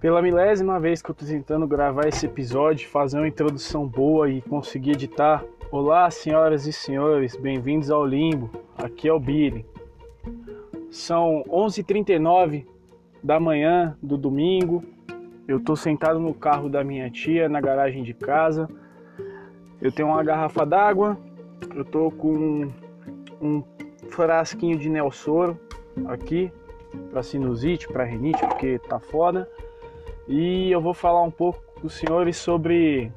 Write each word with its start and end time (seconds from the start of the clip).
Pela 0.00 0.22
milésima 0.22 0.78
vez 0.78 1.02
que 1.02 1.10
eu 1.10 1.14
tô 1.14 1.26
tentando 1.26 1.66
gravar 1.66 2.06
esse 2.06 2.24
episódio, 2.24 2.88
fazer 2.88 3.18
uma 3.18 3.26
introdução 3.26 3.84
boa 3.84 4.30
e 4.30 4.40
conseguir 4.40 4.92
editar. 4.92 5.44
Olá, 5.72 6.08
senhoras 6.08 6.68
e 6.68 6.72
senhores, 6.72 7.34
bem-vindos 7.34 7.90
ao 7.90 8.06
Limbo. 8.06 8.48
Aqui 8.76 9.08
é 9.08 9.12
o 9.12 9.18
Billy. 9.18 9.66
São 10.88 11.42
11h39 11.48 12.64
da 13.24 13.40
manhã 13.40 13.98
do 14.00 14.16
domingo. 14.16 14.84
Eu 15.48 15.58
tô 15.58 15.74
sentado 15.74 16.20
no 16.20 16.32
carro 16.32 16.68
da 16.68 16.84
minha 16.84 17.10
tia, 17.10 17.48
na 17.48 17.60
garagem 17.60 18.04
de 18.04 18.14
casa. 18.14 18.68
Eu 19.82 19.90
tenho 19.90 20.10
uma 20.10 20.22
garrafa 20.22 20.64
d'água. 20.64 21.18
Eu 21.74 21.84
tô 21.84 22.08
com 22.12 22.70
um 23.42 23.64
frasquinho 24.10 24.78
de 24.78 24.88
Nelsoro 24.88 25.58
aqui 26.06 26.52
para 27.10 27.20
sinusite, 27.20 27.88
para 27.88 28.04
renite, 28.04 28.46
porque 28.46 28.78
tá 28.78 29.00
foda 29.00 29.48
e 30.28 30.70
eu 30.70 30.80
vou 30.80 30.92
falar 30.92 31.22
um 31.22 31.30
pouco 31.30 31.62
com 31.80 31.86
os 31.86 31.94
senhores 31.94 32.36
sobre 32.36 33.10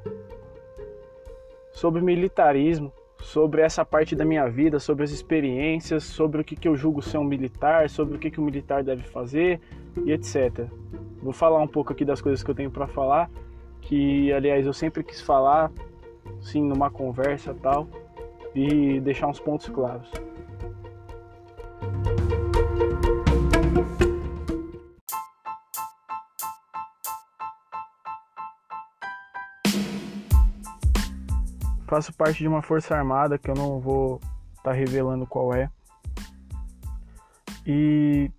sobre 1.72 2.02
militarismo, 2.02 2.92
sobre 3.22 3.62
essa 3.62 3.84
parte 3.84 4.16
da 4.16 4.26
minha 4.26 4.48
vida, 4.50 4.80
sobre 4.80 5.04
as 5.04 5.12
experiências, 5.12 6.04
sobre 6.04 6.42
o 6.42 6.44
que, 6.44 6.56
que 6.56 6.68
eu 6.68 6.76
julgo 6.76 7.02
ser 7.02 7.18
um 7.18 7.24
militar, 7.24 7.90
sobre 7.90 8.16
o 8.16 8.20
que, 8.20 8.32
que 8.32 8.40
o 8.40 8.44
militar 8.44 8.84
deve 8.84 9.04
fazer 9.04 9.60
e 10.06 10.12
etc. 10.12 10.68
Vou 11.22 11.34
falar 11.34 11.60
um 11.62 11.68
pouco 11.68 11.94
aqui 11.94 12.04
das 12.04 12.22
coisas 12.22 12.44
que 12.44 12.50
eu 12.50 12.56
tenho 12.56 12.72
para 12.72 12.88
falar, 12.88 13.30
que 13.82 14.32
aliás 14.34 14.66
eu 14.66 14.74
sempre 14.74 15.04
quis 15.04 15.22
falar, 15.22 15.72
sim, 16.42 16.64
numa 16.64 16.90
conversa 16.90 17.54
tal, 17.54 17.88
e 18.56 19.00
deixar 19.00 19.28
uns 19.28 19.40
pontos 19.40 19.70
claros. 19.70 20.12
Faço 31.92 32.14
parte 32.14 32.38
de 32.38 32.48
uma 32.48 32.62
força 32.62 32.96
armada 32.96 33.38
que 33.38 33.52
eu 33.52 33.54
não 33.54 33.78
vou 33.82 34.22
estar 34.56 34.64
tá 34.64 34.72
revelando 34.72 35.28
qual 35.28 35.54
é. 35.54 35.70
E 37.68 38.32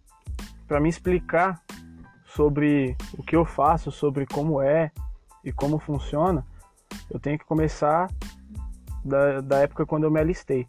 para 0.67 0.81
me 0.81 0.89
explicar 0.89 1.61
sobre 2.25 2.97
o 3.12 3.23
que 3.23 3.36
eu 3.36 3.45
faço, 3.45 3.92
sobre 3.92 4.25
como 4.25 4.62
é 4.62 4.91
e 5.45 5.53
como 5.53 5.78
funciona, 5.78 6.47
eu 7.11 7.20
tenho 7.20 7.39
que 7.39 7.45
começar 7.45 8.11
da, 9.05 9.42
da 9.42 9.58
época 9.58 9.84
quando 9.84 10.05
eu 10.05 10.11
me 10.11 10.19
alistei. 10.19 10.67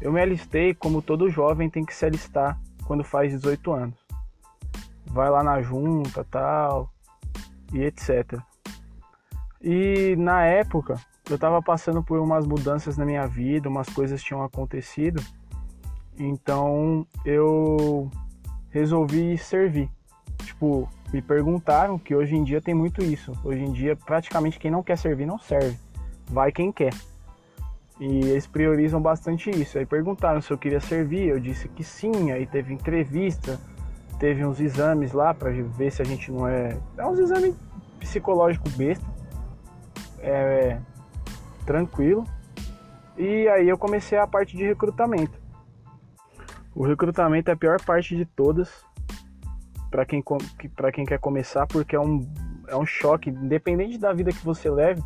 Eu 0.00 0.12
me 0.12 0.20
alistei 0.20 0.74
como 0.74 1.02
todo 1.02 1.28
jovem 1.28 1.68
tem 1.68 1.84
que 1.84 1.92
se 1.92 2.06
alistar 2.06 2.56
quando 2.86 3.02
faz 3.02 3.32
18 3.32 3.72
anos. 3.72 3.98
Vai 5.06 5.28
lá 5.28 5.42
na 5.42 5.60
junta, 5.60 6.24
tal, 6.30 6.88
e 7.72 7.82
etc. 7.82 8.38
E 9.60 10.14
na 10.16 10.44
época 10.44 11.00
eu 11.28 11.36
estava 11.36 11.62
passando 11.62 12.02
por 12.02 12.18
umas 12.18 12.46
mudanças 12.46 12.96
na 12.96 13.04
minha 13.04 13.26
vida, 13.26 13.68
umas 13.68 13.88
coisas 13.88 14.22
tinham 14.22 14.42
acontecido, 14.42 15.22
então 16.18 17.06
eu 17.24 18.10
resolvi 18.70 19.38
servir. 19.38 19.90
Tipo, 20.38 20.88
me 21.12 21.20
perguntaram 21.20 21.98
que 21.98 22.14
hoje 22.14 22.34
em 22.34 22.42
dia 22.42 22.60
tem 22.60 22.74
muito 22.74 23.02
isso. 23.02 23.32
Hoje 23.44 23.62
em 23.62 23.72
dia, 23.72 23.94
praticamente 23.94 24.58
quem 24.58 24.70
não 24.70 24.82
quer 24.82 24.96
servir 24.96 25.26
não 25.26 25.38
serve. 25.38 25.78
Vai 26.26 26.50
quem 26.50 26.72
quer. 26.72 26.94
E 28.00 28.06
eles 28.06 28.46
priorizam 28.46 29.00
bastante 29.00 29.50
isso. 29.50 29.78
Aí 29.78 29.86
perguntaram 29.86 30.40
se 30.40 30.50
eu 30.50 30.58
queria 30.58 30.80
servir, 30.80 31.28
eu 31.28 31.38
disse 31.38 31.68
que 31.68 31.84
sim. 31.84 32.32
Aí 32.32 32.46
teve 32.46 32.72
entrevista, 32.72 33.60
teve 34.18 34.44
uns 34.44 34.58
exames 34.58 35.12
lá 35.12 35.34
para 35.34 35.50
ver 35.50 35.92
se 35.92 36.02
a 36.02 36.04
gente 36.04 36.32
não 36.32 36.48
é. 36.48 36.76
É 36.96 37.06
uns 37.06 37.18
exames 37.18 37.54
psicológicos 38.00 38.72
besta. 38.74 39.04
É, 40.18 40.78
tranquilo. 41.64 42.24
E 43.16 43.48
aí 43.48 43.68
eu 43.68 43.78
comecei 43.78 44.18
a 44.18 44.26
parte 44.26 44.56
de 44.56 44.64
recrutamento. 44.64 45.40
O 46.74 46.84
recrutamento 46.84 47.50
é 47.50 47.54
a 47.54 47.56
pior 47.56 47.80
parte 47.82 48.16
de 48.16 48.24
todas 48.24 48.84
para 49.90 50.06
quem, 50.06 50.24
para 50.74 50.90
quem 50.90 51.04
quer 51.04 51.18
começar, 51.18 51.66
porque 51.66 51.94
é 51.94 52.00
um, 52.00 52.26
é 52.66 52.76
um 52.76 52.86
choque, 52.86 53.28
independente 53.28 53.98
da 53.98 54.12
vida 54.12 54.32
que 54.32 54.42
você 54.42 54.70
leve, 54.70 55.02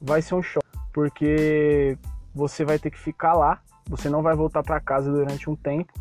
vai 0.00 0.22
ser 0.22 0.36
um 0.36 0.42
choque, 0.42 0.66
porque 0.92 1.98
você 2.32 2.64
vai 2.64 2.78
ter 2.78 2.90
que 2.90 2.98
ficar 2.98 3.34
lá, 3.34 3.60
você 3.88 4.08
não 4.08 4.22
vai 4.22 4.36
voltar 4.36 4.62
para 4.62 4.78
casa 4.80 5.10
durante 5.10 5.50
um 5.50 5.56
tempo 5.56 5.92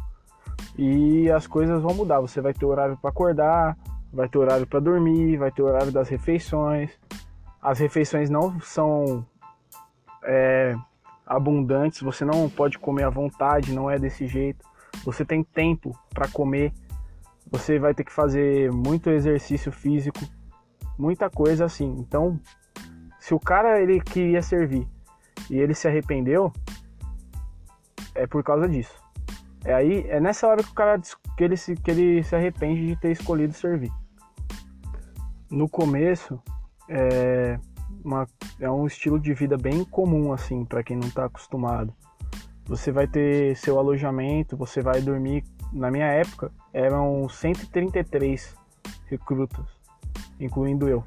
e 0.77 1.31
as 1.31 1.47
coisas 1.47 1.81
vão 1.81 1.95
mudar. 1.95 2.19
Você 2.19 2.39
vai 2.41 2.53
ter 2.53 2.65
horário 2.65 2.97
para 2.97 3.09
acordar, 3.09 3.77
vai 4.13 4.29
ter 4.29 4.37
horário 4.37 4.67
para 4.67 4.79
dormir, 4.79 5.37
vai 5.37 5.51
ter 5.51 5.63
horário 5.63 5.91
das 5.91 6.09
refeições. 6.09 6.91
As 7.61 7.79
refeições 7.79 8.29
não 8.29 8.59
são 8.59 9.25
é, 10.27 10.75
abundantes, 11.25 12.01
você 12.01 12.25
não 12.25 12.49
pode 12.49 12.77
comer 12.77 13.03
à 13.03 13.09
vontade, 13.09 13.73
não 13.73 13.89
é 13.89 13.97
desse 13.97 14.27
jeito. 14.27 14.65
Você 15.03 15.23
tem 15.23 15.43
tempo 15.43 15.97
para 16.09 16.27
comer, 16.27 16.73
você 17.49 17.79
vai 17.79 17.93
ter 17.93 18.03
que 18.03 18.11
fazer 18.11 18.71
muito 18.71 19.09
exercício 19.09 19.71
físico, 19.71 20.19
muita 20.97 21.29
coisa 21.29 21.65
assim. 21.65 21.95
Então, 21.99 22.39
se 23.19 23.33
o 23.33 23.39
cara 23.39 23.81
ele 23.81 24.01
queria 24.01 24.41
servir 24.41 24.87
e 25.49 25.57
ele 25.57 25.73
se 25.73 25.87
arrependeu, 25.87 26.51
é 28.13 28.27
por 28.27 28.43
causa 28.43 28.67
disso. 28.67 28.95
É 29.63 29.73
aí, 29.73 30.05
é 30.09 30.19
nessa 30.19 30.47
hora 30.47 30.63
que 30.63 30.71
o 30.71 30.73
cara 30.73 30.99
que 31.37 31.43
ele 31.43 31.57
se, 31.57 31.75
que 31.75 31.91
ele 31.91 32.23
se 32.23 32.35
arrepende 32.35 32.87
de 32.87 32.95
ter 32.95 33.11
escolhido 33.11 33.53
servir. 33.53 33.91
No 35.49 35.69
começo, 35.69 36.41
é, 36.89 37.59
uma, 38.03 38.27
é 38.59 38.69
um 38.69 38.85
estilo 38.85 39.19
de 39.19 39.33
vida 39.33 39.57
bem 39.57 39.83
comum 39.83 40.33
assim 40.33 40.65
para 40.65 40.83
quem 40.83 40.97
não 40.97 41.07
está 41.07 41.25
acostumado. 41.25 41.93
Você 42.65 42.91
vai 42.91 43.07
ter 43.07 43.55
seu 43.55 43.79
alojamento, 43.79 44.57
você 44.57 44.81
vai 44.81 45.01
dormir. 45.01 45.43
Na 45.71 45.89
minha 45.89 46.07
época 46.07 46.51
eram 46.73 47.27
133 47.29 48.55
recrutas, 49.05 49.65
incluindo 50.39 50.87
eu. 50.87 51.03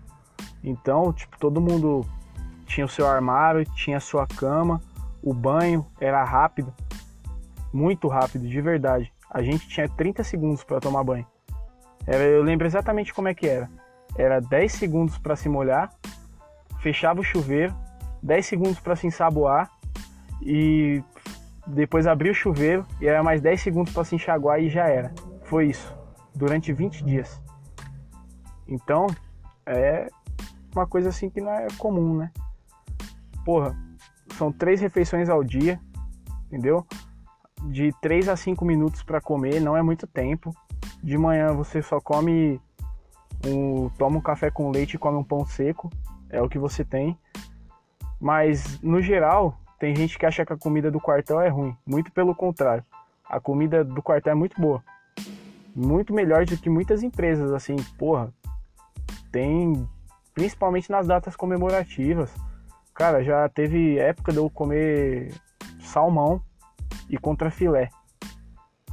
Então, 0.63 1.13
tipo, 1.13 1.39
todo 1.39 1.61
mundo 1.61 2.05
tinha 2.67 2.85
o 2.85 2.89
seu 2.89 3.07
armário, 3.07 3.65
tinha 3.75 3.97
a 3.97 4.01
sua 4.01 4.27
cama, 4.27 4.81
o 5.23 5.35
banho 5.35 5.87
era 6.01 6.23
rápido, 6.25 6.73
muito 7.73 8.09
rápido, 8.09 8.49
de 8.49 8.61
verdade. 8.61 9.13
A 9.31 9.43
gente 9.43 9.69
tinha 9.69 9.89
30 9.89 10.25
segundos 10.25 10.65
para 10.65 10.81
tomar 10.81 11.05
banho. 11.05 11.27
Era, 12.07 12.25
eu 12.25 12.43
lembro 12.43 12.67
exatamente 12.67 13.13
como 13.13 13.29
é 13.29 13.35
que 13.35 13.47
era. 13.47 13.71
Era 14.17 14.41
10 14.41 14.73
segundos 14.73 15.19
para 15.19 15.37
se 15.37 15.49
molhar, 15.49 15.93
fechava 16.81 17.21
o 17.21 17.25
chuveiro, 17.25 17.75
10 18.23 18.45
segundos 18.45 18.81
para 18.81 18.97
se 18.97 19.07
ensaboar 19.07 19.71
e 20.43 21.03
depois 21.67 22.07
abria 22.07 22.33
o 22.33 22.35
chuveiro 22.35 22.87
e 23.01 23.07
era 23.07 23.23
mais 23.23 23.41
10 23.41 23.61
segundos 23.61 23.93
para 23.93 24.05
se 24.05 24.15
enxaguar 24.15 24.61
e 24.61 24.69
já 24.69 24.87
era. 24.87 25.13
Foi 25.45 25.67
isso, 25.67 25.95
durante 26.35 26.73
20 26.73 27.05
dias. 27.05 27.41
Então, 28.67 29.07
é 29.67 30.09
uma 30.75 30.87
coisa 30.87 31.09
assim 31.09 31.29
que 31.29 31.41
não 31.41 31.53
é 31.53 31.67
comum, 31.79 32.17
né? 32.17 32.31
Porra, 33.45 33.77
são 34.37 34.53
três 34.53 34.81
refeições 34.81 35.29
ao 35.29 35.43
dia, 35.43 35.81
entendeu? 36.47 36.87
De 37.65 37.93
3 38.01 38.29
a 38.29 38.37
5 38.37 38.65
minutos 38.65 39.03
para 39.03 39.21
comer, 39.21 39.61
não 39.61 39.77
é 39.77 39.83
muito 39.83 40.07
tempo. 40.07 40.55
De 41.03 41.17
manhã 41.19 41.53
você 41.53 41.83
só 41.83 42.01
come 42.01 42.61
um, 43.47 43.89
toma 43.91 44.19
um 44.19 44.21
café 44.21 44.51
com 44.51 44.71
leite 44.71 44.95
e 44.95 44.99
come 44.99 45.19
um 45.19 45.25
pão 45.25 45.45
seco 45.47 45.91
é 46.31 46.41
o 46.41 46.49
que 46.49 46.59
você 46.59 46.85
tem. 46.85 47.19
Mas 48.21 48.81
no 48.83 49.01
geral, 49.01 49.59
tem 49.79 49.95
gente 49.97 50.19
que 50.19 50.27
acha 50.27 50.45
que 50.45 50.53
a 50.53 50.59
comida 50.59 50.91
do 50.91 51.01
quartel 51.01 51.41
é 51.41 51.49
ruim. 51.49 51.77
Muito 51.87 52.13
pelo 52.13 52.35
contrário. 52.35 52.85
A 53.25 53.41
comida 53.41 53.85
do 53.85 54.03
quartel 54.03 54.33
é 54.33 54.35
muito 54.35 54.61
boa. 54.61 54.83
Muito 55.75 56.13
melhor 56.13 56.45
do 56.45 56.57
que 56.57 56.69
muitas 56.69 57.03
empresas, 57.03 57.53
assim, 57.53 57.77
porra. 57.99 58.33
Tem 59.33 59.89
principalmente 60.35 60.91
nas 60.91 61.07
datas 61.07 61.37
comemorativas. 61.37 62.35
Cara, 62.95 63.23
já 63.23 63.49
teve 63.49 63.99
época 63.99 64.33
de 64.33 64.39
eu 64.39 64.51
comer 64.51 65.33
salmão 65.81 66.43
e 67.09 67.17
contrafilé 67.17 67.89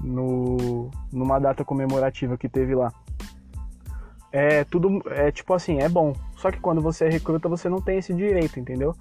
no 0.01 0.89
numa 1.11 1.39
data 1.39 1.65
comemorativa 1.65 2.37
que 2.37 2.47
teve 2.47 2.75
lá. 2.75 2.93
É 4.31 4.63
tudo 4.63 5.01
é 5.11 5.31
tipo 5.31 5.53
assim, 5.53 5.79
é 5.79 5.89
bom, 5.89 6.13
só 6.37 6.51
que 6.51 6.59
quando 6.59 6.81
você 6.81 7.09
recruta, 7.09 7.49
você 7.49 7.67
não 7.67 7.81
tem 7.81 7.97
esse 7.97 8.13
direito, 8.13 8.59
entendeu? 8.59 8.95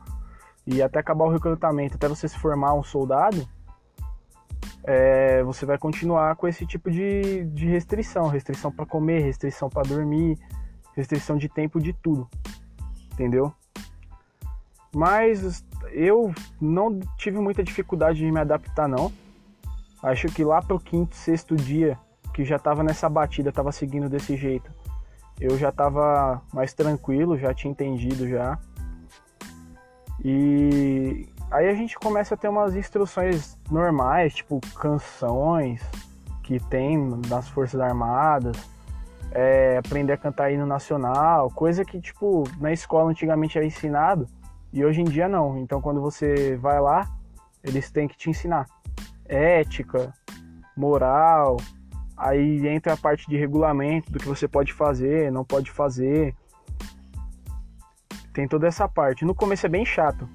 E 0.66 0.82
até 0.82 0.98
acabar 0.98 1.26
o 1.26 1.30
recrutamento, 1.30 1.94
até 1.94 2.08
você 2.08 2.26
se 2.26 2.38
formar 2.38 2.74
um 2.74 2.82
soldado, 2.82 3.46
é, 4.82 5.42
você 5.42 5.66
vai 5.66 5.76
continuar 5.76 6.34
com 6.36 6.48
esse 6.48 6.66
tipo 6.66 6.90
de, 6.90 7.44
de 7.44 7.66
restrição, 7.66 8.28
restrição 8.28 8.72
para 8.72 8.86
comer, 8.86 9.20
restrição 9.20 9.68
para 9.68 9.86
dormir, 9.86 10.38
restrição 10.94 11.36
de 11.36 11.48
tempo 11.48 11.78
de 11.78 11.92
tudo, 11.92 12.28
entendeu? 13.12 13.52
Mas 14.94 15.62
eu 15.92 16.32
não 16.58 16.98
tive 17.18 17.38
muita 17.38 17.62
dificuldade 17.62 18.18
de 18.18 18.32
me 18.32 18.40
adaptar 18.40 18.88
não. 18.88 19.12
Acho 20.02 20.28
que 20.28 20.42
lá 20.42 20.62
pro 20.62 20.80
quinto, 20.80 21.14
sexto 21.14 21.54
dia 21.54 21.98
que 22.32 22.44
já 22.44 22.58
tava 22.58 22.82
nessa 22.82 23.08
batida, 23.08 23.52
tava 23.52 23.72
seguindo 23.72 24.08
desse 24.08 24.36
jeito, 24.36 24.70
eu 25.40 25.56
já 25.58 25.68
estava 25.68 26.42
mais 26.52 26.72
tranquilo, 26.72 27.38
já 27.38 27.52
tinha 27.52 27.70
entendido 27.70 28.28
já. 28.28 28.58
E 30.24 31.28
aí 31.50 31.68
a 31.68 31.74
gente 31.74 31.98
começa 31.98 32.34
a 32.34 32.38
ter 32.38 32.48
umas 32.48 32.74
instruções 32.74 33.58
normais, 33.70 34.34
tipo 34.34 34.60
canções 34.74 35.82
que 36.42 36.58
tem 36.58 36.96
nas 37.28 37.48
Forças 37.48 37.80
Armadas, 37.80 38.56
é, 39.32 39.78
aprender 39.78 40.12
a 40.12 40.16
cantar 40.16 40.50
hino 40.50 40.64
nacional, 40.64 41.50
coisa 41.50 41.84
que 41.84 42.00
tipo 42.00 42.44
na 42.58 42.72
escola 42.72 43.10
antigamente 43.10 43.58
era 43.58 43.66
ensinado 43.66 44.26
e 44.72 44.84
hoje 44.84 45.00
em 45.00 45.04
dia 45.04 45.28
não. 45.28 45.58
Então 45.58 45.80
quando 45.80 46.00
você 46.00 46.56
vai 46.56 46.80
lá, 46.80 47.08
eles 47.62 47.90
têm 47.90 48.08
que 48.08 48.16
te 48.16 48.30
ensinar 48.30 48.66
ética, 49.28 50.12
moral, 50.76 51.56
aí 52.16 52.66
entra 52.66 52.94
a 52.94 52.96
parte 52.96 53.28
de 53.28 53.36
regulamento 53.36 54.10
do 54.10 54.18
que 54.18 54.26
você 54.26 54.48
pode 54.48 54.72
fazer, 54.72 55.30
não 55.30 55.44
pode 55.44 55.70
fazer. 55.70 56.34
Tem 58.32 58.48
toda 58.48 58.66
essa 58.66 58.88
parte. 58.88 59.24
No 59.24 59.34
começo 59.34 59.66
é 59.66 59.68
bem 59.68 59.84
chato. 59.84 60.28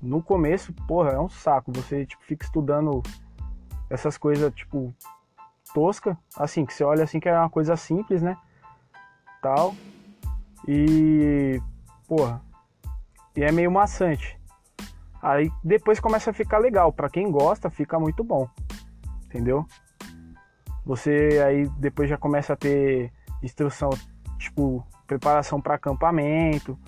No 0.00 0.22
começo, 0.22 0.72
porra, 0.86 1.10
é 1.10 1.20
um 1.20 1.28
saco. 1.28 1.72
Você 1.72 2.06
tipo, 2.06 2.22
fica 2.24 2.44
estudando 2.44 3.02
essas 3.90 4.16
coisas, 4.16 4.52
tipo, 4.54 4.94
tosca, 5.72 6.16
assim, 6.36 6.64
que 6.64 6.72
você 6.72 6.84
olha 6.84 7.04
assim 7.04 7.20
que 7.20 7.28
é 7.28 7.38
uma 7.38 7.50
coisa 7.50 7.76
simples, 7.76 8.22
né? 8.22 8.36
Tal. 9.42 9.74
E, 10.66 11.60
porra, 12.06 12.42
e 13.36 13.42
é 13.42 13.52
meio 13.52 13.70
maçante. 13.70 14.38
Aí 15.22 15.50
depois 15.64 15.98
começa 16.00 16.30
a 16.30 16.34
ficar 16.34 16.58
legal. 16.58 16.92
Para 16.92 17.10
quem 17.10 17.30
gosta, 17.30 17.70
fica 17.70 17.98
muito 17.98 18.22
bom. 18.22 18.48
Entendeu? 19.26 19.66
Você 20.88 21.38
aí 21.46 21.68
depois 21.78 22.08
já 22.08 22.16
começa 22.16 22.54
a 22.54 22.56
ter 22.56 23.12
instrução, 23.42 23.90
tipo, 24.38 24.82
preparação 25.06 25.60
para 25.60 25.74
acampamento, 25.74 26.78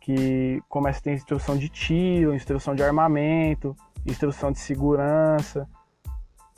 que 0.00 0.60
começa 0.68 0.98
a 0.98 1.02
ter 1.02 1.12
instrução 1.12 1.56
de 1.56 1.68
tiro, 1.68 2.34
instrução 2.34 2.74
de 2.74 2.82
armamento, 2.82 3.76
instrução 4.04 4.50
de 4.50 4.58
segurança, 4.58 5.68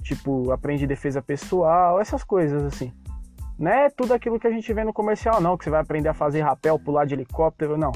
tipo, 0.02 0.50
aprende 0.52 0.86
defesa 0.86 1.20
pessoal, 1.20 2.00
essas 2.00 2.24
coisas 2.24 2.62
assim. 2.64 2.90
Não 3.58 3.70
é 3.70 3.90
tudo 3.90 4.14
aquilo 4.14 4.40
que 4.40 4.46
a 4.46 4.50
gente 4.50 4.72
vê 4.72 4.84
no 4.84 4.92
comercial, 4.94 5.42
não, 5.42 5.58
que 5.58 5.64
você 5.64 5.70
vai 5.70 5.82
aprender 5.82 6.08
a 6.08 6.14
fazer 6.14 6.40
rapel, 6.40 6.78
pular 6.78 7.04
de 7.04 7.12
helicóptero, 7.12 7.76
não. 7.76 7.92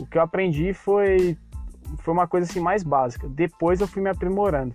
o 0.00 0.06
que 0.06 0.16
eu 0.16 0.22
aprendi 0.22 0.72
foi, 0.72 1.36
foi 1.98 2.14
uma 2.14 2.26
coisa 2.26 2.50
assim 2.50 2.58
mais 2.58 2.82
básica. 2.82 3.28
Depois 3.28 3.82
eu 3.82 3.86
fui 3.86 4.00
me 4.00 4.08
aprimorando. 4.08 4.74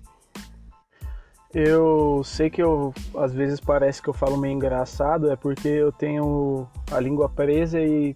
Eu 1.54 2.24
sei 2.24 2.50
que 2.50 2.64
eu 2.64 2.92
às 3.16 3.32
vezes 3.32 3.60
parece 3.60 4.02
que 4.02 4.10
eu 4.10 4.14
falo 4.14 4.38
meio 4.38 4.56
engraçado, 4.56 5.30
é 5.30 5.36
porque 5.36 5.68
eu 5.68 5.92
tenho 5.92 6.68
a 6.92 7.00
língua 7.00 7.30
presa 7.30 7.80
e 7.80 8.16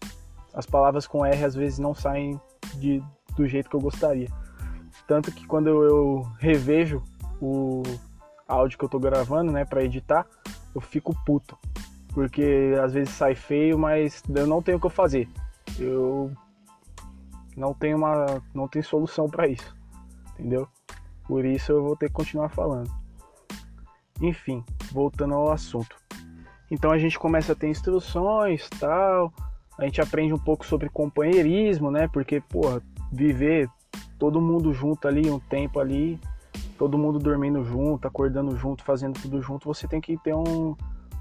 as 0.54 0.66
palavras 0.66 1.06
com 1.06 1.24
R 1.24 1.46
às 1.46 1.54
vezes 1.54 1.78
não 1.78 1.94
saem 1.94 2.42
de, 2.76 3.04
do 3.36 3.48
jeito 3.48 3.70
que 3.70 3.76
eu 3.76 3.80
gostaria. 3.80 4.28
Tanto 5.08 5.32
que 5.32 5.46
quando 5.46 5.68
eu 5.68 6.28
revejo 6.40 7.04
o 7.40 7.84
áudio 8.48 8.80
que 8.80 8.86
eu 8.86 8.90
tô 8.90 9.00
gravando, 9.00 9.52
né, 9.52 9.64
para 9.64 9.84
editar, 9.84 10.26
eu 10.74 10.82
fico 10.82 11.16
puto. 11.24 11.56
Porque 12.16 12.74
às 12.84 12.94
vezes 12.94 13.14
sai 13.14 13.36
feio, 13.36 13.78
mas 13.78 14.24
eu 14.34 14.48
não 14.48 14.64
tenho 14.64 14.80
o 14.80 14.82
que 14.82 14.90
fazer. 14.90 15.30
Eu 15.78 16.32
não 17.56 17.72
tenho 17.72 17.98
uma 17.98 18.42
não 18.52 18.68
tenho 18.68 18.84
solução 18.84 19.30
para 19.30 19.48
isso. 19.48 19.76
Entendeu? 20.34 20.68
Por 21.28 21.46
isso 21.46 21.72
eu 21.72 21.84
vou 21.84 21.96
ter 21.96 22.08
que 22.08 22.14
continuar 22.14 22.50
falando. 22.50 22.90
Enfim, 24.22 24.64
voltando 24.92 25.36
ao 25.36 25.52
assunto. 25.52 25.96
Então 26.70 26.92
a 26.92 26.98
gente 26.98 27.18
começa 27.18 27.54
a 27.54 27.56
ter 27.56 27.70
instruções, 27.70 28.68
tal, 28.80 29.32
a 29.78 29.86
gente 29.86 30.02
aprende 30.02 30.34
um 30.34 30.40
pouco 30.40 30.66
sobre 30.66 30.90
companheirismo, 30.90 31.92
né? 31.92 32.08
Porque, 32.08 32.42
porra, 32.42 32.82
viver 33.12 33.70
todo 34.18 34.42
mundo 34.42 34.74
junto 34.74 35.08
ali, 35.08 35.30
um 35.30 35.40
tempo 35.40 35.80
ali, 35.80 36.20
todo 36.78 36.98
mundo 36.98 37.20
dormindo 37.20 37.64
junto, 37.64 38.08
acordando 38.08 38.56
junto, 38.58 38.84
fazendo 38.84 39.20
tudo 39.20 39.42
junto, 39.42 39.66
você 39.66 39.88
tem 39.88 40.02
que 40.02 40.18
ter 40.18 40.34
um, 40.34 40.76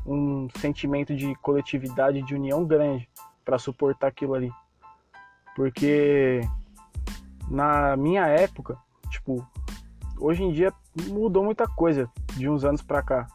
um 0.07 0.49
sentimento 0.59 1.15
de 1.15 1.35
coletividade, 1.37 2.23
de 2.23 2.35
união 2.35 2.65
grande 2.65 3.09
para 3.45 3.59
suportar 3.59 4.09
aquilo 4.09 4.35
ali. 4.35 4.51
Porque 5.55 6.41
na 7.49 7.97
minha 7.97 8.27
época, 8.27 8.77
tipo, 9.11 9.47
hoje 10.19 10.43
em 10.43 10.51
dia 10.51 10.73
mudou 11.09 11.45
muita 11.45 11.67
coisa 11.67 12.09
de 12.37 12.49
uns 12.49 12.65
anos 12.65 12.83
para 12.83 13.03
cá. 13.03 13.27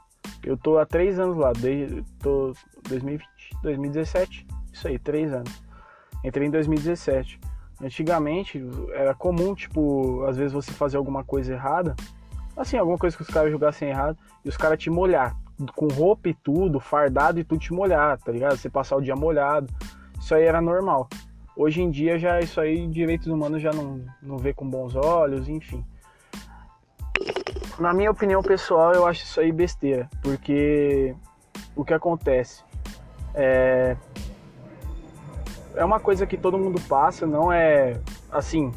Eu 0.43 0.57
tô 0.57 0.77
há 0.77 0.85
três 0.85 1.19
anos 1.19 1.37
lá, 1.37 1.53
desde 1.53 2.03
tô 2.19 2.53
2020, 2.89 3.25
2017, 3.61 4.47
isso 4.73 4.87
aí, 4.87 4.97
três 4.97 5.31
anos. 5.33 5.61
Entrei 6.23 6.47
em 6.47 6.51
2017. 6.51 7.39
Antigamente 7.81 8.63
era 8.93 9.13
comum, 9.13 9.53
tipo, 9.53 10.23
às 10.25 10.37
vezes 10.37 10.53
você 10.53 10.71
fazer 10.71 10.97
alguma 10.97 11.23
coisa 11.23 11.53
errada, 11.53 11.95
assim, 12.55 12.77
alguma 12.77 12.97
coisa 12.97 13.15
que 13.15 13.23
os 13.23 13.29
caras 13.29 13.51
jogassem 13.51 13.89
errado, 13.89 14.17
e 14.43 14.49
os 14.49 14.57
caras 14.57 14.79
te 14.79 14.89
molhar, 14.89 15.35
com 15.75 15.87
roupa 15.87 16.29
e 16.29 16.33
tudo, 16.33 16.79
fardado 16.79 17.39
e 17.39 17.43
tudo 17.43 17.59
te 17.59 17.73
molhar, 17.73 18.17
tá 18.19 18.31
ligado? 18.31 18.57
Você 18.57 18.69
passar 18.69 18.95
o 18.95 19.01
dia 19.01 19.15
molhado. 19.15 19.71
Isso 20.19 20.33
aí 20.35 20.43
era 20.43 20.61
normal. 20.61 21.07
Hoje 21.55 21.81
em 21.81 21.89
dia 21.89 22.17
já 22.17 22.39
isso 22.39 22.61
aí, 22.61 22.87
direitos 22.87 23.27
humanos 23.27 23.61
já 23.61 23.71
não, 23.71 24.03
não 24.21 24.37
vê 24.37 24.53
com 24.53 24.67
bons 24.67 24.95
olhos, 24.95 25.49
enfim 25.49 25.83
na 27.81 27.93
minha 27.93 28.11
opinião 28.11 28.41
pessoal, 28.41 28.93
eu 28.93 29.05
acho 29.05 29.23
isso 29.23 29.39
aí 29.39 29.51
besteira, 29.51 30.09
porque 30.21 31.15
o 31.75 31.83
que 31.83 31.93
acontece 31.93 32.63
é 33.33 33.97
é 35.75 35.85
uma 35.85 35.99
coisa 35.99 36.25
que 36.27 36.37
todo 36.37 36.57
mundo 36.57 36.79
passa, 36.81 37.25
não 37.25 37.51
é 37.51 37.99
assim. 38.31 38.71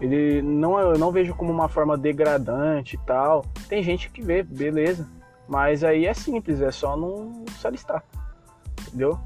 Ele 0.00 0.40
não 0.42 0.78
eu 0.78 0.96
não 0.96 1.10
vejo 1.10 1.34
como 1.34 1.52
uma 1.52 1.68
forma 1.68 1.98
degradante 1.98 2.94
e 2.94 2.98
tal. 2.98 3.44
Tem 3.68 3.82
gente 3.82 4.08
que 4.10 4.22
vê, 4.22 4.42
beleza, 4.42 5.08
mas 5.48 5.82
aí 5.82 6.06
é 6.06 6.14
simples, 6.14 6.60
é 6.60 6.70
só 6.70 6.96
não 6.96 7.44
se 7.58 7.66
alistar, 7.66 8.04
entendeu? 8.86 9.18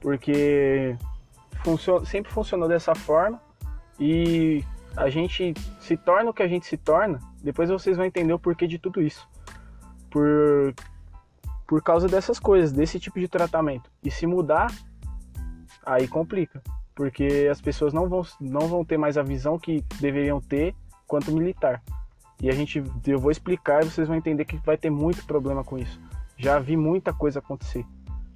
Porque 0.00 0.96
funciona, 1.62 2.04
sempre 2.06 2.32
funcionou 2.32 2.68
dessa 2.68 2.94
forma 2.94 3.40
e 4.00 4.64
a 4.96 5.10
gente 5.10 5.54
se 5.80 5.96
torna 5.96 6.30
o 6.30 6.34
que 6.34 6.42
a 6.42 6.48
gente 6.48 6.66
se 6.66 6.76
torna 6.76 7.20
depois 7.44 7.68
vocês 7.68 7.98
vão 7.98 8.06
entender 8.06 8.32
o 8.32 8.38
porquê 8.38 8.66
de 8.66 8.78
tudo 8.78 9.02
isso. 9.02 9.28
Por, 10.08 10.74
por 11.66 11.82
causa 11.82 12.08
dessas 12.08 12.38
coisas, 12.38 12.72
desse 12.72 12.98
tipo 12.98 13.20
de 13.20 13.28
tratamento. 13.28 13.90
E 14.02 14.10
se 14.10 14.26
mudar, 14.26 14.72
aí 15.84 16.08
complica. 16.08 16.62
Porque 16.94 17.46
as 17.50 17.60
pessoas 17.60 17.92
não 17.92 18.08
vão, 18.08 18.22
não 18.40 18.66
vão 18.66 18.82
ter 18.82 18.96
mais 18.96 19.18
a 19.18 19.22
visão 19.22 19.58
que 19.58 19.84
deveriam 20.00 20.40
ter 20.40 20.74
quanto 21.06 21.30
militar. 21.32 21.82
E 22.40 22.48
a 22.48 22.52
gente, 22.52 22.82
eu 23.06 23.18
vou 23.18 23.30
explicar 23.30 23.82
e 23.82 23.90
vocês 23.90 24.08
vão 24.08 24.16
entender 24.16 24.46
que 24.46 24.56
vai 24.64 24.78
ter 24.78 24.88
muito 24.88 25.26
problema 25.26 25.62
com 25.62 25.76
isso. 25.76 26.00
Já 26.38 26.58
vi 26.58 26.78
muita 26.78 27.12
coisa 27.12 27.40
acontecer 27.40 27.84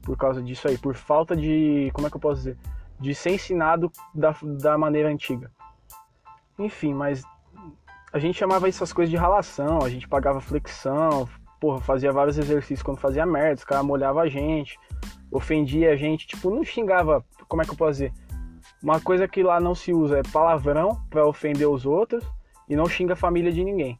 por 0.02 0.18
causa 0.18 0.42
disso 0.42 0.68
aí, 0.68 0.76
por 0.76 0.94
falta 0.94 1.34
de, 1.34 1.90
como 1.94 2.06
é 2.06 2.10
que 2.10 2.16
eu 2.16 2.20
posso 2.20 2.40
dizer, 2.40 2.58
de 3.00 3.14
ser 3.14 3.30
ensinado 3.30 3.90
da, 4.14 4.34
da 4.42 4.76
maneira 4.76 5.08
antiga. 5.08 5.50
Enfim, 6.58 6.92
mas 6.92 7.22
a 8.12 8.18
gente 8.18 8.38
chamava 8.38 8.68
essas 8.68 8.92
coisas 8.92 9.10
de 9.10 9.16
ralação, 9.16 9.80
a 9.82 9.88
gente 9.88 10.08
pagava 10.08 10.40
flexão, 10.40 11.28
porra, 11.60 11.80
fazia 11.80 12.12
vários 12.12 12.38
exercícios 12.38 12.82
quando 12.82 12.98
fazia 12.98 13.26
merda, 13.26 13.58
os 13.58 13.64
caras 13.64 13.84
molhavam 13.84 14.22
a 14.22 14.28
gente, 14.28 14.78
ofendia 15.30 15.92
a 15.92 15.96
gente, 15.96 16.26
tipo, 16.26 16.50
não 16.50 16.64
xingava, 16.64 17.24
como 17.46 17.62
é 17.62 17.64
que 17.64 17.70
eu 17.70 17.76
posso 17.76 17.92
dizer? 17.92 18.12
Uma 18.82 19.00
coisa 19.00 19.26
que 19.26 19.42
lá 19.42 19.60
não 19.60 19.74
se 19.74 19.92
usa 19.92 20.18
é 20.18 20.22
palavrão 20.32 21.00
para 21.10 21.26
ofender 21.26 21.68
os 21.68 21.84
outros 21.84 22.24
e 22.68 22.76
não 22.76 22.88
xinga 22.88 23.14
a 23.14 23.16
família 23.16 23.52
de 23.52 23.64
ninguém. 23.64 23.98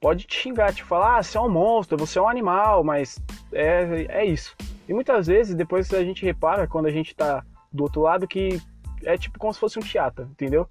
Pode 0.00 0.26
te 0.26 0.34
xingar, 0.34 0.72
te 0.72 0.82
falar, 0.82 1.18
ah, 1.18 1.22
você 1.22 1.36
é 1.36 1.40
um 1.40 1.50
monstro, 1.50 1.98
você 1.98 2.18
é 2.18 2.22
um 2.22 2.28
animal, 2.28 2.82
mas 2.82 3.20
é, 3.52 4.06
é 4.08 4.24
isso. 4.24 4.56
E 4.88 4.94
muitas 4.94 5.26
vezes, 5.26 5.54
depois 5.54 5.92
a 5.92 6.02
gente 6.02 6.24
repara, 6.24 6.66
quando 6.66 6.86
a 6.86 6.90
gente 6.90 7.14
tá 7.14 7.44
do 7.70 7.82
outro 7.82 8.00
lado, 8.00 8.26
que 8.26 8.60
é 9.04 9.16
tipo 9.18 9.38
como 9.38 9.52
se 9.52 9.60
fosse 9.60 9.78
um 9.78 9.82
teatro, 9.82 10.24
entendeu? 10.24 10.66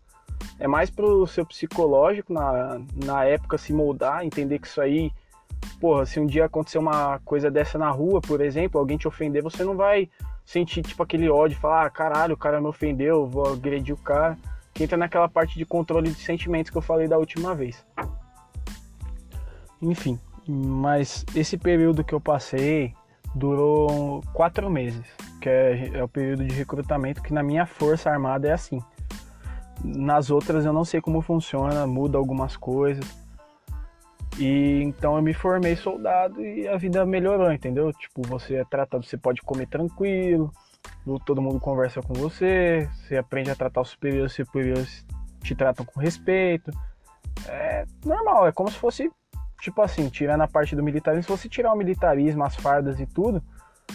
É 0.59 0.67
mais 0.67 0.89
pro 0.89 1.25
seu 1.27 1.45
psicológico 1.45 2.33
na, 2.33 2.81
na 2.95 3.25
época 3.25 3.57
se 3.57 3.73
moldar, 3.73 4.25
entender 4.25 4.59
que 4.59 4.67
isso 4.67 4.81
aí, 4.81 5.11
porra, 5.79 6.05
se 6.05 6.19
um 6.19 6.25
dia 6.25 6.45
acontecer 6.45 6.77
uma 6.77 7.19
coisa 7.19 7.49
dessa 7.49 7.77
na 7.77 7.89
rua, 7.89 8.21
por 8.21 8.41
exemplo, 8.41 8.79
alguém 8.79 8.97
te 8.97 9.07
ofender, 9.07 9.41
você 9.41 9.63
não 9.63 9.75
vai 9.75 10.09
sentir 10.45 10.81
tipo 10.81 11.03
aquele 11.03 11.29
ódio, 11.29 11.57
falar, 11.57 11.85
ah, 11.85 11.89
caralho, 11.89 12.33
o 12.33 12.37
cara 12.37 12.59
me 12.59 12.67
ofendeu, 12.67 13.27
vou 13.27 13.53
agredir 13.53 13.93
o 13.93 13.97
cara. 13.97 14.37
Que 14.73 14.83
entra 14.83 14.97
naquela 14.97 15.27
parte 15.27 15.57
de 15.57 15.65
controle 15.65 16.09
de 16.09 16.19
sentimentos 16.19 16.71
que 16.71 16.77
eu 16.77 16.81
falei 16.81 17.07
da 17.07 17.17
última 17.17 17.53
vez. 17.53 17.85
Enfim, 19.81 20.19
mas 20.47 21.25
esse 21.35 21.57
período 21.57 22.03
que 22.03 22.13
eu 22.13 22.19
passei 22.19 22.93
durou 23.35 24.23
quatro 24.33 24.69
meses, 24.69 25.05
que 25.39 25.47
é, 25.47 25.91
é 25.93 26.03
o 26.03 26.07
período 26.07 26.45
de 26.45 26.53
recrutamento 26.53 27.21
que 27.21 27.33
na 27.33 27.43
minha 27.43 27.65
força 27.65 28.09
armada 28.09 28.47
é 28.47 28.51
assim. 28.51 28.81
Nas 29.83 30.29
outras 30.29 30.65
eu 30.65 30.73
não 30.73 30.83
sei 30.83 31.01
como 31.01 31.21
funciona, 31.21 31.87
muda 31.87 32.17
algumas 32.17 32.57
coisas. 32.57 33.05
E 34.37 34.81
então 34.83 35.15
eu 35.15 35.21
me 35.21 35.33
formei 35.33 35.75
soldado 35.75 36.41
e 36.41 36.67
a 36.67 36.77
vida 36.77 37.05
melhorou, 37.05 37.51
entendeu? 37.51 37.91
Tipo, 37.93 38.21
você 38.21 38.55
é 38.55 38.65
tratado, 38.65 39.03
você 39.03 39.17
pode 39.17 39.41
comer 39.41 39.67
tranquilo, 39.67 40.51
todo 41.25 41.41
mundo 41.41 41.59
conversa 41.59 42.01
com 42.01 42.13
você, 42.13 42.89
você 42.93 43.17
aprende 43.17 43.49
a 43.51 43.55
tratar 43.55 43.81
os 43.81 43.89
superiores, 43.89 44.31
os 44.31 44.35
superiores 44.35 45.05
te 45.41 45.55
tratam 45.55 45.85
com 45.85 45.99
respeito. 45.99 46.71
É 47.47 47.85
normal, 48.05 48.47
é 48.47 48.51
como 48.51 48.69
se 48.69 48.77
fosse, 48.77 49.11
tipo 49.61 49.81
assim, 49.81 50.09
tirando 50.09 50.41
a 50.41 50.47
parte 50.47 50.75
do 50.75 50.83
militarismo, 50.83 51.23
se 51.23 51.43
você 51.43 51.49
tirar 51.49 51.73
o 51.73 51.77
militarismo, 51.77 52.43
as 52.43 52.55
fardas 52.55 52.99
e 52.99 53.05
tudo, 53.05 53.41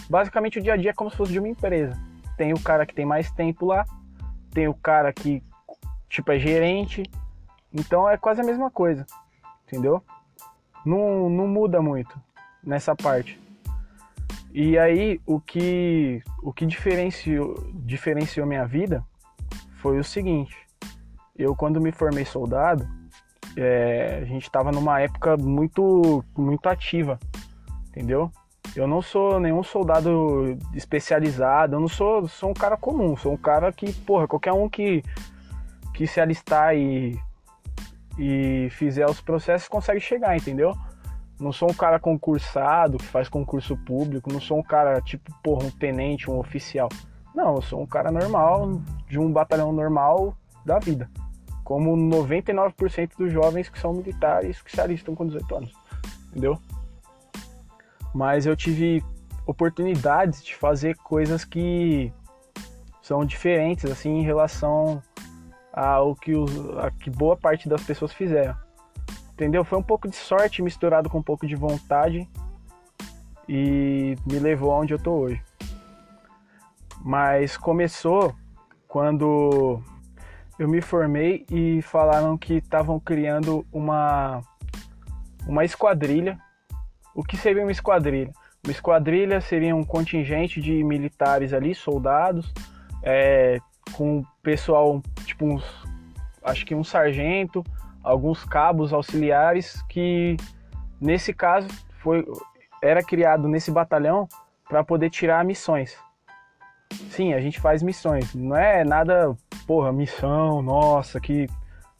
basicamente 0.09 0.59
o 0.59 0.61
dia 0.61 0.73
a 0.73 0.77
dia 0.77 0.91
é 0.91 0.93
como 0.93 1.09
se 1.09 1.17
fosse 1.17 1.31
de 1.31 1.39
uma 1.39 1.47
empresa. 1.47 1.97
Tem 2.37 2.53
o 2.53 2.59
cara 2.59 2.85
que 2.85 2.93
tem 2.93 3.05
mais 3.05 3.31
tempo 3.31 3.65
lá, 3.65 3.85
tem 4.51 4.67
o 4.67 4.73
cara 4.73 5.13
que, 5.13 5.41
tipo, 6.09 6.31
é 6.31 6.39
gerente, 6.39 7.03
então 7.73 8.09
é 8.09 8.17
quase 8.17 8.41
a 8.41 8.43
mesma 8.43 8.69
coisa, 8.69 9.05
entendeu? 9.67 10.03
Não, 10.85 11.29
não 11.29 11.47
muda 11.47 11.81
muito 11.81 12.19
nessa 12.63 12.95
parte. 12.95 13.39
E 14.53 14.77
aí 14.77 15.19
o 15.25 15.39
que 15.39 16.23
o 16.41 16.53
que 16.53 16.65
diferenciou 16.65 17.55
diferenciou 17.73 18.47
minha 18.47 18.65
vida 18.65 19.03
foi 19.81 19.99
o 19.99 20.03
seguinte: 20.03 20.55
eu 21.37 21.53
quando 21.55 21.81
me 21.81 21.91
formei 21.91 22.23
soldado, 22.23 22.87
é, 23.57 24.19
a 24.21 24.25
gente 24.25 24.43
estava 24.43 24.71
numa 24.71 25.01
época 25.01 25.35
muito 25.35 26.23
muito 26.37 26.69
ativa, 26.69 27.19
entendeu? 27.89 28.31
Eu 28.75 28.87
não 28.87 29.01
sou 29.01 29.39
nenhum 29.39 29.63
soldado 29.63 30.57
especializado, 30.73 31.75
eu 31.75 31.79
não 31.79 31.87
sou, 31.87 32.27
sou 32.27 32.49
um 32.49 32.53
cara 32.53 32.75
comum, 32.75 33.15
sou 33.15 33.31
um 33.31 33.37
cara 33.37 33.71
que, 33.71 33.93
porra, 33.93 34.27
qualquer 34.27 34.51
um 34.51 34.67
que, 34.67 35.01
que 35.95 36.05
se 36.05 36.19
alistar 36.19 36.75
e, 36.75 37.17
e 38.19 38.67
fizer 38.71 39.09
os 39.09 39.21
processos 39.21 39.67
consegue 39.67 40.01
chegar, 40.01 40.35
entendeu? 40.35 40.75
Não 41.39 41.51
sou 41.51 41.69
um 41.69 41.73
cara 41.73 41.99
concursado, 41.99 42.97
que 42.97 43.05
faz 43.05 43.29
concurso 43.29 43.77
público, 43.77 44.31
não 44.31 44.41
sou 44.41 44.59
um 44.59 44.63
cara 44.63 45.01
tipo, 45.01 45.33
porra, 45.41 45.65
um 45.65 45.71
tenente, 45.71 46.29
um 46.29 46.37
oficial. 46.37 46.89
Não, 47.33 47.55
eu 47.55 47.61
sou 47.61 47.81
um 47.81 47.85
cara 47.85 48.11
normal, 48.11 48.81
de 49.07 49.17
um 49.17 49.31
batalhão 49.31 49.71
normal 49.71 50.37
da 50.65 50.79
vida. 50.79 51.09
Como 51.63 51.95
99% 51.95 53.11
dos 53.17 53.31
jovens 53.31 53.69
que 53.69 53.79
são 53.79 53.93
militares 53.93 54.61
que 54.61 54.71
se 54.71 54.79
alistam 54.79 55.15
com 55.15 55.25
18 55.25 55.55
anos. 55.55 55.73
Entendeu? 56.29 56.59
Mas 58.13 58.45
eu 58.45 58.55
tive 58.55 59.03
oportunidades 59.45 60.43
de 60.43 60.55
fazer 60.55 60.95
coisas 60.97 61.43
que 61.43 62.11
são 63.01 63.25
diferentes 63.25 63.89
assim 63.89 64.19
em 64.19 64.23
relação 64.23 65.01
ao 65.75 66.15
que, 66.15 66.31
a 66.81 66.89
que 66.89 67.09
boa 67.09 67.35
parte 67.35 67.67
das 67.67 67.83
pessoas 67.83 68.13
fizeram. 68.13 68.55
Entendeu? 69.33 69.65
Foi 69.65 69.77
um 69.77 69.83
pouco 69.83 70.07
de 70.07 70.15
sorte 70.15 70.61
misturado 70.61 71.09
com 71.09 71.17
um 71.17 71.23
pouco 71.23 71.45
de 71.45 71.55
vontade 71.55 72.27
e 73.49 74.15
me 74.25 74.39
levou 74.39 74.71
aonde 74.71 74.93
eu 74.93 74.99
tô 74.99 75.11
hoje. 75.11 75.43
Mas 77.03 77.57
começou 77.57 78.33
quando 78.87 79.81
eu 80.57 80.69
me 80.69 80.81
formei 80.81 81.45
e 81.51 81.81
falaram 81.81 82.37
que 82.37 82.55
estavam 82.55 82.97
criando 82.97 83.65
uma 83.73 84.41
uma 85.45 85.65
esquadrilha. 85.65 86.39
O 87.13 87.21
que 87.21 87.35
seria 87.35 87.61
uma 87.61 87.71
esquadrilha? 87.71 88.31
Uma 88.63 88.71
esquadrilha 88.71 89.41
seria 89.41 89.75
um 89.75 89.83
contingente 89.83 90.61
de 90.61 90.83
militares 90.83 91.53
ali, 91.53 91.75
soldados, 91.75 92.51
é, 93.03 93.59
com 93.93 94.23
pessoal, 94.45 95.01
tipo 95.25 95.43
uns, 95.43 95.65
acho 96.43 96.63
que 96.67 96.75
um 96.75 96.83
sargento, 96.83 97.63
alguns 98.03 98.45
cabos 98.45 98.93
auxiliares 98.93 99.81
que 99.89 100.37
nesse 101.01 101.33
caso 101.33 101.67
foi 101.97 102.23
era 102.81 103.03
criado 103.03 103.47
nesse 103.47 103.71
batalhão 103.71 104.29
para 104.69 104.83
poder 104.83 105.09
tirar 105.09 105.43
missões. 105.43 105.97
Sim, 107.09 107.33
a 107.33 107.41
gente 107.41 107.59
faz 107.59 107.81
missões, 107.81 108.35
não 108.35 108.55
é 108.55 108.83
nada, 108.83 109.35
porra, 109.65 109.91
missão, 109.91 110.61
nossa, 110.61 111.19
que 111.19 111.49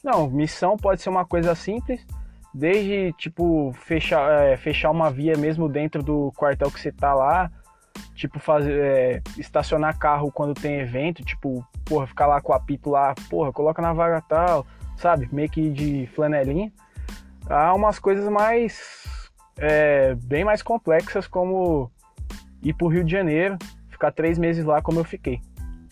não, 0.04 0.30
missão 0.30 0.78
pode 0.78 1.02
ser 1.02 1.10
uma 1.10 1.26
coisa 1.26 1.56
simples, 1.56 2.06
desde 2.54 3.12
tipo 3.14 3.74
fechar, 3.74 4.44
é, 4.44 4.56
fechar 4.56 4.92
uma 4.92 5.10
via 5.10 5.36
mesmo 5.36 5.68
dentro 5.68 6.04
do 6.04 6.32
quartel 6.36 6.70
que 6.70 6.80
você 6.80 6.92
tá 6.92 7.16
lá, 7.16 7.52
tipo 8.16 8.40
fazer 8.40 8.80
é, 8.80 9.22
estacionar 9.38 9.98
carro 9.98 10.32
quando 10.32 10.54
tem 10.54 10.80
evento, 10.80 11.24
tipo, 11.24 11.66
porra, 11.84 12.08
ficar 12.08 12.28
lá 12.28 12.42
com 12.42 12.52
o 12.52 12.56
apito 12.56 12.90
lá, 12.90 13.14
porra, 13.30 13.52
coloca 13.52 13.82
na 13.82 13.94
vaga 13.94 14.22
tal, 14.22 14.66
sabe? 14.98 15.28
Meio 15.32 15.50
que 15.50 15.70
de 15.70 16.08
flanelinha. 16.16 16.72
Há 17.48 17.74
umas 17.74 18.00
coisas 18.00 18.28
mais. 18.30 19.04
É, 19.58 20.16
bem 20.16 20.44
mais 20.44 20.62
complexas, 20.62 21.28
como 21.28 21.90
ir 22.62 22.74
pro 22.74 22.88
Rio 22.88 23.04
de 23.04 23.12
Janeiro, 23.12 23.58
ficar 23.90 24.12
três 24.12 24.38
meses 24.38 24.66
lá 24.66 24.82
como 24.82 25.00
eu 25.00 25.06
fiquei, 25.06 25.40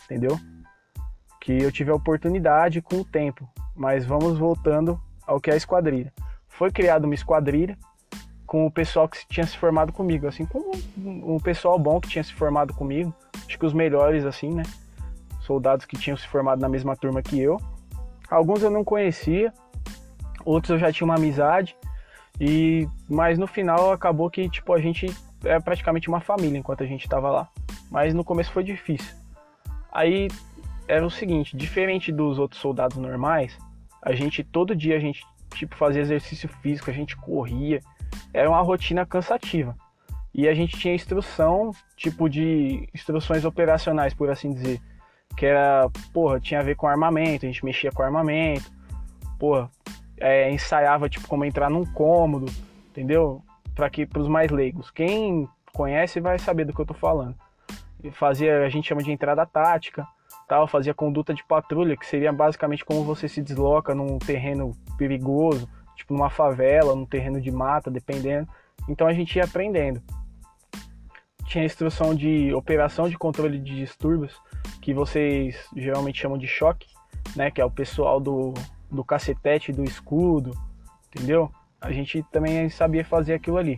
entendeu? 0.04 0.38
Que 1.40 1.62
eu 1.62 1.72
tive 1.72 1.92
a 1.92 1.96
oportunidade 1.96 2.82
com 2.82 2.98
o 2.98 3.06
tempo. 3.06 3.48
Mas 3.76 4.06
vamos 4.06 4.38
voltando 4.38 5.00
ao 5.26 5.40
que 5.40 5.50
é 5.50 5.54
a 5.54 5.58
esquadrilha. 5.58 6.12
Foi 6.50 6.72
criada 6.72 7.06
uma 7.06 7.16
esquadrilha 7.16 7.78
com 8.54 8.68
o 8.68 8.72
pessoal 8.72 9.10
que 9.10 9.18
tinha 9.28 9.48
se 9.48 9.58
formado 9.58 9.92
comigo, 9.92 10.28
assim, 10.28 10.46
com 10.46 10.60
um 10.96 11.40
pessoal 11.40 11.80
bom 11.80 12.00
que 12.00 12.08
tinha 12.08 12.24
se 12.24 12.32
formado 12.32 12.72
comigo, 12.72 13.12
acho 13.48 13.58
que 13.58 13.66
os 13.66 13.74
melhores, 13.74 14.26
assim, 14.26 14.54
né? 14.54 14.62
Soldados 15.42 15.88
que 15.88 15.98
tinham 15.98 16.16
se 16.16 16.28
formado 16.28 16.60
na 16.62 16.70
mesma 16.70 16.96
turma 16.96 17.24
que 17.24 17.40
eu. 17.40 17.60
Alguns 18.30 18.62
eu 18.62 18.70
não 18.70 18.84
conhecia, 18.84 19.52
outros 20.46 20.70
eu 20.70 20.78
já 20.78 20.92
tinha 20.92 21.04
uma 21.04 21.16
amizade, 21.16 21.76
e 22.40 22.88
mas 23.10 23.40
no 23.40 23.48
final 23.48 23.92
acabou 23.92 24.30
que 24.30 24.48
tipo 24.48 24.72
a 24.72 24.80
gente 24.80 25.08
é 25.44 25.60
praticamente 25.60 26.08
uma 26.08 26.20
família 26.20 26.60
enquanto 26.60 26.84
a 26.84 26.86
gente 26.86 27.06
estava 27.06 27.32
lá. 27.32 27.50
Mas 27.90 28.14
no 28.14 28.24
começo 28.24 28.52
foi 28.52 28.64
difícil. 28.64 29.16
Aí 29.92 30.28
era 30.88 31.04
o 31.04 31.10
seguinte, 31.10 31.58
diferente 31.58 32.12
dos 32.12 32.38
outros 32.38 32.62
soldados 32.62 32.98
normais, 32.98 33.58
a 34.00 34.14
gente 34.14 34.44
todo 34.44 34.76
dia 34.76 34.96
a 34.96 35.00
gente 35.00 35.26
tipo 35.56 35.76
fazia 35.76 36.04
exercício 36.04 36.48
físico, 36.62 36.92
a 36.92 36.94
gente 36.94 37.18
corria, 37.18 37.82
era 38.34 38.50
uma 38.50 38.62
rotina 38.62 39.06
cansativa. 39.06 39.76
E 40.34 40.48
a 40.48 40.54
gente 40.54 40.78
tinha 40.78 40.96
instrução, 40.96 41.72
tipo 41.96 42.28
de 42.28 42.90
instruções 42.94 43.46
operacionais, 43.46 44.14
por 44.14 44.30
assim 44.30 44.52
dizer 44.52 44.82
que 45.38 45.46
era, 45.46 45.90
porra, 46.12 46.40
tinha 46.40 46.60
a 46.60 46.64
ver 46.64 46.76
com 46.76 46.88
armamento, 46.88 47.46
a 47.46 47.50
gente 47.50 47.66
mexia 47.66 47.92
com 47.92 48.04
armamento, 48.04 48.72
porra, 49.40 49.70
é, 50.20 50.52
ensaiava 50.52 51.10
tipo 51.10 51.28
como 51.28 51.46
entrar 51.46 51.70
num 51.70 51.86
cômodo, 51.86 52.52
entendeu? 52.90 53.44
Para 53.76 53.90
que 53.90 54.06
para 54.06 54.22
os 54.22 54.28
mais 54.28 54.52
leigos. 54.52 54.92
Quem 54.92 55.48
conhece 55.74 56.20
vai 56.20 56.38
saber 56.40 56.66
do 56.66 56.74
que 56.74 56.82
eu 56.82 56.86
tô 56.86 56.94
falando. 56.94 57.36
E 58.04 58.12
fazia, 58.12 58.64
a 58.64 58.70
gente 58.70 58.88
chama 58.88 59.02
de 59.02 59.12
entrada 59.12 59.46
tática, 59.46 60.08
tal, 60.48 60.68
fazia 60.68 60.94
conduta 60.94 61.34
de 61.34 61.44
patrulha, 61.44 61.98
que 61.98 62.06
seria 62.06 62.32
basicamente 62.32 62.86
como 62.86 63.04
você 63.04 63.28
se 63.28 63.42
desloca 63.42 63.96
num 63.96 64.20
terreno 64.20 64.72
perigoso, 64.98 65.68
tipo 65.96 66.14
numa 66.14 66.30
favela, 66.30 66.96
num 66.96 67.06
terreno 67.06 67.40
de 67.40 67.52
mata, 67.52 67.90
dependendo. 67.90 68.48
Então 68.88 69.08
a 69.08 69.14
gente 69.14 69.36
ia 69.36 69.46
aprendendo. 69.46 70.02
Tinha 71.46 71.66
instrução 71.66 72.16
de 72.16 72.54
operação 72.54 73.10
de 73.10 73.18
controle 73.18 73.60
de 73.60 73.76
distúrbios, 73.76 74.40
que 74.82 74.94
vocês 74.94 75.68
geralmente 75.76 76.20
chamam 76.20 76.38
de 76.38 76.48
choque, 76.48 76.88
né? 77.36 77.52
Que 77.52 77.62
é 77.62 77.66
o 77.66 77.72
pessoal 77.72 78.20
do, 78.20 78.54
do 78.90 79.04
cacetete, 79.04 79.72
do 79.72 79.84
escudo, 79.84 80.52
entendeu? 81.08 81.52
A 81.80 81.92
gente 81.92 82.24
também 82.32 82.70
sabia 82.70 83.04
fazer 83.04 83.34
aquilo 83.34 83.58
ali. 83.58 83.76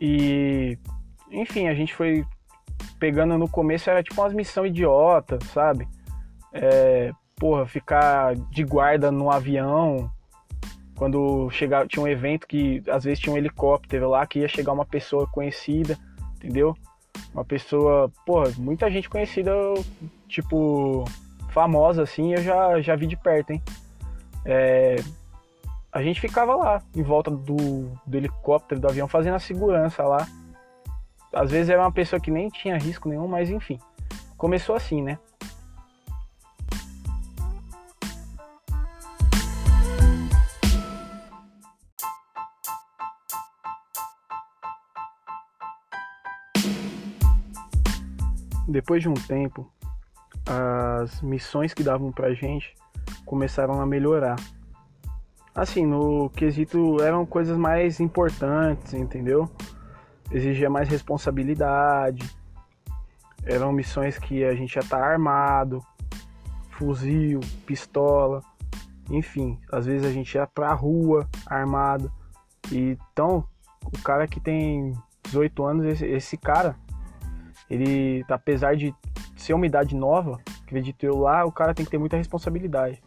E, 0.00 0.78
enfim, 1.30 1.68
a 1.68 1.74
gente 1.74 1.94
foi 1.94 2.24
pegando 2.98 3.36
no 3.36 3.48
começo, 3.48 3.90
era 3.90 4.02
tipo 4.02 4.20
umas 4.20 4.32
missão 4.32 4.64
idiota, 4.64 5.38
sabe? 5.52 5.88
É, 6.52 7.10
porra, 7.36 7.66
ficar 7.66 8.34
de 8.34 8.64
guarda 8.64 9.10
no 9.10 9.30
avião. 9.30 10.10
Quando 10.96 11.50
chegava, 11.50 11.86
tinha 11.86 12.02
um 12.02 12.08
evento 12.08 12.46
que 12.46 12.82
às 12.88 13.04
vezes 13.04 13.18
tinha 13.18 13.34
um 13.34 13.38
helicóptero 13.38 14.08
lá 14.08 14.26
que 14.26 14.40
ia 14.40 14.48
chegar 14.48 14.72
uma 14.72 14.84
pessoa 14.84 15.26
conhecida, 15.26 15.98
entendeu? 16.36 16.76
Uma 17.32 17.44
pessoa, 17.44 18.10
porra, 18.24 18.52
muita 18.58 18.90
gente 18.90 19.10
conhecida, 19.10 19.52
tipo, 20.28 21.04
famosa 21.50 22.02
assim, 22.02 22.32
eu 22.34 22.42
já, 22.42 22.80
já 22.80 22.94
vi 22.96 23.06
de 23.06 23.16
perto, 23.16 23.50
hein? 23.50 23.62
É, 24.44 24.96
a 25.90 26.02
gente 26.02 26.20
ficava 26.20 26.54
lá, 26.54 26.82
em 26.94 27.02
volta 27.02 27.30
do, 27.30 27.88
do 28.04 28.16
helicóptero, 28.16 28.80
do 28.80 28.88
avião, 28.88 29.06
fazendo 29.08 29.34
a 29.34 29.38
segurança 29.38 30.02
lá. 30.02 30.26
Às 31.32 31.50
vezes 31.50 31.70
era 31.70 31.80
uma 31.80 31.92
pessoa 31.92 32.20
que 32.20 32.30
nem 32.30 32.48
tinha 32.48 32.76
risco 32.76 33.08
nenhum, 33.08 33.28
mas 33.28 33.50
enfim. 33.50 33.78
Começou 34.36 34.74
assim, 34.74 35.02
né? 35.02 35.18
Depois 48.74 49.00
de 49.00 49.08
um 49.08 49.14
tempo, 49.14 49.70
as 50.44 51.22
missões 51.22 51.72
que 51.72 51.84
davam 51.84 52.10
pra 52.10 52.34
gente 52.34 52.74
começaram 53.24 53.80
a 53.80 53.86
melhorar. 53.86 54.34
Assim, 55.54 55.86
no 55.86 56.28
quesito 56.30 57.00
eram 57.00 57.24
coisas 57.24 57.56
mais 57.56 58.00
importantes, 58.00 58.92
entendeu? 58.92 59.48
Exigia 60.28 60.68
mais 60.68 60.88
responsabilidade. 60.88 62.28
Eram 63.44 63.72
missões 63.72 64.18
que 64.18 64.44
a 64.44 64.54
gente 64.56 64.74
já 64.74 64.82
tá 64.82 64.98
armado, 64.98 65.80
fuzil, 66.70 67.38
pistola, 67.64 68.42
enfim, 69.08 69.56
às 69.70 69.86
vezes 69.86 70.04
a 70.04 70.10
gente 70.10 70.34
ia 70.34 70.48
pra 70.48 70.72
rua 70.72 71.28
armado. 71.46 72.10
Então, 72.72 73.44
o 73.84 74.02
cara 74.02 74.26
que 74.26 74.40
tem 74.40 74.92
18 75.22 75.64
anos, 75.64 75.86
esse, 75.86 76.06
esse 76.06 76.36
cara, 76.36 76.74
ele, 77.70 78.24
apesar 78.28 78.76
de 78.76 78.94
ser 79.36 79.54
uma 79.54 79.66
idade 79.66 79.94
nova, 79.94 80.40
acredito 80.62 81.04
eu 81.04 81.18
lá, 81.18 81.44
o 81.44 81.52
cara 81.52 81.74
tem 81.74 81.84
que 81.84 81.90
ter 81.90 81.98
muita 81.98 82.16
responsabilidade. 82.16 83.02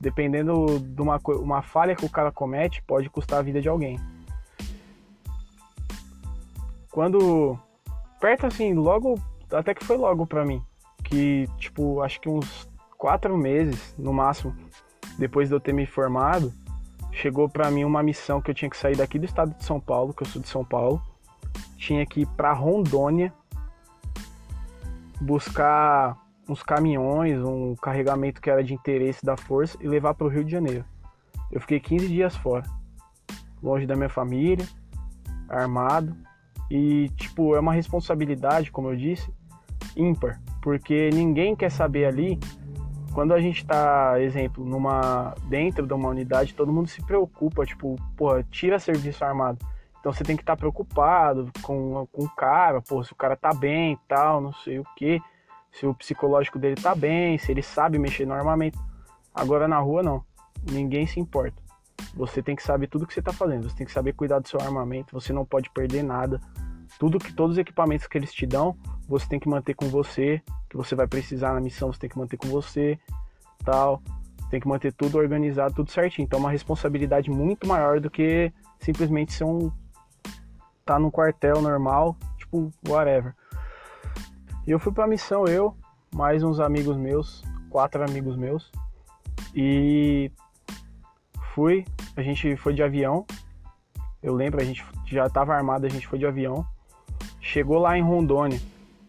Dependendo 0.00 0.78
de 0.80 1.00
uma, 1.00 1.20
uma 1.40 1.62
falha 1.62 1.94
que 1.94 2.04
o 2.04 2.10
cara 2.10 2.30
comete, 2.30 2.82
pode 2.82 3.08
custar 3.08 3.38
a 3.38 3.42
vida 3.42 3.60
de 3.60 3.68
alguém. 3.68 3.98
Quando. 6.90 7.58
Perto 8.20 8.46
assim, 8.46 8.74
logo. 8.74 9.18
Até 9.52 9.74
que 9.74 9.84
foi 9.84 9.96
logo 9.96 10.26
pra 10.26 10.44
mim. 10.44 10.62
Que, 11.02 11.48
tipo, 11.58 12.00
acho 12.02 12.20
que 12.20 12.28
uns 12.28 12.68
quatro 12.96 13.36
meses, 13.36 13.94
no 13.98 14.12
máximo, 14.12 14.54
depois 15.18 15.48
de 15.48 15.54
eu 15.54 15.60
ter 15.60 15.72
me 15.72 15.86
formado, 15.86 16.52
chegou 17.12 17.48
para 17.48 17.70
mim 17.70 17.84
uma 17.84 18.02
missão 18.02 18.40
que 18.40 18.50
eu 18.50 18.54
tinha 18.54 18.70
que 18.70 18.76
sair 18.76 18.96
daqui 18.96 19.18
do 19.18 19.24
estado 19.24 19.54
de 19.54 19.64
São 19.64 19.78
Paulo, 19.78 20.14
que 20.14 20.22
eu 20.22 20.26
sou 20.26 20.40
de 20.40 20.48
São 20.48 20.64
Paulo, 20.64 21.02
tinha 21.76 22.04
que 22.06 22.22
ir 22.22 22.26
para 22.28 22.52
Rondônia 22.52 23.32
buscar 25.20 26.16
uns 26.48 26.62
caminhões, 26.62 27.42
um 27.42 27.74
carregamento 27.74 28.40
que 28.40 28.50
era 28.50 28.62
de 28.62 28.74
interesse 28.74 29.24
da 29.24 29.36
força 29.36 29.78
e 29.80 29.88
levar 29.88 30.14
para 30.14 30.26
o 30.26 30.30
Rio 30.30 30.44
de 30.44 30.52
Janeiro. 30.52 30.84
Eu 31.50 31.60
fiquei 31.60 31.80
15 31.80 32.08
dias 32.08 32.36
fora, 32.36 32.64
longe 33.62 33.86
da 33.86 33.96
minha 33.96 34.08
família, 34.08 34.66
armado 35.48 36.14
e 36.70 37.08
tipo, 37.16 37.54
é 37.54 37.60
uma 37.60 37.72
responsabilidade, 37.72 38.70
como 38.70 38.90
eu 38.90 38.96
disse, 38.96 39.32
ímpar, 39.96 40.40
porque 40.60 41.10
ninguém 41.12 41.54
quer 41.54 41.70
saber 41.70 42.06
ali 42.06 42.38
quando 43.14 43.32
a 43.32 43.40
gente 43.40 43.64
tá, 43.64 44.20
exemplo, 44.20 44.64
numa 44.64 45.34
dentro 45.48 45.86
de 45.86 45.94
uma 45.94 46.08
unidade, 46.08 46.52
todo 46.52 46.72
mundo 46.72 46.88
se 46.88 47.00
preocupa, 47.00 47.64
tipo, 47.64 47.96
pô, 48.16 48.42
tira 48.42 48.78
serviço 48.80 49.24
armado. 49.24 49.64
Então 50.04 50.12
você 50.12 50.22
tem 50.22 50.36
que 50.36 50.42
estar 50.42 50.52
tá 50.52 50.58
preocupado 50.58 51.50
com, 51.62 52.06
com 52.12 52.24
o 52.24 52.28
cara, 52.28 52.82
pô, 52.82 53.02
se 53.02 53.10
o 53.14 53.16
cara 53.16 53.34
tá 53.34 53.54
bem 53.54 53.94
e 53.94 53.98
tal, 54.06 54.38
não 54.38 54.52
sei 54.52 54.78
o 54.78 54.84
que, 54.94 55.18
se 55.72 55.86
o 55.86 55.94
psicológico 55.94 56.58
dele 56.58 56.74
tá 56.74 56.94
bem, 56.94 57.38
se 57.38 57.50
ele 57.50 57.62
sabe 57.62 57.98
mexer 57.98 58.26
no 58.26 58.34
armamento. 58.34 58.78
Agora 59.34 59.66
na 59.66 59.78
rua 59.78 60.02
não, 60.02 60.22
ninguém 60.70 61.06
se 61.06 61.18
importa. 61.18 61.56
Você 62.14 62.42
tem 62.42 62.54
que 62.54 62.62
saber 62.62 62.86
tudo 62.88 63.06
que 63.06 63.14
você 63.14 63.22
tá 63.22 63.32
fazendo, 63.32 63.70
você 63.70 63.76
tem 63.76 63.86
que 63.86 63.92
saber 63.94 64.12
cuidar 64.12 64.40
do 64.40 64.46
seu 64.46 64.60
armamento, 64.60 65.18
você 65.18 65.32
não 65.32 65.42
pode 65.42 65.70
perder 65.70 66.02
nada. 66.02 66.38
Tudo 66.98 67.18
que 67.18 67.32
todos 67.32 67.56
os 67.56 67.58
equipamentos 67.58 68.06
que 68.06 68.18
eles 68.18 68.30
te 68.30 68.44
dão, 68.44 68.76
você 69.08 69.26
tem 69.26 69.40
que 69.40 69.48
manter 69.48 69.72
com 69.72 69.86
você, 69.86 70.42
que 70.68 70.76
você 70.76 70.94
vai 70.94 71.06
precisar 71.06 71.54
na 71.54 71.62
missão, 71.62 71.90
você 71.90 72.00
tem 72.00 72.10
que 72.10 72.18
manter 72.18 72.36
com 72.36 72.48
você, 72.48 72.98
tal. 73.64 74.02
Tem 74.50 74.60
que 74.60 74.68
manter 74.68 74.92
tudo 74.92 75.16
organizado, 75.16 75.74
tudo 75.74 75.90
certinho. 75.90 76.26
Então 76.26 76.40
é 76.40 76.42
uma 76.42 76.50
responsabilidade 76.50 77.30
muito 77.30 77.66
maior 77.66 78.00
do 78.00 78.10
que 78.10 78.52
simplesmente 78.78 79.32
ser 79.32 79.44
um 79.44 79.72
tá 80.84 80.98
num 80.98 81.10
quartel 81.10 81.60
normal, 81.60 82.16
tipo, 82.38 82.72
whatever. 82.88 83.34
E 84.66 84.70
eu 84.70 84.78
fui 84.78 84.92
pra 84.92 85.06
missão, 85.06 85.46
eu, 85.46 85.76
mais 86.14 86.42
uns 86.42 86.60
amigos 86.60 86.96
meus, 86.96 87.42
quatro 87.70 88.02
amigos 88.02 88.36
meus. 88.36 88.70
E 89.54 90.30
fui, 91.54 91.84
a 92.16 92.22
gente 92.22 92.56
foi 92.56 92.74
de 92.74 92.82
avião. 92.82 93.26
Eu 94.22 94.34
lembro, 94.34 94.60
a 94.60 94.64
gente 94.64 94.84
já 95.06 95.28
tava 95.28 95.54
armado, 95.54 95.86
a 95.86 95.88
gente 95.88 96.06
foi 96.06 96.18
de 96.18 96.26
avião. 96.26 96.66
Chegou 97.40 97.78
lá 97.78 97.96
em 97.96 98.02
Rondônia 98.02 98.60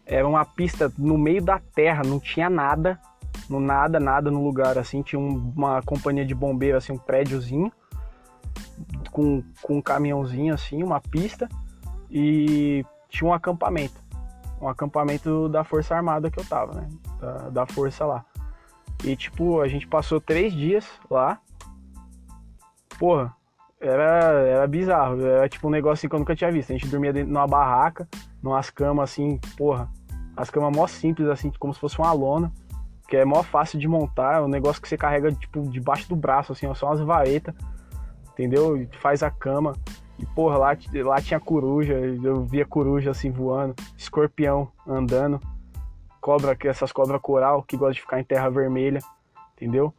era 0.06 0.26
uma 0.26 0.44
pista 0.44 0.90
no 0.96 1.18
meio 1.18 1.42
da 1.42 1.58
terra, 1.58 2.02
não 2.04 2.20
tinha 2.20 2.48
nada, 2.48 2.98
no 3.50 3.58
nada, 3.58 3.98
nada 3.98 4.30
no 4.30 4.42
lugar, 4.42 4.78
assim, 4.78 5.02
tinha 5.02 5.18
uma 5.18 5.82
companhia 5.82 6.24
de 6.24 6.34
bombeiro, 6.34 6.78
assim, 6.78 6.92
um 6.92 6.98
prédiozinho, 6.98 7.72
com, 9.10 9.42
com 9.60 9.78
um 9.78 9.82
caminhãozinho, 9.82 10.54
assim, 10.54 10.82
uma 10.82 11.00
pista, 11.00 11.48
e 12.10 12.84
tinha 13.08 13.28
um 13.28 13.32
acampamento, 13.32 13.94
um 14.60 14.68
acampamento 14.68 15.48
da 15.48 15.64
Força 15.64 15.94
Armada 15.94 16.30
que 16.30 16.38
eu 16.38 16.44
tava, 16.44 16.80
né, 16.80 16.88
da, 17.20 17.48
da 17.50 17.66
Força 17.66 18.04
lá. 18.04 18.24
E, 19.04 19.14
tipo, 19.14 19.60
a 19.60 19.68
gente 19.68 19.86
passou 19.86 20.20
três 20.20 20.52
dias 20.52 20.88
lá, 21.10 21.38
porra, 22.98 23.34
era, 23.80 24.04
era 24.46 24.66
bizarro, 24.66 25.20
era 25.24 25.48
tipo 25.48 25.68
um 25.68 25.70
negócio 25.70 25.94
assim 25.94 26.08
que 26.08 26.14
eu 26.14 26.18
nunca 26.18 26.34
tinha 26.34 26.50
visto, 26.50 26.70
a 26.70 26.76
gente 26.76 26.88
dormia 26.88 27.12
dentro, 27.12 27.32
numa 27.32 27.46
barraca, 27.46 28.08
numas 28.42 28.70
camas 28.70 29.10
assim, 29.10 29.38
porra, 29.56 29.88
as 30.36 30.50
camas 30.50 30.74
mó 30.74 30.86
simples, 30.86 31.28
assim, 31.28 31.52
como 31.58 31.74
se 31.74 31.80
fosse 31.80 31.98
uma 31.98 32.12
lona, 32.12 32.52
que 33.08 33.16
é 33.16 33.24
mó 33.24 33.42
fácil 33.42 33.78
de 33.78 33.86
montar, 33.86 34.38
é 34.38 34.40
um 34.40 34.48
negócio 34.48 34.82
que 34.82 34.88
você 34.88 34.96
carrega, 34.96 35.32
tipo, 35.32 35.62
debaixo 35.70 36.08
do 36.08 36.16
braço, 36.16 36.52
assim, 36.52 36.66
ó, 36.66 36.74
só 36.74 36.86
umas 36.86 37.00
varetas, 37.00 37.54
entendeu? 38.32 38.76
E 38.76 38.88
faz 39.00 39.22
a 39.22 39.30
cama. 39.30 39.72
E, 40.18 40.24
porra, 40.26 40.56
lá, 40.56 40.76
lá 41.04 41.20
tinha 41.20 41.38
coruja, 41.38 41.92
eu 41.92 42.42
via 42.44 42.64
coruja, 42.64 43.10
assim, 43.10 43.30
voando, 43.30 43.74
escorpião 43.96 44.70
andando, 44.86 45.40
cobra, 46.20 46.56
essas 46.64 46.90
cobras 46.90 47.20
coral, 47.20 47.62
que 47.62 47.76
gosta 47.76 47.94
de 47.94 48.00
ficar 48.00 48.18
em 48.18 48.24
terra 48.24 48.48
vermelha, 48.48 49.00
entendeu? 49.54 49.92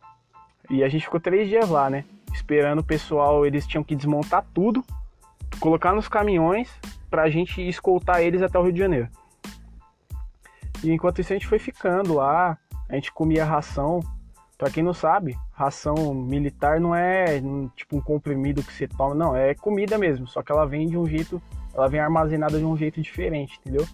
E 0.70 0.84
a 0.84 0.90
gente 0.90 1.06
ficou 1.06 1.20
três 1.20 1.48
dias 1.48 1.70
lá, 1.70 1.90
né? 1.90 2.04
Esperando 2.34 2.80
o 2.80 2.84
pessoal, 2.84 3.46
eles 3.46 3.66
tinham 3.66 3.84
que 3.84 3.96
desmontar 3.96 4.46
tudo, 4.54 4.84
colocar 5.60 5.94
nos 5.94 6.08
caminhões 6.08 6.70
pra 7.10 7.30
gente 7.30 7.62
escoltar 7.68 8.22
eles 8.22 8.42
até 8.42 8.58
o 8.60 8.64
Rio 8.64 8.74
de 8.74 8.80
Janeiro. 8.80 9.10
E 10.84 10.92
enquanto 10.92 11.20
isso 11.20 11.34
a 11.34 11.36
gente 11.36 11.48
foi 11.48 11.60
ficando 11.60 12.16
lá, 12.16 12.58
a 12.90 12.96
gente 12.96 13.12
comia 13.12 13.46
ração. 13.46 14.00
Para 14.58 14.72
quem 14.72 14.82
não 14.82 14.94
sabe, 14.94 15.38
ração 15.52 16.16
militar 16.16 16.80
não 16.80 16.96
é 16.96 17.40
tipo 17.76 17.96
um 17.98 18.02
comprimido 18.02 18.64
que 18.64 18.74
você 18.74 18.88
toma, 18.88 19.14
não, 19.14 19.36
é 19.36 19.54
comida 19.54 20.00
mesmo, 20.00 20.28
só 20.28 20.42
que 20.42 20.52
ela 20.52 20.66
vem 20.66 20.88
de 20.88 20.98
um 20.98 21.06
jeito, 21.06 21.40
ela 21.76 21.88
vem 21.88 22.00
armazenada 22.00 22.58
de 22.58 22.66
um 22.66 22.76
jeito 22.76 23.00
diferente, 23.00 23.60
entendeu? 23.60 23.86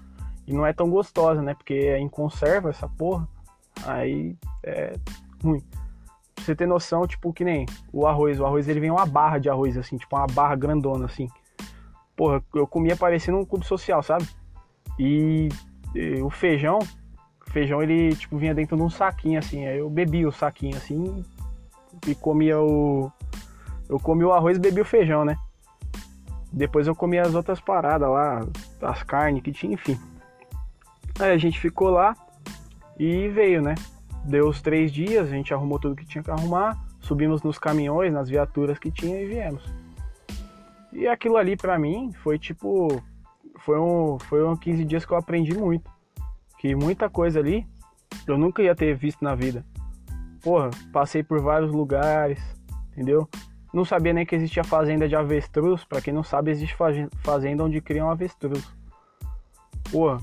E 0.48 0.54
não 0.54 0.66
é 0.66 0.72
tão 0.72 0.90
gostosa, 0.90 1.42
né? 1.42 1.54
Porque 1.54 1.74
é 1.74 2.00
em 2.00 2.08
conserva 2.08 2.70
essa 2.70 2.88
porra, 2.88 3.28
aí 3.86 4.38
é 4.64 4.94
ruim. 5.44 5.62
Pra 6.34 6.46
você 6.46 6.56
ter 6.56 6.66
noção, 6.66 7.06
tipo, 7.06 7.34
que 7.34 7.44
nem 7.44 7.66
o 7.92 8.08
arroz, 8.08 8.40
o 8.40 8.46
arroz 8.46 8.68
ele 8.70 8.80
vem 8.80 8.92
uma 8.92 9.06
barra 9.06 9.40
de 9.40 9.50
arroz 9.50 9.78
assim, 9.78 9.98
tipo 9.98 10.16
uma 10.16 10.28
barra 10.28 10.56
grandona 10.56 11.06
assim. 11.06 11.28
Porra, 12.16 12.42
eu 12.56 12.66
comia 12.66 12.96
parecendo 12.96 13.38
um 13.38 13.46
clube 13.46 13.66
social, 13.66 14.02
sabe? 14.02 14.28
E 14.98 15.50
o 16.24 16.30
feijão, 16.30 16.80
feijão 17.54 17.84
ele 17.84 18.16
tipo 18.16 18.36
vinha 18.36 18.54
dentro 18.54 18.76
de 18.76 18.82
um 18.82 18.90
saquinho 18.90 19.38
assim, 19.38 19.66
aí 19.68 19.78
eu 19.78 19.90
bebia 19.90 20.28
o 20.28 20.32
saquinho 20.32 20.76
assim 20.76 21.24
e 22.08 22.16
comia 22.16 22.60
o 22.60 23.12
eu 23.88 24.00
comia 24.00 24.28
o 24.28 24.34
arroz 24.34 24.58
e 24.58 24.60
bebia 24.60 24.82
o 24.82 24.86
feijão, 24.86 25.24
né? 25.24 25.38
Depois 26.52 26.88
eu 26.88 26.96
comia 26.96 27.22
as 27.22 27.36
outras 27.36 27.62
paradas 27.62 28.10
lá, 28.10 28.42
as 28.82 29.04
carnes 29.04 29.44
que 29.44 29.52
tinha, 29.52 29.74
enfim. 29.74 30.00
Aí 31.20 31.32
a 31.32 31.38
gente 31.38 31.60
ficou 31.60 31.90
lá 31.90 32.16
e 32.98 33.28
veio, 33.28 33.62
né? 33.62 33.76
Deu 34.24 34.48
os 34.48 34.62
três 34.62 34.92
dias, 34.92 35.28
a 35.28 35.32
gente 35.32 35.54
arrumou 35.54 35.78
tudo 35.78 35.96
que 35.96 36.06
tinha 36.06 36.24
que 36.24 36.32
arrumar, 36.32 36.78
subimos 37.02 37.44
nos 37.44 37.60
caminhões, 37.60 38.12
nas 38.12 38.30
viaturas 38.30 38.80
que 38.80 38.90
tinha 38.90 39.22
e 39.22 39.28
viemos. 39.28 39.64
E 40.92 41.08
aquilo 41.08 41.38
ali 41.38 41.56
para 41.56 41.78
mim 41.78 42.12
foi 42.24 42.40
tipo 42.40 43.04
foi 43.60 43.80
um, 43.80 44.18
foi 44.18 44.44
um 44.44 44.56
15 44.56 44.86
dias 44.86 45.06
que 45.06 45.12
eu 45.12 45.18
aprendi 45.18 45.56
muito. 45.56 45.93
Que 46.64 46.74
muita 46.74 47.10
coisa 47.10 47.42
ali 47.42 47.68
eu 48.26 48.38
nunca 48.38 48.64
ia 48.64 48.74
ter 48.74 48.96
visto 48.96 49.22
na 49.22 49.36
vida. 49.36 49.66
Porra, 50.42 50.70
passei 50.94 51.22
por 51.22 51.42
vários 51.42 51.74
lugares, 51.74 52.40
entendeu? 52.94 53.28
Não 53.74 53.84
sabia 53.84 54.14
nem 54.14 54.26
que 54.26 54.34
existia 54.34 54.64
fazenda 54.64 55.06
de 55.06 55.14
avestruz. 55.14 55.84
Para 55.84 56.00
quem 56.00 56.14
não 56.14 56.24
sabe, 56.24 56.52
existe 56.52 56.74
fazenda 57.18 57.66
onde 57.66 57.82
criam 57.82 58.10
avestruz. 58.10 58.66
Porra, 59.92 60.20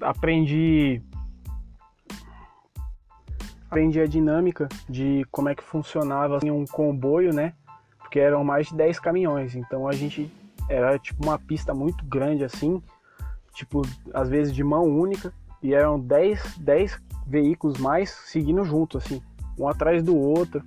aprendi 0.00 1.02
aprendi 3.66 4.00
a 4.00 4.06
dinâmica 4.06 4.66
de 4.88 5.26
como 5.30 5.50
é 5.50 5.54
que 5.54 5.62
funcionava 5.62 6.38
assim, 6.38 6.50
um 6.50 6.64
comboio, 6.64 7.34
né? 7.34 7.52
Porque 7.98 8.18
eram 8.18 8.42
mais 8.42 8.68
de 8.68 8.76
10 8.76 8.98
caminhões, 8.98 9.56
então 9.56 9.86
a 9.86 9.92
gente 9.92 10.32
era 10.70 10.98
tipo 10.98 11.22
uma 11.22 11.38
pista 11.38 11.74
muito 11.74 12.02
grande 12.06 12.44
assim, 12.44 12.82
tipo, 13.56 13.82
às 14.12 14.28
vezes 14.28 14.54
de 14.54 14.62
mão 14.62 14.84
única, 14.84 15.32
e 15.62 15.74
eram 15.74 15.98
10, 15.98 16.58
10 16.58 17.02
veículos 17.26 17.78
mais 17.78 18.10
seguindo 18.10 18.62
junto, 18.64 18.98
assim, 18.98 19.20
um 19.58 19.66
atrás 19.66 20.02
do 20.02 20.14
outro. 20.14 20.62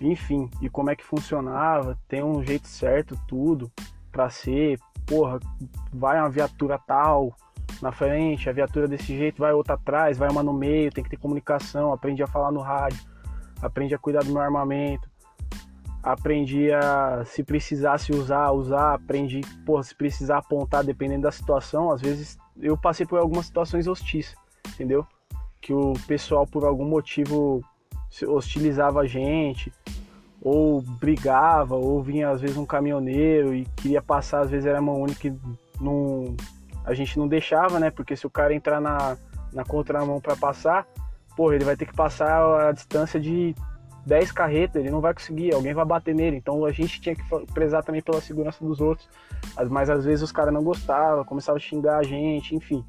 Enfim, 0.00 0.50
e 0.60 0.68
como 0.68 0.90
é 0.90 0.96
que 0.96 1.04
funcionava, 1.04 1.96
tem 2.08 2.24
um 2.24 2.42
jeito 2.42 2.66
certo 2.66 3.16
tudo 3.28 3.70
para 4.10 4.30
ser, 4.30 4.78
porra, 5.06 5.38
vai 5.92 6.18
uma 6.18 6.30
viatura 6.30 6.78
tal 6.78 7.36
na 7.82 7.92
frente, 7.92 8.48
a 8.48 8.52
viatura 8.52 8.88
desse 8.88 9.14
jeito, 9.14 9.38
vai 9.38 9.52
outra 9.52 9.74
atrás, 9.74 10.16
vai 10.16 10.30
uma 10.30 10.42
no 10.42 10.54
meio, 10.54 10.90
tem 10.90 11.04
que 11.04 11.10
ter 11.10 11.18
comunicação, 11.18 11.92
aprende 11.92 12.22
a 12.22 12.26
falar 12.26 12.50
no 12.50 12.60
rádio, 12.60 13.00
aprende 13.60 13.94
a 13.94 13.98
cuidar 13.98 14.24
do 14.24 14.32
meu 14.32 14.40
armamento, 14.40 15.08
aprendi 16.06 16.70
a 16.70 17.24
se 17.24 17.42
precisasse 17.42 18.12
usar, 18.12 18.52
usar, 18.52 18.94
aprendi, 18.94 19.40
porra, 19.66 19.82
se 19.82 19.92
precisar 19.92 20.38
apontar 20.38 20.84
dependendo 20.84 21.22
da 21.22 21.32
situação, 21.32 21.90
às 21.90 22.00
vezes 22.00 22.38
eu 22.60 22.76
passei 22.76 23.04
por 23.04 23.18
algumas 23.18 23.46
situações 23.46 23.88
hostis, 23.88 24.32
entendeu? 24.68 25.04
Que 25.60 25.72
o 25.72 25.94
pessoal 26.06 26.46
por 26.46 26.64
algum 26.64 26.84
motivo 26.84 27.60
hostilizava 28.28 29.00
a 29.00 29.06
gente, 29.06 29.72
ou 30.40 30.80
brigava, 30.80 31.74
ou 31.74 32.00
vinha 32.00 32.30
às 32.30 32.40
vezes 32.40 32.56
um 32.56 32.64
caminhoneiro 32.64 33.52
e 33.52 33.64
queria 33.74 34.00
passar, 34.00 34.42
às 34.42 34.50
vezes 34.50 34.64
era 34.64 34.80
mão 34.80 35.02
única 35.02 35.26
e 35.26 35.36
não, 35.80 36.36
a 36.84 36.94
gente 36.94 37.18
não 37.18 37.26
deixava, 37.26 37.80
né? 37.80 37.90
Porque 37.90 38.14
se 38.14 38.28
o 38.28 38.30
cara 38.30 38.54
entrar 38.54 38.80
na, 38.80 39.16
na 39.52 39.64
contramão 39.64 40.20
para 40.20 40.36
passar, 40.36 40.86
porra, 41.36 41.56
ele 41.56 41.64
vai 41.64 41.76
ter 41.76 41.86
que 41.86 41.96
passar 41.96 42.68
a 42.68 42.70
distância 42.70 43.18
de 43.18 43.56
10 44.06 44.30
carretas, 44.30 44.80
ele 44.80 44.90
não 44.90 45.00
vai 45.00 45.12
conseguir, 45.12 45.52
alguém 45.52 45.74
vai 45.74 45.84
bater 45.84 46.14
nele. 46.14 46.36
Então 46.36 46.64
a 46.64 46.70
gente 46.70 47.00
tinha 47.00 47.16
que 47.16 47.22
prezar 47.52 47.82
também 47.82 48.00
pela 48.00 48.20
segurança 48.20 48.64
dos 48.64 48.80
outros. 48.80 49.08
Mas 49.68 49.90
às 49.90 50.04
vezes 50.04 50.22
os 50.22 50.30
caras 50.30 50.54
não 50.54 50.62
gostavam, 50.62 51.24
começavam 51.24 51.56
a 51.56 51.60
xingar 51.60 51.98
a 51.98 52.02
gente, 52.04 52.54
enfim. 52.54 52.84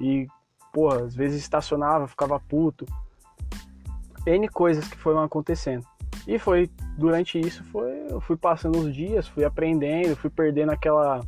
E, 0.00 0.26
porra, 0.72 1.02
às 1.02 1.14
vezes 1.14 1.42
estacionava, 1.42 2.08
ficava 2.08 2.40
puto. 2.40 2.86
N 4.26 4.48
coisas 4.48 4.88
que 4.88 4.96
foram 4.96 5.22
acontecendo. 5.22 5.84
E 6.26 6.38
foi, 6.38 6.70
durante 6.96 7.38
isso, 7.38 7.62
foi, 7.64 8.06
eu 8.08 8.20
fui 8.20 8.36
passando 8.36 8.78
os 8.78 8.94
dias, 8.94 9.28
fui 9.28 9.44
aprendendo, 9.44 10.16
fui 10.16 10.30
perdendo 10.30 10.70
aquela, 10.70 11.20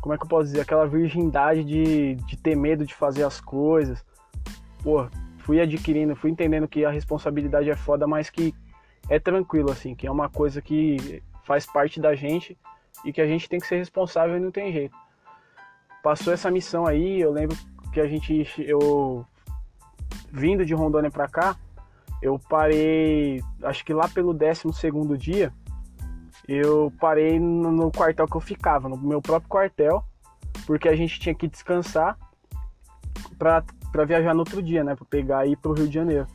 como 0.00 0.14
é 0.14 0.18
que 0.18 0.24
eu 0.24 0.28
posso 0.28 0.44
dizer, 0.44 0.60
aquela 0.60 0.86
virgindade 0.86 1.64
de, 1.64 2.14
de 2.14 2.36
ter 2.36 2.54
medo 2.54 2.84
de 2.84 2.94
fazer 2.94 3.24
as 3.24 3.40
coisas. 3.40 4.04
Pô, 4.82 5.08
fui 5.42 5.60
adquirindo, 5.60 6.16
fui 6.16 6.30
entendendo 6.30 6.68
que 6.68 6.84
a 6.84 6.90
responsabilidade 6.90 7.68
é 7.68 7.76
foda, 7.76 8.06
mas 8.06 8.30
que 8.30 8.54
é 9.08 9.18
tranquilo, 9.18 9.70
assim, 9.70 9.94
que 9.94 10.06
é 10.06 10.10
uma 10.10 10.28
coisa 10.28 10.62
que 10.62 11.22
faz 11.44 11.66
parte 11.66 12.00
da 12.00 12.14
gente 12.14 12.56
e 13.04 13.12
que 13.12 13.20
a 13.20 13.26
gente 13.26 13.48
tem 13.48 13.58
que 13.58 13.66
ser 13.66 13.76
responsável 13.76 14.36
e 14.36 14.40
não 14.40 14.50
tem 14.50 14.72
jeito. 14.72 14.96
Passou 16.02 16.32
essa 16.32 16.50
missão 16.50 16.86
aí, 16.86 17.20
eu 17.20 17.32
lembro 17.32 17.56
que 17.92 18.00
a 18.00 18.06
gente, 18.06 18.46
eu 18.58 19.26
vindo 20.30 20.64
de 20.64 20.74
Rondônia 20.74 21.10
para 21.10 21.28
cá, 21.28 21.56
eu 22.20 22.38
parei, 22.38 23.42
acho 23.64 23.84
que 23.84 23.92
lá 23.92 24.08
pelo 24.08 24.32
12 24.32 24.72
segundo 24.72 25.18
dia, 25.18 25.52
eu 26.46 26.92
parei 27.00 27.38
no 27.40 27.90
quartel 27.90 28.26
que 28.26 28.36
eu 28.36 28.40
ficava, 28.40 28.88
no 28.88 28.96
meu 28.96 29.20
próprio 29.20 29.48
quartel, 29.48 30.04
porque 30.66 30.88
a 30.88 30.94
gente 30.94 31.18
tinha 31.18 31.34
que 31.34 31.48
descansar 31.48 32.16
para 33.38 33.64
para 33.92 34.04
viajar 34.04 34.32
no 34.32 34.40
outro 34.40 34.62
dia, 34.62 34.82
né? 34.82 34.96
Pra 34.96 35.04
pegar 35.04 35.46
e 35.46 35.52
ir 35.52 35.56
pro 35.56 35.74
Rio 35.74 35.86
de 35.86 35.94
Janeiro. 35.94 36.26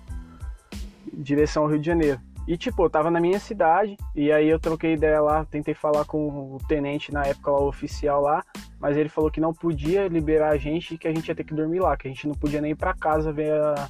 Direção 1.11 1.63
ao 1.63 1.69
Rio 1.69 1.79
de 1.79 1.85
Janeiro. 1.87 2.21
E 2.47 2.55
tipo, 2.55 2.81
eu 2.81 2.89
tava 2.89 3.11
na 3.11 3.19
minha 3.19 3.39
cidade, 3.39 3.97
e 4.15 4.31
aí 4.31 4.47
eu 4.47 4.57
troquei 4.57 4.93
ideia 4.93 5.19
lá, 5.19 5.43
tentei 5.43 5.73
falar 5.73 6.05
com 6.05 6.55
o 6.55 6.57
tenente 6.65 7.11
na 7.11 7.25
época 7.25 7.51
lá, 7.51 7.59
o 7.59 7.67
oficial 7.67 8.21
lá, 8.21 8.41
mas 8.79 8.95
ele 8.95 9.09
falou 9.09 9.29
que 9.29 9.41
não 9.41 9.53
podia 9.53 10.07
liberar 10.07 10.51
a 10.51 10.57
gente 10.57 10.93
e 10.93 10.97
que 10.97 11.09
a 11.09 11.13
gente 11.13 11.27
ia 11.27 11.35
ter 11.35 11.43
que 11.43 11.53
dormir 11.53 11.81
lá, 11.81 11.97
que 11.97 12.07
a 12.07 12.09
gente 12.09 12.25
não 12.25 12.33
podia 12.33 12.61
nem 12.61 12.71
ir 12.71 12.75
pra 12.75 12.93
casa 12.93 13.33
ver 13.33 13.51
a, 13.51 13.89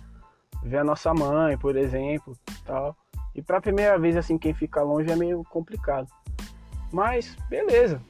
ver 0.64 0.78
a 0.78 0.84
nossa 0.84 1.14
mãe, 1.14 1.56
por 1.56 1.76
exemplo, 1.76 2.36
tal. 2.66 2.98
E 3.36 3.44
pra 3.44 3.62
primeira 3.62 4.00
vez, 4.00 4.18
assim, 4.18 4.40
quem 4.40 4.56
fica 4.56 4.82
longe 4.82 5.12
é 5.12 5.16
meio 5.16 5.44
complicado. 5.52 6.08
Mas, 6.92 7.38
beleza, 7.48 8.02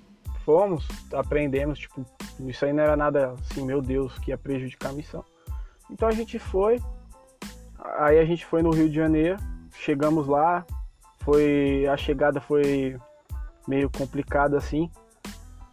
fomos, 0.45 0.87
aprendemos, 1.11 1.77
tipo, 1.77 2.05
isso 2.39 2.63
aí 2.63 2.71
não 2.71 2.83
era 2.83 2.95
nada 2.95 3.33
assim, 3.33 3.65
meu 3.65 3.81
Deus, 3.81 4.17
que 4.19 4.31
ia 4.31 4.37
prejudicar 4.37 4.91
a 4.91 4.93
missão. 4.93 5.25
Então 5.89 6.07
a 6.07 6.11
gente 6.11 6.37
foi, 6.37 6.79
aí 7.97 8.19
a 8.19 8.25
gente 8.25 8.45
foi 8.45 8.61
no 8.61 8.71
Rio 8.71 8.89
de 8.89 8.95
Janeiro, 8.95 9.37
chegamos 9.75 10.27
lá, 10.27 10.65
foi 11.19 11.85
a 11.87 11.97
chegada 11.97 12.39
foi 12.39 12.97
meio 13.67 13.89
complicada 13.89 14.57
assim, 14.57 14.89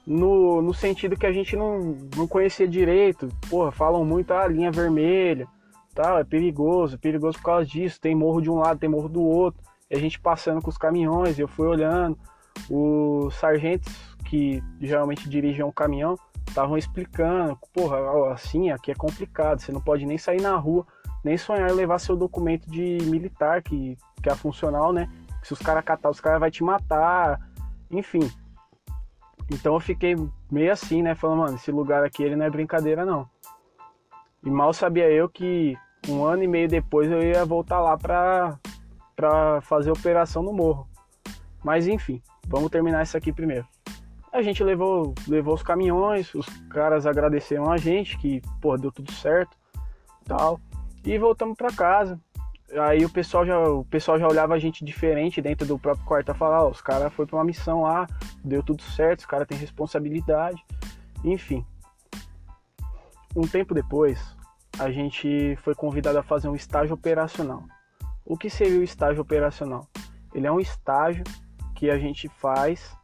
no, 0.06 0.60
no 0.60 0.74
sentido 0.74 1.16
que 1.16 1.26
a 1.26 1.32
gente 1.32 1.56
não, 1.56 1.96
não 2.16 2.26
conhecia 2.26 2.68
direito, 2.68 3.28
porra, 3.48 3.72
falam 3.72 4.04
muito 4.04 4.32
a 4.32 4.42
ah, 4.42 4.48
linha 4.48 4.70
vermelha, 4.70 5.46
tal, 5.94 6.18
é 6.18 6.24
perigoso, 6.24 6.98
perigoso 6.98 7.38
por 7.38 7.44
causa 7.44 7.66
disso, 7.66 8.00
tem 8.00 8.14
morro 8.14 8.40
de 8.40 8.50
um 8.50 8.56
lado, 8.56 8.78
tem 8.78 8.88
morro 8.88 9.08
do 9.08 9.22
outro, 9.22 9.62
e 9.90 9.96
a 9.96 9.98
gente 9.98 10.20
passando 10.20 10.60
com 10.60 10.68
os 10.68 10.76
caminhões, 10.76 11.38
eu 11.38 11.48
fui 11.48 11.66
olhando, 11.66 12.18
os 12.70 13.34
sargentos 13.34 13.92
que 14.24 14.62
geralmente 14.80 15.28
dirigem 15.28 15.64
um 15.64 15.72
caminhão, 15.72 16.16
estavam 16.48 16.76
explicando, 16.76 17.58
porra, 17.72 18.32
assim, 18.32 18.70
aqui 18.70 18.90
é 18.90 18.94
complicado, 18.94 19.60
você 19.60 19.72
não 19.72 19.80
pode 19.80 20.06
nem 20.06 20.18
sair 20.18 20.40
na 20.40 20.56
rua, 20.56 20.86
nem 21.22 21.36
sonhar 21.36 21.70
em 21.70 21.74
levar 21.74 21.98
seu 21.98 22.16
documento 22.16 22.70
de 22.70 22.98
militar, 23.06 23.62
que, 23.62 23.96
que 24.22 24.28
é 24.28 24.34
funcional, 24.34 24.92
né? 24.92 25.10
Se 25.42 25.52
os 25.52 25.58
caras 25.58 25.84
catar, 25.84 26.10
os 26.10 26.20
caras 26.20 26.40
vão 26.40 26.50
te 26.50 26.62
matar, 26.62 27.40
enfim. 27.90 28.30
Então 29.50 29.74
eu 29.74 29.80
fiquei 29.80 30.16
meio 30.50 30.72
assim, 30.72 31.02
né? 31.02 31.14
Falando, 31.14 31.38
mano, 31.40 31.56
esse 31.56 31.70
lugar 31.70 32.02
aqui 32.04 32.22
ele 32.22 32.36
não 32.36 32.46
é 32.46 32.50
brincadeira, 32.50 33.04
não. 33.04 33.28
E 34.42 34.50
mal 34.50 34.72
sabia 34.72 35.10
eu 35.10 35.28
que 35.28 35.76
um 36.08 36.24
ano 36.24 36.42
e 36.42 36.48
meio 36.48 36.68
depois 36.68 37.10
eu 37.10 37.22
ia 37.22 37.44
voltar 37.44 37.80
lá 37.80 37.96
pra, 37.96 38.58
pra 39.16 39.60
fazer 39.62 39.90
operação 39.90 40.42
no 40.42 40.52
morro. 40.52 40.86
Mas 41.62 41.86
enfim, 41.86 42.22
vamos 42.46 42.70
terminar 42.70 43.02
isso 43.02 43.16
aqui 43.16 43.32
primeiro. 43.32 43.66
A 44.32 44.42
gente 44.42 44.64
levou, 44.64 45.14
levou 45.28 45.54
os 45.54 45.62
caminhões, 45.62 46.34
os 46.34 46.46
caras 46.68 47.06
agradeceram 47.06 47.70
a 47.70 47.76
gente 47.76 48.18
que, 48.18 48.42
pô, 48.60 48.76
deu 48.76 48.90
tudo 48.90 49.12
certo, 49.12 49.56
tal. 50.24 50.60
E 51.04 51.16
voltamos 51.18 51.56
para 51.56 51.72
casa. 51.72 52.18
Aí 52.72 53.04
o 53.04 53.10
pessoal 53.10 53.46
já, 53.46 53.60
o 53.60 53.84
pessoal 53.84 54.18
já 54.18 54.26
olhava 54.26 54.54
a 54.54 54.58
gente 54.58 54.84
diferente 54.84 55.40
dentro 55.40 55.66
do 55.66 55.78
próprio 55.78 56.04
quarto, 56.04 56.34
falava, 56.34 56.66
oh, 56.66 56.70
os 56.70 56.80
caras 56.80 57.12
foi 57.12 57.26
para 57.26 57.36
uma 57.36 57.44
missão 57.44 57.82
lá, 57.82 58.06
deu 58.44 58.62
tudo 58.62 58.82
certo, 58.82 59.20
os 59.20 59.26
caras 59.26 59.46
têm 59.46 59.56
responsabilidade. 59.56 60.64
Enfim. 61.22 61.64
Um 63.36 63.46
tempo 63.46 63.74
depois, 63.74 64.20
a 64.78 64.90
gente 64.90 65.56
foi 65.62 65.74
convidado 65.74 66.18
a 66.18 66.22
fazer 66.22 66.48
um 66.48 66.56
estágio 66.56 66.94
operacional. 66.94 67.64
O 68.24 68.36
que 68.36 68.50
seria 68.50 68.80
o 68.80 68.82
estágio 68.82 69.22
operacional? 69.22 69.86
Ele 70.34 70.46
é 70.46 70.52
um 70.52 70.58
estágio 70.58 71.22
que 71.74 71.90
a 71.90 71.98
gente 71.98 72.28
faz 72.28 72.96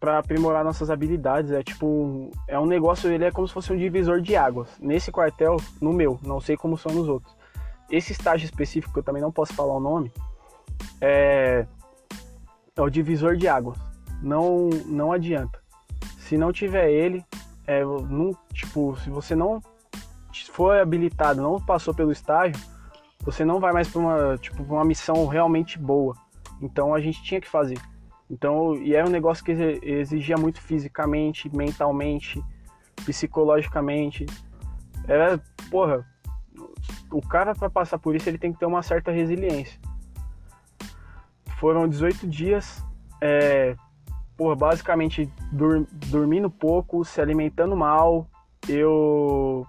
para 0.00 0.18
aprimorar 0.18 0.64
nossas 0.64 0.90
habilidades. 0.90 1.50
É 1.50 1.62
tipo, 1.62 2.30
é 2.48 2.58
um 2.58 2.66
negócio, 2.66 3.10
ele 3.10 3.24
é 3.24 3.30
como 3.30 3.46
se 3.48 3.54
fosse 3.54 3.72
um 3.72 3.76
divisor 3.76 4.20
de 4.20 4.36
águas. 4.36 4.68
Nesse 4.80 5.10
quartel, 5.10 5.56
no 5.80 5.92
meu, 5.92 6.18
não 6.22 6.40
sei 6.40 6.56
como 6.56 6.76
são 6.76 6.92
nos 6.92 7.08
outros. 7.08 7.34
Esse 7.90 8.12
estágio 8.12 8.44
específico, 8.44 8.92
que 8.92 8.98
eu 8.98 9.02
também 9.02 9.22
não 9.22 9.32
posso 9.32 9.54
falar 9.54 9.74
o 9.74 9.80
nome, 9.80 10.12
é, 11.00 11.66
é 12.76 12.82
o 12.82 12.90
divisor 12.90 13.36
de 13.36 13.48
águas. 13.48 13.78
Não, 14.22 14.68
não 14.86 15.12
adianta. 15.12 15.62
Se 16.18 16.36
não 16.36 16.52
tiver 16.52 16.90
ele, 16.90 17.24
é, 17.66 17.84
não, 17.84 18.36
tipo, 18.52 18.96
se 18.96 19.10
você 19.10 19.34
não 19.34 19.62
for 20.52 20.78
habilitado, 20.78 21.42
não 21.42 21.60
passou 21.60 21.94
pelo 21.94 22.12
estágio, 22.12 22.60
você 23.20 23.44
não 23.44 23.58
vai 23.58 23.72
mais 23.72 23.88
para 23.88 24.00
uma, 24.00 24.38
tipo, 24.38 24.62
uma 24.62 24.84
missão 24.84 25.26
realmente 25.26 25.78
boa. 25.78 26.14
Então 26.60 26.94
a 26.94 27.00
gente 27.00 27.22
tinha 27.22 27.40
que 27.40 27.48
fazer. 27.48 27.78
Então, 28.30 28.74
e 28.76 28.94
era 28.94 29.06
um 29.06 29.10
negócio 29.10 29.44
que 29.44 29.52
exigia 29.52 30.36
muito 30.36 30.60
fisicamente, 30.60 31.54
mentalmente, 31.54 32.42
psicologicamente. 33.04 34.24
Era, 35.06 35.40
porra, 35.70 36.06
o 37.10 37.20
cara 37.20 37.54
para 37.54 37.68
passar 37.68 37.98
por 37.98 38.14
isso 38.14 38.28
ele 38.28 38.38
tem 38.38 38.52
que 38.52 38.58
ter 38.58 38.66
uma 38.66 38.82
certa 38.82 39.10
resiliência. 39.10 39.78
Foram 41.58 41.88
18 41.88 42.26
dias, 42.26 42.84
é, 43.20 43.76
porra, 44.36 44.56
basicamente 44.56 45.30
dur 45.52 45.86
dormindo 46.06 46.50
pouco, 46.50 47.04
se 47.04 47.20
alimentando 47.20 47.76
mal, 47.76 48.26
eu 48.68 49.66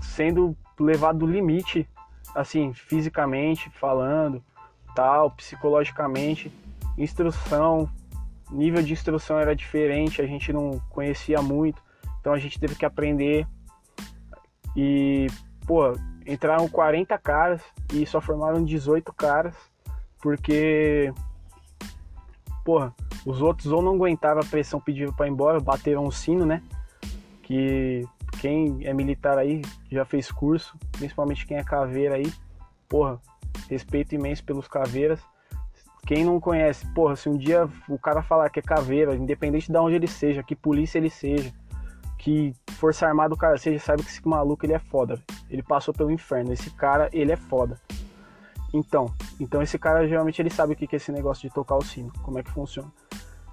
sendo 0.00 0.56
levado 0.78 1.20
do 1.20 1.26
limite, 1.26 1.88
assim, 2.34 2.72
fisicamente 2.72 3.70
falando, 3.70 4.42
tal, 4.94 5.30
psicologicamente 5.30 6.52
instrução, 6.96 7.88
nível 8.50 8.82
de 8.82 8.92
instrução 8.92 9.38
era 9.38 9.54
diferente, 9.54 10.22
a 10.22 10.26
gente 10.26 10.52
não 10.52 10.80
conhecia 10.90 11.40
muito, 11.42 11.82
então 12.20 12.32
a 12.32 12.38
gente 12.38 12.58
teve 12.58 12.74
que 12.74 12.84
aprender. 12.84 13.46
E, 14.76 15.26
pô, 15.66 15.92
entraram 16.26 16.68
40 16.68 17.16
caras 17.18 17.62
e 17.92 18.06
só 18.06 18.20
formaram 18.20 18.64
18 18.64 19.12
caras, 19.12 19.54
porque, 20.20 21.12
porra, 22.64 22.94
os 23.26 23.40
outros 23.40 23.72
ou 23.72 23.82
não 23.82 23.94
aguentavam 23.94 24.42
a 24.42 24.46
pressão 24.46 24.80
pedindo 24.80 25.12
para 25.12 25.26
ir 25.26 25.30
embora, 25.30 25.60
bateram 25.60 26.06
o 26.06 26.12
sino, 26.12 26.44
né? 26.44 26.62
Que 27.42 28.06
quem 28.40 28.84
é 28.84 28.92
militar 28.92 29.38
aí 29.38 29.62
já 29.90 30.04
fez 30.04 30.30
curso, 30.30 30.76
principalmente 30.92 31.46
quem 31.46 31.56
é 31.56 31.64
caveira 31.64 32.16
aí, 32.16 32.32
porra, 32.88 33.20
respeito 33.68 34.14
imenso 34.14 34.44
pelos 34.44 34.66
caveiras 34.66 35.20
quem 36.06 36.24
não 36.24 36.38
conhece, 36.38 36.86
porra, 36.94 37.16
se 37.16 37.28
um 37.28 37.36
dia 37.36 37.68
o 37.88 37.98
cara 37.98 38.22
falar 38.22 38.50
que 38.50 38.58
é 38.58 38.62
caveira, 38.62 39.14
independente 39.14 39.72
de 39.72 39.78
onde 39.78 39.94
ele 39.94 40.06
seja, 40.06 40.42
que 40.42 40.54
polícia 40.54 40.98
ele 40.98 41.10
seja, 41.10 41.52
que 42.18 42.54
força 42.72 43.06
armada 43.06 43.34
o 43.34 43.38
cara 43.38 43.56
seja, 43.56 43.78
sabe 43.78 44.02
que 44.02 44.10
esse 44.10 44.26
maluco 44.26 44.64
ele 44.66 44.74
é 44.74 44.78
foda. 44.78 45.20
Ele 45.50 45.62
passou 45.62 45.94
pelo 45.94 46.10
inferno. 46.10 46.52
Esse 46.52 46.70
cara, 46.70 47.08
ele 47.12 47.32
é 47.32 47.36
foda. 47.36 47.78
Então, 48.72 49.14
então 49.38 49.62
esse 49.62 49.78
cara 49.78 50.06
geralmente 50.08 50.42
ele 50.42 50.50
sabe 50.50 50.72
o 50.72 50.76
que 50.76 50.88
é 50.92 50.96
esse 50.96 51.12
negócio 51.12 51.48
de 51.48 51.54
tocar 51.54 51.76
o 51.76 51.84
sino, 51.84 52.12
como 52.22 52.38
é 52.38 52.42
que 52.42 52.50
funciona. 52.50 52.90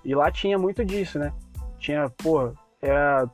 E 0.04 0.16
lá 0.16 0.32
tinha 0.32 0.58
muito 0.58 0.84
disso, 0.84 1.20
né? 1.20 1.32
Tinha, 1.78 2.10
porra, 2.10 2.54
era, 2.82 3.30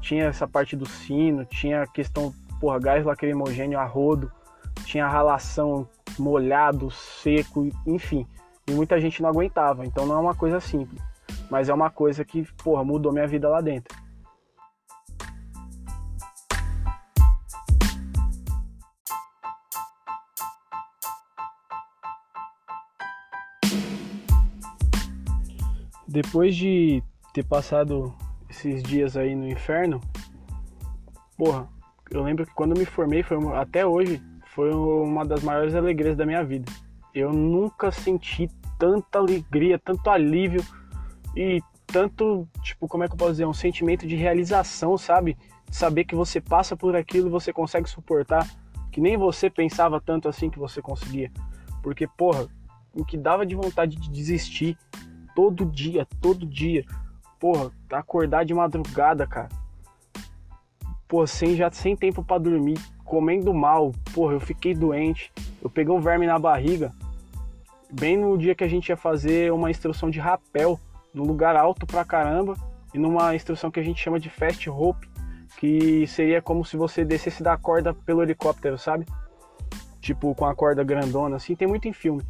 tinha 0.00 0.26
essa 0.26 0.46
parte 0.46 0.76
do 0.76 0.86
sino, 0.86 1.44
tinha 1.44 1.82
a 1.82 1.86
questão, 1.86 2.32
porra, 2.60 2.78
gás 2.78 3.04
lacrimogênio 3.04 3.78
a 3.78 3.84
rodo, 3.84 4.30
tinha 4.84 5.08
ralação 5.08 5.88
molhado, 6.18 6.90
seco, 6.90 7.68
enfim. 7.86 8.26
E 8.68 8.72
muita 8.72 9.00
gente 9.00 9.22
não 9.22 9.28
aguentava, 9.28 9.86
então 9.86 10.04
não 10.04 10.16
é 10.16 10.18
uma 10.18 10.34
coisa 10.34 10.58
simples. 10.58 11.00
Mas 11.48 11.68
é 11.68 11.74
uma 11.74 11.88
coisa 11.88 12.24
que, 12.24 12.42
porra, 12.64 12.82
mudou 12.82 13.12
minha 13.12 13.26
vida 13.26 13.48
lá 13.48 13.60
dentro. 13.60 13.96
Depois 26.08 26.56
de 26.56 27.02
ter 27.32 27.44
passado 27.44 28.12
esses 28.48 28.82
dias 28.82 29.16
aí 29.16 29.36
no 29.36 29.46
inferno, 29.46 30.00
porra, 31.36 31.68
eu 32.10 32.22
lembro 32.22 32.46
que 32.46 32.54
quando 32.54 32.76
me 32.76 32.84
formei, 32.84 33.22
foi 33.22 33.36
até 33.54 33.86
hoje, 33.86 34.20
foi 34.46 34.72
uma 34.72 35.24
das 35.24 35.42
maiores 35.42 35.74
alegrias 35.74 36.16
da 36.16 36.24
minha 36.26 36.42
vida. 36.42 36.72
Eu 37.18 37.32
nunca 37.32 37.90
senti 37.90 38.46
tanta 38.78 39.18
alegria, 39.18 39.78
tanto 39.78 40.10
alívio 40.10 40.62
e 41.34 41.62
tanto, 41.86 42.46
tipo, 42.62 42.86
como 42.86 43.04
é 43.04 43.08
que 43.08 43.14
eu 43.14 43.16
posso 43.16 43.30
dizer, 43.30 43.46
um 43.46 43.54
sentimento 43.54 44.06
de 44.06 44.14
realização, 44.14 44.98
sabe? 44.98 45.34
Saber 45.70 46.04
que 46.04 46.14
você 46.14 46.42
passa 46.42 46.76
por 46.76 46.94
aquilo 46.94 47.28
e 47.28 47.30
você 47.30 47.54
consegue 47.54 47.88
suportar, 47.88 48.46
que 48.92 49.00
nem 49.00 49.16
você 49.16 49.48
pensava 49.48 49.98
tanto 49.98 50.28
assim 50.28 50.50
que 50.50 50.58
você 50.58 50.82
conseguia. 50.82 51.32
Porque, 51.82 52.06
porra, 52.06 52.48
o 52.92 53.02
que 53.02 53.16
dava 53.16 53.46
de 53.46 53.54
vontade 53.54 53.96
de 53.96 54.10
desistir 54.10 54.76
todo 55.34 55.64
dia, 55.64 56.06
todo 56.20 56.44
dia. 56.44 56.84
Porra, 57.40 57.72
acordar 57.92 58.44
de 58.44 58.52
madrugada, 58.52 59.26
cara. 59.26 59.48
Pô, 61.08 61.26
sem, 61.26 61.56
já 61.56 61.70
sem 61.70 61.96
tempo 61.96 62.22
para 62.22 62.42
dormir, 62.42 62.78
comendo 63.06 63.54
mal. 63.54 63.92
Porra, 64.12 64.34
eu 64.34 64.40
fiquei 64.40 64.74
doente. 64.74 65.32
Eu 65.62 65.70
peguei 65.70 65.94
um 65.94 66.00
verme 66.00 66.26
na 66.26 66.38
barriga. 66.38 66.92
Bem 67.92 68.16
no 68.16 68.36
dia 68.36 68.54
que 68.54 68.64
a 68.64 68.68
gente 68.68 68.88
ia 68.88 68.96
fazer 68.96 69.52
uma 69.52 69.70
instrução 69.70 70.10
de 70.10 70.18
rapel, 70.18 70.78
num 71.14 71.24
lugar 71.24 71.56
alto 71.56 71.86
pra 71.86 72.04
caramba, 72.04 72.56
e 72.92 72.98
numa 72.98 73.34
instrução 73.34 73.70
que 73.70 73.78
a 73.78 73.82
gente 73.82 74.02
chama 74.02 74.18
de 74.18 74.28
fast 74.28 74.68
rope, 74.68 75.08
que 75.58 76.06
seria 76.06 76.42
como 76.42 76.64
se 76.64 76.76
você 76.76 77.04
descesse 77.04 77.42
da 77.42 77.56
corda 77.56 77.94
pelo 77.94 78.22
helicóptero, 78.22 78.76
sabe? 78.76 79.06
Tipo, 80.00 80.34
com 80.34 80.46
a 80.46 80.54
corda 80.54 80.82
grandona, 80.82 81.36
assim, 81.36 81.54
tem 81.54 81.66
muito 81.66 81.88
em 81.88 81.92
filme. 81.92 82.22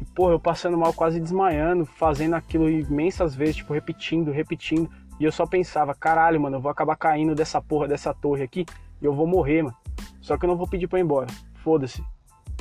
E, 0.00 0.04
porra, 0.04 0.32
eu 0.32 0.40
passando 0.40 0.76
mal, 0.76 0.92
quase 0.92 1.18
desmaiando, 1.18 1.84
fazendo 1.84 2.34
aquilo 2.34 2.70
imensas 2.70 3.34
vezes, 3.34 3.56
tipo, 3.56 3.72
repetindo, 3.72 4.30
repetindo. 4.30 4.88
E 5.18 5.24
eu 5.24 5.32
só 5.32 5.46
pensava, 5.46 5.94
caralho, 5.94 6.40
mano, 6.40 6.56
eu 6.56 6.60
vou 6.60 6.70
acabar 6.70 6.96
caindo 6.96 7.34
dessa 7.34 7.60
porra, 7.60 7.88
dessa 7.88 8.14
torre 8.14 8.44
aqui, 8.44 8.64
e 9.00 9.04
eu 9.04 9.12
vou 9.12 9.26
morrer, 9.26 9.62
mano. 9.62 9.76
Só 10.20 10.36
que 10.36 10.44
eu 10.44 10.48
não 10.48 10.56
vou 10.56 10.68
pedir 10.68 10.86
pra 10.86 10.98
ir 10.98 11.02
embora. 11.02 11.26
Foda-se. 11.64 12.04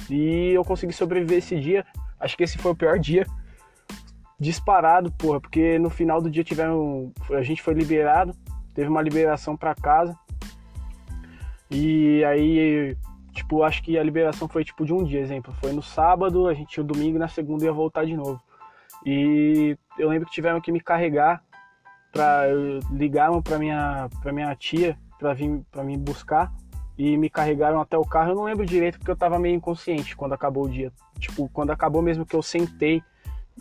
E 0.09 0.51
eu 0.53 0.63
consegui 0.63 0.93
sobreviver 0.93 1.39
esse 1.39 1.59
dia. 1.59 1.85
Acho 2.19 2.35
que 2.35 2.43
esse 2.43 2.57
foi 2.57 2.71
o 2.71 2.75
pior 2.75 2.99
dia. 2.99 3.25
Disparado, 4.39 5.11
porra, 5.11 5.41
porque 5.41 5.79
no 5.79 5.89
final 5.89 6.21
do 6.21 6.29
dia 6.29 6.43
tiveram. 6.43 7.11
A 7.31 7.41
gente 7.41 7.61
foi 7.61 7.73
liberado, 7.73 8.35
teve 8.73 8.89
uma 8.89 9.01
liberação 9.01 9.55
para 9.57 9.73
casa. 9.75 10.17
E 11.69 12.23
aí 12.23 12.95
Tipo, 13.37 13.61
acho 13.61 13.83
que 13.83 13.99
a 13.99 14.03
liberação 14.03 14.47
foi 14.47 14.63
tipo 14.65 14.83
de 14.83 14.91
um 14.91 15.03
dia, 15.03 15.19
exemplo. 15.19 15.53
Foi 15.61 15.71
no 15.71 15.83
sábado, 15.83 16.47
a 16.47 16.55
gente 16.55 16.69
tinha 16.69 16.83
o 16.83 16.87
domingo, 16.87 17.19
na 17.19 17.27
segunda 17.27 17.65
ia 17.65 17.71
voltar 17.71 18.03
de 18.03 18.17
novo. 18.17 18.41
E 19.05 19.77
eu 19.99 20.09
lembro 20.09 20.25
que 20.27 20.33
tiveram 20.33 20.59
que 20.59 20.71
me 20.71 20.81
carregar 20.81 21.43
para 22.11 22.47
ligaram 22.91 23.39
para 23.39 23.59
minha 23.59 24.09
para 24.23 24.33
minha 24.33 24.55
tia 24.55 24.97
para 25.19 25.35
vir 25.35 25.61
para 25.69 25.83
me 25.83 25.95
buscar 25.95 26.51
e 26.97 27.17
me 27.17 27.29
carregaram 27.29 27.79
até 27.79 27.97
o 27.97 28.05
carro. 28.05 28.31
Eu 28.31 28.35
não 28.35 28.43
lembro 28.43 28.65
direito 28.65 28.97
porque 28.97 29.11
eu 29.11 29.15
tava 29.15 29.37
meio 29.37 29.55
inconsciente 29.55 30.15
quando 30.15 30.33
acabou 30.33 30.65
o 30.65 30.69
dia. 30.69 30.91
Tipo, 31.19 31.49
quando 31.49 31.71
acabou 31.71 32.01
mesmo 32.01 32.25
que 32.25 32.35
eu 32.35 32.41
sentei 32.41 33.01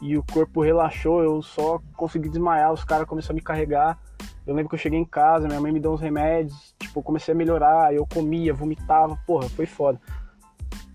e 0.01 0.17
o 0.17 0.25
corpo 0.33 0.63
relaxou, 0.63 1.23
eu 1.23 1.43
só 1.43 1.81
consegui 1.97 2.29
desmaiar, 2.29 2.73
os 2.73 2.85
caras 2.85 3.07
começaram 3.07 3.35
a 3.35 3.37
me 3.37 3.43
carregar 3.43 3.99
eu 4.47 4.55
lembro 4.55 4.69
que 4.69 4.77
eu 4.77 4.79
cheguei 4.79 4.99
em 4.99 5.05
casa, 5.05 5.49
minha 5.49 5.61
mãe 5.61 5.73
me 5.73 5.81
deu 5.81 5.93
uns 5.93 6.01
remédios, 6.01 6.73
tipo, 6.79 7.01
eu 7.01 7.03
comecei 7.03 7.35
a 7.35 7.37
melhorar, 7.37 7.93
eu 7.93 8.07
comia, 8.07 8.55
vomitava, 8.55 9.19
porra, 9.27 9.49
foi 9.49 9.67
foda. 9.67 10.01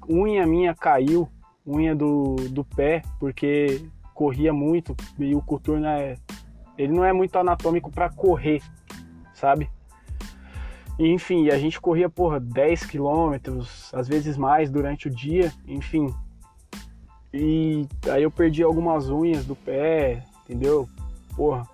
Unha 0.10 0.48
minha 0.48 0.74
caiu, 0.74 1.28
unha 1.68 1.94
do, 1.94 2.36
do 2.50 2.64
pé, 2.64 3.02
porque 3.20 3.86
corria 4.14 4.54
muito 4.54 4.96
e 5.20 5.36
o 5.36 5.42
coturno 5.42 5.86
é. 5.86 6.16
Ele 6.78 6.94
não 6.94 7.04
é 7.04 7.12
muito 7.12 7.38
anatômico 7.38 7.92
para 7.92 8.10
correr, 8.10 8.62
sabe? 9.34 9.70
E, 11.02 11.12
enfim, 11.12 11.50
a 11.50 11.58
gente 11.58 11.82
corria, 11.82 12.08
porra, 12.08 12.40
10 12.40 12.86
quilômetros, 12.86 13.92
às 13.92 14.08
vezes 14.08 14.38
mais 14.38 14.70
durante 14.70 15.08
o 15.08 15.10
dia, 15.10 15.52
enfim. 15.68 16.14
E 17.34 17.88
aí 18.08 18.22
eu 18.22 18.30
perdi 18.30 18.62
algumas 18.62 19.10
unhas 19.10 19.44
do 19.44 19.56
pé, 19.56 20.24
entendeu? 20.44 20.88
Porra, 21.36 21.68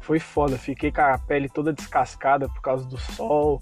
foi 0.00 0.18
foda. 0.18 0.56
Fiquei 0.56 0.90
com 0.90 1.02
a 1.02 1.18
pele 1.18 1.50
toda 1.50 1.70
descascada 1.70 2.48
por 2.48 2.62
causa 2.62 2.86
do 2.86 2.96
sol. 2.96 3.60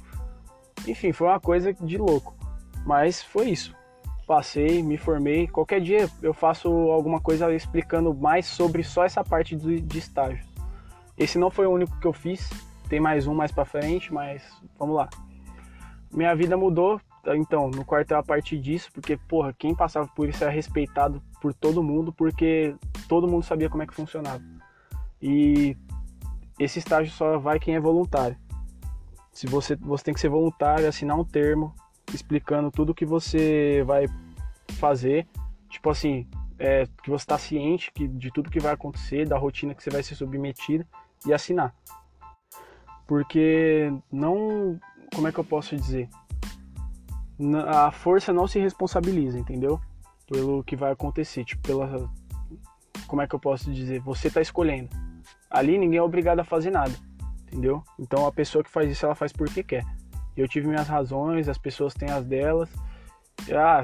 Enfim, 0.87 1.11
foi 1.11 1.27
uma 1.27 1.40
coisa 1.40 1.72
de 1.72 1.98
louco. 1.98 2.33
Mas 2.87 3.20
foi 3.20 3.48
isso. 3.48 3.75
Passei, 4.29 4.81
me 4.81 4.96
formei. 4.96 5.48
Qualquer 5.48 5.81
dia 5.81 6.09
eu 6.22 6.33
faço 6.33 6.68
alguma 6.68 7.20
coisa 7.20 7.53
explicando 7.53 8.14
mais 8.14 8.46
sobre 8.46 8.85
só 8.85 9.03
essa 9.05 9.25
parte 9.25 9.57
de 9.57 9.98
estágio. 9.98 10.46
Esse 11.18 11.37
não 11.37 11.51
foi 11.51 11.66
o 11.66 11.72
único 11.72 11.98
que 11.98 12.07
eu 12.07 12.12
fiz. 12.12 12.48
Tem 12.92 13.00
mais 13.00 13.26
um 13.26 13.33
mais 13.33 13.50
para 13.50 13.64
frente, 13.64 14.12
mas 14.12 14.42
vamos 14.78 14.94
lá. 14.94 15.09
Minha 16.12 16.37
vida 16.37 16.59
mudou, 16.59 17.00
então, 17.26 17.70
no 17.70 17.87
quartel 17.87 18.18
a 18.18 18.22
partir 18.22 18.59
disso, 18.59 18.90
porque, 18.92 19.16
porra, 19.16 19.50
quem 19.55 19.74
passava 19.74 20.07
por 20.09 20.28
isso 20.28 20.44
era 20.44 20.52
respeitado 20.52 21.22
por 21.40 21.55
todo 21.55 21.83
mundo, 21.83 22.12
porque 22.12 22.76
todo 23.09 23.26
mundo 23.26 23.44
sabia 23.44 23.70
como 23.70 23.83
é 23.83 23.87
que 23.87 23.94
funcionava. 23.94 24.42
E 25.22 25.74
esse 26.59 26.81
estágio 26.81 27.11
só 27.14 27.38
vai 27.38 27.59
quem 27.59 27.76
é 27.76 27.81
voluntário. 27.81 28.37
Se 29.33 29.46
você, 29.46 29.74
você 29.74 30.05
tem 30.05 30.12
que 30.12 30.20
ser 30.20 30.28
voluntário, 30.28 30.87
assinar 30.87 31.18
um 31.18 31.24
termo 31.24 31.74
explicando 32.12 32.70
tudo 32.70 32.94
que 32.94 33.07
você 33.07 33.83
vai 33.87 34.05
fazer, 34.72 35.26
tipo 35.70 35.88
assim, 35.88 36.28
é, 36.59 36.87
que 37.02 37.09
você 37.09 37.22
está 37.22 37.38
ciente 37.38 37.90
que, 37.90 38.07
de 38.07 38.31
tudo 38.31 38.50
que 38.50 38.61
vai 38.61 38.74
acontecer, 38.74 39.26
da 39.26 39.38
rotina 39.38 39.74
que 39.74 39.83
você 39.83 39.88
vai 39.88 40.02
ser 40.02 40.14
submetido 40.14 40.85
e 41.24 41.33
assinar. 41.33 41.74
Porque 43.12 43.92
não, 44.11 44.81
como 45.14 45.29
é 45.29 45.33
que 45.33 45.38
eu 45.38 45.44
posso 45.44 45.77
dizer? 45.77 46.09
A 47.68 47.92
força 47.92 48.33
não 48.33 48.46
se 48.46 48.59
responsabiliza, 48.59 49.38
entendeu? 49.38 49.79
Pelo 50.27 50.64
que 50.64 50.75
vai 50.75 50.92
acontecer, 50.92 51.44
tipo, 51.44 51.61
pela 51.61 52.11
como 53.07 53.20
é 53.20 53.27
que 53.27 53.35
eu 53.35 53.38
posso 53.38 53.70
dizer? 53.70 54.01
Você 54.01 54.29
está 54.29 54.40
escolhendo 54.40 54.88
ali 55.51 55.77
ninguém 55.77 55.98
é 55.98 56.03
obrigado 56.03 56.40
a 56.40 56.44
fazer 56.44 56.70
nada, 56.70 56.94
entendeu? 57.42 57.85
Então 57.98 58.27
a 58.27 58.33
pessoa 58.33 58.64
que 58.64 58.70
faz 58.70 58.90
isso, 58.90 59.05
ela 59.05 59.14
faz 59.14 59.31
porque 59.31 59.62
quer. 59.62 59.85
Eu 60.35 60.48
tive 60.48 60.66
minhas 60.66 60.88
razões, 60.88 61.51
as 61.51 61.59
pessoas 61.59 61.92
têm 61.92 62.09
as 62.09 62.25
delas. 62.25 62.70
Ah, 63.55 63.83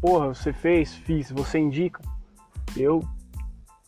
porra, 0.00 0.34
você 0.34 0.52
fez, 0.52 0.92
fiz, 0.92 1.30
você 1.30 1.60
indica? 1.60 2.02
Eu, 2.76 2.98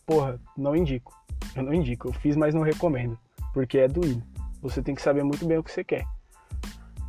porra, 0.05 0.39
não 0.57 0.73
indico. 0.73 1.13
Eu 1.53 1.63
não 1.63 1.73
indico, 1.73 2.07
eu 2.07 2.13
fiz, 2.13 2.37
mas 2.37 2.55
não 2.55 2.61
recomendo, 2.61 3.19
porque 3.53 3.79
é 3.79 3.89
doído. 3.89 4.31
Você 4.63 4.81
tem 4.81 4.95
que 4.95 5.01
saber 5.01 5.23
muito 5.23 5.45
bem 5.45 5.57
o 5.57 5.63
que 5.63 5.69
você 5.69 5.83
quer. 5.83 6.05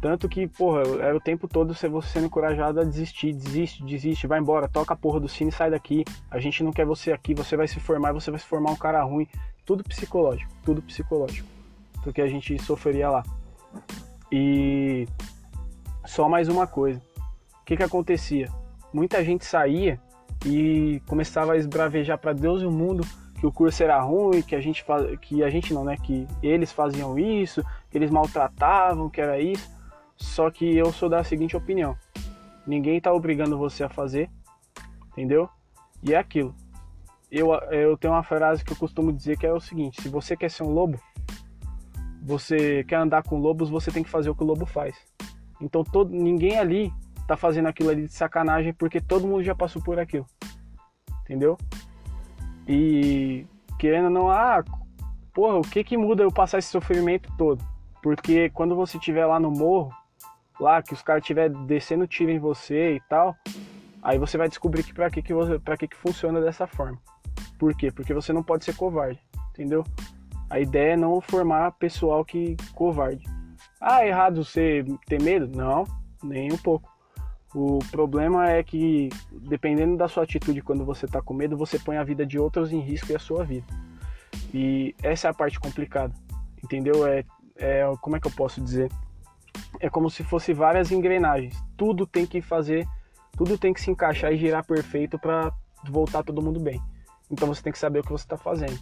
Tanto 0.03 0.29
que, 0.29 0.47
porra, 0.47 0.83
era 1.01 1.17
o 1.17 1.21
tempo 1.21 1.49
todo 1.49 1.73
você 1.73 1.89
sendo 2.03 2.27
encorajado 2.27 2.81
a 2.81 2.85
desistir, 2.85 3.33
desiste, 3.33 3.83
desiste, 3.85 4.27
vai 4.27 4.41
embora, 4.41 4.69
toca 4.69 4.93
a 4.93 4.97
porra 4.97 5.21
do 5.21 5.29
cine 5.29 5.53
sai 5.53 5.71
daqui. 5.71 6.05
A 6.31 6.39
gente 6.41 6.63
não 6.65 6.73
quer 6.73 6.85
você 6.85 7.13
aqui, 7.13 7.33
você 7.33 7.57
vai 7.57 7.69
se 7.69 7.79
formar, 7.79 8.13
você 8.13 8.31
vai 8.31 8.41
se 8.41 8.45
formar 8.45 8.73
um 8.73 8.77
cara 8.77 9.03
ruim. 9.03 9.27
Tudo 9.65 9.85
psicológico, 9.85 10.53
tudo 10.65 10.83
psicológico. 10.83 11.49
Do 12.05 12.13
que 12.13 12.21
a 12.21 12.27
gente 12.27 12.61
sofreria 12.61 13.09
lá. 13.09 13.23
E 14.31 15.09
só 16.05 16.29
mais 16.29 16.49
uma 16.49 16.67
coisa. 16.67 17.01
O 17.63 17.65
que 17.65 17.77
que 17.77 17.83
acontecia? 17.83 18.51
Muita 18.93 19.25
gente 19.25 19.45
saía 19.47 19.99
e 20.45 21.01
começava 21.07 21.53
a 21.53 21.57
esbravejar 21.57 22.19
para 22.19 22.33
Deus 22.35 22.61
e 22.63 22.67
o 22.67 22.71
mundo 22.71 23.07
que 23.45 23.47
o 23.47 23.53
curso 23.53 23.83
era 23.83 24.01
ruim, 24.01 24.41
que 24.41 24.57
a 24.57 24.61
gente 24.61 24.83
faz, 24.83 25.19
que 25.21 25.45
a 25.45 25.51
gente 25.51 25.75
não, 25.75 25.85
né, 25.85 25.97
que 25.97 26.27
eles 26.43 26.73
faziam 26.73 27.19
isso, 27.19 27.63
que 27.91 27.99
eles 27.99 28.11
maltratavam, 28.11 29.11
que 29.11 29.21
era 29.21 29.39
isso. 29.39 29.71
Só 30.17 30.51
que 30.51 30.77
eu 30.77 30.91
sou 30.93 31.09
da 31.09 31.23
seguinte 31.23 31.57
opinião: 31.57 31.95
ninguém 32.67 33.01
tá 33.01 33.13
obrigando 33.13 33.59
você 33.59 33.85
a 33.85 33.89
fazer, 33.89 34.31
entendeu? 35.13 35.49
E 36.03 36.15
é 36.15 36.17
aquilo 36.17 36.55
eu, 37.31 37.53
eu 37.73 37.97
tenho 37.97 38.15
uma 38.15 38.23
frase 38.23 38.65
que 38.65 38.73
eu 38.73 38.77
costumo 38.77 39.13
dizer 39.13 39.37
que 39.37 39.47
é 39.47 39.53
o 39.53 39.61
seguinte: 39.61 40.01
se 40.01 40.09
você 40.09 40.37
quer 40.37 40.51
ser 40.51 40.63
um 40.63 40.71
lobo, 40.71 40.99
você 42.23 42.85
quer 42.85 42.97
andar 42.97 43.25
com 43.25 43.39
lobos, 43.39 43.69
você 43.69 43.91
tem 43.91 44.05
que 44.05 44.11
fazer 44.11 44.31
o 44.31 44.35
que 44.35 44.43
o 44.43 44.47
lobo 44.47 44.65
faz. 44.65 44.97
Então 45.61 45.83
todo, 45.83 46.11
ninguém 46.11 46.59
ali 46.59 46.93
tá 47.27 47.37
fazendo 47.37 47.67
aquilo 47.67 47.91
ali 47.91 48.07
de 48.07 48.13
sacanagem 48.13 48.73
porque 48.73 49.01
todo 49.01 49.27
mundo 49.27 49.43
já 49.43 49.55
passou 49.55 49.83
por 49.83 49.99
aquilo. 49.99 50.27
Entendeu? 51.23 51.59
E 52.67 53.47
querendo 53.79 54.07
ou 54.07 54.11
não, 54.11 54.31
ah, 54.31 54.65
porra, 55.33 55.59
o 55.59 55.63
que 55.63 55.85
que 55.85 55.97
muda 55.97 56.23
eu 56.23 56.33
passar 56.33 56.59
esse 56.59 56.69
sofrimento 56.69 57.31
todo? 57.37 57.63
Porque 58.03 58.51
quando 58.51 58.77
você 58.77 58.97
estiver 58.99 59.27
lá 59.27 59.41
no 59.41 59.51
morro, 59.51 59.93
lá 60.61 60.83
que 60.83 60.93
os 60.93 61.03
caras 61.03 61.23
estiver 61.23 61.51
descendo 61.51 62.07
tiro 62.07 62.31
em 62.31 62.39
você 62.39 62.97
e 62.97 63.01
tal, 63.09 63.37
aí 64.03 64.19
você 64.19 64.37
vai 64.37 64.49
descobrir 64.49 64.83
que 64.83 64.95
para 64.95 65.11
que 65.11 65.23
que 65.23 65.35
você, 65.35 65.59
para 65.59 65.77
que 65.77 65.89
que 65.89 65.97
funciona 65.97 66.41
dessa 66.41 66.67
forma. 66.67 66.99
Por 67.59 67.75
quê? 67.75 67.91
Porque 67.91 68.15
você 68.15 68.33
não 68.33 68.43
pode 68.43 68.65
ser 68.65 68.77
covarde, 68.77 69.21
entendeu? 69.51 69.85
A 70.51 70.61
ideia 70.61 70.93
é 70.93 70.97
não 70.97 71.21
formar 71.21 71.73
pessoal 71.73 72.25
que 72.25 72.57
covarde. 72.75 73.25
Ah, 73.81 74.05
é 74.05 74.09
errado 74.09 74.45
você 74.45 74.85
ter 75.07 75.21
medo? 75.21 75.49
Não, 75.57 75.85
nem 76.23 76.53
um 76.53 76.59
pouco. 76.59 76.94
O 77.55 77.79
problema 77.91 78.51
é 78.51 78.65
que, 78.65 79.11
dependendo 79.31 79.97
da 79.97 80.09
sua 80.09 80.25
atitude 80.25 80.61
quando 80.61 80.85
você 80.85 81.07
está 81.07 81.23
com 81.23 81.33
medo, 81.33 81.57
você 81.57 81.79
põe 81.79 81.97
a 81.97 82.03
vida 82.03 82.27
de 82.27 82.37
outros 82.37 82.73
em 82.73 82.81
risco 82.81 83.13
e 83.13 83.15
a 83.15 83.19
sua 83.19 83.45
vida. 83.45 83.67
E 84.53 84.95
essa 85.01 85.29
é 85.29 85.31
a 85.31 85.35
parte 85.35 85.61
complicada, 85.61 86.13
entendeu? 86.63 87.07
É, 87.07 87.25
é 87.57 87.85
como 88.01 88.17
é 88.17 88.21
que 88.21 88.27
eu 88.27 88.33
posso 88.33 88.61
dizer? 88.61 88.91
É 89.79 89.89
como 89.89 90.11
se 90.11 90.25
fosse 90.25 90.53
várias 90.53 90.91
engrenagens. 90.91 91.55
Tudo 91.77 92.07
tem 92.07 92.27
que 92.27 92.43
fazer, 92.43 92.85
tudo 93.37 93.57
tem 93.57 93.73
que 93.73 93.81
se 93.81 93.91
encaixar 93.91 94.33
e 94.33 94.37
girar 94.37 94.67
perfeito 94.67 95.17
para 95.17 95.53
voltar 95.89 96.25
todo 96.25 96.43
mundo 96.43 96.59
bem. 96.59 96.81
Então 97.31 97.47
você 97.47 97.63
tem 97.63 97.73
que 97.73 97.79
saber 97.79 98.01
o 98.01 98.03
que 98.03 98.11
você 98.11 98.25
está 98.25 98.37
fazendo. 98.37 98.79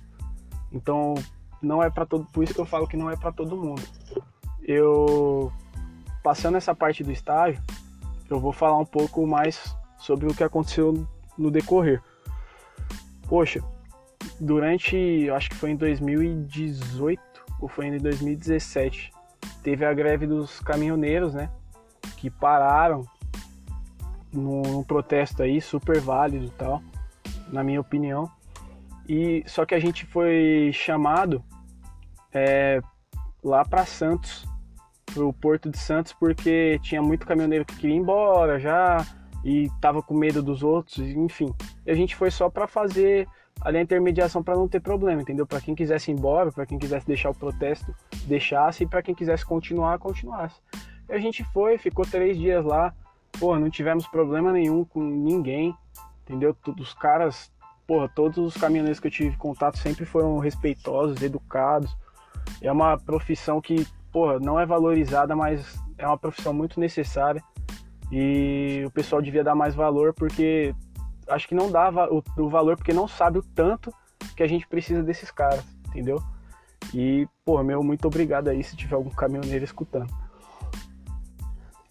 Então 0.73 1.15
não 1.61 1.83
é 1.83 1.91
para 1.91 2.07
todo, 2.07 2.25
por 2.33 2.43
isso 2.43 2.55
que 2.55 2.61
eu 2.61 2.67
falo 2.67 2.89
que 2.89 2.97
não 2.97 3.11
é 3.11 3.17
para 3.17 3.33
todo 3.33 3.55
mundo. 3.55 3.83
Eu 4.63 5.53
passando 6.23 6.57
essa 6.57 6.75
parte 6.75 7.05
do 7.05 7.13
estágio, 7.13 7.63
eu 8.33 8.41
vou 8.41 8.53
falar 8.53 8.79
um 8.79 8.85
pouco 8.85 9.27
mais 9.27 9.77
sobre 9.99 10.27
o 10.27 10.35
que 10.35 10.43
aconteceu 10.43 11.07
no 11.37 11.51
decorrer. 11.51 12.03
Poxa, 13.29 13.63
durante, 14.41 15.29
acho 15.31 15.51
que 15.51 15.57
foi 15.57 15.71
em 15.71 15.77
2018 15.77 17.23
ou 17.61 17.69
foi 17.69 17.87
em 17.87 17.99
2017, 17.99 19.13
teve 19.63 19.85
a 19.85 19.93
greve 19.93 20.27
dos 20.27 20.61
caminhoneiros, 20.61 21.35
né? 21.35 21.51
Que 22.17 22.31
pararam 22.31 23.05
num 24.33 24.83
protesto 24.83 25.43
aí 25.43 25.61
super 25.61 26.01
válido 26.01 26.47
e 26.47 26.51
tal, 26.51 26.83
na 27.49 27.63
minha 27.63 27.81
opinião. 27.81 28.31
E 29.09 29.45
só 29.47 29.67
que 29.67 29.75
a 29.75 29.81
gente 29.81 30.07
foi 30.07 30.71
chamado 30.73 31.45
é, 32.33 32.81
lá 33.45 33.65
para 33.65 33.85
Santos 33.85 34.47
pro 35.13 35.33
Porto 35.33 35.71
de 35.71 35.79
Santos 35.79 36.13
porque 36.13 36.79
tinha 36.83 37.03
muito 37.03 37.27
caminhoneiro 37.27 37.65
que 37.65 37.77
queria 37.77 37.97
ir 37.97 37.99
embora 37.99 38.59
já 38.59 39.05
e 39.45 39.69
tava 39.81 40.03
com 40.03 40.15
medo 40.15 40.43
dos 40.43 40.63
outros, 40.63 40.99
enfim. 40.99 41.53
E 41.85 41.91
a 41.91 41.95
gente 41.95 42.15
foi 42.15 42.31
só 42.31 42.49
para 42.49 42.67
fazer 42.67 43.29
ali 43.61 43.79
a 43.79 43.83
intermediação 43.83 44.43
para 44.43 44.57
não 44.57 44.69
ter 44.69 44.81
problema, 44.81 45.23
entendeu? 45.23 45.47
Para 45.47 45.61
quem 45.61 45.75
quisesse 45.75 46.11
ir 46.11 46.15
embora, 46.15 46.51
para 46.51 46.67
quem 46.67 46.79
quisesse 46.79 47.07
deixar 47.07 47.31
o 47.31 47.35
protesto, 47.35 47.95
deixasse, 48.27 48.85
e 48.85 48.87
para 48.87 49.03
quem 49.03 49.15
quisesse 49.15 49.45
continuar, 49.45 49.99
continuasse. 49.99 50.61
E 51.09 51.13
a 51.13 51.19
gente 51.19 51.45
foi, 51.53 51.79
ficou 51.79 52.05
três 52.05 52.39
dias 52.39 52.65
lá, 52.65 52.95
pô, 53.39 53.59
não 53.59 53.71
tivemos 53.71 54.07
problema 54.07 54.53
nenhum 54.53 54.85
com 54.85 55.03
ninguém, 55.03 55.75
entendeu? 56.23 56.55
Todos 56.55 56.89
os 56.89 56.95
caras, 56.95 57.53
porra, 57.87 58.09
todos 58.09 58.39
os 58.39 58.57
caminhoneiros 58.57 59.01
que 59.01 59.07
eu 59.09 59.13
tive 59.13 59.37
contato 59.37 59.79
sempre 59.79 60.05
foram 60.05 60.39
respeitosos, 60.39 61.23
educados. 61.23 61.97
É 62.61 62.71
uma 62.71 62.99
profissão 62.99 63.61
que 63.61 63.87
porra, 64.13 64.39
não 64.39 64.61
é 64.61 64.67
valorizada, 64.67 65.35
mas 65.35 65.75
é 65.97 66.07
uma 66.07 66.19
profissão 66.19 66.53
muito 66.53 66.79
necessária 66.79 67.43
e 68.11 68.83
o 68.87 68.91
pessoal 68.91 69.23
devia 69.23 69.43
dar 69.43 69.55
mais 69.55 69.75
valor 69.75 70.13
porque 70.13 70.75
acho 71.27 71.49
que 71.49 71.55
não 71.55 71.71
dá 71.71 71.91
o, 72.11 72.23
o 72.39 72.49
valor 72.49 72.77
porque 72.77 72.93
não 72.93 73.09
sabe 73.09 73.39
o 73.39 73.43
tanto 73.43 73.93
que 74.37 74.43
a 74.43 74.47
gente 74.47 74.67
precisa 74.69 75.03
desses 75.03 75.31
caras, 75.31 75.65
entendeu? 75.89 76.23
E, 76.93 77.27
porra, 77.45 77.65
meu, 77.65 77.83
muito 77.83 78.07
obrigado 78.07 78.49
aí 78.49 78.63
se 78.63 78.77
tiver 78.77 78.97
algum 78.97 79.11
caminhoneiro 79.11 79.65
escutando. 79.65 80.13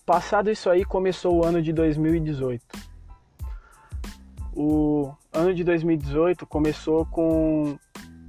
Passado 0.05 0.51
isso 0.51 0.69
aí, 0.69 0.83
começou 0.85 1.37
o 1.37 1.45
ano 1.45 1.61
de 1.61 1.71
2018. 1.71 2.63
O 4.53 5.11
ano 5.31 5.53
de 5.53 5.63
2018 5.63 6.45
começou 6.45 7.05
com 7.05 7.77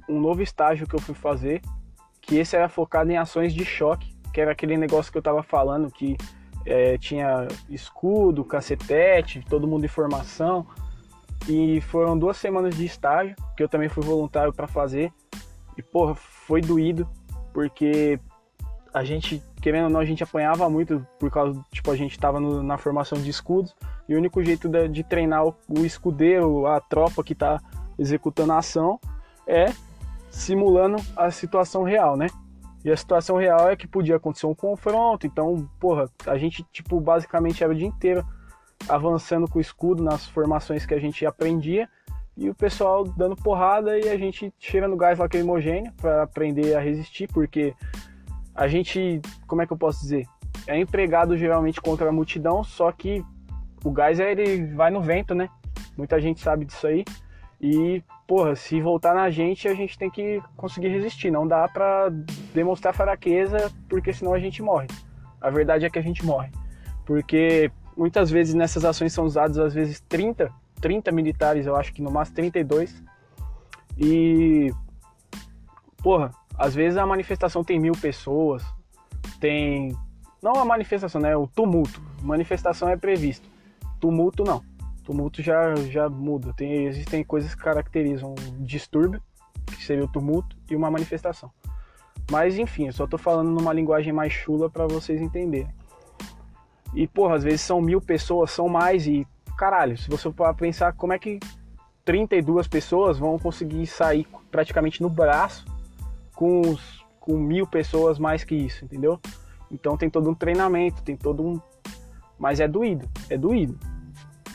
um 0.07 0.19
novo 0.19 0.41
estágio 0.41 0.87
que 0.87 0.95
eu 0.95 1.01
fui 1.01 1.13
fazer, 1.13 1.61
que 2.23 2.37
esse 2.37 2.55
era 2.55 2.67
focado 2.69 3.11
em 3.11 3.17
ações 3.17 3.53
de 3.53 3.63
choque, 3.63 4.15
que 4.33 4.41
era 4.41 4.51
aquele 4.51 4.77
negócio 4.77 5.11
que 5.11 5.17
eu 5.17 5.21
tava 5.21 5.43
falando 5.43 5.91
que 5.91 6.17
é, 6.65 6.97
tinha 6.97 7.47
escudo, 7.69 8.43
cacetete, 8.43 9.43
todo 9.47 9.67
mundo 9.67 9.85
em 9.85 9.89
formação. 9.89 10.65
E 11.47 11.81
foram 11.81 12.17
duas 12.17 12.37
semanas 12.37 12.75
de 12.75 12.85
estágio, 12.85 13.35
que 13.55 13.61
eu 13.61 13.67
também 13.67 13.89
fui 13.89 14.03
voluntário 14.03 14.53
para 14.53 14.67
fazer. 14.67 15.11
E, 15.77 15.83
porra, 15.83 16.15
foi 16.15 16.61
doído, 16.61 17.07
porque 17.53 18.17
a 18.93 19.03
gente, 19.03 19.43
querendo 19.61 19.85
ou 19.85 19.89
não, 19.89 19.99
a 19.99 20.05
gente 20.05 20.23
apanhava 20.23 20.69
muito 20.69 21.05
por 21.19 21.29
causa, 21.29 21.59
tipo, 21.71 21.91
a 21.91 21.95
gente 21.95 22.17
tava 22.17 22.39
no, 22.39 22.63
na 22.63 22.77
formação 22.77 23.19
de 23.19 23.29
escudos. 23.29 23.75
E 24.07 24.15
o 24.15 24.17
único 24.17 24.41
jeito 24.41 24.69
de, 24.69 24.87
de 24.87 25.03
treinar 25.03 25.45
o, 25.45 25.55
o 25.67 25.85
escudeiro, 25.85 26.65
a 26.65 26.79
tropa 26.79 27.23
que 27.23 27.35
tá 27.35 27.59
executando 27.99 28.53
a 28.53 28.59
ação, 28.59 28.99
é 29.45 29.65
simulando 30.33 30.97
a 31.15 31.29
situação 31.29 31.83
real, 31.83 32.17
né? 32.17 32.27
E 32.83 32.91
a 32.91 32.97
situação 32.97 33.37
real 33.37 33.69
é 33.69 33.77
que 33.77 33.87
podia 33.87 34.17
acontecer 34.17 34.45
um 34.45 34.55
confronto, 34.55 35.25
então, 35.25 35.69
porra, 35.79 36.09
a 36.27 36.37
gente, 36.37 36.65
tipo, 36.71 36.99
basicamente 36.99 37.63
era 37.63 37.71
o 37.71 37.75
dia 37.75 37.87
inteiro 37.87 38.25
avançando 38.89 39.47
com 39.47 39.59
o 39.59 39.61
escudo 39.61 40.03
nas 40.03 40.25
formações 40.27 40.85
que 40.85 40.93
a 40.93 40.99
gente 40.99 41.25
aprendia 41.25 41.87
e 42.35 42.49
o 42.49 42.55
pessoal 42.55 43.05
dando 43.05 43.35
porrada 43.37 43.97
e 43.97 44.09
a 44.09 44.17
gente 44.17 44.53
cheirando 44.59 44.97
gás 44.97 45.19
lacrimogêneo 45.19 45.93
para 45.93 46.23
aprender 46.23 46.75
a 46.75 46.81
resistir, 46.81 47.27
porque 47.27 47.73
a 48.53 48.67
gente, 48.67 49.21
como 49.47 49.61
é 49.61 49.67
que 49.67 49.71
eu 49.71 49.77
posso 49.77 50.01
dizer? 50.01 50.25
É 50.67 50.77
empregado 50.77 51.37
geralmente 51.37 51.79
contra 51.79 52.09
a 52.09 52.11
multidão, 52.11 52.63
só 52.63 52.91
que 52.91 53.23
o 53.83 53.91
gás 53.91 54.19
ele 54.19 54.73
vai 54.73 54.89
no 54.89 55.01
vento, 55.01 55.33
né? 55.33 55.47
Muita 55.95 56.19
gente 56.19 56.41
sabe 56.41 56.65
disso 56.65 56.87
aí. 56.87 57.05
E, 57.63 58.03
porra, 58.27 58.57
se 58.57 58.81
voltar 58.81 59.15
na 59.15 59.29
gente, 59.29 59.69
a 59.69 59.73
gente 59.73 59.97
tem 59.97 60.09
que 60.09 60.43
conseguir 60.57 60.89
resistir. 60.89 61.31
Não 61.31 61.47
dá 61.47 61.65
pra 61.65 62.09
demonstrar 62.53 62.93
fraqueza, 62.93 63.71
porque 63.87 64.11
senão 64.11 64.33
a 64.33 64.39
gente 64.39 64.61
morre. 64.61 64.87
A 65.39 65.49
verdade 65.49 65.85
é 65.85 65.89
que 65.89 65.97
a 65.97 66.01
gente 66.01 66.25
morre. 66.25 66.51
Porque 67.05 67.71
muitas 67.95 68.29
vezes 68.29 68.53
nessas 68.53 68.83
ações 68.83 69.13
são 69.13 69.23
usados, 69.23 69.57
às 69.57 69.73
vezes, 69.73 70.01
30, 70.09 70.51
30 70.81 71.09
militares, 71.13 71.65
eu 71.65 71.77
acho 71.77 71.93
que 71.93 72.01
no 72.01 72.11
máximo 72.11 72.35
32. 72.35 73.01
E, 73.97 74.69
porra, 76.03 76.31
às 76.57 76.75
vezes 76.75 76.97
a 76.97 77.05
manifestação 77.05 77.63
tem 77.63 77.79
mil 77.79 77.93
pessoas, 77.93 78.61
tem. 79.39 79.97
Não 80.41 80.55
a 80.55 80.65
manifestação, 80.65 81.21
né? 81.21 81.33
O 81.37 81.47
tumulto. 81.47 82.01
Manifestação 82.21 82.89
é 82.89 82.97
previsto. 82.97 83.47
Tumulto 84.01 84.43
não 84.43 84.72
tumulto 85.03 85.41
já, 85.41 85.75
já 85.75 86.09
muda. 86.09 86.53
Tem, 86.53 86.85
existem 86.85 87.23
coisas 87.23 87.53
que 87.53 87.61
caracterizam 87.61 88.33
um 88.33 88.63
distúrbio, 88.63 89.21
que 89.65 89.83
seria 89.83 90.03
o 90.03 90.07
tumulto, 90.07 90.55
e 90.69 90.75
uma 90.75 90.89
manifestação. 90.89 91.51
Mas 92.31 92.57
enfim, 92.57 92.87
eu 92.87 92.93
só 92.93 93.05
tô 93.05 93.17
falando 93.17 93.51
numa 93.51 93.73
linguagem 93.73 94.13
mais 94.13 94.31
chula 94.31 94.69
para 94.69 94.87
vocês 94.87 95.21
entenderem. 95.21 95.73
E 96.93 97.07
porra, 97.07 97.35
às 97.35 97.43
vezes 97.43 97.61
são 97.61 97.81
mil 97.81 97.99
pessoas, 97.99 98.51
são 98.51 98.69
mais, 98.69 99.07
e 99.07 99.27
caralho, 99.57 99.97
se 99.97 100.09
você 100.09 100.31
for 100.31 100.53
pensar 100.55 100.93
como 100.93 101.13
é 101.13 101.19
que 101.19 101.39
32 102.05 102.67
pessoas 102.67 103.17
vão 103.17 103.37
conseguir 103.39 103.85
sair 103.87 104.27
praticamente 104.51 105.01
no 105.01 105.09
braço 105.09 105.65
com, 106.33 106.61
os, 106.61 107.03
com 107.19 107.37
mil 107.37 107.65
pessoas 107.65 108.19
mais 108.19 108.43
que 108.43 108.55
isso, 108.55 108.85
entendeu? 108.85 109.19
Então 109.71 109.97
tem 109.97 110.09
todo 110.09 110.29
um 110.29 110.35
treinamento, 110.35 111.01
tem 111.01 111.17
todo 111.17 111.43
um. 111.43 111.59
Mas 112.37 112.59
é 112.59 112.67
doído, 112.67 113.09
é 113.29 113.37
doído 113.37 113.77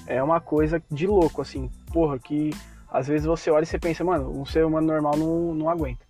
é 0.09 0.23
uma 0.23 0.41
coisa 0.41 0.83
de 0.91 1.07
louco, 1.07 1.43
assim, 1.43 1.71
porra, 1.93 2.19
que 2.19 2.51
às 2.91 3.07
vezes 3.07 3.27
você 3.27 3.51
olha 3.51 3.65
e 3.65 3.67
você 3.67 3.79
pensa, 3.79 4.03
mano, 4.03 4.41
um 4.41 4.47
ser 4.47 4.65
humano 4.65 4.87
normal 4.87 5.15
não, 5.19 5.55
não 5.55 5.69
aguenta. 5.69 6.05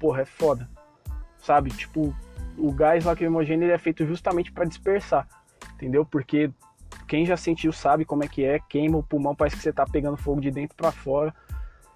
Porra, 0.00 0.22
é 0.22 0.24
foda. 0.24 0.68
Sabe? 1.38 1.70
Tipo, 1.70 2.12
o 2.58 2.72
gás 2.72 3.04
lacrimogêneo 3.04 3.66
ele 3.66 3.72
é 3.72 3.78
feito 3.78 4.04
justamente 4.04 4.50
para 4.50 4.64
dispersar, 4.64 5.28
entendeu? 5.74 6.04
Porque 6.04 6.50
quem 7.06 7.24
já 7.24 7.36
sentiu 7.36 7.72
sabe 7.72 8.04
como 8.04 8.24
é 8.24 8.28
que 8.28 8.44
é, 8.44 8.58
queima 8.68 8.98
o 8.98 9.04
pulmão, 9.04 9.36
parece 9.36 9.56
que 9.56 9.62
você 9.62 9.72
tá 9.72 9.86
pegando 9.86 10.16
fogo 10.16 10.40
de 10.40 10.50
dentro 10.50 10.76
para 10.76 10.90
fora. 10.90 11.32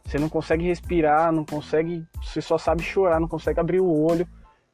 Você 0.05 0.17
não 0.17 0.29
consegue 0.29 0.65
respirar, 0.65 1.33
não 1.33 1.45
consegue, 1.45 2.07
você 2.23 2.41
só 2.41 2.57
sabe 2.57 2.85
chorar, 2.85 3.19
não 3.19 3.29
consegue 3.29 3.59
abrir 3.59 3.81
o 3.81 4.07
olho. 4.07 4.29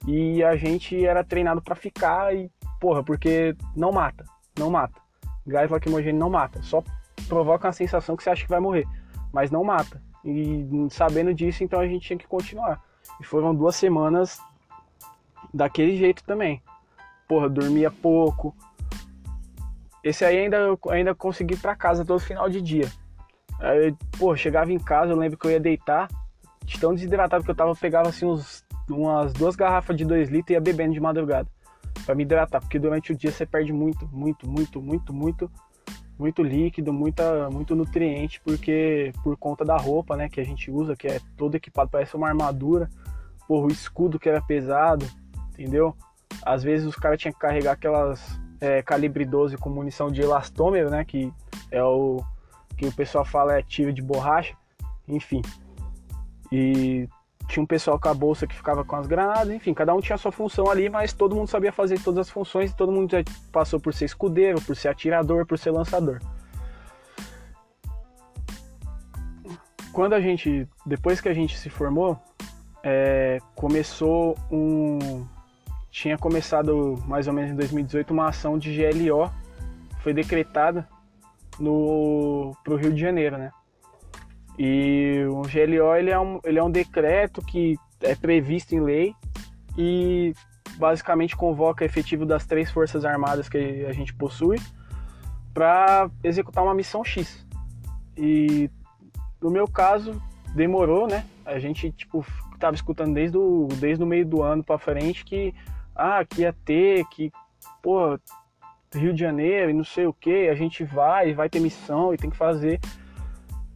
E 0.06 0.44
a 0.44 0.54
gente 0.54 1.02
era 1.02 1.24
treinado 1.24 1.62
para 1.62 1.74
ficar 1.74 2.36
e, 2.36 2.52
porra, 2.78 3.02
porque 3.02 3.56
não 3.74 3.90
mata, 3.90 4.22
não 4.58 4.70
mata 4.70 5.03
gás 5.46 5.70
lacrimogêneo 5.70 6.18
não 6.18 6.30
mata, 6.30 6.62
só 6.62 6.82
provoca 7.28 7.68
uma 7.68 7.72
sensação 7.72 8.16
que 8.16 8.22
você 8.22 8.30
acha 8.30 8.44
que 8.44 8.50
vai 8.50 8.60
morrer, 8.60 8.86
mas 9.32 9.50
não 9.50 9.64
mata. 9.64 10.02
E 10.24 10.66
sabendo 10.90 11.34
disso, 11.34 11.62
então 11.62 11.80
a 11.80 11.86
gente 11.86 12.06
tinha 12.06 12.18
que 12.18 12.26
continuar. 12.26 12.82
E 13.20 13.24
foram 13.24 13.54
duas 13.54 13.76
semanas 13.76 14.38
daquele 15.52 15.96
jeito 15.96 16.24
também. 16.24 16.62
Porra, 17.28 17.48
dormia 17.48 17.90
pouco, 17.90 18.54
esse 20.04 20.22
aí 20.22 20.38
ainda 20.38 20.58
eu 20.58 20.78
ainda 20.90 21.14
consegui 21.14 21.54
ir 21.54 21.58
pra 21.58 21.74
casa 21.74 22.04
todo 22.04 22.20
final 22.20 22.50
de 22.50 22.60
dia. 22.60 22.92
Aí, 23.58 23.96
pô, 24.18 24.36
chegava 24.36 24.70
em 24.70 24.78
casa, 24.78 25.12
eu 25.12 25.16
lembro 25.16 25.38
que 25.38 25.46
eu 25.46 25.50
ia 25.50 25.58
deitar, 25.58 26.08
de 26.62 26.78
tão 26.78 26.94
desidratado 26.94 27.42
que 27.42 27.50
eu 27.50 27.54
tava, 27.54 27.70
eu 27.70 27.76
pegava 27.76 28.10
assim 28.10 28.26
uns, 28.26 28.62
umas 28.90 29.32
duas 29.32 29.56
garrafas 29.56 29.96
de 29.96 30.04
2 30.04 30.28
litros 30.28 30.50
e 30.50 30.52
ia 30.52 30.60
bebendo 30.60 30.92
de 30.92 31.00
madrugada. 31.00 31.48
Pra 32.04 32.14
me 32.14 32.22
hidratar, 32.22 32.60
porque 32.60 32.78
durante 32.78 33.12
o 33.12 33.16
dia 33.16 33.30
você 33.30 33.46
perde 33.46 33.72
muito, 33.72 34.06
muito, 34.12 34.48
muito, 34.48 34.80
muito, 34.80 35.12
muito, 35.12 35.50
muito 36.18 36.42
líquido, 36.42 36.92
muita, 36.92 37.48
muito 37.50 37.74
nutriente, 37.74 38.40
porque 38.44 39.12
por 39.22 39.36
conta 39.36 39.64
da 39.64 39.76
roupa, 39.76 40.16
né, 40.16 40.28
que 40.28 40.40
a 40.40 40.44
gente 40.44 40.70
usa, 40.70 40.96
que 40.96 41.06
é 41.06 41.20
todo 41.36 41.54
equipado, 41.54 41.90
parece 41.90 42.14
uma 42.16 42.28
armadura. 42.28 42.90
Porra, 43.48 43.66
o 43.66 43.72
escudo 43.72 44.18
que 44.18 44.28
era 44.28 44.40
pesado, 44.42 45.06
entendeu? 45.52 45.94
Às 46.42 46.62
vezes 46.62 46.86
os 46.86 46.96
caras 46.96 47.18
tinham 47.18 47.32
que 47.32 47.38
carregar 47.38 47.72
aquelas 47.72 48.38
é, 48.60 48.82
calibre 48.82 49.24
12 49.24 49.56
com 49.56 49.68
munição 49.68 50.10
de 50.10 50.22
elastômero, 50.22 50.90
né? 50.90 51.04
Que 51.04 51.32
é 51.70 51.82
o 51.82 52.22
que 52.76 52.86
o 52.86 52.92
pessoal 52.92 53.24
fala 53.24 53.58
é 53.58 53.62
tiro 53.62 53.92
de 53.92 54.02
borracha, 54.02 54.54
enfim. 55.06 55.42
E 56.50 57.08
tinha 57.48 57.62
um 57.62 57.66
pessoal 57.66 57.98
com 57.98 58.08
a 58.08 58.14
bolsa 58.14 58.46
que 58.46 58.54
ficava 58.54 58.84
com 58.84 58.96
as 58.96 59.06
granadas, 59.06 59.50
enfim, 59.50 59.74
cada 59.74 59.94
um 59.94 60.00
tinha 60.00 60.16
sua 60.16 60.32
função 60.32 60.70
ali, 60.70 60.88
mas 60.88 61.12
todo 61.12 61.34
mundo 61.34 61.48
sabia 61.48 61.72
fazer 61.72 62.00
todas 62.00 62.26
as 62.26 62.30
funções 62.30 62.70
e 62.70 62.76
todo 62.76 62.90
mundo 62.90 63.10
já 63.10 63.22
passou 63.52 63.78
por 63.78 63.92
ser 63.92 64.06
escudeiro, 64.06 64.60
por 64.60 64.74
ser 64.74 64.88
atirador, 64.88 65.46
por 65.46 65.58
ser 65.58 65.70
lançador. 65.70 66.20
Quando 69.92 70.14
a 70.14 70.20
gente, 70.20 70.66
depois 70.84 71.20
que 71.20 71.28
a 71.28 71.34
gente 71.34 71.56
se 71.56 71.70
formou, 71.70 72.18
é, 72.82 73.38
começou 73.54 74.36
um, 74.50 75.24
tinha 75.90 76.18
começado 76.18 77.00
mais 77.06 77.28
ou 77.28 77.32
menos 77.32 77.52
em 77.52 77.54
2018 77.54 78.10
uma 78.10 78.28
ação 78.28 78.58
de 78.58 78.76
GLO, 78.76 79.30
foi 80.00 80.12
decretada 80.12 80.88
no 81.58 82.56
pro 82.64 82.76
Rio 82.76 82.92
de 82.92 83.00
Janeiro, 83.00 83.38
né? 83.38 83.52
E 84.58 85.24
o 85.28 85.42
GLO 85.42 85.96
ele 85.96 86.10
é 86.10 86.18
um, 86.18 86.40
ele 86.44 86.58
é 86.58 86.62
um 86.62 86.70
decreto 86.70 87.42
que 87.42 87.76
é 88.00 88.14
previsto 88.14 88.74
em 88.74 88.80
lei 88.80 89.14
e 89.76 90.32
basicamente 90.76 91.36
convoca 91.36 91.84
efetivo 91.84 92.24
das 92.24 92.46
três 92.46 92.70
forças 92.70 93.04
armadas 93.04 93.48
que 93.48 93.84
a 93.86 93.92
gente 93.92 94.14
possui 94.14 94.58
para 95.52 96.10
executar 96.22 96.62
uma 96.62 96.74
missão 96.74 97.04
X. 97.04 97.44
E 98.16 98.70
no 99.40 99.50
meu 99.50 99.66
caso 99.66 100.20
demorou, 100.54 101.06
né? 101.06 101.24
A 101.44 101.58
gente 101.58 101.90
tipo 101.92 102.24
tava 102.58 102.76
escutando 102.76 103.14
desde 103.14 103.36
o 103.36 103.68
desde 103.78 104.02
o 104.02 104.06
meio 104.06 104.24
do 104.24 104.42
ano 104.42 104.62
para 104.62 104.78
frente 104.78 105.24
que 105.24 105.54
ah, 105.94 106.24
que 106.24 106.42
ia 106.42 106.52
ter, 106.64 107.04
que, 107.06 107.30
pô, 107.80 108.18
Rio 108.92 109.14
de 109.14 109.20
Janeiro 109.20 109.70
e 109.70 109.74
não 109.74 109.84
sei 109.84 110.06
o 110.06 110.12
que, 110.12 110.48
a 110.48 110.54
gente 110.54 110.84
vai, 110.84 111.32
vai 111.32 111.48
ter 111.48 111.60
missão 111.60 112.12
e 112.12 112.16
tem 112.16 112.30
que 112.30 112.36
fazer. 112.36 112.80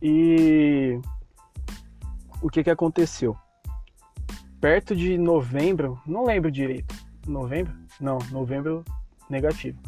E 0.00 1.00
o 2.40 2.48
que 2.48 2.62
que 2.62 2.70
aconteceu? 2.70 3.36
Perto 4.60 4.94
de 4.94 5.16
novembro, 5.16 6.00
não 6.06 6.24
lembro 6.24 6.50
direito. 6.50 6.94
Novembro? 7.26 7.72
Não, 8.00 8.18
novembro 8.30 8.84
negativo. 9.28 9.78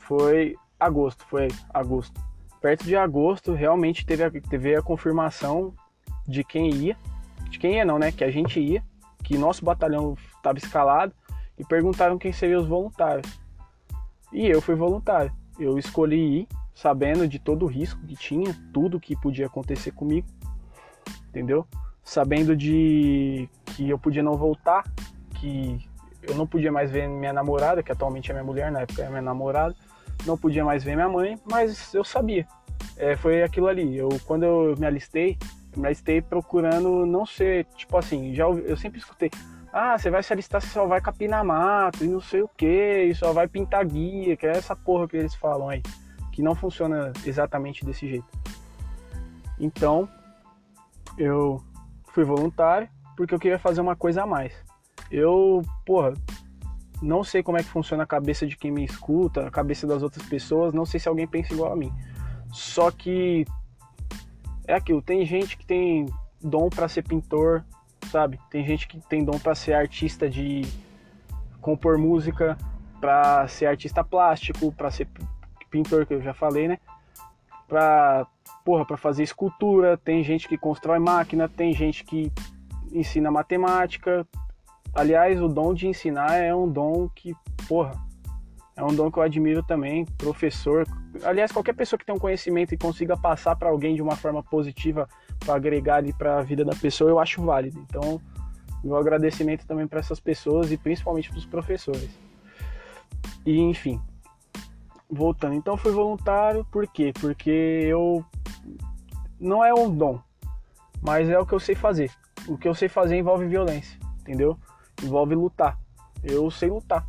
Foi 0.00 0.56
agosto, 0.78 1.24
foi 1.26 1.48
agosto. 1.72 2.20
Perto 2.60 2.84
de 2.84 2.96
agosto, 2.96 3.52
realmente 3.52 4.04
teve 4.04 4.24
a, 4.24 4.30
teve 4.30 4.74
a 4.74 4.82
confirmação 4.82 5.74
de 6.26 6.42
quem 6.42 6.70
ia. 6.74 6.96
De 7.50 7.58
quem 7.58 7.76
ia 7.76 7.84
não, 7.84 7.98
né? 7.98 8.10
Que 8.10 8.24
a 8.24 8.30
gente 8.30 8.58
ia, 8.60 8.82
que 9.22 9.38
nosso 9.38 9.64
batalhão 9.64 10.16
estava 10.36 10.58
escalado 10.58 11.12
e 11.58 11.64
perguntaram 11.64 12.18
quem 12.18 12.32
seriam 12.32 12.60
os 12.60 12.68
voluntários. 12.68 13.38
E 14.32 14.46
eu 14.46 14.60
fui 14.60 14.74
voluntário. 14.74 15.32
Eu 15.58 15.78
escolhi 15.78 16.40
ir, 16.40 16.48
sabendo 16.76 17.26
de 17.26 17.38
todo 17.38 17.64
o 17.64 17.66
risco 17.66 17.98
que 18.06 18.14
tinha, 18.14 18.54
tudo 18.70 19.00
que 19.00 19.16
podia 19.16 19.46
acontecer 19.46 19.92
comigo, 19.92 20.28
entendeu? 21.30 21.66
Sabendo 22.04 22.54
de 22.54 23.48
que 23.64 23.88
eu 23.88 23.98
podia 23.98 24.22
não 24.22 24.34
voltar, 24.34 24.84
que 25.40 25.78
eu 26.22 26.34
não 26.34 26.46
podia 26.46 26.70
mais 26.70 26.90
ver 26.90 27.08
minha 27.08 27.32
namorada, 27.32 27.82
que 27.82 27.90
atualmente 27.90 28.30
é 28.30 28.34
minha 28.34 28.44
mulher, 28.44 28.70
na 28.70 28.82
época 28.82 29.00
era 29.00 29.10
minha 29.10 29.22
namorada, 29.22 29.74
não 30.26 30.36
podia 30.36 30.64
mais 30.66 30.84
ver 30.84 30.96
minha 30.96 31.08
mãe, 31.08 31.38
mas 31.50 31.94
eu 31.94 32.04
sabia. 32.04 32.46
É, 32.98 33.16
foi 33.16 33.42
aquilo 33.42 33.68
ali. 33.68 33.96
Eu 33.96 34.10
quando 34.26 34.42
eu 34.44 34.74
me 34.78 34.86
alistei, 34.86 35.38
eu 35.74 35.80
me 35.80 35.86
alistei 35.86 36.20
procurando 36.20 37.06
não 37.06 37.24
ser 37.24 37.64
tipo 37.74 37.96
assim. 37.96 38.34
Já 38.34 38.44
eu 38.44 38.76
sempre 38.76 38.98
escutei 38.98 39.30
ah, 39.72 39.98
você 39.98 40.08
vai 40.08 40.22
se 40.22 40.32
alistar, 40.32 40.60
você 40.60 40.68
só 40.68 40.86
vai 40.86 41.02
capinar 41.02 41.44
mato 41.44 42.02
e 42.02 42.08
não 42.08 42.20
sei 42.20 42.40
o 42.40 42.48
que, 42.48 43.12
só 43.14 43.32
vai 43.34 43.46
pintar 43.46 43.84
guia, 43.84 44.34
que 44.34 44.46
é 44.46 44.50
essa 44.50 44.74
porra 44.74 45.06
que 45.06 45.18
eles 45.18 45.34
falam 45.34 45.68
aí, 45.68 45.82
que 46.36 46.42
não 46.42 46.54
funciona 46.54 47.14
exatamente 47.24 47.82
desse 47.82 48.06
jeito. 48.06 48.26
Então, 49.58 50.06
eu 51.16 51.64
fui 52.12 52.24
voluntário 52.24 52.90
porque 53.16 53.34
eu 53.34 53.38
queria 53.38 53.58
fazer 53.58 53.80
uma 53.80 53.96
coisa 53.96 54.24
a 54.24 54.26
mais. 54.26 54.52
Eu, 55.10 55.62
porra, 55.86 56.12
não 57.00 57.24
sei 57.24 57.42
como 57.42 57.56
é 57.56 57.62
que 57.62 57.70
funciona 57.70 58.02
a 58.02 58.06
cabeça 58.06 58.46
de 58.46 58.54
quem 58.54 58.70
me 58.70 58.84
escuta, 58.84 59.46
a 59.46 59.50
cabeça 59.50 59.86
das 59.86 60.02
outras 60.02 60.28
pessoas, 60.28 60.74
não 60.74 60.84
sei 60.84 61.00
se 61.00 61.08
alguém 61.08 61.26
pensa 61.26 61.54
igual 61.54 61.72
a 61.72 61.76
mim. 61.76 61.90
Só 62.52 62.90
que 62.90 63.46
é 64.68 64.74
aquilo, 64.74 65.00
tem 65.00 65.24
gente 65.24 65.56
que 65.56 65.64
tem 65.64 66.04
dom 66.38 66.68
para 66.68 66.86
ser 66.86 67.02
pintor, 67.02 67.64
sabe? 68.10 68.38
Tem 68.50 68.62
gente 68.62 68.86
que 68.86 69.00
tem 69.08 69.24
dom 69.24 69.38
para 69.38 69.54
ser 69.54 69.72
artista 69.72 70.28
de 70.28 70.66
compor 71.62 71.96
música, 71.96 72.58
para 73.00 73.48
ser 73.48 73.64
artista 73.64 74.04
plástico, 74.04 74.70
para 74.70 74.90
ser 74.90 75.08
pintor, 75.76 76.06
que 76.06 76.14
eu 76.14 76.22
já 76.22 76.32
falei, 76.32 76.68
né? 76.68 76.78
Pra, 77.68 78.26
porra, 78.64 78.84
para 78.84 78.96
fazer 78.96 79.22
escultura, 79.22 79.96
tem 79.98 80.22
gente 80.22 80.48
que 80.48 80.56
constrói 80.56 80.98
máquina, 80.98 81.48
tem 81.48 81.72
gente 81.74 82.04
que 82.04 82.32
ensina 82.92 83.30
matemática. 83.30 84.26
Aliás, 84.94 85.40
o 85.42 85.48
dom 85.48 85.74
de 85.74 85.86
ensinar 85.86 86.36
é 86.36 86.54
um 86.54 86.68
dom 86.68 87.08
que, 87.14 87.34
porra, 87.68 87.92
é 88.76 88.84
um 88.84 88.94
dom 88.94 89.10
que 89.10 89.18
eu 89.18 89.22
admiro 89.22 89.62
também, 89.62 90.04
professor. 90.16 90.86
Aliás, 91.24 91.52
qualquer 91.52 91.74
pessoa 91.74 91.98
que 91.98 92.06
tem 92.06 92.14
um 92.14 92.18
conhecimento 92.18 92.72
e 92.72 92.78
consiga 92.78 93.16
passar 93.16 93.56
para 93.56 93.68
alguém 93.68 93.94
de 93.94 94.02
uma 94.02 94.16
forma 94.16 94.42
positiva 94.42 95.08
para 95.40 95.54
agregar 95.54 95.96
ali 95.96 96.12
para 96.12 96.38
a 96.38 96.42
vida 96.42 96.64
da 96.64 96.74
pessoa, 96.74 97.10
eu 97.10 97.18
acho 97.18 97.42
válido. 97.42 97.78
Então, 97.80 98.20
meu 98.82 98.96
agradecimento 98.96 99.66
também 99.66 99.86
para 99.86 100.00
essas 100.00 100.20
pessoas 100.20 100.70
e 100.70 100.76
principalmente 100.76 101.28
para 101.28 101.38
os 101.38 101.46
professores. 101.46 102.10
E 103.44 103.58
enfim, 103.58 104.00
voltando. 105.10 105.54
Então, 105.54 105.76
fui 105.76 105.92
voluntário, 105.92 106.64
por 106.70 106.86
quê? 106.86 107.12
Porque 107.20 107.50
eu 107.50 108.24
não 109.38 109.64
é 109.64 109.72
um 109.72 109.90
dom, 109.90 110.20
mas 111.00 111.28
é 111.28 111.38
o 111.38 111.46
que 111.46 111.52
eu 111.52 111.60
sei 111.60 111.74
fazer. 111.74 112.10
O 112.48 112.56
que 112.56 112.68
eu 112.68 112.74
sei 112.74 112.88
fazer 112.88 113.16
envolve 113.16 113.46
violência, 113.46 113.98
entendeu? 114.20 114.56
Envolve 115.02 115.34
lutar. 115.34 115.78
Eu 116.22 116.50
sei 116.50 116.70
lutar. 116.70 117.06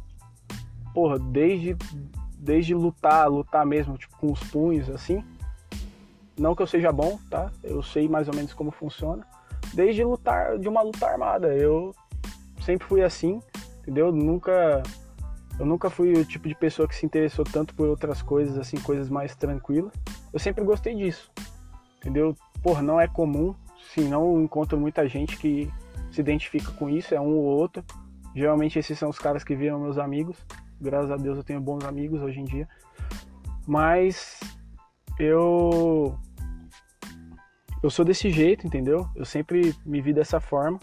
Porra, 0.93 1.19
desde 1.19 1.75
desde 2.39 2.73
lutar, 2.73 3.29
lutar 3.29 3.65
mesmo, 3.65 3.97
tipo 3.97 4.15
com 4.17 4.31
os 4.31 4.39
punhos 4.39 4.89
assim, 4.89 5.23
não 6.37 6.55
que 6.55 6.61
eu 6.61 6.67
seja 6.67 6.91
bom, 6.91 7.19
tá? 7.29 7.51
Eu 7.63 7.81
sei 7.81 8.07
mais 8.07 8.27
ou 8.27 8.35
menos 8.35 8.53
como 8.53 8.69
funciona. 8.69 9.25
Desde 9.73 10.03
lutar, 10.03 10.57
de 10.59 10.69
uma 10.69 10.81
luta 10.81 11.07
armada. 11.07 11.47
Eu 11.47 11.95
sempre 12.63 12.87
fui 12.87 13.03
assim, 13.03 13.41
entendeu? 13.79 14.11
Nunca. 14.11 14.83
Eu 15.59 15.65
nunca 15.65 15.89
fui 15.89 16.13
o 16.13 16.25
tipo 16.25 16.47
de 16.47 16.55
pessoa 16.55 16.87
que 16.87 16.95
se 16.95 17.05
interessou 17.05 17.43
tanto 17.43 17.73
por 17.73 17.87
outras 17.87 18.21
coisas, 18.21 18.57
assim, 18.57 18.77
coisas 18.77 19.09
mais 19.09 19.35
tranquilas. 19.35 19.91
Eu 20.31 20.39
sempre 20.39 20.63
gostei 20.63 20.95
disso, 20.95 21.31
entendeu? 21.97 22.35
Porra, 22.61 22.81
não 22.81 23.01
é 23.01 23.07
comum, 23.07 23.55
sim, 23.93 24.07
não 24.07 24.41
encontro 24.41 24.79
muita 24.79 25.07
gente 25.07 25.37
que 25.37 25.71
se 26.11 26.21
identifica 26.21 26.71
com 26.73 26.89
isso, 26.89 27.15
é 27.15 27.19
um 27.19 27.35
ou 27.35 27.43
outro. 27.43 27.83
Geralmente 28.35 28.77
esses 28.77 28.97
são 28.99 29.09
os 29.09 29.17
caras 29.17 29.43
que 29.43 29.55
viram 29.55 29.79
meus 29.79 29.97
amigos. 29.97 30.37
Graças 30.79 31.09
a 31.09 31.17
Deus 31.17 31.37
eu 31.37 31.43
tenho 31.43 31.59
bons 31.59 31.83
amigos 31.85 32.21
hoje 32.21 32.39
em 32.39 32.43
dia. 32.43 32.67
Mas 33.65 34.39
eu 35.19 36.15
eu 37.81 37.89
sou 37.89 38.05
desse 38.05 38.29
jeito, 38.29 38.65
entendeu? 38.65 39.07
Eu 39.15 39.25
sempre 39.25 39.75
me 39.85 40.01
vi 40.01 40.13
dessa 40.13 40.39
forma. 40.39 40.79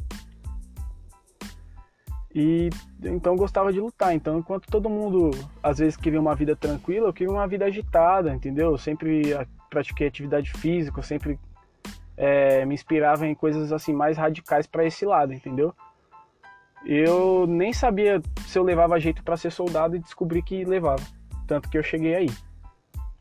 E 2.35 2.69
então 3.03 3.37
gostava 3.37 3.73
de 3.73 3.81
lutar. 3.81 4.15
Então, 4.15 4.39
enquanto 4.39 4.67
todo 4.67 4.91
mundo 4.91 5.31
às 5.63 5.79
vezes 5.79 5.97
queria 5.97 6.21
uma 6.21 6.35
vida 6.35 6.57
tranquila, 6.57 7.09
eu 7.09 7.13
queria 7.13 7.33
uma 7.33 7.47
vida 7.47 7.65
agitada, 7.65 8.35
entendeu? 8.35 8.73
Eu 8.73 8.79
sempre 8.79 9.23
pratiquei 9.71 10.09
atividade 10.09 10.51
física, 10.53 10.99
eu 10.99 11.03
sempre 11.03 11.39
é, 12.17 12.65
me 12.65 12.75
inspirava 12.75 13.27
em 13.27 13.35
coisas 13.35 13.73
assim 13.73 13.93
mais 13.93 14.17
radicais 14.17 14.67
para 14.67 14.85
esse 14.85 15.05
lado, 15.05 15.33
entendeu? 15.33 15.73
Eu 16.85 17.47
nem 17.47 17.73
sabia 17.73 18.21
se 18.47 18.59
eu 18.59 18.63
levava 18.63 19.01
jeito 19.01 19.23
para 19.23 19.37
ser 19.37 19.51
soldado 19.51 19.97
e 19.97 20.01
descobri 20.01 20.43
que 20.43 20.65
levava, 20.65 21.03
tanto 21.47 21.71
que 21.71 21.79
eu 21.79 21.83
cheguei 21.83 22.15
aí, 22.15 22.31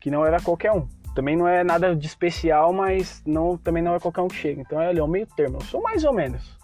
que 0.00 0.10
não 0.10 0.26
era 0.26 0.40
qualquer 0.40 0.72
um. 0.72 0.86
Também 1.14 1.36
não 1.36 1.46
é 1.46 1.62
nada 1.62 1.94
de 1.94 2.06
especial, 2.06 2.72
mas 2.72 3.22
não, 3.24 3.56
também 3.56 3.82
não 3.82 3.94
é 3.94 4.00
qualquer 4.00 4.20
um 4.20 4.28
que 4.28 4.34
chega. 4.34 4.60
Então 4.60 4.80
é 4.80 4.88
ali, 4.88 4.98
é 4.98 5.02
o 5.02 5.08
meio 5.08 5.26
termo. 5.28 5.58
Eu 5.58 5.64
sou 5.64 5.80
mais 5.80 6.02
ou 6.02 6.12
menos. 6.12 6.58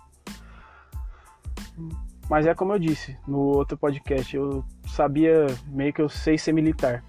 Mas 2.30 2.46
é 2.46 2.54
como 2.54 2.72
eu 2.72 2.78
disse 2.78 3.18
no 3.26 3.38
outro 3.38 3.76
podcast, 3.76 4.36
eu 4.36 4.64
sabia 4.86 5.46
meio 5.66 5.92
que 5.92 6.00
eu 6.00 6.08
sei 6.08 6.38
ser 6.38 6.52
militar. 6.52 7.02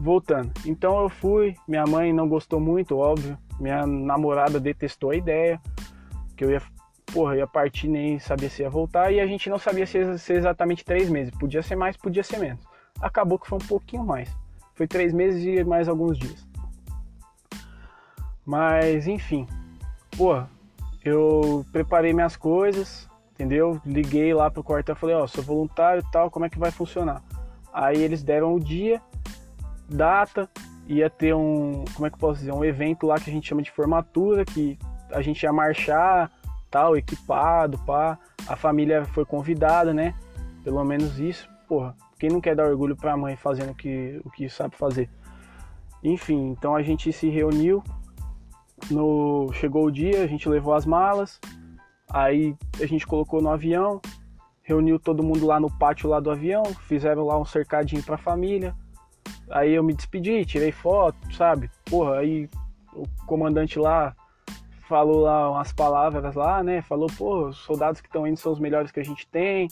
voltando. 0.00 0.52
Então 0.66 1.00
eu 1.00 1.08
fui, 1.08 1.54
minha 1.66 1.86
mãe 1.86 2.12
não 2.12 2.28
gostou 2.28 2.58
muito, 2.58 2.98
óbvio. 2.98 3.38
Minha 3.60 3.86
namorada 3.86 4.58
detestou 4.58 5.10
a 5.10 5.16
ideia, 5.16 5.60
que 6.36 6.44
eu 6.44 6.50
ia, 6.50 6.60
porra, 7.06 7.36
ia 7.36 7.46
partir, 7.46 7.86
nem 7.86 8.18
sabia 8.18 8.50
se 8.50 8.62
ia 8.62 8.68
voltar, 8.68 9.12
e 9.12 9.20
a 9.20 9.26
gente 9.28 9.48
não 9.48 9.58
sabia 9.58 9.86
se 9.86 9.98
ia 9.98 10.18
ser 10.18 10.38
exatamente 10.38 10.84
três 10.84 11.08
meses. 11.08 11.32
Podia 11.38 11.62
ser 11.62 11.76
mais, 11.76 11.96
podia 11.96 12.24
ser 12.24 12.38
menos. 12.38 12.62
Acabou 13.00 13.38
que 13.38 13.46
foi 13.48 13.58
um 13.62 13.66
pouquinho 13.66 14.04
mais. 14.04 14.28
Foi 14.74 14.88
três 14.88 15.12
meses 15.12 15.44
e 15.44 15.62
mais 15.62 15.88
alguns 15.88 16.18
dias. 16.18 16.44
Mas, 18.44 19.06
enfim, 19.06 19.46
porra, 20.16 20.50
eu 21.04 21.64
preparei 21.72 22.12
minhas 22.12 22.36
coisas, 22.36 23.08
entendeu? 23.36 23.80
Liguei 23.84 24.32
lá 24.32 24.50
pro 24.50 24.64
quartel 24.64 24.96
falei, 24.96 25.14
ó, 25.14 25.24
oh, 25.24 25.28
sou 25.28 25.44
voluntário 25.44 26.02
e 26.02 26.10
tal, 26.10 26.30
como 26.30 26.46
é 26.46 26.50
que 26.50 26.58
vai 26.58 26.70
funcionar? 26.70 27.22
Aí 27.72 28.02
eles 28.02 28.22
deram 28.22 28.54
o 28.54 28.58
dia, 28.58 29.00
data, 29.86 30.48
ia 30.88 31.10
ter 31.10 31.34
um, 31.34 31.84
como 31.94 32.06
é 32.06 32.10
que 32.10 32.16
eu 32.16 32.20
posso 32.20 32.40
dizer, 32.40 32.52
um 32.52 32.64
evento 32.64 33.06
lá 33.06 33.20
que 33.20 33.28
a 33.28 33.32
gente 33.32 33.46
chama 33.46 33.62
de 33.62 33.70
formatura, 33.70 34.44
que 34.44 34.78
a 35.12 35.20
gente 35.20 35.42
ia 35.42 35.52
marchar, 35.52 36.32
tal, 36.70 36.96
equipado, 36.96 37.78
pá. 37.78 38.18
A 38.48 38.56
família 38.56 39.04
foi 39.04 39.24
convidada, 39.24 39.92
né? 39.92 40.14
Pelo 40.64 40.82
menos 40.84 41.18
isso. 41.18 41.48
Porra, 41.68 41.94
quem 42.18 42.30
não 42.30 42.40
quer 42.40 42.56
dar 42.56 42.66
orgulho 42.66 42.96
pra 42.96 43.16
mãe 43.16 43.36
fazendo 43.36 43.72
o 43.72 43.74
que, 43.74 44.20
o 44.24 44.30
que 44.30 44.48
sabe 44.48 44.76
fazer? 44.76 45.10
Enfim, 46.02 46.50
então 46.50 46.74
a 46.74 46.82
gente 46.82 47.12
se 47.12 47.28
reuniu. 47.28 47.82
No, 48.90 49.50
chegou 49.52 49.86
o 49.86 49.90
dia, 49.90 50.22
a 50.22 50.26
gente 50.26 50.48
levou 50.48 50.74
as 50.74 50.84
malas, 50.84 51.40
aí 52.08 52.56
a 52.80 52.86
gente 52.86 53.06
colocou 53.06 53.40
no 53.40 53.50
avião, 53.50 54.00
reuniu 54.62 54.98
todo 54.98 55.22
mundo 55.22 55.46
lá 55.46 55.60
no 55.60 55.70
pátio 55.78 56.08
lá 56.08 56.20
do 56.20 56.30
avião, 56.30 56.64
fizeram 56.64 57.24
lá 57.24 57.38
um 57.38 57.44
cercadinho 57.44 58.02
pra 58.02 58.16
família, 58.16 58.74
Aí 59.50 59.74
eu 59.74 59.82
me 59.82 59.94
despedi, 59.94 60.44
tirei 60.44 60.72
foto, 60.72 61.16
sabe? 61.34 61.70
Porra, 61.84 62.18
aí 62.18 62.48
o 62.92 63.04
comandante 63.26 63.78
lá 63.78 64.14
falou 64.88 65.20
lá 65.20 65.50
umas 65.50 65.72
palavras 65.72 66.34
lá, 66.34 66.62
né? 66.62 66.82
Falou, 66.82 67.08
pô, 67.16 67.48
os 67.48 67.58
soldados 67.58 68.00
que 68.00 68.08
estão 68.08 68.26
indo 68.26 68.38
são 68.38 68.52
os 68.52 68.58
melhores 68.58 68.90
que 68.90 69.00
a 69.00 69.04
gente 69.04 69.26
tem. 69.28 69.68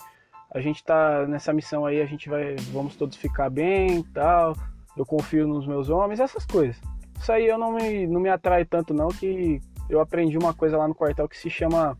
A 0.53 0.61
gente 0.61 0.85
tá 0.85 1.27
nessa 1.27 1.53
missão 1.53 1.85
aí, 1.85 2.01
a 2.01 2.07
gente 2.07 2.29
vai, 2.29 2.55
vamos 2.73 2.95
todos 2.95 3.17
ficar 3.17 3.51
bem, 3.51 4.03
tal. 4.15 4.55
Eu 4.97 5.05
confio 5.05 5.47
nos 5.47 5.67
meus 5.67 5.89
homens, 5.89 6.21
essas 6.21 6.47
coisas. 6.47 6.81
Isso 7.19 7.33
aí 7.33 7.47
eu 7.47 7.59
não 7.59 7.73
me, 7.73 8.07
não 8.07 8.21
me 8.21 8.29
atrai 8.29 8.65
tanto 8.65 8.95
não 8.95 9.09
que 9.09 9.61
eu 9.89 10.01
aprendi 10.01 10.39
uma 10.39 10.55
coisa 10.55 10.77
lá 10.77 10.87
no 10.87 10.95
quartel 10.95 11.29
que 11.29 11.37
se 11.37 11.51
chama 11.51 11.99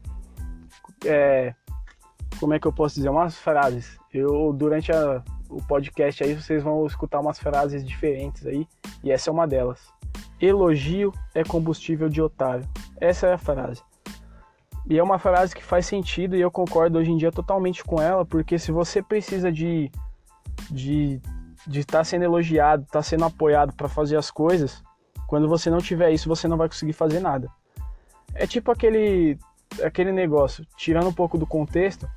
é, 1.05 1.55
como 2.39 2.55
é 2.55 2.59
que 2.59 2.67
eu 2.67 2.73
posso 2.73 2.97
dizer, 2.97 3.09
umas 3.09 3.37
frases. 3.37 3.99
Eu 4.13 4.53
durante 4.53 4.93
a, 4.93 5.23
o 5.49 5.63
podcast 5.63 6.23
aí 6.23 6.35
vocês 6.35 6.63
vão 6.63 6.87
escutar 6.87 7.21
umas 7.21 7.39
frases 7.39 7.85
diferentes 7.85 8.47
aí, 8.47 8.67
e 9.03 9.11
essa 9.11 9.31
é 9.31 9.33
uma 9.33 9.47
delas. 9.47 9.81
Elogio 10.41 11.13
é 11.35 11.43
combustível 11.43 12.09
de 12.09 12.21
otário. 12.21 12.69
Essa 13.01 13.29
é 13.29 13.33
a 13.35 13.39
frase. 13.39 13.83
E 14.87 14.99
é 14.99 15.03
uma 15.03 15.19
frase 15.19 15.55
que 15.55 15.65
faz 15.65 15.87
sentido 15.87 16.37
e 16.37 16.41
eu 16.41 16.51
concordo 16.51 16.99
hoje 16.99 17.11
em 17.11 17.17
dia 17.17 17.33
totalmente 17.33 17.83
com 17.83 18.01
ela, 18.01 18.25
porque 18.25 18.59
se 18.59 18.71
você 18.71 19.03
precisa 19.03 19.51
de 19.51 19.91
de 20.71 21.21
de 21.67 21.81
estar 21.81 21.99
tá 21.99 22.05
sendo 22.05 22.25
elogiado, 22.25 22.83
estar 22.83 22.99
tá 22.99 23.03
sendo 23.03 23.25
apoiado 23.25 23.73
para 23.73 23.89
fazer 23.89 24.17
as 24.17 24.31
coisas, 24.31 24.83
quando 25.27 25.49
você 25.49 25.71
não 25.71 25.79
tiver 25.79 26.11
isso, 26.11 26.29
você 26.29 26.47
não 26.47 26.59
vai 26.59 26.69
conseguir 26.69 26.93
fazer 26.93 27.21
nada. 27.21 27.51
É 28.35 28.47
tipo 28.47 28.71
aquele 28.71 29.39
aquele 29.83 30.13
negócio, 30.13 30.67
tirando 30.77 31.09
um 31.09 31.13
pouco 31.13 31.39
do 31.39 31.47
contexto, 31.47 32.09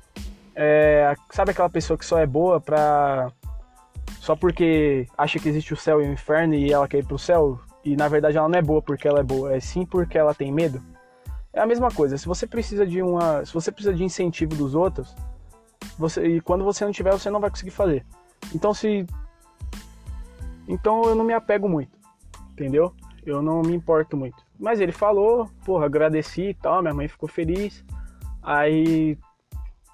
é, 0.54 1.14
sabe 1.30 1.52
aquela 1.52 1.70
pessoa 1.70 1.96
que 1.96 2.04
só 2.04 2.18
é 2.18 2.26
boa 2.26 2.60
pra. 2.60 3.30
Só 4.20 4.34
porque 4.34 5.06
acha 5.16 5.38
que 5.38 5.48
existe 5.48 5.72
o 5.72 5.76
céu 5.76 6.02
e 6.02 6.08
o 6.08 6.12
inferno 6.12 6.54
e 6.54 6.72
ela 6.72 6.88
quer 6.88 6.98
ir 6.98 7.06
pro 7.06 7.18
céu? 7.18 7.60
E 7.84 7.96
na 7.96 8.08
verdade 8.08 8.36
ela 8.36 8.48
não 8.48 8.58
é 8.58 8.62
boa 8.62 8.82
porque 8.82 9.06
ela 9.06 9.20
é 9.20 9.22
boa, 9.22 9.54
é 9.54 9.60
sim 9.60 9.86
porque 9.86 10.18
ela 10.18 10.34
tem 10.34 10.52
medo? 10.52 10.82
É 11.52 11.60
a 11.60 11.66
mesma 11.66 11.90
coisa. 11.90 12.18
Se 12.18 12.26
você 12.26 12.46
precisa 12.46 12.86
de 12.86 13.00
uma. 13.00 13.44
Se 13.44 13.54
você 13.54 13.70
precisa 13.70 13.94
de 13.94 14.02
incentivo 14.04 14.54
dos 14.54 14.74
outros, 14.74 15.14
você, 15.98 16.26
e 16.26 16.40
quando 16.40 16.64
você 16.64 16.84
não 16.84 16.92
tiver, 16.92 17.12
você 17.12 17.30
não 17.30 17.40
vai 17.40 17.50
conseguir 17.50 17.70
fazer. 17.70 18.04
Então 18.54 18.74
se. 18.74 19.06
Então 20.66 21.04
eu 21.04 21.14
não 21.14 21.24
me 21.24 21.32
apego 21.32 21.68
muito. 21.68 21.96
Entendeu? 22.52 22.92
Eu 23.28 23.42
não 23.42 23.62
me 23.62 23.74
importo 23.74 24.16
muito. 24.16 24.42
Mas 24.58 24.80
ele 24.80 24.92
falou, 24.92 25.50
porra, 25.64 25.86
agradeci 25.86 26.50
e 26.50 26.54
tal, 26.54 26.82
minha 26.82 26.94
mãe 26.94 27.08
ficou 27.08 27.28
feliz. 27.28 27.84
Aí 28.42 29.18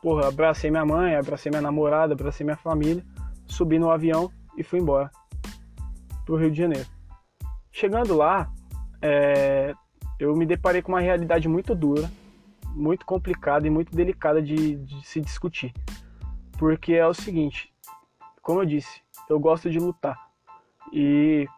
Porra, 0.04 0.28
abracei 0.28 0.70
minha 0.70 0.84
mãe, 0.84 1.16
abracei 1.16 1.48
minha 1.48 1.62
namorada, 1.62 2.12
abracei 2.12 2.44
minha 2.44 2.58
família, 2.58 3.02
subi 3.46 3.78
no 3.78 3.90
avião 3.90 4.30
e 4.54 4.62
fui 4.62 4.78
embora 4.78 5.10
pro 6.26 6.36
Rio 6.36 6.50
de 6.50 6.58
Janeiro. 6.58 6.86
Chegando 7.72 8.14
lá, 8.14 8.52
é, 9.00 9.72
eu 10.20 10.36
me 10.36 10.44
deparei 10.44 10.82
com 10.82 10.92
uma 10.92 11.00
realidade 11.00 11.48
muito 11.48 11.74
dura, 11.74 12.12
muito 12.74 13.06
complicada 13.06 13.66
e 13.66 13.70
muito 13.70 13.96
delicada 13.96 14.42
de, 14.42 14.76
de 14.76 15.06
se 15.06 15.22
discutir. 15.22 15.72
Porque 16.58 16.92
é 16.92 17.06
o 17.06 17.14
seguinte, 17.14 17.72
como 18.42 18.60
eu 18.60 18.66
disse, 18.66 19.00
eu 19.30 19.40
gosto 19.40 19.70
de 19.70 19.78
lutar. 19.78 20.18
E 20.92 21.48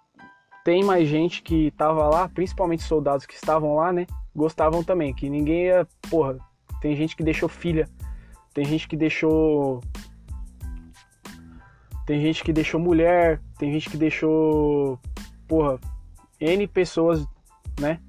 tem 0.67 0.83
mais 0.83 1.09
gente 1.09 1.43
que 1.43 1.71
tava 1.71 2.09
lá, 2.09 2.29
principalmente 2.29 2.83
soldados 2.83 3.25
que 3.25 3.35
estavam 3.35 3.77
lá, 3.77 3.93
né? 3.93 4.05
Gostavam 4.35 4.83
também, 4.83 5.15
que 5.15 5.31
ninguém 5.31 5.67
ia, 5.67 5.87
porra, 6.11 6.37
tem 6.83 6.97
gente 6.97 7.15
que 7.15 7.23
deixou 7.23 7.49
filha 7.49 7.89
tem 8.57 8.65
gente 8.65 8.89
que 8.89 8.97
deixou. 8.97 9.83
Tem 12.07 12.19
gente 12.23 12.43
que 12.43 12.55
deixou 12.55 12.81
mulher, 12.81 13.39
tem 13.59 13.71
gente 13.71 13.91
que 13.91 13.99
deixou. 13.99 14.99
Porra, 15.47 15.79
N 16.41 16.67
pessoas, 16.67 17.23
né? 17.79 18.01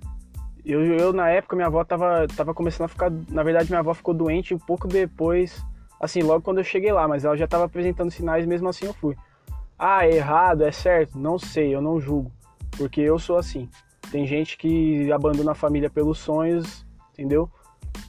Eu, 0.64 0.86
eu 0.86 1.12
na 1.12 1.28
época, 1.28 1.54
minha 1.54 1.68
avó 1.68 1.84
tava, 1.84 2.26
tava 2.34 2.54
começando 2.54 2.86
a 2.86 2.88
ficar. 2.88 3.12
Na 3.30 3.44
verdade, 3.44 3.70
minha 3.70 3.82
avó 3.82 3.94
ficou 3.94 4.14
doente 4.14 4.54
um 4.54 4.58
pouco 4.58 4.88
depois. 4.88 5.62
Assim, 6.00 6.22
logo 6.22 6.42
quando 6.42 6.60
eu 6.60 6.64
cheguei 6.64 6.94
lá, 6.94 7.10
mas 7.10 7.26
ela 7.26 7.36
já 7.36 7.46
tava 7.46 7.66
apresentando 7.66 8.10
sinais, 8.10 8.46
mesmo 8.46 8.70
assim 8.70 8.86
eu 8.86 8.94
fui. 8.94 9.18
Ah, 9.78 10.08
é 10.08 10.16
errado, 10.16 10.64
é 10.64 10.72
certo? 10.72 11.20
Não 11.20 11.38
sei, 11.38 11.76
eu 11.76 11.82
não 11.82 12.00
julgo. 12.00 12.32
Porque 12.78 13.02
eu 13.02 13.18
sou 13.18 13.38
assim. 13.38 13.70
Tem 14.12 14.26
gente 14.26 14.58
que 14.58 15.12
abandona 15.12 15.52
a 15.52 15.56
família 15.56 15.90
pelos 15.90 16.20
sonhos, 16.20 16.86
entendeu? 17.12 17.50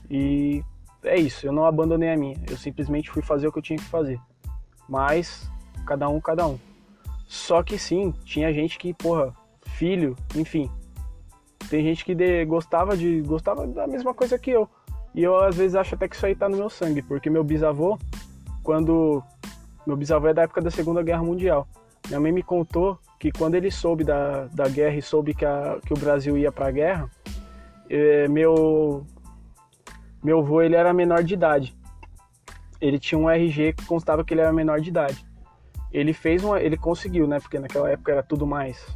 E 0.09 0.63
é 1.03 1.17
isso, 1.17 1.45
eu 1.45 1.51
não 1.51 1.65
abandonei 1.65 2.11
a 2.11 2.17
minha. 2.17 2.37
Eu 2.49 2.57
simplesmente 2.57 3.09
fui 3.09 3.21
fazer 3.21 3.47
o 3.47 3.51
que 3.51 3.59
eu 3.59 3.63
tinha 3.63 3.77
que 3.77 3.85
fazer. 3.85 4.19
Mas, 4.87 5.49
cada 5.85 6.07
um, 6.07 6.21
cada 6.21 6.47
um. 6.47 6.57
Só 7.27 7.61
que 7.61 7.77
sim, 7.77 8.13
tinha 8.23 8.51
gente 8.53 8.77
que, 8.77 8.93
porra, 8.93 9.33
filho, 9.65 10.15
enfim. 10.35 10.69
Tem 11.69 11.83
gente 11.83 12.03
que 12.03 12.15
de, 12.15 12.45
gostava 12.45 12.97
de. 12.97 13.21
gostava 13.21 13.67
da 13.67 13.85
mesma 13.85 14.13
coisa 14.13 14.39
que 14.39 14.49
eu. 14.49 14.67
E 15.13 15.23
eu 15.23 15.37
às 15.37 15.55
vezes 15.55 15.75
acho 15.75 15.95
até 15.95 16.07
que 16.07 16.15
isso 16.15 16.25
aí 16.25 16.35
tá 16.35 16.49
no 16.49 16.57
meu 16.57 16.69
sangue, 16.69 17.01
porque 17.01 17.29
meu 17.29 17.43
bisavô, 17.43 17.97
quando. 18.63 19.23
Meu 19.85 19.95
bisavô 19.95 20.27
é 20.27 20.33
da 20.33 20.43
época 20.43 20.61
da 20.61 20.71
Segunda 20.71 21.03
Guerra 21.03 21.23
Mundial. 21.23 21.67
Minha 22.07 22.19
mãe 22.19 22.31
me 22.31 22.43
contou 22.43 22.99
que 23.19 23.31
quando 23.31 23.55
ele 23.55 23.69
soube 23.69 24.03
da, 24.03 24.45
da 24.47 24.69
guerra 24.69 24.95
e 24.95 25.01
soube 25.01 25.33
que, 25.33 25.45
a, 25.45 25.77
que 25.85 25.93
o 25.93 25.99
Brasil 25.99 26.37
ia 26.37 26.51
pra 26.51 26.71
guerra, 26.71 27.09
é, 27.89 28.27
meu, 28.29 29.05
meu 30.23 30.39
avô 30.39 30.61
ele 30.61 30.75
era 30.75 30.93
menor 30.93 31.21
de 31.21 31.33
idade. 31.33 31.77
Ele 32.79 32.97
tinha 32.97 33.19
um 33.19 33.29
RG 33.29 33.73
que 33.73 33.85
constava 33.85 34.23
que 34.23 34.33
ele 34.33 34.41
era 34.41 34.53
menor 34.53 34.79
de 34.79 34.89
idade. 34.89 35.25
Ele 35.91 36.13
fez 36.13 36.43
uma, 36.43 36.61
ele 36.61 36.77
conseguiu, 36.77 37.27
né? 37.27 37.39
Porque 37.39 37.59
naquela 37.59 37.89
época 37.89 38.11
era 38.11 38.23
tudo 38.23 38.47
mais 38.47 38.95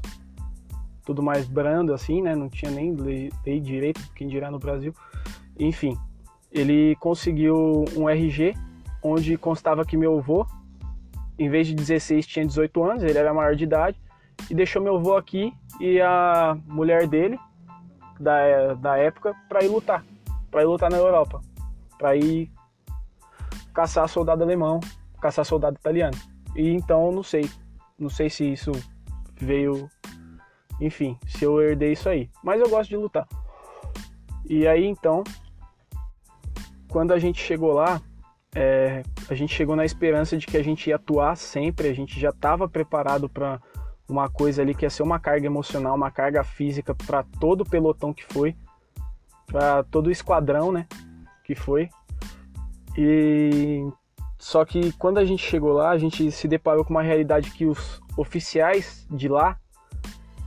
tudo 1.05 1.21
mais 1.21 1.45
brando 1.45 1.93
assim, 1.93 2.21
né? 2.21 2.33
Não 2.33 2.49
tinha 2.49 2.71
nem 2.71 2.95
lei, 2.95 3.29
lei 3.45 3.59
direito, 3.59 4.01
quem 4.15 4.27
dirá 4.27 4.49
no 4.49 4.57
Brasil. 4.57 4.93
Enfim, 5.59 5.97
ele 6.51 6.95
conseguiu 6.95 7.85
um 7.95 8.09
RG 8.09 8.53
onde 9.01 9.37
constava 9.37 9.85
que 9.85 9.97
meu 9.97 10.17
avô, 10.17 10.47
em 11.37 11.49
vez 11.49 11.67
de 11.67 11.75
16, 11.75 12.25
tinha 12.25 12.45
18 12.45 12.83
anos, 12.83 13.03
ele 13.03 13.17
era 13.17 13.33
maior 13.33 13.55
de 13.55 13.65
idade, 13.65 13.99
e 14.49 14.55
deixou 14.55 14.81
meu 14.81 14.95
avô 14.95 15.15
aqui 15.15 15.53
e 15.79 15.99
a 16.01 16.57
mulher 16.65 17.07
dele, 17.07 17.39
da, 18.19 18.73
da 18.75 18.97
época, 18.97 19.35
para 19.47 19.63
ir 19.63 19.69
lutar 19.69 20.03
para 20.53 20.61
ir 20.61 20.67
lutar 20.67 20.91
na 20.91 20.97
Europa, 20.97 21.41
para 21.97 22.15
ir 22.15 22.51
caçar 23.73 24.07
soldado 24.07 24.43
alemão, 24.43 24.79
caçar 25.19 25.43
soldado 25.43 25.75
italiano. 25.77 26.15
E 26.55 26.69
então 26.69 27.11
não 27.11 27.23
sei, 27.23 27.49
não 27.97 28.07
sei 28.07 28.29
se 28.29 28.53
isso 28.53 28.71
veio, 29.35 29.89
enfim, 30.79 31.17
se 31.25 31.43
eu 31.43 31.59
herdei 31.59 31.93
isso 31.93 32.07
aí. 32.07 32.29
Mas 32.43 32.61
eu 32.61 32.69
gosto 32.69 32.89
de 32.91 32.97
lutar. 32.97 33.27
E 34.47 34.67
aí 34.67 34.85
então, 34.85 35.23
quando 36.87 37.13
a 37.13 37.17
gente 37.17 37.41
chegou 37.41 37.73
lá, 37.73 37.99
é, 38.55 39.01
a 39.27 39.33
gente 39.33 39.55
chegou 39.55 39.75
na 39.75 39.83
esperança 39.85 40.37
de 40.37 40.45
que 40.45 40.55
a 40.55 40.63
gente 40.63 40.87
ia 40.87 40.97
atuar 40.97 41.35
sempre, 41.35 41.87
a 41.87 41.93
gente 41.95 42.19
já 42.19 42.29
estava 42.29 42.69
preparado 42.69 43.27
para 43.27 43.59
uma 44.07 44.29
coisa 44.29 44.61
ali 44.61 44.75
que 44.75 44.85
ia 44.85 44.89
ser 44.89 45.03
uma 45.03 45.19
carga 45.19 45.45
emocional, 45.45 45.95
uma 45.95 46.11
carga 46.11 46.43
física 46.43 46.93
para 46.93 47.23
todo 47.39 47.61
o 47.61 47.69
pelotão 47.69 48.13
que 48.13 48.23
foi 48.23 48.55
para 49.53 49.83
todo 49.83 50.07
o 50.07 50.11
esquadrão, 50.11 50.71
né? 50.71 50.87
Que 51.43 51.53
foi. 51.53 51.89
E 52.97 53.87
Só 54.37 54.65
que 54.65 54.91
quando 54.93 55.19
a 55.19 55.25
gente 55.25 55.45
chegou 55.45 55.73
lá, 55.73 55.91
a 55.91 55.97
gente 55.97 56.31
se 56.31 56.47
deparou 56.47 56.83
com 56.83 56.91
uma 56.91 57.03
realidade 57.03 57.51
que 57.51 57.65
os 57.65 58.01
oficiais 58.17 59.07
de 59.09 59.27
lá, 59.27 59.57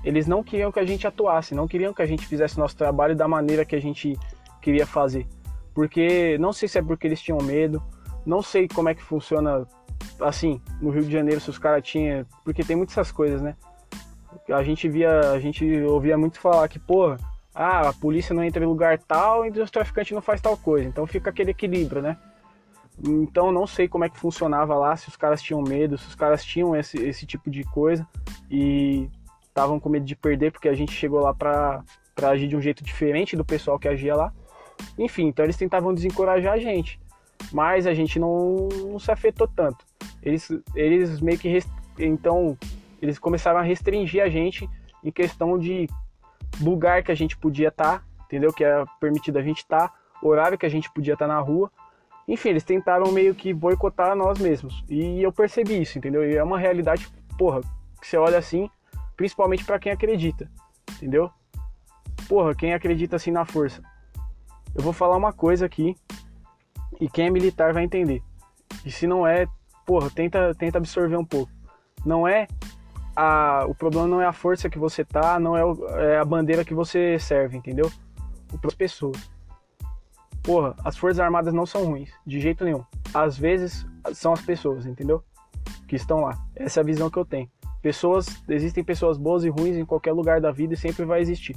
eles 0.04 0.26
não 0.26 0.42
queriam 0.42 0.70
que 0.70 0.78
a 0.78 0.84
gente 0.84 1.06
atuasse, 1.06 1.54
não 1.54 1.66
queriam 1.66 1.94
que 1.94 2.02
a 2.02 2.06
gente 2.06 2.26
fizesse 2.26 2.58
nosso 2.58 2.76
trabalho 2.76 3.16
da 3.16 3.26
maneira 3.26 3.64
que 3.64 3.74
a 3.74 3.80
gente 3.80 4.16
queria 4.60 4.86
fazer. 4.86 5.26
Porque 5.72 6.36
não 6.38 6.52
sei 6.52 6.68
se 6.68 6.78
é 6.78 6.82
porque 6.82 7.06
eles 7.06 7.20
tinham 7.20 7.38
medo, 7.38 7.82
não 8.24 8.42
sei 8.42 8.68
como 8.68 8.88
é 8.88 8.94
que 8.94 9.02
funciona 9.02 9.66
assim, 10.20 10.60
no 10.80 10.90
Rio 10.90 11.04
de 11.04 11.12
Janeiro 11.12 11.40
se 11.40 11.50
os 11.50 11.58
caras 11.58 11.82
tinham, 11.82 12.26
porque 12.44 12.64
tem 12.64 12.76
muitas 12.76 12.96
essas 12.96 13.12
coisas, 13.12 13.40
né? 13.40 13.56
A 14.50 14.62
gente 14.62 14.88
via, 14.88 15.32
a 15.32 15.40
gente 15.40 15.64
ouvia 15.82 16.16
muito 16.16 16.38
falar 16.38 16.68
que, 16.68 16.78
porra, 16.78 17.18
ah, 17.54 17.88
a 17.88 17.92
polícia 17.92 18.34
não 18.34 18.44
entra 18.44 18.62
em 18.62 18.66
lugar 18.66 18.98
tal 18.98 19.46
e 19.46 19.50
os 19.50 19.70
traficantes 19.70 20.12
não 20.12 20.20
faz 20.20 20.40
tal 20.40 20.56
coisa. 20.56 20.86
Então 20.86 21.06
fica 21.06 21.30
aquele 21.30 21.52
equilíbrio, 21.52 22.02
né? 22.02 22.16
Então 23.02 23.50
não 23.50 23.66
sei 23.66 23.88
como 23.88 24.04
é 24.04 24.08
que 24.08 24.18
funcionava 24.18 24.74
lá, 24.74 24.94
se 24.96 25.08
os 25.08 25.16
caras 25.16 25.42
tinham 25.42 25.62
medo, 25.62 25.96
se 25.96 26.06
os 26.06 26.14
caras 26.14 26.44
tinham 26.44 26.76
esse, 26.76 26.98
esse 26.98 27.26
tipo 27.26 27.50
de 27.50 27.64
coisa 27.64 28.06
e 28.50 29.08
estavam 29.42 29.80
com 29.80 29.88
medo 29.88 30.04
de 30.04 30.14
perder 30.14 30.52
porque 30.52 30.68
a 30.68 30.74
gente 30.74 30.92
chegou 30.92 31.20
lá 31.20 31.32
pra, 31.32 31.82
pra 32.14 32.30
agir 32.30 32.46
de 32.46 32.56
um 32.56 32.60
jeito 32.60 32.84
diferente 32.84 33.36
do 33.36 33.44
pessoal 33.44 33.78
que 33.78 33.88
agia 33.88 34.14
lá. 34.14 34.32
Enfim, 34.98 35.28
então 35.28 35.44
eles 35.44 35.56
tentavam 35.56 35.94
desencorajar 35.94 36.54
a 36.54 36.58
gente, 36.58 37.00
mas 37.52 37.86
a 37.86 37.94
gente 37.94 38.18
não, 38.18 38.68
não 38.90 38.98
se 38.98 39.10
afetou 39.10 39.48
tanto. 39.48 39.85
Eles, 40.22 40.50
eles 40.74 41.20
meio 41.20 41.38
que 41.38 41.48
rest... 41.48 41.68
então 41.98 42.56
eles 43.00 43.18
começaram 43.18 43.58
a 43.58 43.62
restringir 43.62 44.22
a 44.22 44.28
gente 44.28 44.68
em 45.04 45.12
questão 45.12 45.58
de 45.58 45.88
lugar 46.60 47.02
que 47.02 47.12
a 47.12 47.14
gente 47.14 47.36
podia 47.36 47.68
estar, 47.68 47.98
tá, 47.98 48.04
entendeu? 48.24 48.52
Que 48.52 48.64
era 48.64 48.86
permitido 49.00 49.38
a 49.38 49.42
gente 49.42 49.58
estar, 49.58 49.88
tá, 49.88 49.94
horário 50.22 50.58
que 50.58 50.66
a 50.66 50.70
gente 50.70 50.90
podia 50.92 51.12
estar 51.12 51.28
tá 51.28 51.34
na 51.34 51.40
rua 51.40 51.70
enfim, 52.28 52.48
eles 52.48 52.64
tentaram 52.64 53.12
meio 53.12 53.34
que 53.34 53.54
boicotar 53.54 54.16
nós 54.16 54.38
mesmos. 54.38 54.84
E 54.88 55.22
eu 55.22 55.32
percebi 55.32 55.80
isso, 55.80 55.96
entendeu? 55.96 56.28
E 56.28 56.36
é 56.36 56.42
uma 56.42 56.58
realidade, 56.58 57.08
porra, 57.38 57.60
que 58.00 58.06
você 58.06 58.16
olha 58.16 58.38
assim, 58.38 58.68
principalmente 59.16 59.64
para 59.64 59.78
quem 59.78 59.92
acredita, 59.92 60.50
entendeu? 60.96 61.30
Porra, 62.28 62.54
quem 62.54 62.74
acredita 62.74 63.14
assim 63.14 63.30
na 63.30 63.44
força. 63.44 63.80
Eu 64.74 64.82
vou 64.82 64.92
falar 64.92 65.16
uma 65.16 65.32
coisa 65.32 65.66
aqui 65.66 65.94
e 67.00 67.08
quem 67.08 67.28
é 67.28 67.30
militar 67.30 67.72
vai 67.72 67.84
entender. 67.84 68.20
E 68.84 68.90
se 68.90 69.06
não 69.06 69.24
é, 69.24 69.46
porra, 69.86 70.10
tenta, 70.10 70.54
tenta 70.54 70.78
absorver 70.78 71.16
um 71.16 71.24
pouco. 71.24 71.50
Não 72.04 72.28
é 72.28 72.46
a, 73.16 73.64
o 73.66 73.74
problema 73.74 74.06
não 74.06 74.20
é 74.20 74.26
a 74.26 74.32
força 74.32 74.68
que 74.68 74.78
você 74.78 75.02
tá, 75.02 75.40
não 75.40 75.56
é, 75.56 75.64
o, 75.64 75.86
é 75.98 76.18
a 76.18 76.24
bandeira 76.24 76.64
que 76.64 76.74
você 76.74 77.18
serve, 77.18 77.56
entendeu? 77.56 77.90
Para 78.60 78.68
as 78.68 78.74
pessoas. 78.74 79.30
Porra, 80.42 80.76
as 80.84 80.96
Forças 80.96 81.18
Armadas 81.18 81.54
não 81.54 81.64
são 81.64 81.84
ruins, 81.84 82.10
de 82.24 82.38
jeito 82.38 82.62
nenhum. 82.64 82.84
Às 83.14 83.38
vezes 83.38 83.86
são 84.12 84.32
as 84.32 84.42
pessoas, 84.42 84.84
entendeu? 84.86 85.24
Que 85.88 85.96
estão 85.96 86.20
lá. 86.20 86.38
Essa 86.54 86.80
é 86.80 86.82
a 86.82 86.84
visão 86.84 87.10
que 87.10 87.18
eu 87.18 87.24
tenho. 87.24 87.50
Pessoas, 87.80 88.26
existem 88.48 88.84
pessoas 88.84 89.16
boas 89.16 89.44
e 89.44 89.48
ruins 89.48 89.76
em 89.76 89.84
qualquer 89.84 90.12
lugar 90.12 90.40
da 90.40 90.52
vida 90.52 90.74
e 90.74 90.76
sempre 90.76 91.04
vai 91.04 91.20
existir. 91.20 91.56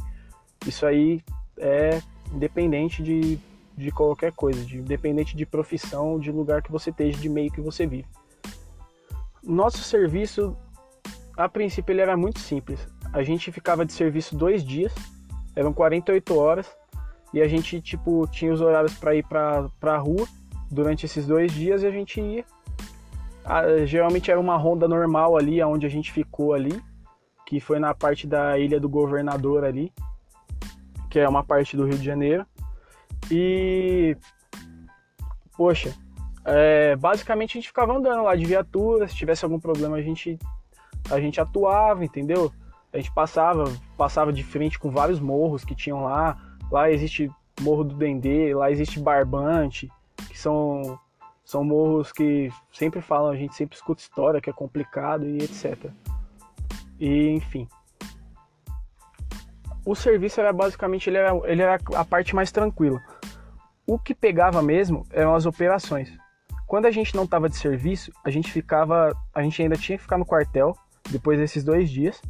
Isso 0.65 0.85
aí 0.85 1.21
é 1.57 2.01
independente 2.33 3.03
de, 3.03 3.37
de 3.75 3.91
qualquer 3.91 4.31
coisa, 4.31 4.63
de, 4.63 4.77
independente 4.77 5.35
de 5.35 5.45
profissão, 5.45 6.19
de 6.19 6.31
lugar 6.31 6.61
que 6.61 6.71
você 6.71 6.89
esteja, 6.89 7.17
de 7.19 7.29
meio 7.29 7.51
que 7.51 7.61
você 7.61 7.85
vive. 7.85 8.07
Nosso 9.43 9.79
serviço, 9.79 10.55
a 11.35 11.47
princípio, 11.47 11.93
ele 11.93 12.01
era 12.01 12.17
muito 12.17 12.39
simples. 12.39 12.87
A 13.13 13.23
gente 13.23 13.51
ficava 13.51 13.85
de 13.85 13.93
serviço 13.93 14.35
dois 14.35 14.63
dias, 14.63 14.93
eram 15.55 15.73
48 15.73 16.37
horas, 16.37 16.69
e 17.33 17.41
a 17.41 17.47
gente, 17.47 17.79
tipo, 17.81 18.27
tinha 18.27 18.51
os 18.51 18.61
horários 18.61 18.93
para 18.95 19.15
ir 19.15 19.25
pra, 19.25 19.69
pra 19.79 19.97
rua 19.97 20.27
durante 20.69 21.05
esses 21.05 21.25
dois 21.25 21.51
dias 21.51 21.83
e 21.83 21.87
a 21.87 21.91
gente 21.91 22.19
ia. 22.19 22.45
Ah, 23.45 23.85
geralmente 23.85 24.29
era 24.29 24.39
uma 24.39 24.57
ronda 24.57 24.87
normal 24.87 25.37
ali, 25.37 25.61
onde 25.63 25.85
a 25.85 25.89
gente 25.89 26.11
ficou 26.11 26.53
ali, 26.53 26.81
que 27.45 27.59
foi 27.59 27.79
na 27.79 27.93
parte 27.93 28.27
da 28.27 28.57
Ilha 28.57 28.79
do 28.79 28.89
Governador 28.89 29.63
ali, 29.63 29.91
que 31.09 31.19
é 31.19 31.27
uma 31.27 31.43
parte 31.43 31.75
do 31.75 31.85
Rio 31.85 31.97
de 31.97 32.05
Janeiro. 32.05 32.45
E. 33.31 34.15
Poxa, 35.57 35.93
é, 36.45 36.95
basicamente 36.95 37.57
a 37.57 37.61
gente 37.61 37.67
ficava 37.67 37.93
andando 37.93 38.23
lá 38.23 38.35
de 38.35 38.45
viatura, 38.45 39.07
se 39.07 39.15
tivesse 39.15 39.43
algum 39.43 39.59
problema 39.59 39.97
a 39.97 40.01
gente, 40.01 40.37
a 41.09 41.19
gente 41.19 41.39
atuava, 41.39 42.03
entendeu? 42.03 42.51
A 42.91 42.97
gente 42.97 43.13
passava, 43.13 43.65
passava 43.97 44.33
de 44.33 44.43
frente 44.43 44.79
com 44.79 44.89
vários 44.89 45.19
morros 45.19 45.63
que 45.63 45.75
tinham 45.75 46.03
lá, 46.03 46.37
Lá 46.71 46.89
existe 46.91 47.31
Morro 47.61 47.83
do 47.83 47.95
Dendê, 47.95 48.53
lá 48.53 48.71
existe 48.71 48.99
Barbante, 48.99 49.91
que 50.29 50.37
são, 50.37 50.99
são 51.43 51.63
morros 51.63 52.11
que 52.11 52.51
sempre 52.71 53.01
falam, 53.01 53.31
a 53.31 53.35
gente 53.35 53.55
sempre 53.55 53.75
escuta 53.75 54.01
história, 54.01 54.39
que 54.39 54.49
é 54.49 54.53
complicado 54.53 55.25
e 55.25 55.43
etc. 55.43 55.91
E 56.99 57.29
enfim. 57.29 57.67
O 59.85 59.95
serviço 59.95 60.39
era 60.39 60.53
basicamente 60.53 61.09
ele 61.09 61.17
era, 61.17 61.31
ele 61.45 61.61
era 61.61 61.79
a 61.95 62.05
parte 62.05 62.35
mais 62.35 62.51
tranquila. 62.51 63.01
O 63.87 63.97
que 63.97 64.13
pegava 64.13 64.61
mesmo 64.61 65.05
eram 65.09 65.33
as 65.33 65.47
operações. 65.47 66.11
Quando 66.69 66.85
a 66.85 66.91
gente 66.91 67.13
não 67.13 67.25
estava 67.25 67.49
de 67.49 67.57
serviço, 67.57 68.13
a 68.23 68.29
gente 68.29 68.49
ficava, 68.49 69.13
a 69.35 69.41
gente 69.41 69.61
ainda 69.61 69.75
tinha 69.75 69.97
que 69.97 70.03
ficar 70.03 70.17
no 70.17 70.25
quartel 70.25 70.73
depois 71.11 71.37
desses 71.37 71.65
dois 71.65 71.89
dias 71.89 72.21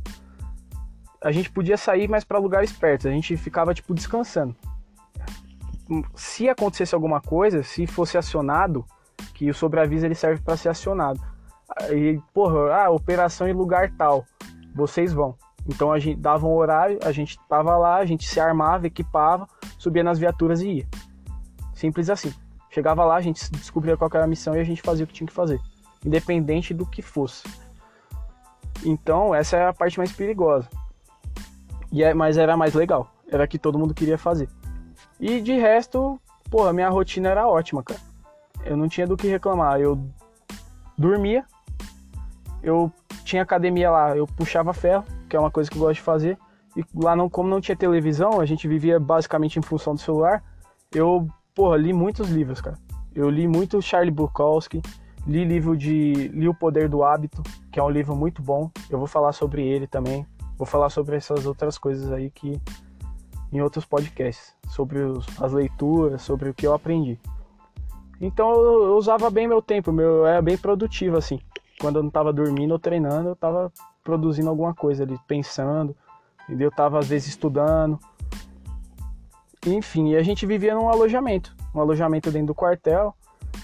a 1.22 1.32
gente 1.32 1.52
podia 1.52 1.78
sair 1.78 2.08
mais 2.08 2.24
para 2.24 2.40
lugares 2.40 2.72
perto, 2.72 3.08
a 3.08 3.12
gente 3.12 3.36
ficava 3.36 3.74
tipo 3.74 3.94
descansando. 3.94 4.56
Se 6.16 6.48
acontecesse 6.48 6.96
alguma 6.96 7.20
coisa, 7.20 7.64
se 7.64 7.86
fosse 7.88 8.18
acionado, 8.18 8.86
que 9.34 9.50
o 9.50 9.54
sobreaviso 9.54 10.06
ele 10.06 10.16
serve 10.16 10.42
para 10.42 10.56
ser 10.56 10.70
acionado. 10.70 11.20
E, 11.92 12.20
porra, 12.34 12.74
ah, 12.74 12.90
operação 12.90 13.48
em 13.48 13.54
lugar 13.54 13.92
tal, 13.98 14.26
vocês 14.74 15.12
vão. 15.12 15.36
Então 15.68 15.92
a 15.92 16.00
gente 16.00 16.20
dava 16.20 16.48
um 16.48 16.56
horário, 16.56 17.00
a 17.04 17.12
gente 17.12 17.38
tava 17.48 17.78
lá, 17.78 17.98
a 17.98 18.06
gente 18.06 18.28
se 18.28 18.40
armava, 18.40 18.88
equipava, 18.88 19.48
subia 19.78 20.04
nas 20.04 20.18
viaturas 20.18 20.62
e 20.62 20.70
ia. 20.70 20.88
Simples 21.74 22.10
assim. 22.10 22.34
Chegava 22.70 23.04
lá, 23.04 23.16
a 23.16 23.22
gente 23.22 23.52
descobria 23.52 23.98
qual 23.98 24.10
era 24.14 24.24
a 24.24 24.28
missão 24.28 24.56
e 24.56 24.60
a 24.60 24.64
gente 24.64 24.82
fazia 24.82 25.04
o 25.04 25.08
que 25.08 25.14
tinha 25.14 25.28
que 25.28 25.34
fazer, 25.34 25.60
independente 26.06 26.74
do 26.74 26.86
que 26.86 27.02
fosse. 27.02 27.44
Então, 28.86 29.34
essa 29.34 29.58
é 29.58 29.68
a 29.68 29.74
parte 29.74 29.98
mais 29.98 30.12
perigosa. 30.12 30.70
E 31.92 32.04
é, 32.04 32.14
mas 32.14 32.38
era 32.38 32.56
mais 32.56 32.74
legal. 32.74 33.12
Era 33.28 33.48
que 33.48 33.58
todo 33.58 33.80
mundo 33.80 33.94
queria 33.94 34.18
fazer. 34.18 34.48
E 35.20 35.42
de 35.42 35.54
resto, 35.54 36.20
porra, 36.50 36.72
minha 36.72 36.90
rotina 36.90 37.30
era 37.30 37.48
ótima, 37.48 37.84
cara. 37.84 38.00
Eu 38.64 38.78
não 38.78 38.88
tinha 38.88 39.08
do 39.08 39.18
que 39.18 39.28
reclamar. 39.28 39.80
Eu 39.80 40.00
dormia, 40.98 41.46
eu 42.62 42.92
tinha 43.24 43.42
academia 43.42 43.90
lá, 43.90 44.16
eu 44.16 44.26
puxava 44.26 44.74
ferro, 44.74 45.06
que 45.28 45.36
é 45.36 45.40
uma 45.40 45.52
coisa 45.52 45.70
que 45.70 45.78
eu 45.78 45.82
gosto 45.82 45.96
de 45.96 46.02
fazer. 46.02 46.38
E 46.76 46.84
lá 46.96 47.16
não, 47.16 47.30
como 47.30 47.50
não 47.50 47.60
tinha 47.60 47.76
televisão, 47.76 48.40
a 48.40 48.46
gente 48.46 48.68
vivia 48.68 49.00
basicamente 49.00 49.58
em 49.58 49.62
função 49.62 49.96
do 49.96 50.00
celular. 50.00 50.44
Eu, 50.94 51.28
porra, 51.60 51.76
li 51.76 51.92
muitos 51.92 52.30
livros, 52.30 52.62
cara. 52.62 52.78
Eu 53.14 53.30
li 53.30 53.46
muito 53.46 53.82
Charlie 53.82 54.14
Bukowski, 54.14 54.82
li 55.28 55.44
livro 55.44 55.76
de 55.76 56.30
li 56.30 56.48
O 56.48 56.54
Poder 56.54 56.88
do 56.88 57.04
Hábito, 57.04 57.44
que 57.70 57.78
é 57.78 57.84
um 57.84 57.90
livro 57.90 58.16
muito 58.16 58.42
bom. 58.42 58.72
Eu 58.90 58.98
vou 58.98 59.08
falar 59.08 59.34
sobre 59.34 59.68
ele 59.68 59.86
também. 59.86 60.26
Vou 60.58 60.66
falar 60.66 60.90
sobre 60.90 61.18
essas 61.18 61.46
outras 61.46 61.78
coisas 61.78 62.14
aí 62.14 62.32
que 62.32 62.62
em 63.52 63.60
outros 63.60 63.84
podcasts, 63.84 64.56
sobre 64.70 65.00
os, 65.00 65.26
as 65.38 65.52
leituras, 65.52 66.22
sobre 66.22 66.50
o 66.50 66.54
que 66.54 66.66
eu 66.66 66.74
aprendi. 66.74 67.20
Então 68.22 68.52
eu, 68.52 68.84
eu, 68.86 68.96
usava 68.96 69.30
bem 69.30 69.46
meu 69.46 69.62
tempo, 69.62 69.92
meu 69.92 70.10
eu 70.10 70.28
era 70.28 70.42
bem 70.42 70.58
produtivo 70.58 71.18
assim. 71.18 71.42
Quando 71.82 71.98
eu 71.98 72.04
não 72.04 72.10
estava 72.10 72.32
dormindo 72.32 72.72
ou 72.72 72.80
treinando, 72.80 73.28
eu 73.28 73.34
estava 73.34 73.70
produzindo 74.02 74.50
alguma 74.50 74.74
coisa 74.74 75.04
ali, 75.04 75.20
pensando, 75.28 75.94
entendeu? 76.46 76.68
Eu 76.68 76.72
tava 76.72 77.00
às 77.00 77.10
vezes 77.10 77.28
estudando. 77.28 78.00
Enfim, 79.66 80.10
e 80.10 80.16
a 80.16 80.24
gente 80.24 80.46
vivia 80.46 80.74
num 80.74 80.88
alojamento, 80.88 81.56
um 81.76 81.82
alojamento 81.82 82.32
dentro 82.32 82.48
do 82.48 82.56
quartel. 82.56 83.16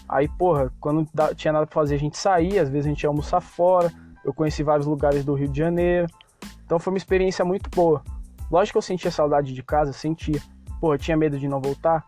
Aí, 0.08 0.28
porra, 0.28 0.72
quando 0.80 1.08
tinha 1.36 1.54
nada 1.54 1.66
pra 1.66 1.74
fazer, 1.74 1.96
a 1.96 2.00
gente 2.00 2.18
saía, 2.18 2.62
às 2.62 2.70
vezes 2.70 2.86
a 2.86 2.89
gente 2.89 3.04
ia 3.04 3.10
almoçar 3.10 3.41
fora. 3.41 3.91
Eu 4.24 4.34
conheci 4.34 4.64
vários 4.64 4.88
lugares 4.88 5.24
do 5.24 5.34
Rio 5.34 5.48
de 5.48 5.58
Janeiro. 5.58 6.08
Então 6.66 6.80
foi 6.80 6.91
uma 6.91 6.98
experiência 6.98 7.46
muito 7.46 7.70
boa. 7.70 8.04
Lógico 8.52 8.74
que 8.74 8.78
eu 8.78 8.82
sentia 8.82 9.12
saudade 9.12 9.54
de 9.54 9.64
casa, 9.64 9.93
sentia. 9.93 10.41
Eu 10.82 10.98
tinha 10.98 11.18
medo 11.18 11.39
de 11.39 11.48
não 11.48 11.60
voltar. 11.60 12.06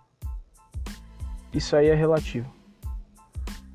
Isso 1.53 1.75
aí 1.75 1.87
é 1.87 1.95
relativo. 1.95 2.47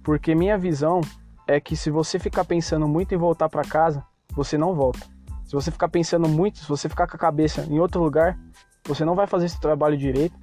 Porque 0.02 0.34
minha 0.34 0.58
visão 0.58 1.00
é 1.46 1.60
que 1.60 1.76
se 1.76 1.90
você 1.90 2.18
ficar 2.18 2.44
pensando 2.44 2.86
muito 2.86 3.14
em 3.14 3.18
voltar 3.18 3.48
para 3.48 3.62
casa, 3.62 4.04
você 4.30 4.56
não 4.56 4.74
volta. 4.74 5.00
Se 5.44 5.52
você 5.52 5.70
ficar 5.70 5.88
pensando 5.88 6.28
muito, 6.28 6.58
se 6.58 6.68
você 6.68 6.88
ficar 6.88 7.06
com 7.06 7.16
a 7.16 7.18
cabeça 7.18 7.62
em 7.68 7.78
outro 7.78 8.00
lugar, 8.02 8.38
você 8.84 9.04
não 9.04 9.14
vai 9.14 9.26
fazer 9.26 9.46
esse 9.46 9.60
trabalho 9.60 9.96
direito 9.96 10.34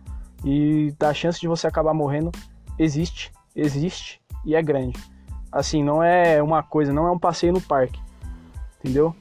e 0.43 0.93
a 0.99 1.13
chance 1.13 1.39
de 1.39 1.47
você 1.47 1.67
acabar 1.67 1.93
morrendo 1.93 2.31
existe, 2.77 3.31
existe 3.55 4.21
e 4.45 4.55
é 4.55 4.61
grande. 4.61 4.97
Assim, 5.51 5.83
não 5.83 6.03
é 6.03 6.41
uma 6.41 6.61
coisa, 6.61 6.93
não 6.93 7.07
é 7.07 7.11
um 7.11 7.19
passeio 7.19 7.53
no 7.53 7.61
parque. 7.61 7.99
Entendeu? 8.79 9.15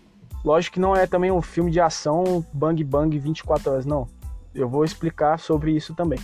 Lógico 0.45 0.75
que 0.75 0.81
não 0.81 0.95
é 0.95 1.07
também 1.07 1.33
um 1.33 1.43
filme 1.43 1.71
de 1.71 1.81
ação 1.81 2.45
bang 2.53 2.83
bang 2.85 3.19
24 3.19 3.73
horas, 3.73 3.87
não. 3.87 4.07
Eu 4.55 4.69
vou 4.69 4.85
explicar 4.85 5.39
sobre 5.39 5.73
isso 5.73 5.95
também. 5.95 6.19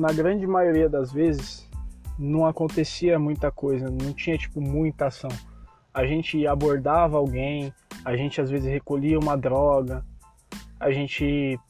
Na 0.00 0.12
grande 0.14 0.46
maioria 0.46 0.88
das 0.88 1.12
vezes, 1.12 1.68
não 2.18 2.46
acontecia 2.46 3.18
muita 3.18 3.50
coisa, 3.50 3.90
não 3.90 4.14
tinha 4.14 4.36
tipo 4.38 4.58
muita 4.58 5.08
ação. 5.08 5.30
A 5.92 6.06
gente 6.06 6.46
abordava 6.46 7.18
alguém, 7.18 7.72
a 8.02 8.16
gente 8.16 8.40
às 8.40 8.48
vezes 8.48 8.66
recolhia 8.66 9.18
uma 9.18 9.36
droga, 9.36 10.02
a 10.78 10.90
gente, 10.90 11.60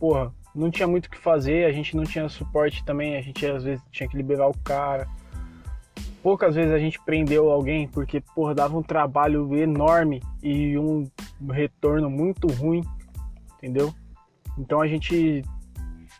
porra, 0.00 0.34
não 0.52 0.72
tinha 0.72 0.88
muito 0.88 1.06
o 1.06 1.10
que 1.10 1.18
fazer, 1.18 1.64
a 1.64 1.72
gente 1.72 1.96
não 1.96 2.02
tinha 2.02 2.28
suporte 2.28 2.84
também, 2.84 3.16
a 3.16 3.22
gente 3.22 3.46
às 3.46 3.62
vezes 3.62 3.84
tinha 3.92 4.08
que 4.08 4.16
liberar 4.16 4.48
o 4.48 4.58
cara. 4.58 5.06
Poucas 6.20 6.56
vezes 6.56 6.72
a 6.72 6.78
gente 6.80 7.00
prendeu 7.04 7.48
alguém 7.48 7.86
porque, 7.86 8.20
porra, 8.34 8.56
dava 8.56 8.76
um 8.76 8.82
trabalho 8.82 9.56
enorme 9.56 10.20
e 10.42 10.76
um 10.76 11.08
retorno 11.48 12.10
muito 12.10 12.48
ruim, 12.48 12.82
entendeu? 13.56 13.94
Então 14.58 14.80
a 14.80 14.88
gente, 14.88 15.44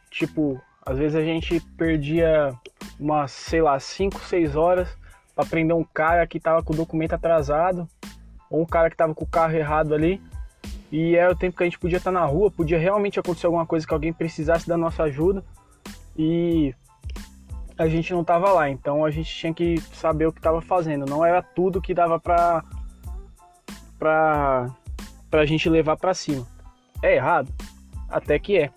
tipo, 0.09 0.61
às 0.85 0.99
vezes 0.99 1.17
a 1.17 1.23
gente 1.23 1.61
perdia 1.77 2.53
umas, 2.99 3.31
sei 3.31 3.63
lá, 3.63 3.79
5, 3.79 4.21
6 4.21 4.57
horas 4.57 4.89
para 5.35 5.47
prender 5.47 5.77
um 5.77 5.85
cara 5.85 6.27
que 6.27 6.41
tava 6.41 6.63
com 6.63 6.73
o 6.73 6.77
documento 6.77 7.15
atrasado, 7.15 7.89
ou 8.51 8.63
um 8.63 8.67
cara 8.67 8.91
que 8.91 8.97
tava 8.97 9.15
com 9.15 9.25
o 9.25 9.29
carro 9.29 9.55
errado 9.55 9.95
ali. 9.95 10.21
E 10.91 11.17
era 11.17 11.33
o 11.33 11.37
tempo 11.37 11.57
que 11.57 11.63
a 11.63 11.67
gente 11.67 11.79
podia 11.79 11.97
estar 11.97 12.13
tá 12.13 12.21
na 12.21 12.27
rua, 12.27 12.51
podia 12.51 12.79
realmente 12.79 13.19
acontecer 13.19 13.47
alguma 13.47 13.65
coisa 13.65 13.87
que 13.87 13.95
alguém 13.95 14.13
precisasse 14.13 14.69
da 14.69 14.77
nossa 14.77 15.05
ajuda. 15.05 15.43
E 16.17 16.75
a 17.79 17.89
gente 17.89 18.13
não 18.13 18.23
tava 18.23 18.53
lá, 18.53 18.69
então 18.69 19.05
a 19.05 19.11
gente 19.11 19.35
tinha 19.35 19.55
que 19.55 19.81
saber 19.95 20.27
o 20.27 20.33
que 20.33 20.41
tava 20.41 20.61
fazendo. 20.61 21.07
Não 21.07 21.25
era 21.25 21.43
tudo 21.43 21.81
que 21.81 21.95
dava 21.95 22.21
pra, 22.21 22.63
pra, 23.99 24.67
pra 25.31 25.47
gente 25.47 25.71
levar 25.71 25.97
pra 25.97 26.13
cima. 26.13 26.47
É 27.03 27.15
errado? 27.17 27.49
Até 28.09 28.39
que 28.39 28.59
é. 28.59 28.71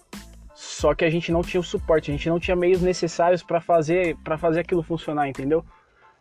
Só 0.67 0.95
que 0.95 1.05
a 1.05 1.09
gente 1.09 1.31
não 1.31 1.41
tinha 1.41 1.61
o 1.61 1.63
suporte, 1.63 2.09
a 2.09 2.13
gente 2.13 2.27
não 2.27 2.39
tinha 2.39 2.55
meios 2.55 2.81
necessários 2.81 3.43
para 3.43 3.61
fazer 3.61 4.17
para 4.23 4.35
fazer 4.35 4.61
aquilo 4.61 4.81
funcionar, 4.81 5.29
entendeu? 5.29 5.63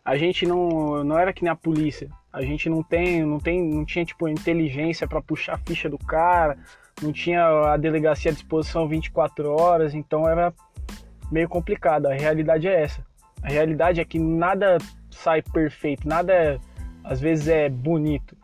A 0.03 0.15
gente 0.15 0.45
não 0.45 1.03
não 1.03 1.17
era 1.17 1.33
que 1.33 1.43
nem 1.43 1.51
a 1.51 1.55
polícia. 1.55 2.09
A 2.31 2.43
gente 2.43 2.69
não 2.69 2.83
tem 2.83 3.25
não 3.25 3.39
tem 3.39 3.59
não 3.61 3.83
tinha 3.83 4.05
tipo 4.05 4.27
inteligência 4.27 5.07
para 5.07 5.19
puxar 5.19 5.55
a 5.55 5.57
ficha 5.57 5.89
do 5.89 5.97
cara, 5.97 6.57
não 7.01 7.11
tinha 7.11 7.43
a 7.73 7.75
delegacia 7.75 8.29
à 8.29 8.33
disposição 8.33 8.87
24 8.87 9.49
horas, 9.49 9.95
então 9.95 10.29
era 10.29 10.53
meio 11.31 11.49
complicado. 11.49 12.05
A 12.05 12.13
realidade 12.13 12.67
é 12.67 12.83
essa. 12.83 13.03
A 13.41 13.49
realidade 13.49 13.99
é 13.99 14.05
que 14.05 14.19
nada 14.19 14.77
sai 15.09 15.41
perfeito, 15.41 16.07
nada 16.07 16.59
às 17.03 17.19
vezes 17.19 17.47
é 17.47 17.67
bonito. 17.67 18.37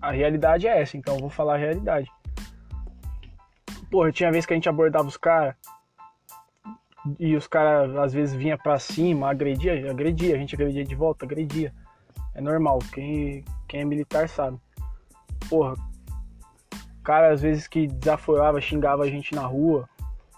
A 0.00 0.12
realidade 0.12 0.68
é 0.68 0.80
essa, 0.80 0.96
então 0.96 1.14
eu 1.16 1.20
vou 1.20 1.30
falar 1.30 1.54
a 1.54 1.58
realidade. 1.58 2.08
Porra, 3.90 4.12
tinha 4.12 4.30
vez 4.30 4.46
que 4.46 4.52
a 4.52 4.56
gente 4.56 4.68
abordava 4.68 5.08
os 5.08 5.16
caras 5.16 5.54
e 7.18 7.34
os 7.34 7.46
caras 7.46 7.96
às 7.96 8.12
vezes 8.12 8.34
vinha 8.34 8.56
para 8.56 8.78
cima, 8.78 9.30
agredia, 9.30 9.90
agredia, 9.90 10.34
a 10.34 10.38
gente 10.38 10.54
agredia 10.54 10.84
de 10.84 10.94
volta, 10.94 11.24
agredia. 11.24 11.72
É 12.34 12.40
normal, 12.40 12.78
quem, 12.92 13.44
quem 13.66 13.80
é 13.80 13.84
militar 13.84 14.28
sabe. 14.28 14.58
Porra, 15.48 15.74
cara 17.02 17.32
às 17.32 17.40
vezes 17.40 17.66
que 17.66 17.86
desaforava, 17.86 18.60
xingava 18.60 19.02
a 19.02 19.08
gente 19.08 19.34
na 19.34 19.46
rua, 19.46 19.88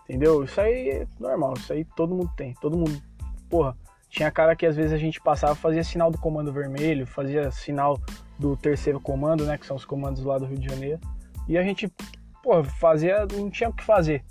entendeu? 0.04 0.44
Isso 0.44 0.60
aí 0.60 0.88
é 0.88 1.06
normal, 1.18 1.54
isso 1.58 1.72
aí 1.72 1.84
todo 1.84 2.14
mundo 2.14 2.30
tem, 2.36 2.54
todo 2.54 2.76
mundo. 2.76 3.02
Porra, 3.50 3.76
tinha 4.08 4.30
cara 4.30 4.56
que 4.56 4.64
às 4.64 4.76
vezes 4.76 4.92
a 4.92 4.98
gente 4.98 5.20
passava, 5.20 5.54
fazia 5.54 5.84
sinal 5.84 6.10
do 6.10 6.18
comando 6.18 6.52
vermelho, 6.52 7.06
fazia 7.06 7.50
sinal 7.50 8.00
do 8.38 8.56
terceiro 8.56 9.00
comando, 9.00 9.44
né, 9.44 9.58
que 9.58 9.66
são 9.66 9.76
os 9.76 9.84
comandos 9.84 10.24
lá 10.24 10.38
do 10.38 10.46
Rio 10.46 10.58
de 10.58 10.68
Janeiro. 10.68 11.00
E 11.48 11.58
a 11.58 11.62
gente 11.62 11.92
pô, 12.42 12.62
fazia, 12.64 13.26
não 13.32 13.50
tinha 13.50 13.70
o 13.70 13.72
que 13.72 13.84
fazer. 13.84 14.24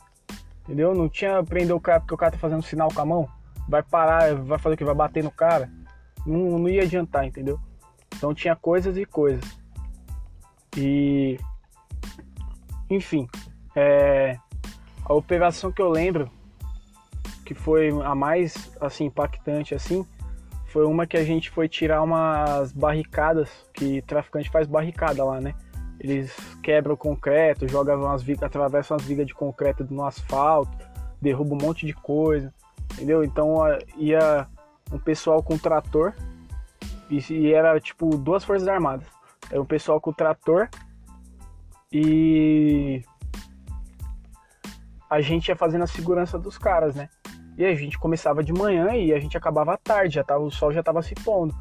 Entendeu? 0.63 0.93
Não 0.93 1.09
tinha 1.09 1.43
prender 1.43 1.75
o 1.75 1.79
cara 1.79 1.99
porque 1.99 2.13
o 2.13 2.17
cara 2.17 2.31
tá 2.31 2.37
fazendo 2.37 2.61
sinal 2.61 2.89
com 2.93 3.01
a 3.01 3.05
mão. 3.05 3.29
Vai 3.67 3.81
parar, 3.81 4.35
vai 4.35 4.59
fazer 4.59 4.75
o 4.75 4.77
que? 4.77 4.83
Vai 4.83 4.95
bater 4.95 5.23
no 5.23 5.31
cara. 5.31 5.69
Não, 6.25 6.59
não 6.59 6.69
ia 6.69 6.83
adiantar, 6.83 7.25
entendeu? 7.25 7.59
Então 8.15 8.33
tinha 8.33 8.55
coisas 8.55 8.97
e 8.97 9.05
coisas. 9.05 9.43
E. 10.77 11.39
Enfim. 12.89 13.27
É, 13.75 14.37
a 15.05 15.13
operação 15.13 15.71
que 15.71 15.81
eu 15.81 15.89
lembro, 15.89 16.29
que 17.45 17.53
foi 17.53 17.89
a 17.89 18.13
mais 18.13 18.71
assim, 18.79 19.05
impactante 19.05 19.73
assim, 19.73 20.05
foi 20.67 20.85
uma 20.85 21.07
que 21.07 21.17
a 21.17 21.23
gente 21.23 21.49
foi 21.49 21.67
tirar 21.67 22.01
umas 22.01 22.71
barricadas, 22.71 23.49
que 23.73 24.01
traficante 24.03 24.49
faz 24.49 24.67
barricada 24.67 25.23
lá, 25.23 25.41
né? 25.41 25.55
Eles 26.03 26.35
quebram 26.63 26.95
o 26.95 26.97
concreto, 26.97 27.67
jogam 27.67 28.01
umas 28.01 28.23
vigas, 28.23 28.41
atravessam 28.41 28.97
as 28.97 29.03
vigas 29.03 29.27
de 29.27 29.35
concreto 29.35 29.85
no 29.87 30.03
asfalto, 30.03 30.75
derrubam 31.21 31.55
um 31.55 31.61
monte 31.61 31.85
de 31.85 31.93
coisa, 31.93 32.51
entendeu? 32.93 33.23
Então 33.23 33.57
ia 33.95 34.47
um 34.91 34.97
pessoal 34.97 35.43
com 35.43 35.59
trator 35.59 36.15
e, 37.07 37.53
era 37.53 37.79
tipo 37.79 38.17
duas 38.17 38.43
forças 38.43 38.67
armadas. 38.67 39.05
Era 39.51 39.61
um 39.61 39.65
pessoal 39.65 40.01
com 40.01 40.11
trator 40.11 40.67
e 41.91 43.03
a 45.07 45.21
gente 45.21 45.49
ia 45.49 45.55
fazendo 45.55 45.83
a 45.83 45.87
segurança 45.87 46.39
dos 46.39 46.57
caras, 46.57 46.95
né? 46.95 47.09
E 47.59 47.63
a 47.63 47.75
gente 47.75 47.99
começava 47.99 48.43
de 48.43 48.51
manhã 48.51 48.95
e 48.95 49.13
a 49.13 49.19
gente 49.19 49.37
acabava 49.37 49.73
à 49.73 49.77
tarde, 49.77 50.15
já 50.15 50.23
tava, 50.23 50.43
o 50.43 50.49
sol 50.49 50.73
já 50.73 50.81
tava 50.81 51.03
se 51.03 51.13
pondo. 51.13 51.53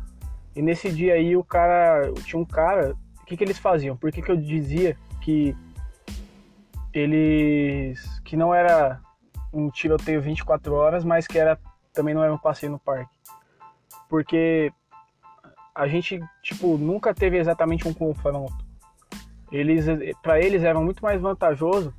E 0.56 0.62
nesse 0.62 0.90
dia 0.90 1.12
aí 1.12 1.36
o 1.36 1.44
cara, 1.44 2.10
tinha 2.24 2.40
um 2.40 2.44
cara, 2.46 2.96
que, 3.30 3.36
que 3.36 3.44
eles 3.44 3.58
faziam? 3.58 3.96
Por 3.96 4.10
que, 4.10 4.20
que 4.20 4.30
eu 4.30 4.36
dizia 4.36 4.96
que 5.20 5.56
eles. 6.92 8.20
que 8.24 8.36
não 8.36 8.54
era 8.54 9.00
um 9.52 9.70
tiroteio 9.70 10.20
24 10.20 10.74
horas, 10.74 11.04
mas 11.04 11.26
que 11.26 11.38
era 11.38 11.58
também 11.92 12.14
não 12.14 12.22
era 12.22 12.34
um 12.34 12.38
passeio 12.38 12.72
no 12.72 12.78
parque? 12.78 13.14
Porque 14.08 14.72
a 15.74 15.86
gente, 15.86 16.20
tipo, 16.42 16.76
nunca 16.76 17.14
teve 17.14 17.38
exatamente 17.38 17.86
um 17.86 17.94
confronto. 17.94 18.64
Eles, 19.52 19.86
para 20.22 20.40
eles 20.40 20.62
era 20.62 20.78
muito 20.80 21.02
mais 21.02 21.20
vantajoso 21.20 21.94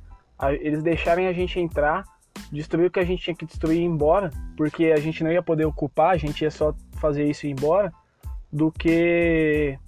eles 0.60 0.82
deixarem 0.82 1.28
a 1.28 1.32
gente 1.32 1.60
entrar, 1.60 2.04
destruir 2.50 2.86
o 2.86 2.90
que 2.90 2.98
a 2.98 3.04
gente 3.04 3.22
tinha 3.22 3.36
que 3.36 3.46
destruir 3.46 3.78
e 3.78 3.82
ir 3.82 3.84
embora, 3.84 4.30
porque 4.56 4.86
a 4.86 4.98
gente 4.98 5.22
não 5.22 5.30
ia 5.30 5.42
poder 5.42 5.64
ocupar, 5.64 6.10
a 6.10 6.16
gente 6.16 6.42
ia 6.42 6.50
só 6.50 6.74
fazer 6.94 7.28
isso 7.28 7.46
e 7.46 7.50
ir 7.50 7.52
embora, 7.52 7.92
do 8.52 8.72
que 8.72 9.78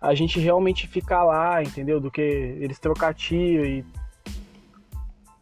a 0.00 0.14
gente 0.14 0.38
realmente 0.38 0.86
ficar 0.86 1.24
lá, 1.24 1.62
entendeu? 1.62 2.00
Do 2.00 2.10
que 2.10 2.20
eles 2.20 2.78
trocar 2.78 3.14
tiro 3.14 3.64
e 3.64 3.84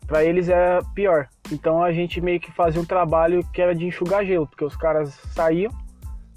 para 0.06 0.24
eles 0.24 0.48
era 0.48 0.82
pior. 0.94 1.28
Então 1.50 1.82
a 1.82 1.92
gente 1.92 2.20
meio 2.20 2.40
que 2.40 2.52
fazia 2.52 2.80
um 2.80 2.84
trabalho 2.84 3.44
que 3.52 3.60
era 3.60 3.74
de 3.74 3.86
enxugar 3.86 4.24
gelo, 4.24 4.46
porque 4.46 4.64
os 4.64 4.76
caras 4.76 5.10
saíam, 5.32 5.72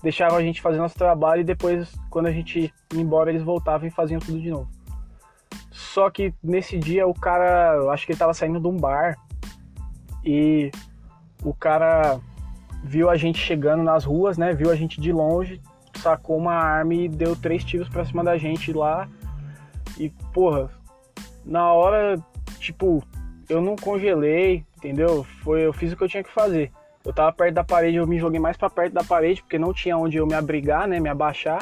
deixavam 0.02 0.38
a 0.38 0.42
gente 0.42 0.62
fazer 0.62 0.78
nosso 0.78 0.98
trabalho 0.98 1.42
e 1.42 1.46
depois 1.46 1.94
quando 2.10 2.28
a 2.28 2.32
gente 2.32 2.60
ia 2.94 3.02
embora 3.02 3.30
eles 3.30 3.44
voltavam 3.44 3.88
e 3.88 3.92
faziam 3.92 4.20
tudo 4.20 4.40
de 4.40 4.50
novo. 4.50 4.70
Só 5.72 6.10
que 6.10 6.34
nesse 6.44 6.78
dia 6.78 7.08
o 7.08 7.14
cara, 7.14 7.92
acho 7.92 8.06
que 8.06 8.12
ele 8.12 8.20
tava 8.20 8.34
saindo 8.34 8.60
de 8.60 8.68
um 8.68 8.76
bar 8.76 9.16
e 10.26 10.72
o 11.44 11.54
cara 11.54 12.20
viu 12.84 13.10
a 13.10 13.16
gente 13.16 13.40
chegando 13.40 13.84
nas 13.84 14.04
ruas, 14.04 14.38
né? 14.38 14.54
Viu 14.54 14.72
a 14.72 14.76
gente 14.76 15.00
de 15.00 15.12
longe, 15.12 15.62
sacou 16.00 16.38
uma 16.38 16.54
arma 16.54 16.94
e 16.94 17.08
deu 17.08 17.36
três 17.36 17.64
tiros 17.64 17.90
pra 17.90 18.06
cima 18.06 18.24
da 18.24 18.38
gente 18.38 18.74
lá. 18.74 19.08
E, 19.98 20.10
porra, 20.34 20.70
na 21.46 21.72
hora, 21.72 22.18
tipo, 22.60 23.04
eu 23.48 23.62
não 23.62 23.76
congelei, 23.76 24.66
entendeu? 24.78 25.24
Foi, 25.44 25.66
eu 25.66 25.74
fiz 25.74 25.92
o 25.92 25.98
que 25.98 26.04
eu 26.04 26.10
tinha 26.10 26.24
que 26.24 26.32
fazer. 26.32 26.72
Eu 27.04 27.14
tava 27.14 27.32
perto 27.32 27.56
da 27.56 27.64
parede, 27.64 27.98
eu 27.98 28.08
me 28.08 28.20
joguei 28.20 28.40
mais 28.40 28.58
para 28.58 28.70
perto 28.70 28.94
da 28.94 29.04
parede, 29.04 29.42
porque 29.42 29.58
não 29.58 29.74
tinha 29.74 29.98
onde 29.98 30.18
eu 30.18 30.28
me 30.28 30.34
abrigar, 30.34 30.88
né? 30.88 31.00
Me 31.00 31.10
abaixar. 31.10 31.60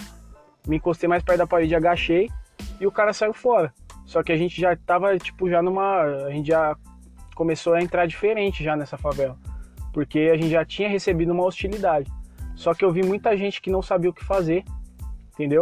Me 0.67 0.77
encostei 0.77 1.07
mais 1.07 1.23
perto 1.23 1.37
da 1.39 1.47
parede, 1.47 1.75
agachei 1.75 2.29
e 2.79 2.85
o 2.85 2.91
cara 2.91 3.13
saiu 3.13 3.33
fora. 3.33 3.73
Só 4.05 4.23
que 4.23 4.31
a 4.31 4.37
gente 4.37 4.59
já 4.59 4.75
tava, 4.75 5.17
tipo, 5.17 5.49
já 5.49 5.61
numa. 5.61 6.01
A 6.01 6.31
gente 6.31 6.47
já 6.47 6.75
começou 7.35 7.73
a 7.73 7.81
entrar 7.81 8.05
diferente 8.05 8.63
já 8.63 8.75
nessa 8.75 8.97
favela. 8.97 9.37
Porque 9.93 10.31
a 10.31 10.35
gente 10.35 10.49
já 10.49 10.63
tinha 10.63 10.89
recebido 10.89 11.31
uma 11.31 11.43
hostilidade. 11.43 12.11
Só 12.57 12.73
que 12.73 12.83
eu 12.83 12.91
vi 12.91 13.03
muita 13.03 13.37
gente 13.37 13.61
que 13.61 13.69
não 13.69 13.83
sabia 13.83 14.09
o 14.09 14.13
que 14.13 14.25
fazer, 14.25 14.65
entendeu? 15.31 15.61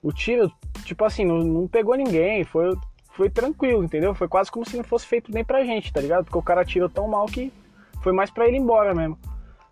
O 0.00 0.12
tiro, 0.12 0.50
tipo 0.84 1.04
assim, 1.04 1.24
não, 1.24 1.38
não 1.38 1.66
pegou 1.66 1.96
ninguém, 1.96 2.44
foi, 2.44 2.76
foi 3.10 3.28
tranquilo, 3.28 3.82
entendeu? 3.82 4.14
Foi 4.14 4.28
quase 4.28 4.48
como 4.48 4.64
se 4.64 4.76
não 4.76 4.84
fosse 4.84 5.04
feito 5.04 5.32
nem 5.32 5.44
pra 5.44 5.64
gente, 5.64 5.92
tá 5.92 6.00
ligado? 6.00 6.24
Porque 6.24 6.38
o 6.38 6.42
cara 6.42 6.60
atirou 6.60 6.88
tão 6.88 7.08
mal 7.08 7.26
que 7.26 7.52
foi 8.02 8.12
mais 8.12 8.30
pra 8.30 8.46
ele 8.46 8.56
ir 8.56 8.60
embora 8.60 8.94
mesmo. 8.94 9.18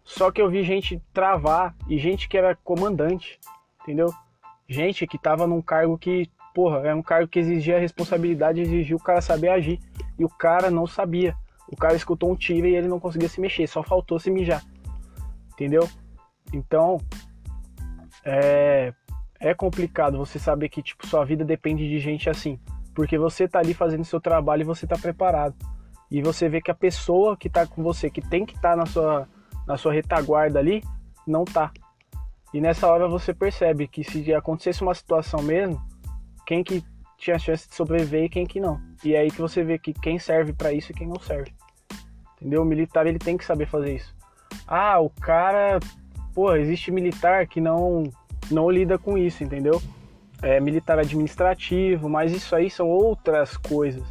Só 0.03 0.33
que 0.33 0.43
eu 0.43 0.51
vi 0.51 0.64
gente 0.64 1.01
travar 1.14 1.73
e 1.89 1.99
gente 1.99 2.29
que 2.29 2.37
era 2.37 2.57
comandante, 2.57 3.39
entendeu? 3.83 4.12
Gente 4.69 5.07
que 5.07 5.17
tava 5.17 5.47
num 5.47 5.62
cargo 5.62 5.97
que, 5.97 6.29
porra, 6.53 6.79
era 6.79 6.97
um 6.97 7.03
cargo 7.03 7.29
que 7.29 7.39
exigia 7.39 7.79
responsabilidade, 7.79 8.61
exigia 8.61 8.97
o 8.97 9.03
cara 9.03 9.21
saber 9.21 9.51
agir. 9.51 9.79
E 10.19 10.25
o 10.25 10.29
cara 10.29 10.69
não 10.69 10.85
sabia. 10.85 11.37
O 11.69 11.77
cara 11.77 11.95
escutou 11.95 12.33
um 12.33 12.35
tiro 12.35 12.67
e 12.67 12.75
ele 12.75 12.89
não 12.89 12.99
conseguia 12.99 13.29
se 13.29 13.41
mexer, 13.41 13.69
só 13.69 13.85
faltou 13.85 14.19
se 14.19 14.33
mijar. 14.33 14.64
Entendeu? 15.53 15.89
Então, 16.53 16.99
é, 18.24 18.92
é 19.38 19.55
complicado 19.55 20.18
você 20.18 20.38
saber 20.38 20.68
que 20.68 20.82
tipo 20.82 21.07
sua 21.07 21.24
vida 21.24 21.44
depende 21.44 21.88
de 21.88 21.99
gente 21.99 22.28
assim, 22.28 22.59
porque 22.94 23.18
você 23.18 23.47
tá 23.47 23.59
ali 23.59 23.74
fazendo 23.74 24.05
seu 24.05 24.20
trabalho 24.20 24.62
e 24.62 24.64
você 24.64 24.86
tá 24.86 24.97
preparado. 24.97 25.55
e 26.11 26.22
você 26.22 26.49
vê 26.49 26.61
que 26.61 26.70
a 26.70 26.74
pessoa 26.74 27.36
que 27.36 27.51
tá 27.51 27.66
com 27.66 27.82
você, 27.82 28.09
que 28.09 28.20
tem 28.20 28.47
que 28.47 28.55
estar 28.55 28.70
tá 28.70 28.76
na 28.76 28.86
sua 28.86 29.28
na 29.66 29.76
sua 29.76 29.92
retaguarda 29.92 30.61
ali, 30.61 30.82
não 31.26 31.44
tá. 31.44 31.72
E 32.55 32.61
nessa 32.61 32.86
hora 32.88 33.09
você 33.09 33.34
percebe 33.34 33.88
que 33.88 34.05
se 34.05 34.32
acontecesse 34.32 34.82
uma 34.82 34.94
situação 34.94 35.42
mesmo, 35.42 35.82
quem 36.47 36.62
que 36.62 36.82
tinha 37.18 37.38
chance 37.38 37.68
de 37.68 37.74
sobreviver 37.74 38.24
e 38.24 38.28
quem 38.28 38.47
que 38.47 38.61
não. 38.61 38.80
E 39.05 39.14
é 39.14 39.20
aí 39.20 39.30
que 39.30 39.40
você 39.40 39.64
vê 39.64 39.78
que 39.78 39.92
quem 39.92 40.18
serve 40.18 40.53
para 40.53 40.72
isso 40.72 40.92
e 40.92 40.94
quem 40.94 41.09
não 41.09 41.18
serve. 41.18 41.53
Entendeu? 42.36 42.62
O 42.62 42.64
militar 42.64 43.07
ele 43.07 43.18
tem 43.18 43.36
que 43.36 43.44
saber 43.44 43.66
fazer 43.66 43.97
isso. 43.97 44.14
Ah, 44.66 45.01
o 45.01 45.11
cara, 45.11 45.80
pô, 46.37 46.55
existe 46.55 46.93
militar 46.93 47.47
que 47.47 47.62
não 47.62 48.05
não 48.51 48.70
lida 48.70 48.99
com 48.99 49.16
isso, 49.16 49.43
entendeu? 49.43 49.80
É 50.43 50.61
militar 50.61 50.99
administrativo, 50.99 52.11
mas 52.11 52.30
isso 52.30 52.55
aí 52.55 52.68
são 52.68 52.89
outras 52.89 53.57
coisas. 53.57 54.05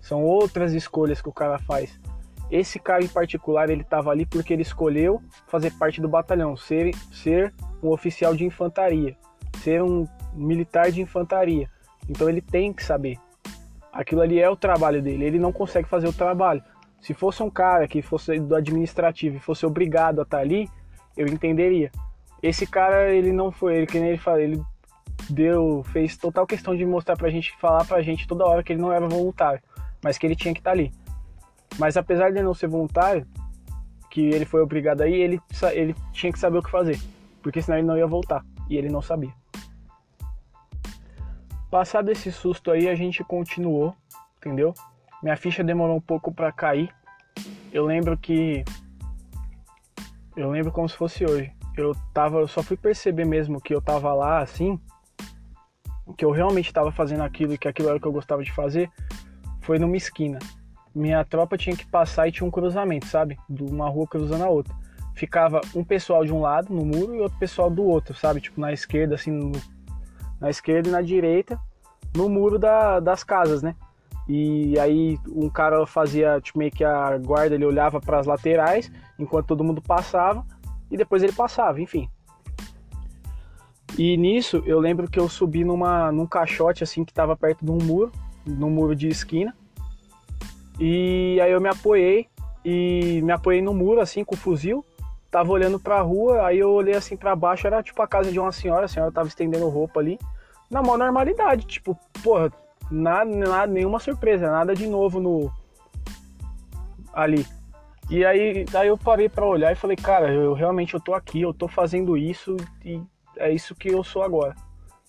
São 0.00 0.22
outras 0.22 0.72
escolhas 0.72 1.20
que 1.20 1.28
o 1.28 1.32
cara 1.32 1.58
faz. 1.58 2.00
Esse 2.48 2.78
cara 2.78 3.02
em 3.02 3.08
particular, 3.08 3.68
ele 3.68 3.82
estava 3.82 4.10
ali 4.12 4.24
porque 4.24 4.52
ele 4.52 4.62
escolheu 4.62 5.20
fazer 5.48 5.72
parte 5.72 6.00
do 6.00 6.08
batalhão, 6.08 6.56
ser, 6.56 6.94
ser 7.10 7.52
um 7.82 7.88
oficial 7.88 8.34
de 8.34 8.44
infantaria, 8.44 9.16
ser 9.58 9.82
um 9.82 10.06
militar 10.32 10.92
de 10.92 11.02
infantaria. 11.02 11.68
Então 12.08 12.28
ele 12.28 12.40
tem 12.40 12.72
que 12.72 12.84
saber. 12.84 13.18
Aquilo 13.92 14.20
ali 14.20 14.38
é 14.38 14.48
o 14.48 14.56
trabalho 14.56 15.02
dele. 15.02 15.24
Ele 15.24 15.38
não 15.38 15.52
consegue 15.52 15.88
fazer 15.88 16.06
o 16.06 16.12
trabalho. 16.12 16.62
Se 17.00 17.12
fosse 17.12 17.42
um 17.42 17.50
cara 17.50 17.88
que 17.88 18.00
fosse 18.00 18.38
do 18.38 18.54
administrativo 18.54 19.36
e 19.36 19.40
fosse 19.40 19.66
obrigado 19.66 20.20
a 20.20 20.22
estar 20.22 20.38
ali, 20.38 20.70
eu 21.16 21.26
entenderia. 21.26 21.90
Esse 22.42 22.66
cara, 22.66 23.12
ele 23.12 23.32
não 23.32 23.52
foi, 23.52 23.76
ele 23.76 23.86
que 23.86 23.98
nem 23.98 24.10
ele 24.10 24.18
fala, 24.18 24.42
ele 24.42 24.60
deu, 25.30 25.84
fez 25.92 26.16
total 26.16 26.46
questão 26.46 26.76
de 26.76 26.84
mostrar 26.84 27.16
pra 27.16 27.30
gente, 27.30 27.56
falar 27.58 27.84
pra 27.84 28.02
gente 28.02 28.26
toda 28.26 28.46
hora 28.46 28.62
que 28.62 28.72
ele 28.72 28.80
não 28.80 28.92
era 28.92 29.06
voluntário, 29.06 29.62
mas 30.02 30.18
que 30.18 30.26
ele 30.26 30.36
tinha 30.36 30.52
que 30.52 30.60
estar 30.60 30.72
ali. 30.72 30.92
Mas 31.78 31.96
apesar 31.96 32.32
de 32.32 32.42
não 32.42 32.54
ser 32.54 32.66
voluntário, 32.66 33.26
que 34.10 34.20
ele 34.20 34.44
foi 34.44 34.60
obrigado 34.60 35.02
aí, 35.02 35.14
ele, 35.14 35.40
ele 35.72 35.94
tinha 36.12 36.32
que 36.32 36.38
saber 36.38 36.58
o 36.58 36.62
que 36.62 36.70
fazer, 36.70 37.00
porque 37.42 37.62
senão 37.62 37.78
ele 37.78 37.86
não 37.86 37.96
ia 37.96 38.06
voltar, 38.06 38.44
e 38.68 38.76
ele 38.76 38.88
não 38.88 39.00
sabia. 39.00 39.32
Passado 41.70 42.10
esse 42.10 42.30
susto 42.30 42.70
aí, 42.70 42.88
a 42.88 42.94
gente 42.94 43.24
continuou, 43.24 43.96
entendeu? 44.36 44.74
Minha 45.22 45.36
ficha 45.36 45.64
demorou 45.64 45.96
um 45.96 46.00
pouco 46.00 46.30
para 46.30 46.52
cair. 46.52 46.94
Eu 47.72 47.86
lembro 47.86 48.18
que 48.18 48.62
eu 50.36 50.50
lembro 50.50 50.72
como 50.72 50.88
se 50.88 50.96
fosse 50.96 51.24
hoje. 51.24 51.52
Eu 51.76 51.94
tava, 52.12 52.38
eu 52.38 52.48
só 52.48 52.62
fui 52.62 52.76
perceber 52.76 53.24
mesmo 53.24 53.60
que 53.60 53.74
eu 53.74 53.80
tava 53.80 54.12
lá 54.12 54.40
assim, 54.40 54.78
que 56.16 56.24
eu 56.24 56.30
realmente 56.30 56.66
estava 56.66 56.92
fazendo 56.92 57.22
aquilo 57.22 57.54
e 57.54 57.58
que 57.58 57.68
aquilo 57.68 57.88
era 57.88 57.96
o 57.96 58.00
que 58.00 58.06
eu 58.06 58.12
gostava 58.12 58.42
de 58.42 58.52
fazer, 58.52 58.90
foi 59.60 59.78
numa 59.78 59.96
esquina. 59.96 60.38
Minha 60.94 61.24
tropa 61.24 61.56
tinha 61.56 61.74
que 61.74 61.86
passar 61.86 62.28
e 62.28 62.32
tinha 62.32 62.46
um 62.46 62.50
cruzamento, 62.50 63.06
sabe? 63.06 63.38
De 63.48 63.62
uma 63.62 63.88
rua 63.88 64.06
cruzando 64.06 64.44
a 64.44 64.48
outra. 64.48 64.74
Ficava 65.14 65.60
um 65.74 65.84
pessoal 65.84 66.24
de 66.24 66.32
um 66.32 66.40
lado 66.40 66.72
no 66.72 66.84
muro 66.84 67.14
e 67.14 67.20
outro 67.20 67.38
pessoal 67.38 67.70
do 67.70 67.82
outro, 67.82 68.14
sabe? 68.14 68.40
Tipo 68.40 68.60
na 68.60 68.72
esquerda, 68.72 69.14
assim, 69.14 69.30
no, 69.30 69.52
na 70.40 70.50
esquerda 70.50 70.88
e 70.88 70.92
na 70.92 71.00
direita, 71.00 71.58
no 72.14 72.28
muro 72.28 72.58
da, 72.58 73.00
das 73.00 73.24
casas, 73.24 73.62
né? 73.62 73.74
E 74.28 74.78
aí 74.78 75.18
um 75.28 75.48
cara 75.48 75.84
fazia 75.86 76.40
tipo, 76.40 76.58
meio 76.58 76.70
que 76.70 76.84
a 76.84 77.18
guarda, 77.18 77.54
ele 77.54 77.64
olhava 77.64 78.00
para 78.00 78.18
as 78.18 78.26
laterais 78.26 78.90
enquanto 79.18 79.46
todo 79.46 79.64
mundo 79.64 79.82
passava 79.82 80.44
e 80.90 80.96
depois 80.96 81.22
ele 81.22 81.32
passava, 81.32 81.80
enfim. 81.80 82.08
E 83.98 84.16
nisso 84.16 84.62
eu 84.64 84.78
lembro 84.78 85.10
que 85.10 85.18
eu 85.18 85.28
subi 85.28 85.64
numa, 85.64 86.10
num 86.12 86.26
caixote 86.26 86.82
assim 86.82 87.04
que 87.04 87.10
estava 87.10 87.36
perto 87.36 87.64
de 87.64 87.70
um 87.70 87.78
muro, 87.78 88.12
num 88.46 88.70
muro 88.70 88.94
de 88.94 89.08
esquina. 89.08 89.54
E 90.78 91.38
aí 91.40 91.52
eu 91.52 91.60
me 91.60 91.68
apoiei 91.68 92.28
e 92.64 93.20
me 93.22 93.32
apoiei 93.32 93.60
no 93.60 93.74
muro 93.74 94.00
assim 94.00 94.24
com 94.24 94.34
o 94.34 94.38
fuzil. 94.38 94.84
Tava 95.30 95.50
olhando 95.50 95.80
para 95.80 95.96
a 95.96 96.02
rua, 96.02 96.46
aí 96.46 96.58
eu 96.58 96.70
olhei 96.70 96.94
assim 96.94 97.16
para 97.16 97.34
baixo, 97.34 97.66
era 97.66 97.82
tipo 97.82 98.00
a 98.02 98.06
casa 98.06 98.30
de 98.30 98.38
uma 98.38 98.52
senhora, 98.52 98.84
a 98.84 98.88
senhora 98.88 99.10
tava 99.10 99.28
estendendo 99.28 99.66
roupa 99.68 99.98
ali, 99.98 100.18
na 100.70 100.82
maior 100.82 100.98
normalidade, 100.98 101.66
tipo, 101.66 101.98
porra, 102.22 102.52
nada, 102.92 103.30
nada, 103.30 103.72
nenhuma 103.72 103.98
surpresa, 103.98 104.50
nada 104.50 104.74
de 104.74 104.86
novo 104.86 105.18
no 105.18 105.50
ali. 107.12 107.46
E 108.10 108.24
aí, 108.24 108.64
daí 108.64 108.88
eu 108.88 108.98
parei 108.98 109.28
para 109.28 109.46
olhar 109.46 109.72
e 109.72 109.76
falei, 109.76 109.96
cara, 109.96 110.30
eu 110.30 110.52
realmente 110.52 110.92
eu 110.94 111.00
tô 111.00 111.14
aqui, 111.14 111.40
eu 111.40 111.54
tô 111.54 111.66
fazendo 111.66 112.16
isso 112.16 112.56
e 112.84 113.00
é 113.36 113.50
isso 113.50 113.74
que 113.74 113.88
eu 113.88 114.04
sou 114.04 114.22
agora, 114.22 114.54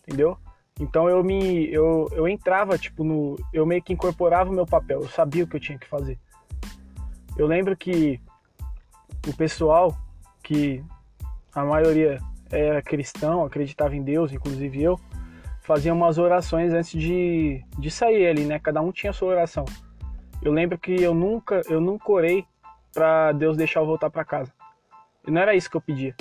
entendeu? 0.02 0.38
Então 0.80 1.10
eu 1.10 1.24
me 1.24 1.72
eu, 1.72 2.08
eu 2.14 2.28
entrava 2.28 2.78
tipo 2.78 3.04
no 3.04 3.36
eu 3.52 3.66
meio 3.66 3.84
que 3.84 3.94
incorporava 3.94 4.50
o 4.50 4.54
meu 4.54 4.66
papel, 4.66 5.02
eu 5.02 5.10
sabia 5.10 5.44
o 5.44 5.48
que 5.48 5.56
eu 5.56 5.60
tinha 5.60 5.78
que 5.78 5.88
fazer. 5.88 6.18
Eu 7.38 7.48
lembro 7.48 7.76
que 7.76 8.22
o 9.28 9.36
pessoal 9.36 9.96
que 10.42 10.84
a 11.54 11.64
maioria 11.64 12.20
era 12.52 12.82
cristão, 12.82 13.44
acreditava 13.44 13.96
em 13.96 14.04
Deus, 14.04 14.32
inclusive 14.32 14.82
eu, 14.82 15.00
faziam 15.64 15.96
umas 15.96 16.18
orações 16.18 16.74
antes 16.74 16.92
de, 16.92 17.64
de 17.78 17.90
sair 17.90 18.28
ali, 18.28 18.46
né? 18.46 18.60
Cada 18.60 18.82
um 18.82 18.92
tinha 18.92 19.14
sua 19.14 19.30
oração. 19.30 19.66
Eu 20.42 20.52
lembro 20.52 20.78
que 20.78 21.02
eu 21.02 21.14
nunca, 21.14 21.62
eu 21.70 21.80
nunca 21.80 22.12
orei 22.12 22.46
para 22.94 23.32
Deus 23.32 23.58
deixar 23.58 23.80
eu 23.80 23.86
voltar 23.86 24.10
para 24.10 24.26
casa. 24.26 24.54
E 25.26 25.32
não 25.32 25.42
era 25.42 25.56
isso 25.56 25.70
que 25.70 25.78
eu 25.78 25.82
pedia. 25.82 26.14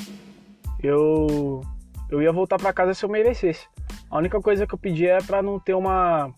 Eu, 0.80 1.60
eu 2.08 2.22
ia 2.22 2.32
voltar 2.32 2.56
para 2.56 2.72
casa 2.72 2.94
se 2.94 3.04
eu 3.04 3.08
merecesse. 3.08 3.68
A 4.08 4.18
única 4.18 4.40
coisa 4.40 4.66
que 4.66 4.74
eu 4.74 4.78
pedia 4.78 5.14
era 5.14 5.24
para 5.24 5.42
não 5.42 5.58
ter 5.58 5.74
uma, 5.74 6.32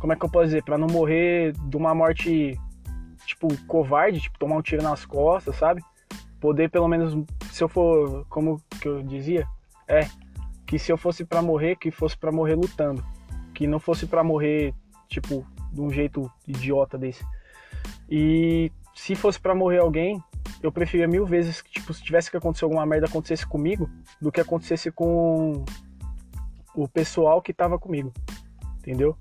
como 0.00 0.12
é 0.12 0.16
que 0.16 0.24
eu 0.24 0.30
posso 0.30 0.46
dizer, 0.46 0.64
para 0.64 0.78
não 0.78 0.88
morrer 0.88 1.52
de 1.52 1.76
uma 1.76 1.94
morte 1.94 2.58
tipo 3.26 3.48
covarde, 3.66 4.20
tipo 4.20 4.38
tomar 4.38 4.56
um 4.56 4.62
tiro 4.62 4.82
nas 4.82 5.04
costas, 5.04 5.54
sabe? 5.56 5.82
Poder 6.40 6.70
pelo 6.70 6.88
menos, 6.88 7.16
se 7.52 7.62
eu 7.62 7.68
for, 7.68 8.26
como 8.28 8.60
que 8.80 8.88
eu 8.88 9.02
dizia, 9.02 9.46
é 9.86 10.06
que 10.70 10.78
se 10.78 10.92
eu 10.92 10.96
fosse 10.96 11.24
para 11.24 11.42
morrer, 11.42 11.74
que 11.74 11.90
fosse 11.90 12.16
para 12.16 12.30
morrer 12.30 12.54
lutando, 12.54 13.04
que 13.52 13.66
não 13.66 13.80
fosse 13.80 14.06
para 14.06 14.22
morrer 14.22 14.72
tipo 15.08 15.44
de 15.72 15.80
um 15.80 15.90
jeito 15.90 16.30
idiota 16.46 16.96
desse. 16.96 17.26
E 18.08 18.70
se 18.94 19.16
fosse 19.16 19.40
para 19.40 19.52
morrer 19.52 19.78
alguém, 19.78 20.22
eu 20.62 20.70
preferia 20.70 21.08
mil 21.08 21.26
vezes 21.26 21.60
que 21.60 21.72
tipo 21.72 21.92
se 21.92 22.00
tivesse 22.04 22.30
que 22.30 22.36
acontecer 22.36 22.64
alguma 22.64 22.86
merda 22.86 23.08
acontecesse 23.08 23.44
comigo 23.44 23.90
do 24.22 24.30
que 24.30 24.40
acontecesse 24.40 24.92
com 24.92 25.64
o 26.72 26.86
pessoal 26.86 27.42
que 27.42 27.52
tava 27.52 27.76
comigo. 27.76 28.12
Entendeu? 28.78 29.16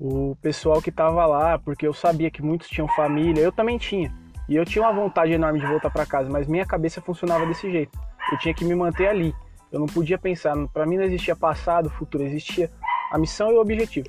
O 0.00 0.38
pessoal 0.40 0.80
que 0.80 0.90
tava 0.90 1.26
lá, 1.26 1.58
porque 1.58 1.86
eu 1.86 1.92
sabia 1.92 2.30
que 2.30 2.40
muitos 2.40 2.70
tinham 2.70 2.88
família, 2.88 3.42
eu 3.42 3.52
também 3.52 3.76
tinha. 3.76 4.10
E 4.48 4.56
eu 4.56 4.64
tinha 4.64 4.82
uma 4.82 4.92
vontade 4.94 5.32
enorme 5.32 5.60
de 5.60 5.66
voltar 5.66 5.90
para 5.90 6.06
casa, 6.06 6.30
mas 6.30 6.46
minha 6.46 6.64
cabeça 6.64 7.02
funcionava 7.02 7.44
desse 7.44 7.70
jeito. 7.70 7.98
Eu 8.32 8.38
tinha 8.38 8.54
que 8.54 8.64
me 8.64 8.74
manter 8.74 9.08
ali. 9.08 9.34
Eu 9.76 9.80
não 9.80 9.86
podia 9.86 10.16
pensar, 10.16 10.54
para 10.68 10.86
mim 10.86 10.96
não 10.96 11.04
existia 11.04 11.36
passado, 11.36 11.90
futuro, 11.90 12.24
existia 12.24 12.70
a 13.10 13.18
missão 13.18 13.52
e 13.52 13.54
o 13.54 13.60
objetivo. 13.60 14.08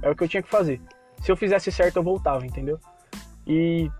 É 0.00 0.08
o 0.08 0.14
que 0.14 0.22
eu 0.22 0.28
tinha 0.28 0.40
que 0.40 0.48
fazer. 0.48 0.80
Se 1.20 1.32
eu 1.32 1.36
fizesse 1.36 1.72
certo, 1.72 1.96
eu 1.96 2.04
voltava, 2.04 2.46
entendeu? 2.46 2.78
E 3.44 3.90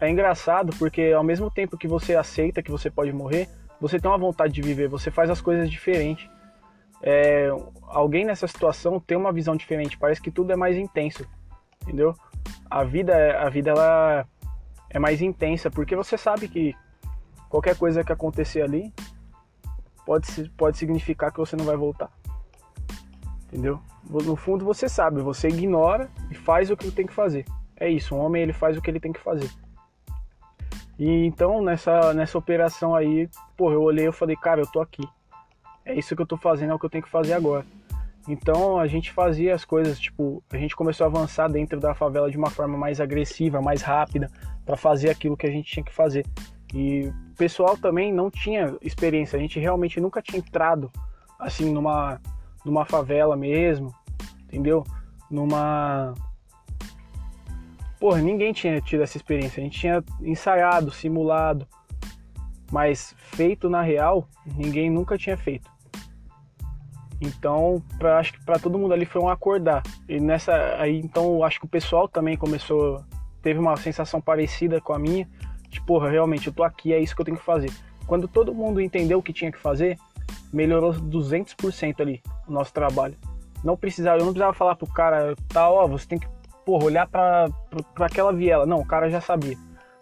é 0.00 0.08
engraçado 0.08 0.74
porque 0.78 1.12
ao 1.14 1.22
mesmo 1.22 1.50
tempo 1.50 1.76
que 1.76 1.86
você 1.86 2.16
aceita 2.16 2.62
que 2.62 2.70
você 2.70 2.90
pode 2.90 3.12
morrer, 3.12 3.46
você 3.78 4.00
tem 4.00 4.10
uma 4.10 4.16
vontade 4.16 4.54
de 4.54 4.62
viver, 4.62 4.88
você 4.88 5.10
faz 5.10 5.28
as 5.28 5.42
coisas 5.42 5.70
diferente. 5.70 6.30
É, 7.02 7.50
alguém 7.88 8.24
nessa 8.24 8.46
situação 8.46 8.98
tem 8.98 9.18
uma 9.18 9.34
visão 9.34 9.54
diferente, 9.54 9.98
parece 9.98 10.22
que 10.22 10.30
tudo 10.30 10.50
é 10.50 10.56
mais 10.56 10.78
intenso, 10.78 11.26
entendeu? 11.82 12.14
A 12.70 12.82
vida, 12.84 13.38
a 13.38 13.50
vida 13.50 13.70
ela 13.72 14.26
é 14.88 14.98
mais 14.98 15.20
intensa 15.20 15.70
porque 15.70 15.94
você 15.94 16.16
sabe 16.16 16.48
que 16.48 16.74
qualquer 17.50 17.76
coisa 17.76 18.02
que 18.02 18.12
acontecer 18.12 18.62
ali 18.62 18.94
pode, 20.06 20.50
pode 20.56 20.78
significar 20.78 21.32
que 21.32 21.38
você 21.38 21.56
não 21.56 21.64
vai 21.64 21.76
voltar. 21.76 22.08
Entendeu? 23.46 23.80
No 24.08 24.36
fundo 24.36 24.64
você 24.64 24.88
sabe, 24.88 25.20
você 25.20 25.48
ignora 25.48 26.08
e 26.30 26.34
faz 26.34 26.70
o 26.70 26.76
que 26.76 26.90
tem 26.90 27.06
que 27.06 27.12
fazer. 27.12 27.44
É 27.76 27.90
isso, 27.90 28.14
um 28.14 28.20
homem 28.20 28.42
ele 28.42 28.52
faz 28.52 28.76
o 28.76 28.80
que 28.80 28.88
ele 28.88 29.00
tem 29.00 29.12
que 29.12 29.20
fazer. 29.20 29.50
E 30.98 31.26
então 31.26 31.62
nessa, 31.62 32.14
nessa 32.14 32.38
operação 32.38 32.94
aí, 32.94 33.28
pô, 33.56 33.72
eu 33.72 33.82
olhei 33.82 34.08
e 34.08 34.12
falei, 34.12 34.36
cara, 34.36 34.60
eu 34.60 34.66
tô 34.66 34.80
aqui. 34.80 35.06
É 35.84 35.94
isso 35.94 36.14
que 36.16 36.22
eu 36.22 36.26
tô 36.26 36.36
fazendo, 36.36 36.70
é 36.70 36.74
o 36.74 36.78
que 36.78 36.86
eu 36.86 36.90
tenho 36.90 37.04
que 37.04 37.10
fazer 37.10 37.34
agora. 37.34 37.66
Então 38.28 38.78
a 38.78 38.86
gente 38.86 39.12
fazia 39.12 39.54
as 39.54 39.64
coisas, 39.64 39.98
tipo, 39.98 40.42
a 40.50 40.56
gente 40.56 40.74
começou 40.74 41.04
a 41.04 41.08
avançar 41.08 41.48
dentro 41.48 41.78
da 41.78 41.94
favela 41.94 42.30
de 42.30 42.36
uma 42.36 42.50
forma 42.50 42.76
mais 42.76 43.00
agressiva, 43.00 43.60
mais 43.60 43.82
rápida, 43.82 44.30
para 44.64 44.76
fazer 44.76 45.10
aquilo 45.10 45.36
que 45.36 45.46
a 45.46 45.50
gente 45.50 45.70
tinha 45.70 45.84
que 45.84 45.94
fazer. 45.94 46.24
E 46.74 47.12
pessoal 47.36 47.76
também 47.76 48.12
não 48.12 48.30
tinha 48.30 48.76
experiência, 48.82 49.36
a 49.36 49.40
gente 49.40 49.58
realmente 49.58 50.00
nunca 50.00 50.22
tinha 50.22 50.38
entrado 50.38 50.90
assim 51.38 51.72
numa 51.72 52.20
numa 52.64 52.84
favela 52.84 53.36
mesmo, 53.36 53.94
entendeu? 54.44 54.84
Numa 55.30 56.14
Porra, 57.98 58.20
ninguém 58.20 58.52
tinha 58.52 58.80
tido 58.80 59.02
essa 59.02 59.16
experiência. 59.16 59.60
A 59.60 59.64
gente 59.64 59.78
tinha 59.78 60.04
ensaiado, 60.20 60.90
simulado, 60.90 61.66
mas 62.70 63.14
feito 63.16 63.70
na 63.70 63.82
real, 63.82 64.28
ninguém 64.44 64.90
nunca 64.90 65.16
tinha 65.16 65.36
feito. 65.36 65.70
Então, 67.20 67.82
pra, 67.98 68.18
acho 68.18 68.34
que 68.34 68.44
para 68.44 68.58
todo 68.58 68.78
mundo 68.78 68.92
ali 68.92 69.06
foi 69.06 69.22
um 69.22 69.28
acordar. 69.28 69.82
E 70.08 70.20
nessa 70.20 70.52
aí, 70.78 70.98
então, 70.98 71.42
acho 71.42 71.58
que 71.58 71.66
o 71.66 71.68
pessoal 71.68 72.06
também 72.06 72.36
começou 72.36 73.02
teve 73.40 73.60
uma 73.60 73.76
sensação 73.76 74.20
parecida 74.20 74.80
com 74.80 74.92
a 74.92 74.98
minha, 74.98 75.28
de 75.76 75.80
porra, 75.82 76.10
realmente 76.10 76.46
eu 76.46 76.52
tô 76.52 76.62
aqui, 76.62 76.92
é 76.92 76.98
isso 76.98 77.14
que 77.14 77.20
eu 77.20 77.24
tenho 77.24 77.36
que 77.36 77.44
fazer. 77.44 77.70
Quando 78.06 78.26
todo 78.26 78.54
mundo 78.54 78.80
entendeu 78.80 79.18
o 79.18 79.22
que 79.22 79.32
tinha 79.32 79.52
que 79.52 79.58
fazer, 79.58 79.98
melhorou 80.52 80.92
200% 80.92 82.00
ali 82.00 82.22
o 82.46 82.52
nosso 82.52 82.72
trabalho. 82.72 83.16
Não 83.62 83.76
precisava, 83.76 84.18
eu 84.18 84.24
não 84.24 84.32
precisava 84.32 84.54
falar 84.54 84.76
pro 84.76 84.86
cara, 84.86 85.34
tá, 85.48 85.68
ó, 85.68 85.86
você 85.86 86.06
tem 86.06 86.18
que, 86.18 86.28
porra, 86.64 86.84
olhar 86.84 87.06
pra, 87.06 87.48
pra, 87.70 87.82
pra 87.94 88.06
aquela 88.06 88.32
viela. 88.32 88.64
Não, 88.64 88.80
o 88.80 88.86
cara 88.86 89.10
já 89.10 89.20
sabia. 89.20 89.56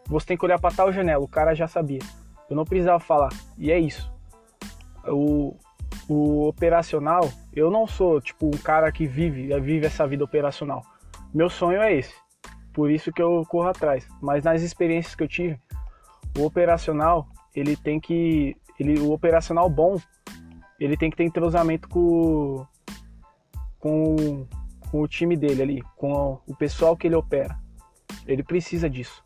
Você 0.07 0.27
tem 0.27 0.37
que 0.37 0.45
olhar 0.45 0.59
pra 0.59 0.71
tal 0.71 0.93
janela, 0.93 1.25
o 1.25 1.29
cara 1.29 1.55
já 1.55 1.67
sabia. 1.67 2.01
Eu 2.49 2.57
não 2.57 2.65
precisava 2.65 3.01
falar. 3.01 3.31
E 3.57 3.73
é 3.73 3.79
isso. 3.79 4.13
O, 5.07 5.57
o 6.09 6.47
operacional, 6.47 7.31
eu 7.55 7.71
não 7.71 7.87
sou 7.87 8.21
tipo 8.21 8.47
um 8.47 8.59
cara 8.59 8.93
que 8.93 9.07
vive, 9.07 9.49
vive 9.61 9.87
essa 9.87 10.07
vida 10.07 10.25
operacional. 10.25 10.83
Meu 11.33 11.49
sonho 11.49 11.81
é 11.81 11.95
esse. 11.95 12.15
Por 12.73 12.91
isso 12.91 13.13
que 13.13 13.23
eu 13.23 13.47
corro 13.49 13.69
atrás. 13.69 14.07
Mas 14.21 14.45
nas 14.45 14.61
experiências 14.61 15.15
que 15.15 15.23
eu 15.23 15.29
tive, 15.29 15.59
o 16.37 16.45
operacional, 16.45 17.29
ele 17.55 17.77
tem 17.77 18.01
que 18.01 18.57
ele 18.79 18.99
o 19.01 19.13
operacional 19.13 19.69
bom, 19.71 19.97
ele 20.81 20.97
tem 20.97 21.11
que 21.11 21.17
ter 21.17 21.25
entrosamento 21.25 21.89
com 21.89 22.67
com, 23.79 24.47
com 24.91 25.03
o 25.03 25.09
time 25.09 25.37
dele 25.37 25.63
ali, 25.63 25.83
com 25.97 26.41
o 26.47 26.57
pessoal 26.57 26.97
que 26.97 27.07
ele 27.07 27.15
opera. 27.15 27.55
Ele 28.27 28.43
precisa 28.43 28.89
disso. 28.89 29.23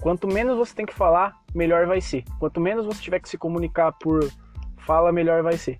Quanto 0.00 0.26
menos 0.26 0.56
você 0.56 0.74
tem 0.74 0.86
que 0.86 0.94
falar, 0.94 1.34
melhor 1.54 1.86
vai 1.86 2.00
ser. 2.00 2.24
Quanto 2.38 2.60
menos 2.60 2.86
você 2.86 3.02
tiver 3.02 3.20
que 3.20 3.28
se 3.28 3.36
comunicar 3.36 3.92
por 3.92 4.26
fala, 4.78 5.12
melhor 5.12 5.42
vai 5.42 5.56
ser. 5.58 5.78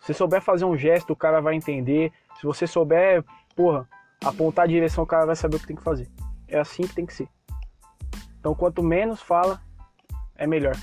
Se 0.00 0.12
souber 0.12 0.42
fazer 0.42 0.64
um 0.64 0.76
gesto, 0.76 1.12
o 1.12 1.16
cara 1.16 1.40
vai 1.40 1.54
entender. 1.54 2.12
Se 2.38 2.46
você 2.46 2.66
souber, 2.66 3.24
porra, 3.54 3.88
apontar 4.22 4.64
a 4.64 4.68
direção, 4.68 5.04
o 5.04 5.06
cara 5.06 5.26
vai 5.26 5.36
saber 5.36 5.56
o 5.56 5.60
que 5.60 5.66
tem 5.66 5.76
que 5.76 5.82
fazer. 5.82 6.10
É 6.48 6.58
assim 6.58 6.82
que 6.82 6.94
tem 6.94 7.06
que 7.06 7.14
ser. 7.14 7.28
Então, 8.42 8.56
quanto 8.56 8.82
menos 8.82 9.22
fala, 9.22 9.60
é 10.36 10.48
melhor. 10.48 10.74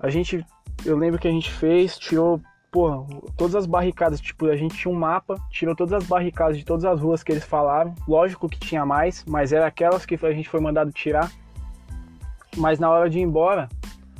A 0.00 0.10
gente, 0.10 0.44
eu 0.84 0.96
lembro 0.96 1.20
que 1.20 1.28
a 1.28 1.30
gente 1.30 1.48
fez, 1.48 1.96
tirou, 1.96 2.40
porra, 2.72 3.06
todas 3.36 3.54
as 3.54 3.66
barricadas, 3.66 4.20
tipo, 4.20 4.46
a 4.46 4.56
gente 4.56 4.76
tinha 4.76 4.92
um 4.92 4.98
mapa, 4.98 5.36
tirou 5.48 5.76
todas 5.76 5.92
as 5.92 6.04
barricadas 6.04 6.58
de 6.58 6.64
todas 6.64 6.84
as 6.84 7.00
ruas 7.00 7.22
que 7.22 7.30
eles 7.30 7.44
falaram. 7.44 7.94
Lógico 8.08 8.48
que 8.48 8.58
tinha 8.58 8.84
mais, 8.84 9.24
mas 9.28 9.52
era 9.52 9.64
aquelas 9.64 10.04
que 10.04 10.16
a 10.26 10.32
gente 10.32 10.48
foi 10.48 10.58
mandado 10.58 10.90
tirar. 10.90 11.30
Mas 12.56 12.80
na 12.80 12.90
hora 12.90 13.08
de 13.08 13.20
ir 13.20 13.22
embora, 13.22 13.68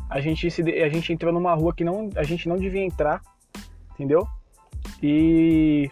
a 0.08 0.20
gente, 0.20 0.48
se, 0.48 0.62
a 0.62 0.88
gente 0.88 1.12
entrou 1.12 1.32
numa 1.32 1.52
rua 1.52 1.74
que 1.74 1.82
não, 1.82 2.10
a 2.14 2.22
gente 2.22 2.48
não 2.48 2.56
devia 2.56 2.84
entrar, 2.84 3.20
entendeu? 3.92 4.24
E, 5.02 5.90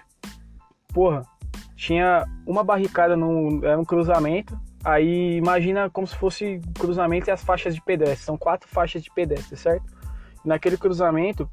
porra, 0.93 1.27
tinha 1.75 2.25
uma 2.47 2.63
barricada, 2.63 3.17
no, 3.17 3.65
era 3.65 3.77
um 3.77 3.85
cruzamento, 3.85 4.57
aí 4.85 5.37
imagina 5.37 5.89
como 5.91 6.07
se 6.07 6.17
fosse 6.17 6.61
cruzamento 6.79 7.29
e 7.29 7.33
as 7.33 7.43
faixas 7.43 7.75
de 7.75 7.81
pedestre, 7.81 8.25
são 8.25 8.37
quatro 8.37 8.69
faixas 8.69 9.03
de 9.03 9.11
pedestre, 9.11 9.57
certo? 9.57 9.85
Naquele 10.45 10.77
cruzamento, 10.77 11.51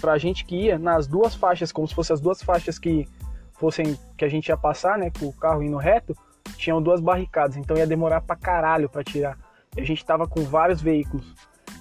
pra 0.00 0.16
gente 0.16 0.44
que 0.44 0.56
ia, 0.56 0.78
nas 0.78 1.06
duas 1.06 1.34
faixas, 1.34 1.70
como 1.70 1.86
se 1.86 1.94
fossem 1.94 2.14
as 2.14 2.20
duas 2.20 2.42
faixas 2.42 2.78
que 2.78 3.06
fossem, 3.52 3.98
que 4.16 4.24
a 4.24 4.28
gente 4.28 4.48
ia 4.48 4.56
passar, 4.56 4.96
né, 4.96 5.10
com 5.18 5.26
o 5.26 5.32
carro 5.32 5.62
indo 5.62 5.76
reto, 5.76 6.16
tinham 6.56 6.82
duas 6.82 7.00
barricadas, 7.00 7.56
então 7.56 7.76
ia 7.76 7.86
demorar 7.86 8.22
pra 8.22 8.34
caralho 8.34 8.88
pra 8.88 9.04
tirar. 9.04 9.36
E 9.76 9.80
a 9.80 9.84
gente 9.84 10.04
tava 10.04 10.26
com 10.26 10.42
vários 10.42 10.80
veículos. 10.80 11.34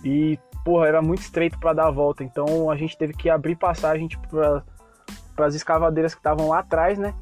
E, 0.04 0.38
porra, 0.64 0.88
era 0.88 1.02
muito 1.02 1.22
estreito 1.22 1.60
para 1.60 1.74
dar 1.74 1.88
a 1.88 1.92
volta. 1.92 2.24
Então 2.24 2.70
a 2.70 2.76
gente 2.76 2.98
teve 2.98 3.14
que 3.14 3.30
abrir 3.30 3.56
passagem 3.56 4.08
tipo, 4.08 4.28
para 4.28 5.46
as 5.46 5.56
escavadeiras 5.56 6.14
que 6.14 6.20
estavam 6.20 6.50
lá 6.50 6.60
atrás, 6.60 6.98
né? 6.98 7.14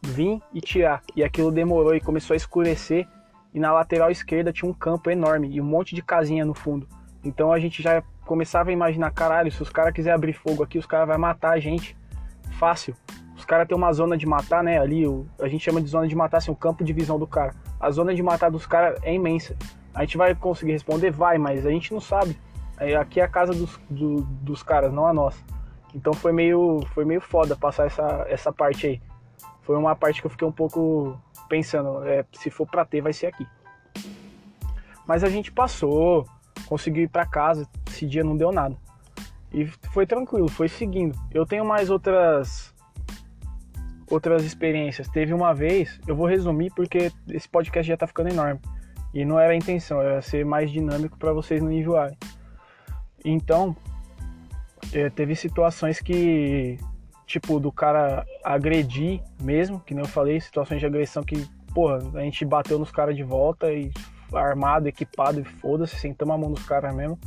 Vim 0.00 0.40
e 0.52 0.60
tirar. 0.60 1.02
E 1.14 1.22
aquilo 1.22 1.50
demorou 1.50 1.94
e 1.94 2.00
começou 2.00 2.34
a 2.34 2.36
escurecer. 2.36 3.06
E 3.54 3.60
na 3.60 3.72
lateral 3.72 4.10
esquerda 4.10 4.52
tinha 4.52 4.68
um 4.68 4.74
campo 4.74 5.08
enorme 5.10 5.48
e 5.48 5.60
um 5.60 5.64
monte 5.64 5.94
de 5.94 6.02
casinha 6.02 6.44
no 6.44 6.52
fundo. 6.52 6.88
Então 7.24 7.52
a 7.52 7.58
gente 7.60 7.82
já 7.82 8.02
começava 8.26 8.70
a 8.70 8.72
imaginar, 8.72 9.10
caralho, 9.12 9.50
se 9.52 9.62
os 9.62 9.70
caras 9.70 9.94
quiserem 9.94 10.14
abrir 10.14 10.32
fogo 10.32 10.62
aqui, 10.62 10.76
os 10.76 10.86
caras 10.86 11.06
vão 11.06 11.18
matar 11.18 11.52
a 11.52 11.60
gente. 11.60 11.96
Fácil. 12.58 12.96
Os 13.36 13.44
caras 13.44 13.66
têm 13.66 13.76
uma 13.76 13.92
zona 13.92 14.16
de 14.16 14.26
matar, 14.26 14.62
né? 14.62 14.78
Ali, 14.78 15.06
o, 15.06 15.26
a 15.40 15.48
gente 15.48 15.64
chama 15.64 15.80
de 15.80 15.88
zona 15.88 16.06
de 16.08 16.14
matar, 16.14 16.38
assim, 16.38 16.50
o 16.50 16.56
campo 16.56 16.82
de 16.82 16.92
visão 16.92 17.18
do 17.18 17.26
cara. 17.26 17.54
A 17.78 17.90
zona 17.90 18.14
de 18.14 18.22
matar 18.22 18.50
dos 18.50 18.66
caras 18.66 18.98
é 19.02 19.14
imensa. 19.14 19.56
A 19.94 20.00
gente 20.00 20.16
vai 20.16 20.34
conseguir 20.34 20.72
responder? 20.72 21.10
Vai, 21.10 21.38
mas 21.38 21.64
a 21.64 21.70
gente 21.70 21.92
não 21.92 22.00
sabe. 22.00 22.36
Aqui 23.00 23.20
é 23.20 23.24
a 23.24 23.28
casa 23.28 23.52
dos, 23.52 23.78
do, 23.88 24.22
dos 24.22 24.62
caras, 24.62 24.92
não 24.92 25.06
a 25.06 25.12
nossa. 25.12 25.38
Então 25.94 26.12
foi 26.12 26.32
meio, 26.32 26.80
foi 26.92 27.04
meio 27.04 27.20
foda 27.20 27.54
passar 27.54 27.86
essa, 27.86 28.26
essa 28.28 28.52
parte 28.52 28.86
aí. 28.86 29.02
Foi 29.62 29.76
uma 29.76 29.94
parte 29.94 30.20
que 30.20 30.26
eu 30.26 30.30
fiquei 30.30 30.46
um 30.46 30.52
pouco 30.52 31.16
pensando, 31.48 32.04
é, 32.04 32.24
se 32.32 32.50
for 32.50 32.66
pra 32.66 32.84
ter, 32.84 33.00
vai 33.00 33.12
ser 33.12 33.26
aqui. 33.26 33.46
Mas 35.06 35.22
a 35.22 35.28
gente 35.28 35.52
passou, 35.52 36.26
conseguiu 36.66 37.04
ir 37.04 37.08
para 37.08 37.26
casa, 37.26 37.68
esse 37.88 38.06
dia 38.06 38.24
não 38.24 38.36
deu 38.36 38.50
nada. 38.50 38.76
E 39.52 39.66
foi 39.92 40.06
tranquilo, 40.06 40.48
foi 40.48 40.68
seguindo. 40.68 41.16
Eu 41.30 41.46
tenho 41.46 41.64
mais 41.64 41.90
outras 41.90 42.74
outras 44.10 44.44
experiências. 44.44 45.08
Teve 45.08 45.32
uma 45.32 45.54
vez, 45.54 46.00
eu 46.06 46.14
vou 46.14 46.26
resumir 46.26 46.70
porque 46.74 47.10
esse 47.28 47.48
podcast 47.48 47.88
já 47.88 47.96
tá 47.96 48.06
ficando 48.06 48.30
enorme. 48.30 48.60
E 49.12 49.24
não 49.24 49.38
era 49.38 49.52
a 49.52 49.56
intenção, 49.56 50.00
era 50.00 50.20
ser 50.20 50.44
mais 50.44 50.70
dinâmico 50.70 51.16
para 51.16 51.32
vocês 51.32 51.62
não 51.62 51.70
enjoarem. 51.70 52.16
Então, 53.24 53.76
é, 54.92 55.08
teve 55.08 55.34
situações 55.34 56.00
que, 56.00 56.78
tipo, 57.26 57.58
do 57.58 57.72
cara 57.72 58.24
agredir 58.42 59.22
mesmo, 59.40 59.80
que 59.80 59.94
nem 59.94 60.04
eu 60.04 60.08
falei, 60.08 60.40
situações 60.40 60.80
de 60.80 60.86
agressão 60.86 61.22
que, 61.22 61.48
porra, 61.72 61.98
a 62.14 62.20
gente 62.20 62.44
bateu 62.44 62.78
nos 62.78 62.90
caras 62.90 63.16
de 63.16 63.22
volta 63.22 63.72
e 63.72 63.90
armado, 64.32 64.88
equipado 64.88 65.40
e 65.40 65.44
foda-se, 65.44 65.96
sentamos 65.96 66.34
a 66.34 66.38
mão 66.38 66.50
nos 66.50 66.64
caras 66.64 66.94
mesmo. 66.94 67.18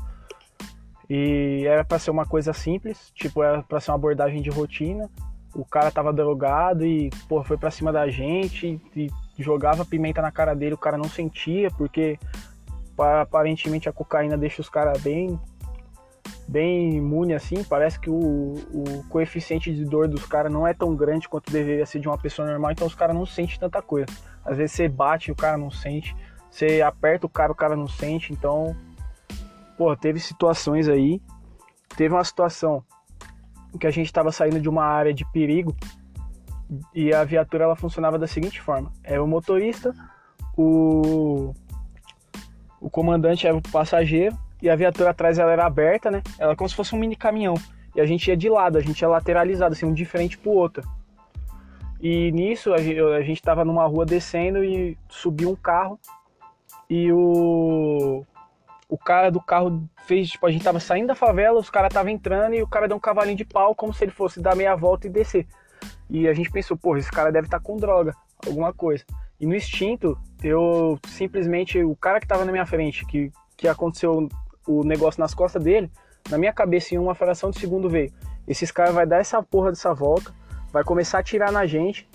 E 1.10 1.64
era 1.66 1.86
para 1.86 2.00
ser 2.00 2.12
uma 2.12 2.26
coisa 2.26 2.52
simples, 2.54 3.12
tipo, 3.16 3.42
era 3.42 3.64
para 3.64 3.80
ser 3.80 3.92
uma 3.92 3.96
abordagem 3.96 4.42
de 4.42 4.50
rotina. 4.50 5.10
O 5.56 5.64
cara 5.64 5.90
tava 5.90 6.12
drogado 6.12 6.86
e, 6.86 7.10
porra, 7.28 7.46
foi 7.46 7.58
pra 7.58 7.72
cima 7.72 7.92
da 7.92 8.10
gente 8.10 8.80
e 8.96 9.10
jogava 9.40 9.86
pimenta 9.86 10.22
na 10.22 10.32
cara 10.32 10.54
dele, 10.54 10.76
o 10.76 10.78
cara 10.78 10.98
não 10.98 11.08
sentia, 11.08 11.72
porque 11.72 12.20
aparentemente 12.98 13.88
a 13.88 13.94
cocaína 13.94 14.38
deixa 14.38 14.62
os 14.62 14.70
caras 14.70 15.02
bem 15.02 15.40
bem 16.48 16.96
imune 16.96 17.34
assim, 17.34 17.64
parece 17.64 18.00
que 18.00 18.10
o, 18.10 18.54
o 18.74 19.04
coeficiente 19.10 19.74
de 19.74 19.84
dor 19.84 20.08
dos 20.08 20.26
caras 20.26 20.52
não 20.52 20.66
é 20.66 20.74
tão 20.74 20.96
grande 20.96 21.28
quanto 21.28 21.52
deveria 21.52 21.86
ser 21.86 22.00
de 22.00 22.08
uma 22.08 22.18
pessoa 22.18 22.48
normal, 22.48 22.72
então 22.72 22.88
os 22.88 22.96
caras 22.96 23.16
não 23.16 23.26
sentem 23.26 23.60
tanta 23.60 23.82
coisa. 23.82 24.08
Às 24.46 24.58
vezes 24.58 24.72
você 24.72 24.88
bate 24.88 25.32
o 25.32 25.36
cara 25.36 25.58
não 25.58 25.70
sente, 25.70 26.16
você 26.50 26.82
aperta 26.82 27.26
o 27.26 27.30
cara, 27.30 27.52
o 27.52 27.56
cara 27.56 27.76
não 27.76 27.88
sente, 27.88 28.32
então, 28.32 28.76
pô, 29.78 29.96
teve 29.96 30.20
situações 30.20 30.88
aí. 30.88 31.22
Teve 31.98 32.14
uma 32.14 32.24
situação 32.24 32.84
que 33.80 33.86
a 33.86 33.92
gente 33.92 34.06
estava 34.06 34.32
saindo 34.32 34.60
de 34.60 34.70
uma 34.70 34.84
área 34.84 35.14
de 35.14 35.26
perigo 35.32 35.76
e 36.94 37.14
a 37.14 37.24
viatura 37.24 37.66
ela 37.66 37.76
funcionava 37.76 38.18
da 38.18 38.28
seguinte 38.28 38.62
forma: 38.62 38.92
era 39.04 39.22
o 39.22 39.28
motorista, 39.28 39.94
o, 40.56 41.54
o 42.80 42.90
comandante 42.90 43.46
era 43.46 43.56
o 43.56 43.62
passageiro 43.62 44.38
e 44.62 44.70
a 44.70 44.76
viatura 44.76 45.12
atrás 45.12 45.40
ela 45.40 45.52
era 45.52 45.66
aberta, 45.66 46.10
né? 46.10 46.22
Ela 46.40 46.56
como 46.56 46.70
se 46.70 46.76
fosse 46.76 46.96
um 46.96 47.00
mini 47.00 47.16
caminhão. 47.16 47.56
E 47.96 48.02
a 48.02 48.06
gente 48.06 48.28
ia 48.28 48.38
de 48.38 48.50
lado, 48.50 48.78
a 48.78 48.82
gente 48.82 49.00
ia 49.02 49.08
lateralizado, 49.08 49.74
assim, 49.74 49.86
um 49.86 49.94
de 49.94 50.06
frente 50.06 50.38
pro 50.38 50.52
outro. 50.52 50.84
E 52.00 52.32
nisso 52.32 52.74
a 52.74 52.80
gente 52.80 53.38
estava 53.38 53.66
numa 53.66 53.86
rua 53.86 54.06
descendo 54.06 54.64
e 54.64 54.98
subiu 55.10 55.50
um 55.50 55.56
carro 55.56 56.00
e 56.90 57.12
o 57.12 58.24
o 58.90 58.98
cara 58.98 59.30
do 59.30 59.42
carro 59.42 59.84
fez, 60.06 60.30
tipo, 60.30 60.46
a 60.46 60.52
gente 60.52 60.64
tava 60.64 60.80
saindo 60.80 61.08
da 61.08 61.16
favela, 61.16 61.60
os 61.60 61.70
caras 61.70 61.94
tava 61.94 62.10
entrando 62.10 62.54
e 62.54 62.64
o 62.64 62.68
cara 62.68 62.88
deu 62.88 62.96
um 62.96 63.02
cavalinho 63.02 63.36
de 63.36 63.44
pau 63.44 63.76
como 63.76 63.94
se 63.94 64.06
ele 64.06 64.12
fosse 64.12 64.40
dar 64.40 64.56
meia 64.56 64.76
volta 64.76 65.08
e 65.08 65.10
descer. 65.10 65.46
E 66.10 66.28
a 66.28 66.34
gente 66.34 66.50
pensou, 66.50 66.78
pô, 66.78 66.96
esse 66.96 67.12
cara 67.12 67.32
deve 67.32 67.48
estar 67.48 67.60
tá 67.60 67.64
com 67.64 67.76
droga, 67.76 68.16
alguma 68.46 68.72
coisa. 68.72 69.04
E 69.40 69.46
no 69.46 69.54
instinto, 69.54 70.18
eu 70.42 70.98
simplesmente, 71.06 71.84
o 71.84 71.96
cara 71.98 72.20
que 72.20 72.28
tava 72.28 72.46
na 72.46 72.52
minha 72.52 72.66
frente, 72.66 73.06
que, 73.06 73.30
que 73.58 73.68
aconteceu 73.68 74.30
o 74.68 74.84
negócio 74.84 75.20
nas 75.20 75.34
costas 75.34 75.64
dele, 75.64 75.92
na 76.30 76.38
minha 76.38 76.54
cabeça 76.54 76.94
em 76.94 76.98
uma 76.98 77.16
fração 77.16 77.50
de 77.50 77.60
segundo 77.60 77.90
veio. 77.90 78.12
Esses 78.48 78.72
caras 78.72 78.94
vai 78.94 79.06
dar 79.06 79.18
essa 79.18 79.42
porra 79.42 79.70
dessa 79.70 79.94
volta, 79.94 80.34
vai 80.72 80.84
começar 80.84 81.20
a 81.20 81.24
tirar 81.24 81.52
na 81.52 81.66
gente 81.66 82.08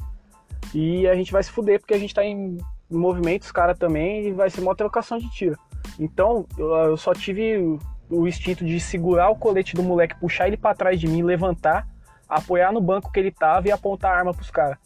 e 0.74 1.06
a 1.08 1.14
gente 1.14 1.32
vai 1.32 1.42
se 1.42 1.50
fuder 1.50 1.80
porque 1.80 1.94
a 1.94 1.98
gente 1.98 2.14
tá 2.14 2.24
em 2.24 2.58
movimento, 2.90 3.42
os 3.42 3.52
caras 3.52 3.78
também, 3.78 4.28
e 4.28 4.32
vai 4.32 4.50
ser 4.50 4.60
uma 4.60 4.76
trocação 4.76 5.18
de 5.18 5.30
tiro. 5.30 5.58
Então, 5.98 6.46
eu, 6.58 6.96
só 6.96 7.14
tive 7.14 7.56
o, 7.56 7.78
o 8.10 8.28
instinto 8.28 8.64
de 8.64 8.78
segurar 8.78 9.30
o 9.30 9.36
colete 9.36 9.74
do 9.74 9.82
moleque, 9.82 10.18
puxar 10.20 10.46
ele 10.46 10.56
para 10.56 10.74
trás 10.74 11.00
de 11.00 11.08
mim, 11.08 11.22
levantar 11.22 11.86
apoiar 12.32 12.72
no 12.72 12.80
banco 12.80 13.12
que 13.12 13.20
ele 13.20 13.30
tava 13.30 13.68
e 13.68 13.70
apontar 13.70 14.12
a 14.12 14.18
arma 14.18 14.32
pros 14.32 14.50
caras. 14.50 14.78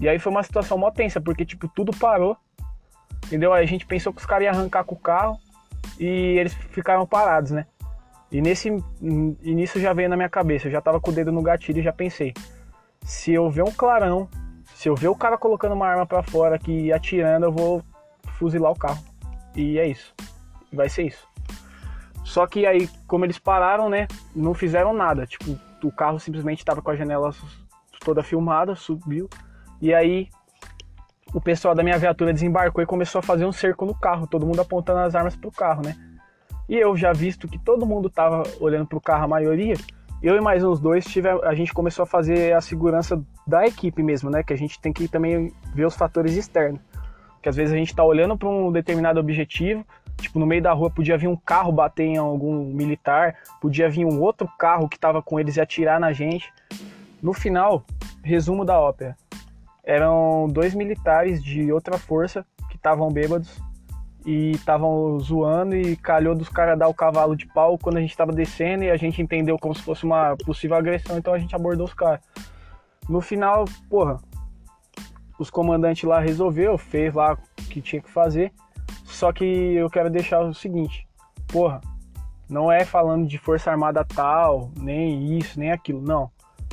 E 0.00 0.08
aí 0.08 0.18
foi 0.18 0.32
uma 0.32 0.42
situação 0.42 0.76
mó 0.76 0.90
tensa, 0.90 1.20
porque, 1.20 1.44
tipo, 1.44 1.68
tudo 1.68 1.96
parou. 1.96 2.36
Entendeu? 3.24 3.52
Aí 3.52 3.64
a 3.64 3.66
gente 3.66 3.86
pensou 3.86 4.12
que 4.12 4.20
os 4.20 4.26
caras 4.26 4.44
iam 4.44 4.54
arrancar 4.54 4.84
com 4.84 4.94
o 4.94 4.98
carro 4.98 5.38
e 5.98 6.06
eles 6.06 6.54
ficaram 6.54 7.06
parados, 7.06 7.50
né? 7.50 7.66
E 8.30 8.40
nesse 8.40 8.68
início 9.42 9.80
já 9.80 9.92
veio 9.92 10.08
na 10.08 10.16
minha 10.16 10.28
cabeça, 10.28 10.66
eu 10.66 10.72
já 10.72 10.80
tava 10.80 11.00
com 11.00 11.10
o 11.10 11.14
dedo 11.14 11.30
no 11.30 11.42
gatilho 11.42 11.78
e 11.78 11.82
já 11.82 11.92
pensei: 11.92 12.34
se 13.04 13.32
eu 13.32 13.50
ver 13.50 13.62
um 13.62 13.72
clarão, 13.72 14.28
Se 14.74 14.90
eu 14.90 14.94
ver 14.94 15.08
o 15.08 15.14
cara 15.14 15.38
colocando 15.38 15.72
uma 15.72 15.86
arma 15.86 16.04
para 16.04 16.22
fora 16.22 16.56
aqui 16.56 16.86
e 16.86 16.92
atirando, 16.92 17.46
eu 17.46 17.52
vou 17.52 17.82
fuzilar 18.38 18.70
o 18.70 18.78
carro. 18.78 19.02
E 19.54 19.78
é 19.78 19.88
isso. 19.88 20.14
Vai 20.70 20.88
ser 20.90 21.04
isso. 21.04 21.26
Só 22.22 22.46
que 22.46 22.66
aí, 22.66 22.86
como 23.06 23.24
eles 23.24 23.38
pararam, 23.38 23.88
né, 23.88 24.06
não 24.34 24.52
fizeram 24.52 24.92
nada. 24.92 25.26
Tipo, 25.26 25.58
o 25.82 25.90
carro 25.90 26.20
simplesmente 26.20 26.58
estava 26.58 26.82
com 26.82 26.90
a 26.90 26.96
janela 26.96 27.30
toda 28.00 28.22
filmada, 28.22 28.74
subiu. 28.74 29.30
E 29.80 29.94
aí 29.94 30.28
o 31.32 31.40
pessoal 31.40 31.74
da 31.74 31.82
minha 31.82 31.98
viatura 31.98 32.32
desembarcou 32.32 32.82
e 32.82 32.86
começou 32.86 33.18
a 33.18 33.22
fazer 33.22 33.44
um 33.44 33.52
cerco 33.52 33.84
no 33.84 33.94
carro, 33.94 34.26
todo 34.26 34.46
mundo 34.46 34.60
apontando 34.60 35.00
as 35.00 35.14
armas 35.14 35.36
pro 35.36 35.50
carro, 35.50 35.82
né? 35.82 35.94
E 36.68 36.76
eu 36.76 36.96
já 36.96 37.12
visto 37.12 37.46
que 37.46 37.58
todo 37.58 37.86
mundo 37.86 38.10
tava 38.10 38.42
olhando 38.60 38.86
pro 38.86 39.00
carro, 39.00 39.24
a 39.24 39.28
maioria, 39.28 39.76
eu 40.22 40.34
e 40.34 40.40
mais 40.40 40.64
uns 40.64 40.80
dois, 40.80 41.04
tive, 41.04 41.28
a 41.28 41.54
gente 41.54 41.72
começou 41.72 42.02
a 42.02 42.06
fazer 42.06 42.54
a 42.54 42.60
segurança 42.60 43.22
da 43.46 43.66
equipe 43.66 44.02
mesmo, 44.02 44.30
né? 44.30 44.42
Que 44.42 44.52
a 44.52 44.56
gente 44.56 44.80
tem 44.80 44.92
que 44.92 45.06
também 45.06 45.52
ver 45.74 45.86
os 45.86 45.94
fatores 45.94 46.34
externos. 46.34 46.80
Que 47.42 47.48
às 47.48 47.54
vezes 47.54 47.72
a 47.72 47.76
gente 47.76 47.94
tá 47.94 48.02
olhando 48.02 48.36
para 48.36 48.48
um 48.48 48.72
determinado 48.72 49.20
objetivo, 49.20 49.86
tipo, 50.16 50.38
no 50.38 50.46
meio 50.46 50.62
da 50.62 50.72
rua 50.72 50.90
podia 50.90 51.18
vir 51.18 51.28
um 51.28 51.36
carro 51.36 51.70
bater 51.70 52.04
em 52.04 52.16
algum 52.16 52.64
militar, 52.64 53.36
podia 53.60 53.88
vir 53.88 54.04
um 54.04 54.20
outro 54.20 54.48
carro 54.58 54.88
que 54.88 54.98
tava 54.98 55.22
com 55.22 55.38
eles 55.38 55.56
e 55.56 55.60
atirar 55.60 56.00
na 56.00 56.12
gente. 56.12 56.52
No 57.22 57.32
final, 57.32 57.84
resumo 58.22 58.64
da 58.64 58.80
ópera. 58.80 59.16
Eram 59.86 60.48
dois 60.50 60.74
militares 60.74 61.42
de 61.42 61.72
outra 61.72 61.96
força 61.96 62.44
que 62.68 62.76
estavam 62.76 63.08
bêbados 63.08 63.62
e 64.26 64.50
estavam 64.50 65.20
zoando 65.20 65.76
e 65.76 65.96
calhou 65.96 66.34
dos 66.34 66.48
caras 66.48 66.76
dar 66.76 66.88
o 66.88 66.94
cavalo 66.94 67.36
de 67.36 67.46
pau 67.46 67.78
quando 67.78 67.98
a 67.98 68.00
gente 68.00 68.10
estava 68.10 68.32
descendo 68.32 68.82
e 68.82 68.90
a 68.90 68.96
gente 68.96 69.22
entendeu 69.22 69.56
como 69.56 69.72
se 69.72 69.82
fosse 69.82 70.04
uma 70.04 70.36
possível 70.44 70.76
agressão, 70.76 71.16
então 71.16 71.32
a 71.32 71.38
gente 71.38 71.54
abordou 71.54 71.86
os 71.86 71.94
caras. 71.94 72.20
No 73.08 73.20
final, 73.20 73.64
porra, 73.88 74.18
os 75.38 75.48
comandantes 75.50 76.02
lá 76.02 76.18
resolveu, 76.18 76.76
fez 76.76 77.14
lá 77.14 77.34
o 77.34 77.62
que 77.68 77.80
tinha 77.80 78.02
que 78.02 78.10
fazer. 78.10 78.52
Só 79.04 79.32
que 79.32 79.44
eu 79.44 79.88
quero 79.88 80.10
deixar 80.10 80.40
o 80.40 80.52
seguinte, 80.52 81.06
porra, 81.46 81.80
não 82.48 82.70
é 82.72 82.84
falando 82.84 83.28
de 83.28 83.38
força 83.38 83.70
armada 83.70 84.04
tal, 84.04 84.72
nem 84.76 85.38
isso, 85.38 85.60
nem 85.60 85.70
aquilo, 85.70 86.02
não. 86.02 86.28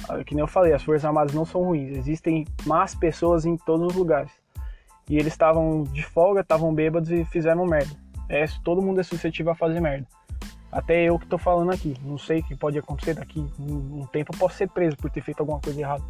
Ah, 0.10 0.24
que 0.24 0.36
nem 0.36 0.42
eu 0.42 0.48
falei, 0.48 0.74
as 0.74 0.84
Forças 0.84 1.06
Armadas 1.06 1.34
não 1.34 1.46
são 1.46 1.64
ruins, 1.64 1.98
existem 1.98 2.46
más 2.66 2.94
pessoas 2.94 3.46
em 3.46 3.56
todos 3.58 3.88
os 3.88 3.96
lugares. 3.96 4.32
E 5.10 5.18
eles 5.18 5.34
estavam 5.34 5.84
de 5.84 6.04
folga, 6.04 6.42
estavam 6.42 6.74
bêbados 6.74 7.10
e 7.12 7.26
fizeram 7.26 7.66
merda. 7.66 7.96
É, 8.30 8.46
todo 8.64 8.82
mundo 8.82 9.00
é 9.00 9.04
suscetível 9.04 9.52
a 9.52 9.56
fazer 9.56 9.80
merda. 9.80 10.08
Até 10.72 11.04
eu 11.04 11.20
que 11.20 11.28
tô 11.28 11.38
falando 11.38 11.72
aqui. 11.72 11.96
Não 12.04 12.18
sei 12.18 12.40
o 12.40 12.44
que 12.44 12.56
pode 12.56 12.80
acontecer 12.80 13.14
daqui 13.14 13.46
um, 13.60 14.02
um 14.02 14.08
tempo 14.08 14.34
eu 14.34 14.40
posso 14.40 14.58
ser 14.58 14.70
preso 14.70 14.98
por 14.98 15.12
ter 15.12 15.22
feito 15.22 15.40
alguma 15.42 15.60
coisa 15.60 15.80
errada. 15.80 16.04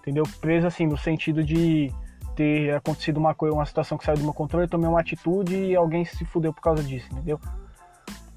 Entendeu? 0.00 0.24
Preso 0.40 0.66
assim, 0.66 0.86
no 0.86 0.98
sentido 0.98 1.42
de 1.42 1.90
ter 2.34 2.74
acontecido 2.74 3.16
uma 3.16 3.34
coisa, 3.34 3.54
uma 3.54 3.64
situação 3.64 3.96
que 3.96 4.04
saiu 4.04 4.18
do 4.18 4.24
meu 4.24 4.34
controle, 4.34 4.66
eu 4.66 4.70
tomei 4.70 4.88
uma 4.88 5.00
atitude 5.00 5.56
e 5.56 5.74
alguém 5.74 6.04
se 6.04 6.24
fudeu 6.24 6.52
por 6.52 6.60
causa 6.60 6.82
disso, 6.82 7.08
entendeu? 7.12 7.40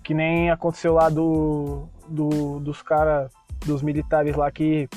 Que 0.04 0.14
nem 0.14 0.50
aconteceu 0.50 0.94
lá 0.94 1.10
do, 1.10 1.90
do 2.08 2.60
dos 2.60 2.82
caras 2.82 3.32
dos 3.66 3.82
militares 3.82 4.36
lá 4.36 4.50
que 4.52 4.90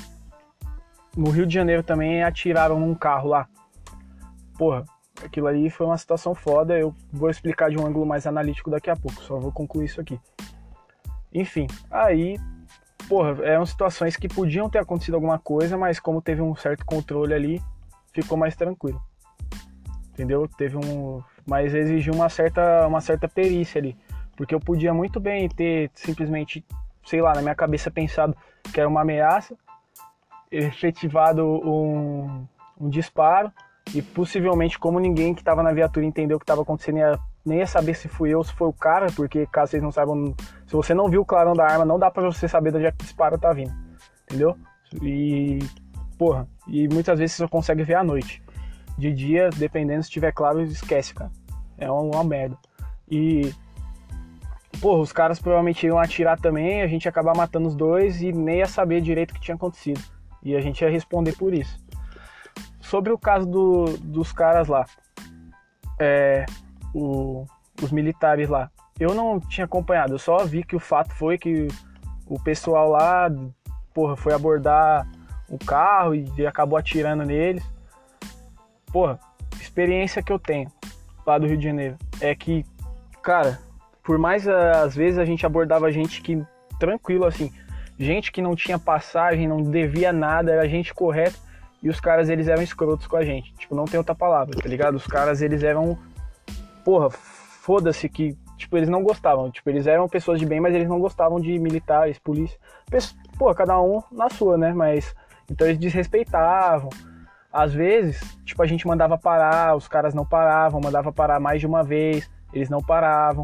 no 1.17 1.31
Rio 1.31 1.47
de 1.47 1.55
Janeiro 1.55 1.83
também 1.83 2.23
atiraram 2.23 2.79
num 2.79 2.95
carro 2.95 3.29
lá. 3.29 3.49
Porra, 4.57 4.85
aquilo 5.25 5.47
ali 5.47 5.71
foi 5.71 5.87
uma 5.87 5.99
situação 5.99 6.35
foda. 6.35 6.79
Eu 6.79 6.95
vou 7.13 7.31
explicar 7.31 7.71
de 7.71 7.79
um 7.79 7.87
ângulo 7.87 8.07
mais 8.07 8.27
analítico 8.27 8.71
daqui 8.71 8.91
a 8.91 8.97
pouco, 8.97 9.21
só 9.23 9.39
vou 9.39 9.53
concluir 9.53 9.87
isso 9.87 10.01
aqui. 10.01 10.21
Enfim, 11.33 11.67
aí, 11.91 12.39
porra, 13.09 13.45
eram 13.45 13.65
situações 13.65 14.17
que 14.17 14.29
podiam 14.29 14.69
ter 14.69 14.79
acontecido 14.79 15.15
alguma 15.15 15.39
coisa, 15.39 15.77
mas 15.77 16.01
como 16.01 16.21
teve 16.21 16.43
um 16.43 16.55
certo 16.57 16.85
controle 16.85 17.35
ali, 17.35 17.63
ficou 18.13 18.37
mais 18.37 18.57
tranquilo. 18.57 19.01
Entendeu? 20.13 20.49
Teve 20.49 20.77
um. 20.77 21.23
Mas 21.47 21.75
exigiu 21.75 22.13
uma 22.13 22.29
certa, 22.29 22.87
uma 22.87 23.01
certa 23.01 23.29
perícia 23.29 23.81
ali. 23.81 23.97
Porque 24.37 24.55
eu 24.55 24.61
podia 24.61 24.93
muito 24.93 25.19
bem 25.19 25.49
ter 25.49 25.91
simplesmente 25.95 26.65
sei 27.05 27.21
lá, 27.21 27.35
na 27.35 27.43
minha 27.43 27.55
cabeça 27.55 27.91
pensado 27.91 28.37
que 28.73 28.79
era 28.79 28.89
uma 28.89 29.01
ameaça, 29.03 29.57
efetivado 30.51 31.45
um, 31.45 32.47
um 32.81 32.89
disparo 32.89 33.53
e 33.95 34.03
possivelmente 34.03 34.79
como 34.79 35.01
ninguém 35.01 35.35
que 35.35 35.41
estava 35.41 35.63
na 35.63 35.73
viatura 35.73 36.07
entendeu 36.07 36.37
o 36.37 36.41
que 36.41 36.45
estava 36.45 36.63
acontecendo 36.63 36.99
ia, 36.99 37.19
nem 37.45 37.59
ia 37.59 37.67
saber 37.67 37.95
se 37.95 38.09
fui 38.09 38.31
eu 38.31 38.39
ou 38.39 38.45
se 38.45 38.53
foi 38.53 38.69
o 38.69 38.73
cara, 38.73 39.07
porque 39.15 39.47
caso 39.47 39.71
vocês 39.71 39.83
não 39.83 39.91
saibam, 39.91 40.35
se 40.67 40.73
você 40.73 40.95
não 40.95 41.09
viu 41.09 41.23
o 41.23 41.27
clarão 41.27 41.55
da 41.55 41.65
arma, 41.65 41.85
não 41.85 41.99
dá 41.99 42.11
para 42.11 42.31
você 42.31 42.47
saber 42.49 42.71
de 42.71 42.79
onde 42.79 42.87
é 42.87 42.93
que 42.93 43.03
o 43.03 43.05
disparo 43.05 43.39
tá 43.39 43.53
vindo, 43.53 43.73
entendeu? 44.25 44.57
E 45.03 45.61
porra, 46.19 46.47
e 46.69 46.87
muitas 46.89 47.19
vezes 47.19 47.37
você 47.37 47.43
só 47.45 47.49
consegue 47.49 47.83
ver 47.83 47.95
à 47.95 48.05
noite. 48.05 48.43
De 48.99 49.11
dia, 49.11 49.49
dependendo 49.57 50.03
se 50.03 50.11
tiver 50.11 50.33
claro, 50.33 50.61
esquece, 50.61 51.15
cara. 51.15 51.31
É 51.79 51.91
uma, 51.91 52.03
uma 52.03 52.25
merda. 52.25 52.59
E 53.11 53.51
Porra, 54.81 55.01
os 55.01 55.13
caras 55.13 55.39
provavelmente 55.39 55.87
iam 55.87 55.99
atirar 55.99 56.41
também, 56.41 56.81
a 56.81 56.87
gente 56.87 57.05
ia 57.05 57.11
acabar 57.11 57.37
matando 57.37 57.69
os 57.69 57.75
dois 57.75 58.23
e 58.23 58.33
nem 58.33 58.59
ia 58.59 58.67
saber 58.67 59.03
direito 59.03 59.33
o 59.33 59.35
que 59.35 59.41
tinha 59.41 59.55
acontecido. 59.55 60.01
E 60.43 60.57
a 60.57 60.61
gente 60.61 60.81
ia 60.81 60.91
responder 60.91 61.37
por 61.37 61.53
isso. 61.53 61.79
Sobre 62.81 63.13
o 63.13 63.19
caso 63.19 63.47
do, 63.47 63.85
dos 63.99 64.33
caras 64.33 64.69
lá, 64.69 64.87
é, 65.99 66.47
o, 66.95 67.45
os 67.83 67.93
militares 67.93 68.49
lá, 68.49 68.71
eu 68.99 69.15
não 69.15 69.39
tinha 69.39 69.67
acompanhado, 69.67 70.15
eu 70.15 70.19
só 70.19 70.45
vi 70.45 70.65
que 70.65 70.77
o 70.77 70.81
fato 70.81 71.15
foi 71.15 71.37
que 71.37 71.69
o 72.27 72.41
pessoal 72.41 72.89
lá, 72.91 73.31
porra, 73.93 74.17
foi 74.17 74.33
abordar 74.33 75.07
o 75.49 75.59
carro 75.59 76.15
e 76.15 76.47
acabou 76.47 76.79
atirando 76.79 77.25
neles. 77.25 77.65
Porra, 78.91 79.21
experiência 79.61 80.23
que 80.23 80.33
eu 80.33 80.39
tenho 80.39 80.71
lá 81.27 81.39
do 81.39 81.47
Rio 81.47 81.59
de 81.59 81.65
Janeiro 81.65 81.99
é 82.21 82.35
que, 82.35 82.65
cara, 83.23 83.59
por 84.03 84.19
mais 84.19 84.47
eh, 84.47 84.71
às 84.77 84.95
vezes 84.95 85.19
a 85.19 85.25
gente 85.25 85.45
abordava 85.45 85.91
gente 85.93 86.23
que 86.23 86.43
tranquilo 86.79 87.25
assim, 87.25 87.53
gente 87.99 88.33
que 88.33 88.41
não 88.41 88.57
tinha 88.57 88.79
passagem, 88.79 89.47
não 89.47 89.63
devia 89.63 90.13
nada, 90.13 90.53
era 90.53 90.69
gente 90.69 90.95
correta 90.95 91.37
e 91.83 91.89
os 91.89 92.01
caras 92.01 92.29
eles 92.29 92.49
eram 92.49 92.63
escrotos 92.63 93.07
com 93.07 93.17
a 93.17 93.25
gente. 93.25 93.53
Tipo, 93.55 93.75
não 93.75 93.85
tem 93.85 93.99
outra 93.99 94.15
palavra, 94.15 94.57
tá 94.57 94.69
ligado? 94.69 94.95
Os 94.95 95.07
caras 95.07 95.43
eles 95.43 95.63
eram 95.63 95.99
porra, 96.85 97.11
foda-se 97.11 98.09
que 98.09 98.37
tipo, 98.57 98.77
eles 98.77 98.89
não 98.89 99.03
gostavam, 99.03 99.51
tipo, 99.51 99.71
eles 99.71 99.87
eram 99.87 100.09
pessoas 100.09 100.39
de 100.39 100.45
bem, 100.45 100.61
mas 100.61 100.75
eles 100.75 100.89
não 100.89 101.01
gostavam 101.01 101.41
de 101.41 101.59
militares, 101.59 102.19
polícia. 102.19 102.59
Pô, 103.39 103.55
cada 103.55 103.81
um 103.81 104.03
na 104.13 104.29
sua, 104.29 104.59
né? 104.59 104.73
Mas 104.73 105.15
então 105.51 105.67
eles 105.67 105.79
desrespeitavam. 105.79 106.91
Às 107.53 107.73
vezes, 107.73 108.21
tipo, 108.45 108.63
a 108.63 108.67
gente 108.67 108.87
mandava 108.87 109.19
parar, 109.19 109.75
os 109.75 109.89
caras 109.89 110.15
não 110.15 110.25
paravam, 110.25 110.81
mandava 110.81 111.11
parar 111.11 111.41
mais 111.41 111.61
de 111.61 111.67
uma 111.67 111.83
vez, 111.83 112.31
eles 112.53 112.69
não 112.69 112.81
paravam 112.81 113.43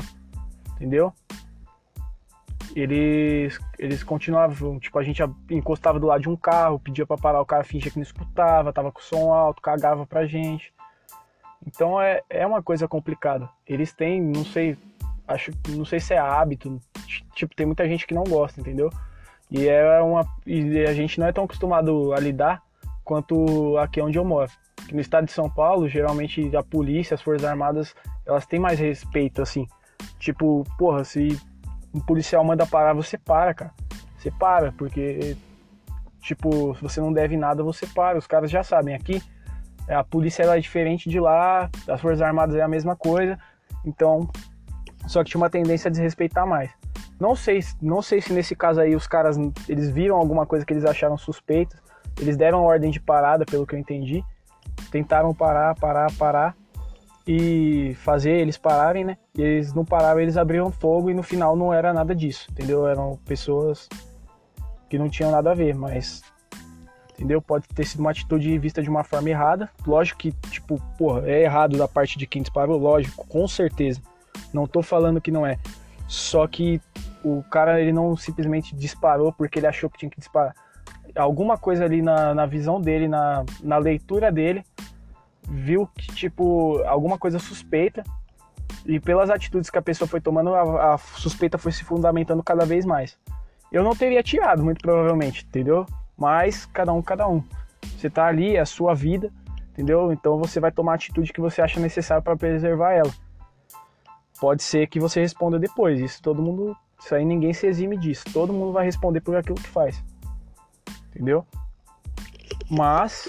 entendeu? 0.76 1.12
Eles, 2.74 3.58
eles 3.78 4.04
continuavam, 4.04 4.78
tipo, 4.78 4.98
a 4.98 5.02
gente 5.02 5.22
encostava 5.50 5.98
do 5.98 6.06
lado 6.06 6.20
de 6.20 6.28
um 6.28 6.36
carro, 6.36 6.78
pedia 6.78 7.06
para 7.06 7.16
parar, 7.16 7.40
o 7.40 7.46
cara 7.46 7.64
fingia 7.64 7.90
que 7.90 7.96
não 7.96 8.02
escutava, 8.02 8.72
tava 8.72 8.92
com 8.92 9.00
som 9.00 9.32
alto, 9.32 9.62
cagava 9.62 10.06
pra 10.06 10.26
gente. 10.26 10.74
Então 11.66 12.00
é, 12.00 12.22
é 12.28 12.46
uma 12.46 12.62
coisa 12.62 12.86
complicada. 12.86 13.48
Eles 13.66 13.94
têm, 13.94 14.20
não 14.20 14.44
sei, 14.44 14.76
acho, 15.26 15.52
não 15.70 15.86
sei 15.86 16.00
se 16.00 16.12
é 16.12 16.18
hábito, 16.18 16.78
tipo, 17.34 17.56
tem 17.56 17.64
muita 17.64 17.88
gente 17.88 18.06
que 18.06 18.14
não 18.14 18.24
gosta, 18.24 18.60
entendeu? 18.60 18.90
E 19.50 19.66
é 19.68 20.00
uma 20.00 20.26
e 20.44 20.84
a 20.84 20.92
gente 20.92 21.18
não 21.18 21.26
é 21.26 21.32
tão 21.32 21.44
acostumado 21.44 22.12
a 22.12 22.20
lidar 22.20 22.62
quanto 23.02 23.78
aqui 23.78 24.02
onde 24.02 24.18
eu 24.18 24.24
moro. 24.24 24.50
No 24.92 25.00
estado 25.00 25.24
de 25.24 25.32
São 25.32 25.48
Paulo, 25.48 25.88
geralmente 25.88 26.54
a 26.54 26.62
polícia, 26.62 27.14
as 27.14 27.22
forças 27.22 27.48
armadas, 27.48 27.94
elas 28.26 28.44
têm 28.44 28.60
mais 28.60 28.78
respeito 28.78 29.40
assim 29.40 29.66
Tipo, 30.26 30.64
porra, 30.76 31.04
se 31.04 31.40
um 31.94 32.00
policial 32.00 32.42
manda 32.42 32.66
parar, 32.66 32.92
você 32.94 33.16
para, 33.16 33.54
cara. 33.54 33.70
Você 34.18 34.28
para, 34.28 34.72
porque, 34.72 35.36
tipo, 36.20 36.74
se 36.74 36.82
você 36.82 37.00
não 37.00 37.12
deve 37.12 37.36
nada, 37.36 37.62
você 37.62 37.86
para. 37.86 38.18
Os 38.18 38.26
caras 38.26 38.50
já 38.50 38.64
sabem. 38.64 38.92
Aqui, 38.92 39.22
a 39.88 40.02
polícia 40.02 40.42
é 40.42 40.58
diferente 40.58 41.08
de 41.08 41.20
lá, 41.20 41.70
as 41.88 42.00
Forças 42.00 42.20
Armadas 42.20 42.56
é 42.56 42.60
a 42.60 42.66
mesma 42.66 42.96
coisa. 42.96 43.38
Então, 43.84 44.28
só 45.06 45.22
que 45.22 45.30
tinha 45.30 45.40
uma 45.40 45.48
tendência 45.48 45.86
a 45.86 45.92
desrespeitar 45.92 46.44
mais. 46.44 46.72
Não 47.20 47.36
sei, 47.36 47.60
não 47.80 48.02
sei 48.02 48.20
se 48.20 48.32
nesse 48.32 48.56
caso 48.56 48.80
aí 48.80 48.96
os 48.96 49.06
caras 49.06 49.38
eles 49.68 49.90
viram 49.90 50.16
alguma 50.16 50.44
coisa 50.44 50.66
que 50.66 50.72
eles 50.72 50.84
acharam 50.84 51.16
suspeita. 51.16 51.80
Eles 52.20 52.36
deram 52.36 52.64
ordem 52.64 52.90
de 52.90 52.98
parada, 52.98 53.44
pelo 53.46 53.64
que 53.64 53.76
eu 53.76 53.78
entendi. 53.78 54.24
Tentaram 54.90 55.32
parar, 55.32 55.76
parar, 55.76 56.10
parar 56.18 56.56
e 57.26 57.94
fazer 57.96 58.32
eles 58.32 58.56
pararem, 58.56 59.04
né? 59.04 59.18
E 59.36 59.42
eles 59.42 59.72
não 59.72 59.84
pararam, 59.84 60.20
eles 60.20 60.36
abriram 60.36 60.70
fogo 60.70 61.10
e 61.10 61.14
no 61.14 61.22
final 61.22 61.56
não 61.56 61.74
era 61.74 61.92
nada 61.92 62.14
disso, 62.14 62.46
entendeu? 62.50 62.86
Eram 62.86 63.18
pessoas 63.24 63.88
que 64.88 64.98
não 64.98 65.08
tinham 65.08 65.32
nada 65.32 65.50
a 65.50 65.54
ver, 65.54 65.74
mas 65.74 66.22
entendeu? 67.16 67.42
Pode 67.42 67.66
ter 67.68 67.84
sido 67.84 68.00
uma 68.00 68.10
atitude 68.10 68.56
vista 68.58 68.82
de 68.82 68.88
uma 68.88 69.02
forma 69.02 69.28
errada. 69.30 69.68
Lógico 69.86 70.20
que, 70.20 70.32
tipo, 70.50 70.80
porra, 70.96 71.22
é 71.26 71.42
errado 71.42 71.76
da 71.76 71.88
parte 71.88 72.18
de 72.18 72.26
quem 72.26 72.42
disparou, 72.42 72.78
lógico, 72.78 73.26
com 73.26 73.48
certeza. 73.48 74.00
Não 74.52 74.66
tô 74.66 74.82
falando 74.82 75.20
que 75.20 75.30
não 75.30 75.46
é. 75.46 75.58
Só 76.06 76.46
que 76.46 76.80
o 77.24 77.42
cara 77.50 77.80
ele 77.80 77.92
não 77.92 78.16
simplesmente 78.16 78.76
disparou 78.76 79.32
porque 79.32 79.58
ele 79.58 79.66
achou 79.66 79.90
que 79.90 79.98
tinha 79.98 80.10
que 80.10 80.20
disparar. 80.20 80.54
alguma 81.16 81.58
coisa 81.58 81.84
ali 81.84 82.02
na, 82.02 82.34
na 82.34 82.46
visão 82.46 82.80
dele, 82.80 83.08
na, 83.08 83.44
na 83.62 83.78
leitura 83.78 84.30
dele, 84.30 84.62
viu 85.48 85.86
que, 85.86 86.14
tipo, 86.14 86.82
alguma 86.84 87.18
coisa 87.18 87.38
suspeita. 87.38 88.02
E 88.84 89.00
pelas 89.00 89.30
atitudes 89.30 89.70
que 89.70 89.78
a 89.78 89.82
pessoa 89.82 90.06
foi 90.06 90.20
tomando, 90.20 90.54
a, 90.54 90.94
a 90.94 90.98
suspeita 90.98 91.58
foi 91.58 91.72
se 91.72 91.84
fundamentando 91.84 92.42
cada 92.42 92.64
vez 92.64 92.84
mais. 92.84 93.18
Eu 93.70 93.82
não 93.82 93.94
teria 93.96 94.22
tirado, 94.22 94.62
muito 94.62 94.80
provavelmente, 94.80 95.44
entendeu? 95.44 95.86
Mas 96.16 96.66
cada 96.66 96.92
um, 96.92 97.02
cada 97.02 97.28
um. 97.28 97.42
Você 97.96 98.08
tá 98.08 98.26
ali, 98.26 98.56
é 98.56 98.60
a 98.60 98.66
sua 98.66 98.94
vida, 98.94 99.32
entendeu? 99.72 100.12
Então 100.12 100.38
você 100.38 100.60
vai 100.60 100.70
tomar 100.70 100.92
a 100.92 100.94
atitude 100.94 101.32
que 101.32 101.40
você 101.40 101.60
acha 101.60 101.80
necessária 101.80 102.22
para 102.22 102.36
preservar 102.36 102.92
ela. 102.92 103.12
Pode 104.40 104.62
ser 104.62 104.86
que 104.86 105.00
você 105.00 105.20
responda 105.20 105.58
depois. 105.58 106.00
Isso 106.00 106.22
todo 106.22 106.42
mundo, 106.42 106.76
isso 106.98 107.14
aí 107.14 107.24
ninguém 107.24 107.52
se 107.52 107.66
exime 107.66 107.96
disso. 107.96 108.24
Todo 108.32 108.52
mundo 108.52 108.72
vai 108.72 108.84
responder 108.84 109.20
por 109.20 109.36
aquilo 109.36 109.56
que 109.56 109.68
faz. 109.68 110.02
Entendeu? 111.10 111.44
Mas 112.70 113.28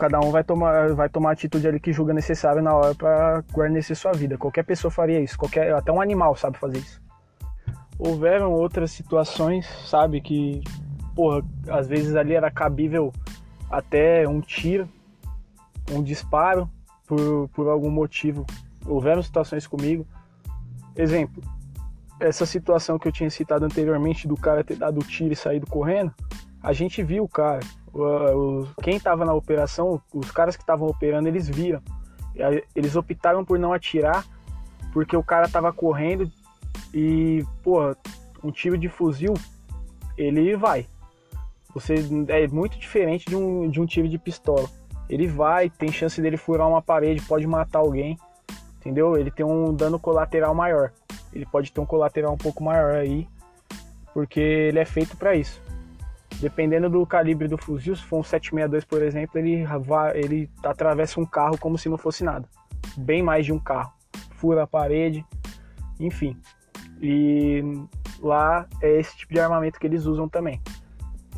cada 0.00 0.18
um 0.18 0.30
vai 0.30 0.42
tomar, 0.42 0.94
vai 0.94 1.10
tomar 1.10 1.28
a 1.28 1.32
atitude 1.34 1.68
ali 1.68 1.78
que 1.78 1.92
julga 1.92 2.14
necessário 2.14 2.62
na 2.62 2.74
hora 2.74 2.94
para 2.94 3.44
guarnecer 3.52 3.94
sua 3.94 4.12
vida. 4.12 4.38
Qualquer 4.38 4.64
pessoa 4.64 4.90
faria 4.90 5.20
isso, 5.20 5.36
qualquer, 5.36 5.74
até 5.74 5.92
um 5.92 6.00
animal 6.00 6.34
sabe 6.34 6.56
fazer 6.56 6.78
isso. 6.78 7.02
Houveram 7.98 8.50
outras 8.50 8.92
situações, 8.92 9.66
sabe, 9.84 10.22
que, 10.22 10.62
porra, 11.14 11.44
às 11.68 11.86
vezes 11.86 12.16
ali 12.16 12.34
era 12.34 12.50
cabível 12.50 13.12
até 13.70 14.26
um 14.26 14.40
tiro, 14.40 14.88
um 15.92 16.02
disparo 16.02 16.68
por, 17.06 17.48
por 17.50 17.68
algum 17.68 17.90
motivo. 17.90 18.46
Houveram 18.86 19.22
situações 19.22 19.66
comigo. 19.66 20.06
Exemplo, 20.96 21.42
essa 22.18 22.46
situação 22.46 22.98
que 22.98 23.06
eu 23.06 23.12
tinha 23.12 23.28
citado 23.28 23.66
anteriormente 23.66 24.26
do 24.26 24.34
cara 24.34 24.64
ter 24.64 24.76
dado 24.76 24.98
o 24.98 25.04
tiro 25.04 25.34
e 25.34 25.36
saído 25.36 25.66
correndo, 25.66 26.14
a 26.62 26.72
gente 26.72 27.02
viu 27.02 27.24
o 27.24 27.28
cara, 27.28 27.60
quem 28.82 28.96
estava 28.96 29.24
na 29.24 29.34
operação, 29.34 30.00
os 30.12 30.30
caras 30.30 30.56
que 30.56 30.62
estavam 30.62 30.88
operando, 30.88 31.28
eles 31.28 31.48
viram. 31.48 31.82
Eles 32.74 32.96
optaram 32.96 33.44
por 33.44 33.58
não 33.58 33.72
atirar 33.72 34.24
porque 34.92 35.16
o 35.16 35.22
cara 35.22 35.46
estava 35.46 35.72
correndo 35.72 36.30
e, 36.92 37.44
pô, 37.62 37.94
um 38.42 38.50
tiro 38.50 38.76
de 38.76 38.88
fuzil, 38.88 39.34
ele 40.16 40.56
vai. 40.56 40.86
Você 41.74 41.94
é 42.28 42.48
muito 42.48 42.78
diferente 42.78 43.26
de 43.26 43.36
um, 43.36 43.68
de 43.68 43.80
um 43.80 43.86
tiro 43.86 44.08
de 44.08 44.18
pistola. 44.18 44.68
Ele 45.08 45.26
vai, 45.26 45.70
tem 45.70 45.90
chance 45.90 46.20
dele 46.20 46.36
furar 46.36 46.68
uma 46.68 46.82
parede, 46.82 47.22
pode 47.22 47.46
matar 47.46 47.80
alguém, 47.80 48.18
entendeu? 48.78 49.16
Ele 49.16 49.30
tem 49.30 49.46
um 49.46 49.74
dano 49.74 49.98
colateral 49.98 50.54
maior. 50.54 50.92
Ele 51.32 51.46
pode 51.46 51.72
ter 51.72 51.80
um 51.80 51.86
colateral 51.86 52.32
um 52.32 52.38
pouco 52.38 52.62
maior 52.62 52.94
aí, 52.94 53.28
porque 54.12 54.40
ele 54.40 54.78
é 54.78 54.84
feito 54.84 55.16
para 55.16 55.34
isso. 55.34 55.60
Dependendo 56.38 56.88
do 56.88 57.04
calibre 57.06 57.48
do 57.48 57.58
fuzil, 57.58 57.96
se 57.96 58.02
for 58.02 58.20
um 58.20 58.22
762, 58.22 58.84
por 58.84 59.02
exemplo, 59.02 59.38
ele, 59.38 59.64
vai, 59.80 60.18
ele 60.18 60.50
atravessa 60.62 61.20
um 61.20 61.26
carro 61.26 61.58
como 61.58 61.76
se 61.76 61.88
não 61.88 61.98
fosse 61.98 62.24
nada. 62.24 62.48
Bem 62.96 63.22
mais 63.22 63.44
de 63.44 63.52
um 63.52 63.58
carro. 63.58 63.92
Fura 64.32 64.62
a 64.62 64.66
parede, 64.66 65.24
enfim. 65.98 66.36
E 67.00 67.62
lá 68.20 68.66
é 68.82 69.00
esse 69.00 69.16
tipo 69.16 69.34
de 69.34 69.40
armamento 69.40 69.78
que 69.78 69.86
eles 69.86 70.06
usam 70.06 70.28
também. 70.28 70.60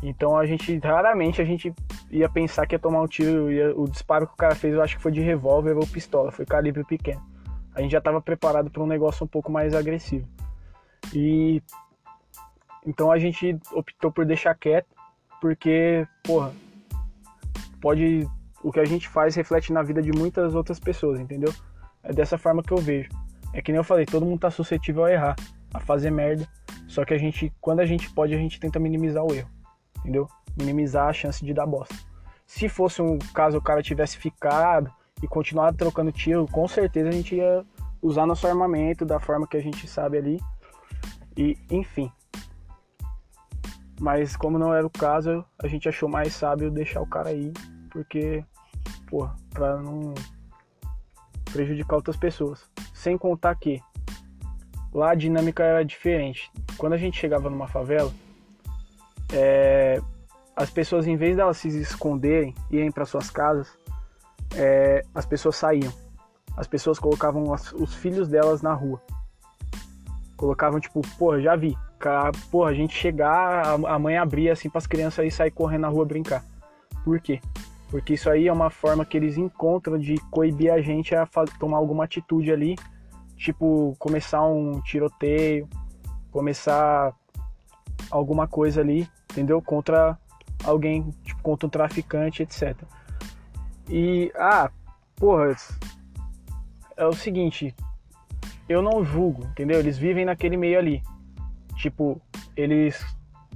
Então 0.01 0.37
a 0.37 0.45
gente, 0.45 0.77
raramente 0.79 1.41
a 1.41 1.45
gente 1.45 1.73
ia 2.11 2.29
pensar 2.29 2.65
que 2.67 2.75
ia 2.75 2.79
tomar 2.79 3.01
um 3.01 3.07
tiro, 3.07 3.51
ia, 3.51 3.73
o 3.75 3.87
disparo 3.87 4.27
que 4.27 4.33
o 4.33 4.37
cara 4.37 4.53
fez 4.53 4.73
eu 4.73 4.81
acho 4.81 4.97
que 4.97 5.01
foi 5.01 5.11
de 5.11 5.21
revólver 5.21 5.77
ou 5.77 5.87
pistola, 5.87 6.31
foi 6.31 6.45
calibre 6.45 6.83
pequeno. 6.83 7.21
A 7.73 7.81
gente 7.81 7.91
já 7.91 7.97
estava 7.97 8.21
preparado 8.21 8.69
para 8.69 8.83
um 8.83 8.87
negócio 8.87 9.23
um 9.23 9.27
pouco 9.27 9.51
mais 9.51 9.73
agressivo. 9.73 10.27
E 11.13 11.61
então 12.85 13.11
a 13.11 13.17
gente 13.17 13.57
optou 13.71 14.11
por 14.11 14.25
deixar 14.25 14.55
quieto, 14.55 14.87
porque, 15.39 16.07
porra, 16.23 16.53
pode. 17.81 18.27
O 18.63 18.71
que 18.71 18.79
a 18.79 18.85
gente 18.85 19.09
faz 19.09 19.35
reflete 19.35 19.73
na 19.73 19.83
vida 19.83 20.01
de 20.01 20.11
muitas 20.11 20.55
outras 20.55 20.79
pessoas, 20.79 21.19
entendeu? 21.19 21.53
É 22.01 22.13
dessa 22.13 22.37
forma 22.37 22.63
que 22.63 22.71
eu 22.71 22.77
vejo. 22.77 23.09
É 23.53 23.61
que 23.61 23.71
nem 23.71 23.77
eu 23.77 23.83
falei, 23.83 24.05
todo 24.05 24.25
mundo 24.25 24.39
tá 24.39 24.49
suscetível 24.49 25.03
a 25.03 25.11
errar, 25.11 25.35
a 25.73 25.79
fazer 25.81 26.09
merda. 26.09 26.47
Só 26.87 27.03
que 27.03 27.13
a 27.13 27.17
gente, 27.17 27.51
quando 27.59 27.81
a 27.81 27.85
gente 27.85 28.09
pode, 28.13 28.33
a 28.33 28.37
gente 28.37 28.59
tenta 28.59 28.79
minimizar 28.79 29.23
o 29.23 29.33
erro, 29.33 29.49
entendeu? 29.99 30.27
Minimizar 30.57 31.09
a 31.09 31.13
chance 31.13 31.43
de 31.43 31.53
dar 31.53 31.65
bosta. 31.65 31.95
Se 32.45 32.69
fosse 32.69 33.01
um 33.01 33.19
caso 33.33 33.57
o 33.57 33.61
cara 33.61 33.83
tivesse 33.83 34.17
ficado 34.17 34.91
e 35.21 35.27
continuado 35.27 35.77
trocando 35.77 36.11
tiro, 36.11 36.47
com 36.51 36.67
certeza 36.67 37.09
a 37.09 37.11
gente 37.11 37.35
ia 37.35 37.65
usar 38.01 38.25
nosso 38.25 38.47
armamento 38.47 39.05
da 39.05 39.19
forma 39.19 39.47
que 39.47 39.57
a 39.57 39.61
gente 39.61 39.87
sabe 39.87 40.17
ali. 40.17 40.39
E, 41.35 41.57
enfim, 41.69 42.11
mas 44.03 44.35
como 44.35 44.59
não 44.59 44.73
era 44.73 44.85
o 44.85 44.89
caso, 44.89 45.45
a 45.63 45.65
gente 45.65 45.87
achou 45.87 46.09
mais 46.09 46.33
sábio 46.33 46.69
deixar 46.69 46.99
o 46.99 47.07
cara 47.07 47.29
aí, 47.29 47.53
porque, 47.89 48.43
pô, 49.09 49.29
pra 49.51 49.77
não 49.77 50.13
prejudicar 51.45 51.95
outras 51.95 52.17
pessoas. 52.17 52.69
Sem 52.93 53.17
contar 53.17 53.55
que 53.55 53.81
lá 54.93 55.11
a 55.11 55.15
dinâmica 55.15 55.63
era 55.63 55.85
diferente. 55.85 56.51
Quando 56.77 56.91
a 56.91 56.97
gente 56.97 57.17
chegava 57.17 57.49
numa 57.49 57.65
favela, 57.65 58.11
é, 59.31 60.01
as 60.53 60.69
pessoas, 60.69 61.07
em 61.07 61.15
vez 61.15 61.37
delas 61.37 61.55
se 61.55 61.69
esconderem 61.69 62.53
e 62.69 62.75
irem 62.75 62.91
para 62.91 63.05
suas 63.05 63.29
casas, 63.29 63.69
é, 64.53 65.01
as 65.15 65.25
pessoas 65.25 65.55
saíam. 65.55 65.93
As 66.57 66.67
pessoas 66.67 66.99
colocavam 66.99 67.53
as, 67.53 67.71
os 67.71 67.95
filhos 67.95 68.27
delas 68.27 68.61
na 68.61 68.73
rua. 68.73 69.01
Colocavam, 70.35 70.81
tipo, 70.81 70.99
pô, 71.17 71.39
já 71.39 71.55
vi, 71.55 71.73
porra, 72.49 72.71
a 72.71 72.73
gente 72.73 72.95
chegar, 72.95 73.65
a 73.65 73.99
mãe 73.99 74.17
abrir 74.17 74.49
assim 74.49 74.69
para 74.69 74.79
as 74.79 74.87
crianças 74.87 75.19
aí 75.19 75.31
sair 75.31 75.51
correndo 75.51 75.81
na 75.81 75.87
rua 75.87 76.05
brincar. 76.05 76.43
Por 77.03 77.19
quê? 77.19 77.41
Porque 77.89 78.15
isso 78.15 78.29
aí 78.29 78.47
é 78.47 78.53
uma 78.53 78.69
forma 78.69 79.05
que 79.05 79.15
eles 79.15 79.37
encontram 79.37 79.99
de 79.99 80.15
coibir 80.31 80.73
a 80.73 80.81
gente 80.81 81.15
a 81.15 81.27
tomar 81.59 81.77
alguma 81.77 82.05
atitude 82.05 82.51
ali, 82.51 82.75
tipo 83.37 83.95
começar 83.99 84.43
um 84.43 84.81
tiroteio, 84.81 85.69
começar 86.31 87.13
alguma 88.09 88.47
coisa 88.47 88.81
ali, 88.81 89.07
entendeu? 89.31 89.61
Contra 89.61 90.17
alguém, 90.63 91.11
tipo 91.23 91.41
contra 91.43 91.67
um 91.67 91.69
traficante, 91.69 92.41
etc. 92.41 92.75
E 93.89 94.31
ah, 94.35 94.71
porra, 95.15 95.55
é 96.97 97.05
o 97.05 97.13
seguinte, 97.13 97.75
eu 98.67 98.81
não 98.81 99.03
julgo, 99.03 99.45
entendeu? 99.45 99.79
Eles 99.79 99.97
vivem 99.97 100.25
naquele 100.25 100.57
meio 100.57 100.79
ali. 100.79 101.03
Tipo, 101.83 102.21
eles. 102.55 103.05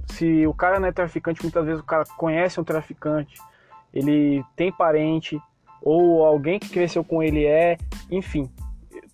Se 0.08 0.46
o 0.46 0.52
cara 0.52 0.78
não 0.78 0.86
é 0.86 0.92
traficante, 0.92 1.42
muitas 1.42 1.64
vezes 1.64 1.80
o 1.80 1.84
cara 1.84 2.04
conhece 2.04 2.60
um 2.60 2.64
traficante, 2.64 3.40
ele 3.92 4.44
tem 4.54 4.70
parente, 4.70 5.40
ou 5.80 6.26
alguém 6.26 6.58
que 6.58 6.68
cresceu 6.68 7.02
com 7.02 7.22
ele 7.22 7.46
é, 7.46 7.78
enfim. 8.10 8.50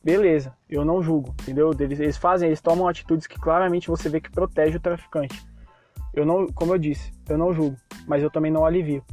Beleza, 0.03 0.53
eu 0.69 0.85
não 0.85 1.01
julgo, 1.01 1.33
entendeu? 1.43 1.71
Eles, 1.79 2.01
eles 2.01 2.17
fazem, 2.17 2.49
eles 2.49 2.61
tomam 2.61 2.89
atitudes 2.89 3.29
que 3.29 3.39
claramente 3.39 3.87
você 3.87 4.09
vê 4.09 4.21
que 4.21 4.33
protege 4.33 4.79
o 4.79 4.81
traficante. 4.81 5.47
Eu 6.13 6.27
não, 6.27 6.49
como 6.49 6.75
eu 6.75 6.79
disse, 6.79 7.13
eu 7.29 7.39
não 7.39 7.53
julgo, 7.53 7.77
mas 8.09 8.21
eu 8.21 8.31
também 8.31 8.51
não 8.51 8.67
alivio. 8.67 9.05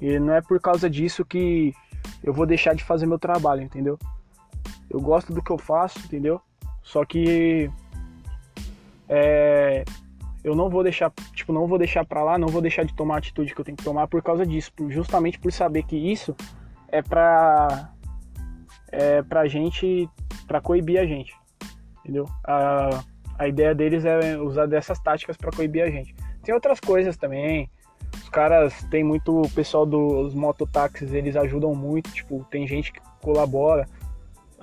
E 0.00 0.18
não 0.18 0.32
é 0.32 0.40
por 0.40 0.58
causa 0.58 0.88
disso 0.88 1.26
que 1.26 1.74
eu 2.24 2.32
vou 2.32 2.46
deixar 2.46 2.74
de 2.74 2.82
fazer 2.82 3.04
meu 3.04 3.18
trabalho, 3.18 3.62
entendeu? 3.62 3.98
Eu 4.88 4.98
gosto 4.98 5.30
do 5.34 5.42
que 5.42 5.52
eu 5.52 5.58
faço, 5.58 5.98
entendeu? 5.98 6.40
Só 6.82 7.04
que 7.04 7.70
é, 9.08 9.84
eu 10.42 10.54
não 10.54 10.68
vou 10.68 10.82
deixar, 10.82 11.12
tipo, 11.34 11.52
não 11.52 11.66
vou 11.66 11.78
deixar 11.78 12.04
para 12.04 12.22
lá, 12.22 12.38
não 12.38 12.48
vou 12.48 12.62
deixar 12.62 12.84
de 12.84 12.94
tomar 12.94 13.16
a 13.16 13.18
atitude 13.18 13.54
que 13.54 13.60
eu 13.60 13.64
tenho 13.64 13.76
que 13.76 13.84
tomar 13.84 14.06
por 14.06 14.22
causa 14.22 14.46
disso, 14.46 14.70
justamente 14.88 15.38
por 15.38 15.52
saber 15.52 15.82
que 15.82 15.96
isso 15.96 16.34
é 16.88 17.02
pra 17.02 17.90
é 18.92 19.22
pra 19.22 19.46
gente, 19.46 20.08
pra 20.46 20.60
coibir 20.60 21.00
a 21.00 21.06
gente, 21.06 21.34
entendeu? 22.00 22.26
A, 22.44 23.02
a 23.38 23.48
ideia 23.48 23.74
deles 23.74 24.04
é 24.04 24.38
usar 24.38 24.66
dessas 24.66 24.98
táticas 25.00 25.36
para 25.36 25.50
coibir 25.50 25.82
a 25.82 25.90
gente. 25.90 26.14
Tem 26.42 26.54
outras 26.54 26.78
coisas 26.78 27.16
também, 27.16 27.68
os 28.14 28.28
caras 28.28 28.84
tem 28.84 29.02
muito, 29.02 29.42
o 29.42 29.50
pessoal 29.50 29.84
dos 29.84 30.32
mototáxis, 30.34 31.12
eles 31.12 31.36
ajudam 31.36 31.74
muito, 31.74 32.10
tipo, 32.12 32.46
tem 32.50 32.66
gente 32.66 32.92
que 32.92 33.00
colabora, 33.20 33.86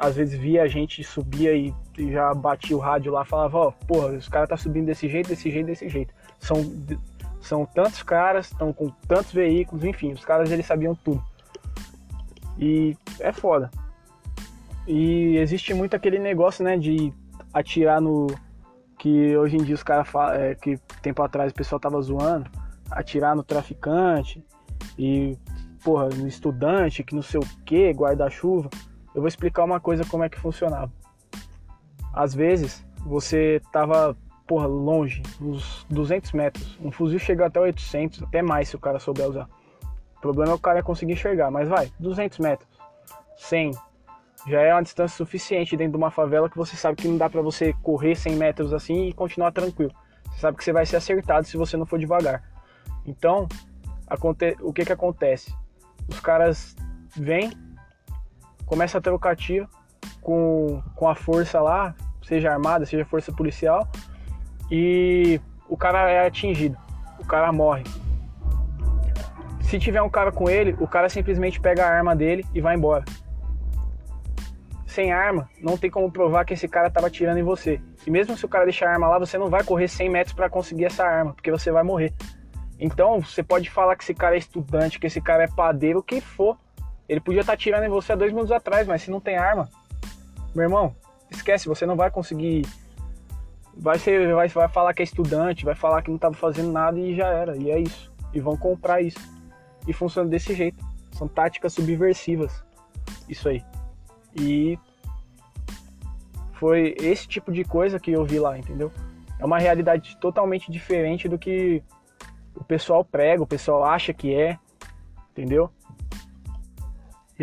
às 0.04 0.16
vezes 0.18 0.38
via 0.38 0.64
a 0.64 0.68
gente 0.68 1.02
subia 1.02 1.56
e 1.56 1.74
já 2.12 2.34
batia 2.34 2.76
o 2.76 2.80
rádio 2.80 3.14
lá, 3.14 3.24
falava, 3.24 3.58
ó, 3.58 3.68
oh, 3.70 3.86
porra, 3.86 4.10
os 4.10 4.28
caras 4.28 4.50
tá 4.50 4.58
subindo 4.58 4.88
desse 4.88 5.08
jeito, 5.08 5.30
desse 5.30 5.50
jeito, 5.50 5.68
desse 5.68 5.88
jeito. 5.88 6.14
São, 6.40 6.58
são 7.40 7.66
tantos 7.66 8.04
caras, 8.04 8.48
estão 8.48 8.74
com 8.74 8.90
tantos 9.08 9.32
veículos, 9.32 9.86
enfim, 9.86 10.12
os 10.12 10.26
caras 10.26 10.52
eles 10.52 10.66
sabiam 10.66 10.94
tudo. 10.94 11.24
E 12.60 12.98
é 13.22 13.32
foda. 13.32 13.72
E 14.86 15.38
existe 15.38 15.74
muito 15.74 15.96
aquele 15.96 16.20
negócio, 16.20 16.66
né, 16.66 16.78
de 16.78 17.14
atirar 17.54 18.02
no. 18.02 18.28
Que 19.00 19.36
hoje 19.38 19.58
em 19.58 19.64
dia 19.64 19.76
os 19.76 19.84
caras 19.84 20.08
falam, 20.08 20.36
é, 20.36 20.56
que 20.56 20.78
tempo 21.02 21.22
atrás 21.22 21.52
o 21.52 21.56
pessoal 21.56 21.80
tava 21.80 22.02
zoando, 22.02 22.50
atirar 22.92 23.36
no 23.36 23.44
traficante 23.44 24.44
e, 24.98 25.38
porra, 25.84 26.10
no 26.10 26.28
estudante, 26.28 27.04
que 27.04 27.16
não 27.16 27.22
sei 27.22 27.40
o 27.40 27.46
que, 27.66 27.92
guarda-chuva. 27.92 28.70
Eu 29.14 29.22
vou 29.22 29.28
explicar 29.28 29.64
uma 29.64 29.80
coisa 29.80 30.04
como 30.06 30.24
é 30.24 30.30
que 30.30 30.40
funcionava. 30.40 30.92
Às 32.14 32.34
vezes 32.34 32.86
você 33.06 33.62
tava, 33.72 34.16
porra, 34.48 34.68
longe, 34.68 35.22
uns 35.42 35.86
200 35.90 36.32
metros. 36.32 36.80
Um 36.82 36.92
fuzil 36.92 37.20
chega 37.20 37.46
até 37.46 37.60
800, 37.60 38.24
até 38.24 38.42
mais 38.42 38.70
se 38.70 38.76
o 38.76 38.80
cara 38.80 39.00
souber 39.00 39.28
usar. 39.28 39.48
O 40.18 40.22
problema 40.22 40.52
é 40.52 40.56
o 40.56 40.60
cara 40.60 40.82
conseguir 40.82 41.14
enxergar, 41.14 41.52
mas 41.52 41.68
vai, 41.68 41.92
200 42.00 42.40
metros, 42.40 42.70
100. 43.38 43.72
Já 44.48 44.62
é 44.62 44.74
uma 44.74 44.84
distância 44.84 45.18
suficiente 45.18 45.76
dentro 45.78 45.94
de 45.94 45.98
uma 45.98 46.12
favela 46.12 46.50
que 46.50 46.58
você 46.58 46.76
sabe 46.76 46.98
que 47.02 47.08
não 47.08 47.18
dá 47.18 47.30
para 47.30 47.42
você 47.42 47.74
correr 47.82 48.16
100 48.16 48.36
metros 48.36 48.74
assim 48.74 49.08
e 49.08 49.14
continuar 49.14 49.52
tranquilo. 49.52 49.94
Você 50.32 50.40
sabe 50.40 50.58
que 50.58 50.64
você 50.64 50.74
vai 50.74 50.86
ser 50.86 50.98
acertado 50.98 51.46
se 51.46 51.58
você 51.58 51.78
não 51.78 51.86
for 51.86 52.00
devagar. 52.00 52.44
Então, 53.06 53.48
o 54.62 54.74
que 54.74 54.86
que 54.86 54.92
acontece? 54.94 55.54
Os 56.08 56.20
caras 56.20 56.76
vêm, 57.16 57.52
começam 58.66 59.00
a 59.00 59.02
trocar 59.02 59.36
tiro 59.36 59.68
com, 60.22 60.82
com 60.96 61.08
a 61.08 61.16
força 61.16 61.62
lá, 61.62 61.96
seja 62.22 62.52
armada, 62.52 62.86
seja 62.86 63.06
força 63.06 63.32
policial, 63.32 63.88
e 64.72 65.40
o 65.70 65.78
cara 65.78 66.10
é 66.10 66.26
atingido, 66.26 66.78
o 67.20 67.26
cara 67.26 67.52
morre. 67.52 67.84
Se 69.62 69.80
tiver 69.80 70.02
um 70.02 70.10
cara 70.10 70.32
com 70.32 70.50
ele, 70.50 70.76
o 70.80 70.88
cara 70.88 71.10
simplesmente 71.10 71.60
pega 71.60 71.86
a 71.86 71.90
arma 71.90 72.16
dele 72.16 72.46
e 72.54 72.62
vai 72.62 72.76
embora. 72.76 73.04
Sem 74.86 75.12
arma, 75.12 75.50
não 75.60 75.76
tem 75.76 75.90
como 75.90 76.12
provar 76.12 76.46
que 76.46 76.54
esse 76.54 76.68
cara 76.68 76.88
estava 76.88 77.08
atirando 77.08 77.40
em 77.40 77.44
você. 77.44 77.82
E 78.06 78.12
mesmo 78.12 78.38
se 78.38 78.46
o 78.46 78.50
cara 78.50 78.66
deixar 78.66 78.90
a 78.90 78.94
arma 78.94 79.08
lá, 79.08 79.18
você 79.18 79.38
não 79.38 79.50
vai 79.50 79.64
correr 79.64 79.88
100 79.88 80.10
metros 80.10 80.36
para 80.36 80.50
conseguir 80.50 80.86
essa 80.86 81.04
arma, 81.04 81.34
porque 81.34 81.50
você 81.50 81.72
vai 81.72 81.82
morrer. 81.82 82.14
Então, 82.80 83.22
você 83.22 83.42
pode 83.42 83.70
falar 83.70 83.96
que 83.96 84.04
esse 84.04 84.14
cara 84.14 84.36
é 84.36 84.38
estudante, 84.38 85.00
que 85.00 85.08
esse 85.08 85.20
cara 85.20 85.44
é 85.44 85.48
padeiro, 85.48 86.00
o 86.00 86.04
que 86.04 86.22
for. 86.22 86.58
Ele 87.14 87.22
podia 87.22 87.42
estar 87.42 87.52
tá 87.52 87.54
atirando 87.54 87.86
em 87.86 87.90
você 87.90 88.14
há 88.14 88.16
dois 88.16 88.32
minutos 88.32 88.52
atrás, 88.52 88.88
mas 88.88 89.04
se 89.04 89.12
não 89.12 89.20
tem 89.20 89.38
arma, 89.38 89.70
meu 90.56 90.64
irmão, 90.64 90.96
esquece, 91.30 91.68
você 91.68 91.86
não 91.86 91.96
vai 91.96 92.10
conseguir. 92.10 92.66
Vai, 93.78 94.00
ser, 94.00 94.34
vai, 94.34 94.48
vai 94.48 94.68
falar 94.68 94.96
que 94.96 95.04
é 95.04 95.06
estudante, 95.06 95.64
vai 95.64 95.76
falar 95.76 96.02
que 96.02 96.10
não 96.10 96.16
estava 96.16 96.34
fazendo 96.34 96.72
nada 96.72 97.00
e 97.00 97.16
já 97.16 97.28
era. 97.28 97.56
E 97.56 97.70
é 97.70 97.80
isso. 97.80 98.12
E 98.34 98.40
vão 98.40 98.58
comprar 98.58 99.00
isso. 99.02 99.20
E 99.88 99.94
funciona 99.94 100.28
desse 100.28 100.56
jeito. 100.56 100.84
São 101.12 101.28
táticas 101.28 101.74
subversivas. 101.74 102.64
Isso 103.30 103.48
aí. 103.48 103.64
E 104.36 104.80
foi 106.54 106.96
esse 107.00 107.28
tipo 107.28 107.52
de 107.52 107.64
coisa 107.64 108.00
que 108.00 108.12
eu 108.12 108.26
vi 108.26 108.40
lá, 108.40 108.58
entendeu? 108.58 108.92
É 109.38 109.46
uma 109.46 109.60
realidade 109.60 110.18
totalmente 110.18 110.72
diferente 110.72 111.30
do 111.30 111.38
que 111.38 111.84
o 112.56 112.64
pessoal 112.64 113.06
prega, 113.06 113.44
o 113.44 113.48
pessoal 113.48 113.84
acha 113.84 114.12
que 114.14 114.34
é, 114.34 114.58
entendeu? 115.32 115.70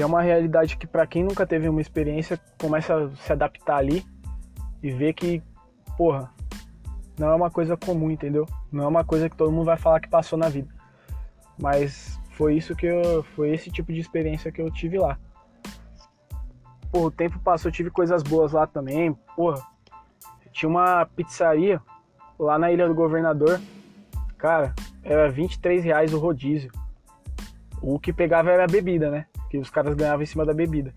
E 0.01 0.03
é 0.03 0.07
uma 0.07 0.23
realidade 0.23 0.79
que 0.79 0.87
para 0.87 1.07
quem 1.07 1.23
nunca 1.23 1.47
teve 1.47 1.69
uma 1.69 1.79
experiência 1.79 2.41
começa 2.59 2.97
a 2.97 3.11
se 3.17 3.33
adaptar 3.35 3.77
ali 3.77 4.03
e 4.83 4.91
ver 4.91 5.13
que, 5.13 5.43
porra, 5.95 6.33
não 7.19 7.29
é 7.29 7.35
uma 7.35 7.51
coisa 7.51 7.77
comum, 7.77 8.11
entendeu? 8.11 8.47
Não 8.73 8.85
é 8.85 8.87
uma 8.87 9.05
coisa 9.05 9.29
que 9.29 9.37
todo 9.37 9.53
mundo 9.53 9.67
vai 9.67 9.77
falar 9.77 10.01
que 10.01 10.09
passou 10.09 10.39
na 10.39 10.49
vida. 10.49 10.75
Mas 11.61 12.19
foi 12.31 12.57
isso 12.57 12.75
que 12.75 12.87
eu, 12.87 13.23
foi 13.35 13.51
esse 13.51 13.71
tipo 13.71 13.93
de 13.93 14.01
experiência 14.01 14.51
que 14.51 14.63
eu 14.63 14.71
tive 14.71 14.99
lá. 14.99 15.19
Porra, 16.91 17.05
o 17.05 17.11
tempo 17.11 17.39
passou, 17.39 17.69
eu 17.69 17.75
tive 17.75 17.91
coisas 17.91 18.23
boas 18.23 18.53
lá 18.53 18.67
também. 18.67 19.13
Porra, 19.37 19.63
tinha 20.51 20.71
uma 20.71 21.05
pizzaria 21.05 21.79
lá 22.39 22.59
na 22.59 22.73
Ilha 22.73 22.89
do 22.89 22.95
Governador. 22.95 23.61
Cara, 24.39 24.75
era 25.05 25.29
23 25.29 25.85
reais 25.85 26.15
o 26.15 26.19
rodízio. 26.19 26.73
O 27.83 27.99
que 27.99 28.15
pegava 28.15 28.51
era 28.51 28.65
a 28.65 28.67
bebida, 28.67 29.11
né? 29.11 29.27
Que 29.51 29.59
os 29.59 29.69
caras 29.69 29.95
ganhavam 29.95 30.23
em 30.23 30.27
cima 30.27 30.47
da 30.47 30.55
bebida. 30.55 30.95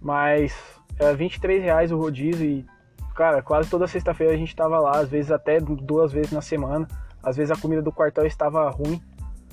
Mas 0.00 0.52
era 0.98 1.14
23 1.14 1.62
reais 1.62 1.92
o 1.92 1.98
rodízio 1.98 2.44
e, 2.44 2.66
cara, 3.14 3.42
quase 3.42 3.70
toda 3.70 3.86
sexta-feira 3.86 4.32
a 4.32 4.36
gente 4.36 4.56
tava 4.56 4.80
lá, 4.80 4.98
às 4.98 5.08
vezes 5.08 5.30
até 5.30 5.60
duas 5.60 6.10
vezes 6.10 6.32
na 6.32 6.40
semana. 6.40 6.88
Às 7.22 7.36
vezes 7.36 7.52
a 7.52 7.60
comida 7.60 7.80
do 7.80 7.92
quartel 7.92 8.26
estava 8.26 8.68
ruim. 8.70 9.00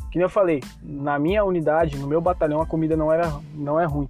Que 0.09 0.17
nem 0.17 0.23
eu 0.23 0.29
falei, 0.29 0.63
na 0.81 1.19
minha 1.19 1.43
unidade, 1.43 1.99
no 1.99 2.07
meu 2.07 2.19
batalhão, 2.19 2.61
a 2.61 2.65
comida 2.65 2.97
não 2.97 3.11
era 3.11 3.31
não 3.53 3.79
é 3.79 3.85
ruim. 3.85 4.09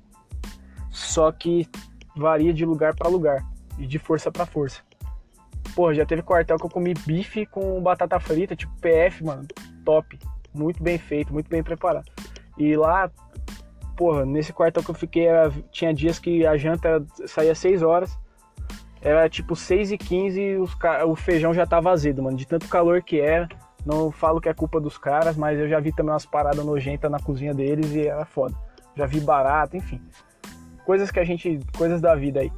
Só 0.89 1.30
que 1.31 1.68
varia 2.15 2.53
de 2.53 2.65
lugar 2.65 2.95
para 2.95 3.10
lugar 3.10 3.43
e 3.77 3.85
de 3.85 3.99
força 3.99 4.31
para 4.31 4.45
força. 4.45 4.81
Pô, 5.76 5.93
já 5.93 6.06
teve 6.06 6.22
quartel 6.22 6.57
que 6.57 6.65
eu 6.65 6.69
comi 6.69 6.93
bife 6.93 7.45
com 7.47 7.81
batata 7.81 8.19
frita, 8.19 8.56
tipo 8.56 8.72
PF, 8.80 9.23
mano, 9.23 9.45
top. 9.84 10.18
Muito 10.53 10.81
bem 10.81 10.97
feito, 10.97 11.34
muito 11.34 11.49
bem 11.49 11.61
preparado. 11.61 12.10
E 12.57 12.76
lá 12.76 13.11
porra, 13.99 14.26
nesse 14.26 14.53
quartel 14.53 14.81
que 14.81 14.91
eu 14.91 14.95
fiquei, 14.95 15.27
era, 15.27 15.51
tinha 15.73 15.93
dias 15.93 16.17
que 16.17 16.45
a 16.45 16.55
janta 16.55 17.05
saía 17.26 17.53
6 17.53 17.84
horas, 17.84 18.17
era 19.01 19.27
tipo 19.27 19.57
6 19.57 19.91
e 19.91 19.97
15 19.97 20.55
os, 20.55 20.73
o 21.05 21.17
feijão 21.17 21.53
já 21.53 21.67
tava 21.67 21.91
azedo, 21.91 22.23
mano, 22.23 22.38
de 22.38 22.47
tanto 22.47 22.69
calor 22.69 23.03
que 23.03 23.19
era. 23.19 23.49
Não 23.85 24.09
falo 24.09 24.39
que 24.39 24.47
é 24.47 24.53
culpa 24.53 24.80
dos 24.80 24.97
caras, 24.97 25.35
mas 25.35 25.59
eu 25.59 25.67
já 25.67 25.81
vi 25.81 25.91
também 25.91 26.13
umas 26.13 26.26
paradas 26.26 26.63
nojentas 26.65 27.11
na 27.11 27.19
cozinha 27.19 27.53
deles 27.53 27.91
e 27.91 28.07
era 28.07 28.23
foda. 28.23 28.55
Já 28.95 29.05
vi 29.05 29.19
barato, 29.19 29.76
enfim. 29.76 30.01
Coisas 30.85 31.11
que 31.11 31.19
a 31.19 31.23
gente. 31.26 31.59
coisas 31.77 31.99
da 31.99 32.15
vida 32.15 32.39
aí. 32.39 32.51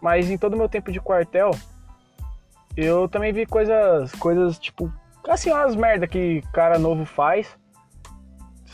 Mas 0.00 0.30
em 0.30 0.38
todo 0.38 0.54
o 0.54 0.56
meu 0.56 0.68
tempo 0.68 0.90
de 0.92 1.00
quartel, 1.00 1.50
eu 2.76 3.08
também 3.08 3.32
vi 3.32 3.46
coisas. 3.46 4.12
coisas 4.12 4.58
tipo. 4.58 4.92
Assim, 5.28 5.50
umas 5.50 5.74
merda 5.74 6.06
que 6.06 6.42
cara 6.52 6.78
novo 6.78 7.04
faz 7.04 7.56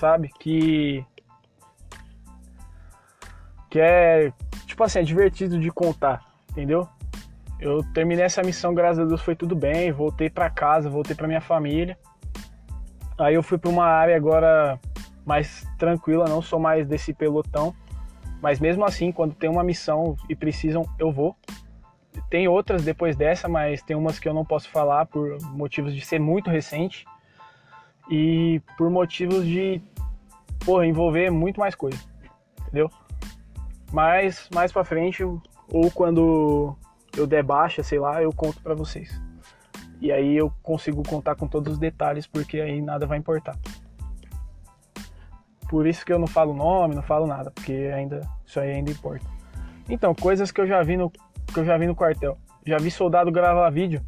sabe? 0.03 0.31
Que. 0.41 1.07
Que 3.70 3.79
é. 3.79 4.33
Tipo 4.66 4.83
assim, 4.83 4.99
é 4.99 5.03
divertido 5.03 5.61
de 5.61 5.70
contar, 5.70 6.24
entendeu? 6.51 6.89
Eu 7.61 7.85
terminei 7.95 8.24
essa 8.24 8.43
missão, 8.43 8.74
graças 8.74 8.99
a 8.99 9.05
Deus 9.05 9.23
foi 9.23 9.37
tudo 9.37 9.55
bem. 9.55 9.93
Voltei 9.93 10.29
para 10.29 10.51
casa, 10.51 10.91
voltei 10.91 11.15
para 11.15 11.29
minha 11.29 11.41
família. 11.41 11.97
Aí 13.16 13.35
eu 13.35 13.43
fui 13.43 13.59
para 13.59 13.70
uma 13.70 13.85
área 13.85 14.16
agora 14.16 14.81
mais 15.24 15.65
tranquila, 15.79 16.24
não 16.29 16.43
sou 16.43 16.59
mais 16.59 16.89
desse 16.89 17.15
pelotão. 17.15 17.73
Mas 18.43 18.59
mesmo 18.59 18.85
assim, 18.85 19.12
quando 19.12 19.37
tem 19.37 19.49
uma 19.49 19.62
missão 19.62 20.16
e 20.29 20.35
precisam, 20.35 20.85
eu 20.99 21.12
vou. 21.12 21.37
Tem 22.29 22.49
outras 22.49 22.85
depois 22.85 23.15
dessa, 23.15 23.49
mas 23.49 23.83
tem 23.83 23.95
umas 23.95 24.19
que 24.19 24.29
eu 24.29 24.35
não 24.35 24.45
posso 24.45 24.69
falar 24.69 25.07
por 25.07 25.41
motivos 25.53 25.95
de 25.95 26.01
ser 26.01 26.19
muito 26.19 26.51
recente 26.51 27.07
e 28.11 28.61
por 28.77 28.91
motivos 28.91 29.47
de 29.47 29.81
porra, 30.64 30.86
envolver 30.86 31.30
muito 31.30 31.60
mais 31.60 31.74
coisa, 31.74 31.98
entendeu? 32.62 32.90
Mas 33.93 34.48
mais 34.55 34.72
para 34.72 34.84
frente 34.84 35.22
ou 35.24 35.90
quando 35.94 36.76
eu 37.16 37.26
der 37.26 37.43
baixa, 37.43 37.82
sei 37.82 37.98
lá, 37.98 38.22
eu 38.22 38.32
conto 38.32 38.60
para 38.62 38.74
vocês. 38.74 39.20
E 40.01 40.10
aí 40.10 40.36
eu 40.36 40.52
consigo 40.62 41.02
contar 41.02 41.36
com 41.36 41.47
todos 41.47 41.74
os 41.74 41.78
detalhes 41.78 42.26
porque 42.26 42.60
aí 42.60 42.80
nada 42.80 43.06
vai 43.06 43.18
importar. 43.18 43.56
Por 45.68 45.86
isso 45.86 46.05
que 46.05 46.12
eu 46.12 46.18
não 46.18 46.26
falo 46.26 46.52
nome, 46.52 46.94
não 46.94 47.02
falo 47.02 47.26
nada, 47.26 47.51
porque 47.51 47.90
ainda 47.94 48.20
isso 48.44 48.60
aí 48.60 48.72
ainda 48.72 48.90
importa. 48.90 49.24
Então, 49.89 50.14
coisas 50.14 50.51
que 50.51 50.60
eu 50.60 50.66
já 50.66 50.82
vi 50.82 50.97
no 50.97 51.10
que 51.10 51.60
eu 51.60 51.64
já 51.64 51.76
vi 51.76 51.86
no 51.86 51.94
quartel. 51.94 52.36
Já 52.66 52.78
vi 52.78 52.90
soldado 52.90 53.30
gravar 53.30 53.68
vídeo 53.70 54.02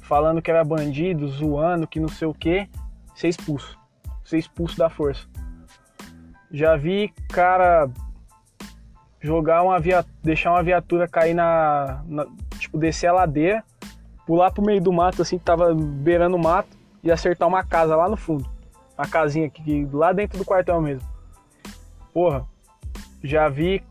falando 0.00 0.42
que 0.42 0.50
era 0.50 0.64
bandido, 0.64 1.28
zoando, 1.28 1.86
que 1.86 2.00
não 2.00 2.08
sei 2.08 2.26
o 2.26 2.34
que, 2.34 2.68
ser 3.14 3.28
expulso. 3.28 3.78
Ser 4.24 4.38
expulso 4.38 4.76
da 4.76 4.90
força. 4.90 5.28
Já 6.50 6.76
vi 6.76 7.12
cara 7.28 7.88
jogar 9.20 9.62
uma 9.62 9.78
via... 9.78 10.04
deixar 10.22 10.50
uma 10.50 10.62
viatura 10.62 11.06
cair 11.06 11.34
na... 11.34 12.02
na, 12.06 12.26
tipo 12.58 12.78
descer 12.78 13.08
a 13.08 13.12
ladeira, 13.12 13.62
pular 14.26 14.50
pro 14.50 14.64
meio 14.64 14.80
do 14.80 14.92
mato 14.92 15.22
assim 15.22 15.38
que 15.38 15.44
tava 15.44 15.74
beirando 15.74 16.36
o 16.36 16.42
mato 16.42 16.76
e 17.02 17.10
acertar 17.10 17.46
uma 17.46 17.64
casa 17.64 17.94
lá 17.94 18.08
no 18.08 18.16
fundo. 18.16 18.48
Uma 18.98 19.06
casinha 19.06 19.46
aqui 19.46 19.88
lá 19.92 20.12
dentro 20.12 20.38
do 20.38 20.44
quartel 20.44 20.80
mesmo. 20.80 21.08
Porra, 22.12 22.46
já 23.22 23.48
vi 23.48 23.82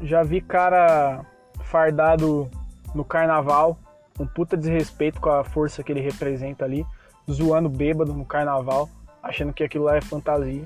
já 0.00 0.22
vi 0.22 0.40
cara 0.40 1.24
fardado 1.62 2.50
no 2.94 3.04
carnaval, 3.04 3.78
um 4.18 4.26
puta 4.26 4.56
desrespeito 4.56 5.20
com 5.20 5.30
a 5.30 5.44
força 5.44 5.82
que 5.82 5.92
ele 5.92 6.00
representa 6.00 6.64
ali, 6.64 6.84
zoando 7.30 7.68
bêbado 7.68 8.12
no 8.12 8.24
carnaval 8.26 8.88
achando 9.22 9.52
que 9.52 9.62
aquilo 9.62 9.84
lá 9.84 9.96
é 9.96 10.00
fantasia. 10.00 10.64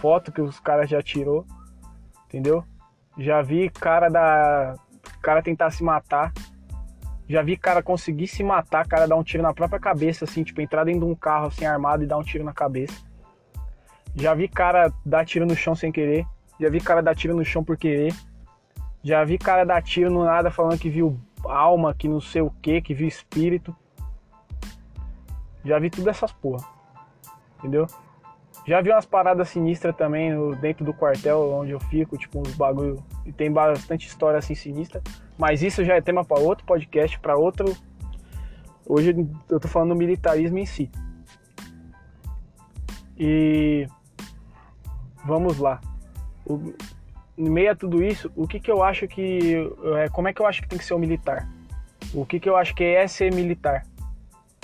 Foto 0.00 0.30
que 0.30 0.40
os 0.40 0.60
caras 0.60 0.88
já 0.88 1.02
tirou, 1.02 1.44
entendeu? 2.26 2.64
Já 3.18 3.42
vi 3.42 3.68
cara 3.68 4.08
da 4.08 4.74
cara 5.20 5.42
tentar 5.42 5.70
se 5.70 5.82
matar. 5.82 6.32
Já 7.26 7.42
vi 7.42 7.56
cara 7.56 7.82
conseguir 7.82 8.26
se 8.26 8.44
matar, 8.44 8.86
cara 8.86 9.08
dar 9.08 9.16
um 9.16 9.22
tiro 9.22 9.42
na 9.42 9.54
própria 9.54 9.80
cabeça, 9.80 10.26
assim, 10.26 10.44
tipo, 10.44 10.60
entrar 10.60 10.84
dentro 10.84 11.06
de 11.06 11.06
um 11.06 11.14
carro 11.14 11.46
assim 11.46 11.64
armado 11.64 12.04
e 12.04 12.06
dar 12.06 12.18
um 12.18 12.22
tiro 12.22 12.44
na 12.44 12.52
cabeça. 12.52 13.02
Já 14.14 14.34
vi 14.34 14.46
cara 14.46 14.92
dar 15.04 15.24
tiro 15.24 15.46
no 15.46 15.56
chão 15.56 15.74
sem 15.74 15.90
querer. 15.90 16.26
Já 16.60 16.68
vi 16.68 16.80
cara 16.80 17.02
dar 17.02 17.14
tiro 17.14 17.34
no 17.34 17.44
chão 17.44 17.64
por 17.64 17.76
querer. 17.76 18.14
Já 19.02 19.24
vi 19.24 19.38
cara 19.38 19.64
dar 19.64 19.82
tiro 19.82 20.10
no 20.10 20.24
nada 20.24 20.50
falando 20.50 20.78
que 20.78 20.90
viu 20.90 21.18
alma, 21.44 21.94
que 21.94 22.08
não 22.08 22.20
sei 22.20 22.42
o 22.42 22.50
que, 22.50 22.80
que 22.80 22.94
viu 22.94 23.08
espírito. 23.08 23.74
Já 25.64 25.78
vi 25.78 25.88
tudo 25.88 26.10
essas 26.10 26.30
porra 26.30 26.73
entendeu? 27.64 27.86
Já 28.66 28.80
vi 28.80 28.90
umas 28.90 29.06
paradas 29.06 29.48
sinistras 29.48 29.96
também 29.96 30.32
no, 30.32 30.54
dentro 30.54 30.84
do 30.84 30.92
quartel 30.92 31.50
onde 31.52 31.72
eu 31.72 31.80
fico, 31.80 32.16
tipo 32.16 32.40
uns 32.40 32.54
bagulho. 32.54 33.02
E 33.24 33.32
tem 33.32 33.50
bastante 33.50 34.06
história 34.06 34.38
assim 34.38 34.54
sinistra. 34.54 35.02
Mas 35.38 35.62
isso 35.62 35.82
já 35.84 35.94
é 35.94 36.00
tema 36.00 36.24
para 36.24 36.40
outro 36.40 36.64
podcast, 36.64 37.18
para 37.18 37.36
outro. 37.36 37.74
Hoje 38.86 39.14
eu 39.48 39.58
tô 39.58 39.66
falando 39.66 39.90
do 39.90 39.96
militarismo 39.96 40.58
em 40.58 40.66
si. 40.66 40.90
E 43.18 43.86
vamos 45.24 45.58
lá. 45.58 45.80
O, 46.46 46.72
em 47.36 47.50
meio 47.50 47.72
a 47.72 47.74
tudo 47.74 48.02
isso, 48.02 48.30
o 48.36 48.46
que, 48.46 48.60
que 48.60 48.70
eu 48.70 48.82
acho 48.82 49.08
que. 49.08 49.56
É, 49.96 50.08
como 50.08 50.28
é 50.28 50.32
que 50.32 50.40
eu 50.40 50.46
acho 50.46 50.62
que 50.62 50.68
tem 50.68 50.78
que 50.78 50.84
ser 50.84 50.94
o 50.94 50.98
militar? 50.98 51.48
O 52.12 52.24
que, 52.24 52.38
que 52.38 52.48
eu 52.48 52.56
acho 52.56 52.74
que 52.74 52.84
é 52.84 53.06
ser 53.08 53.32
militar? 53.34 53.84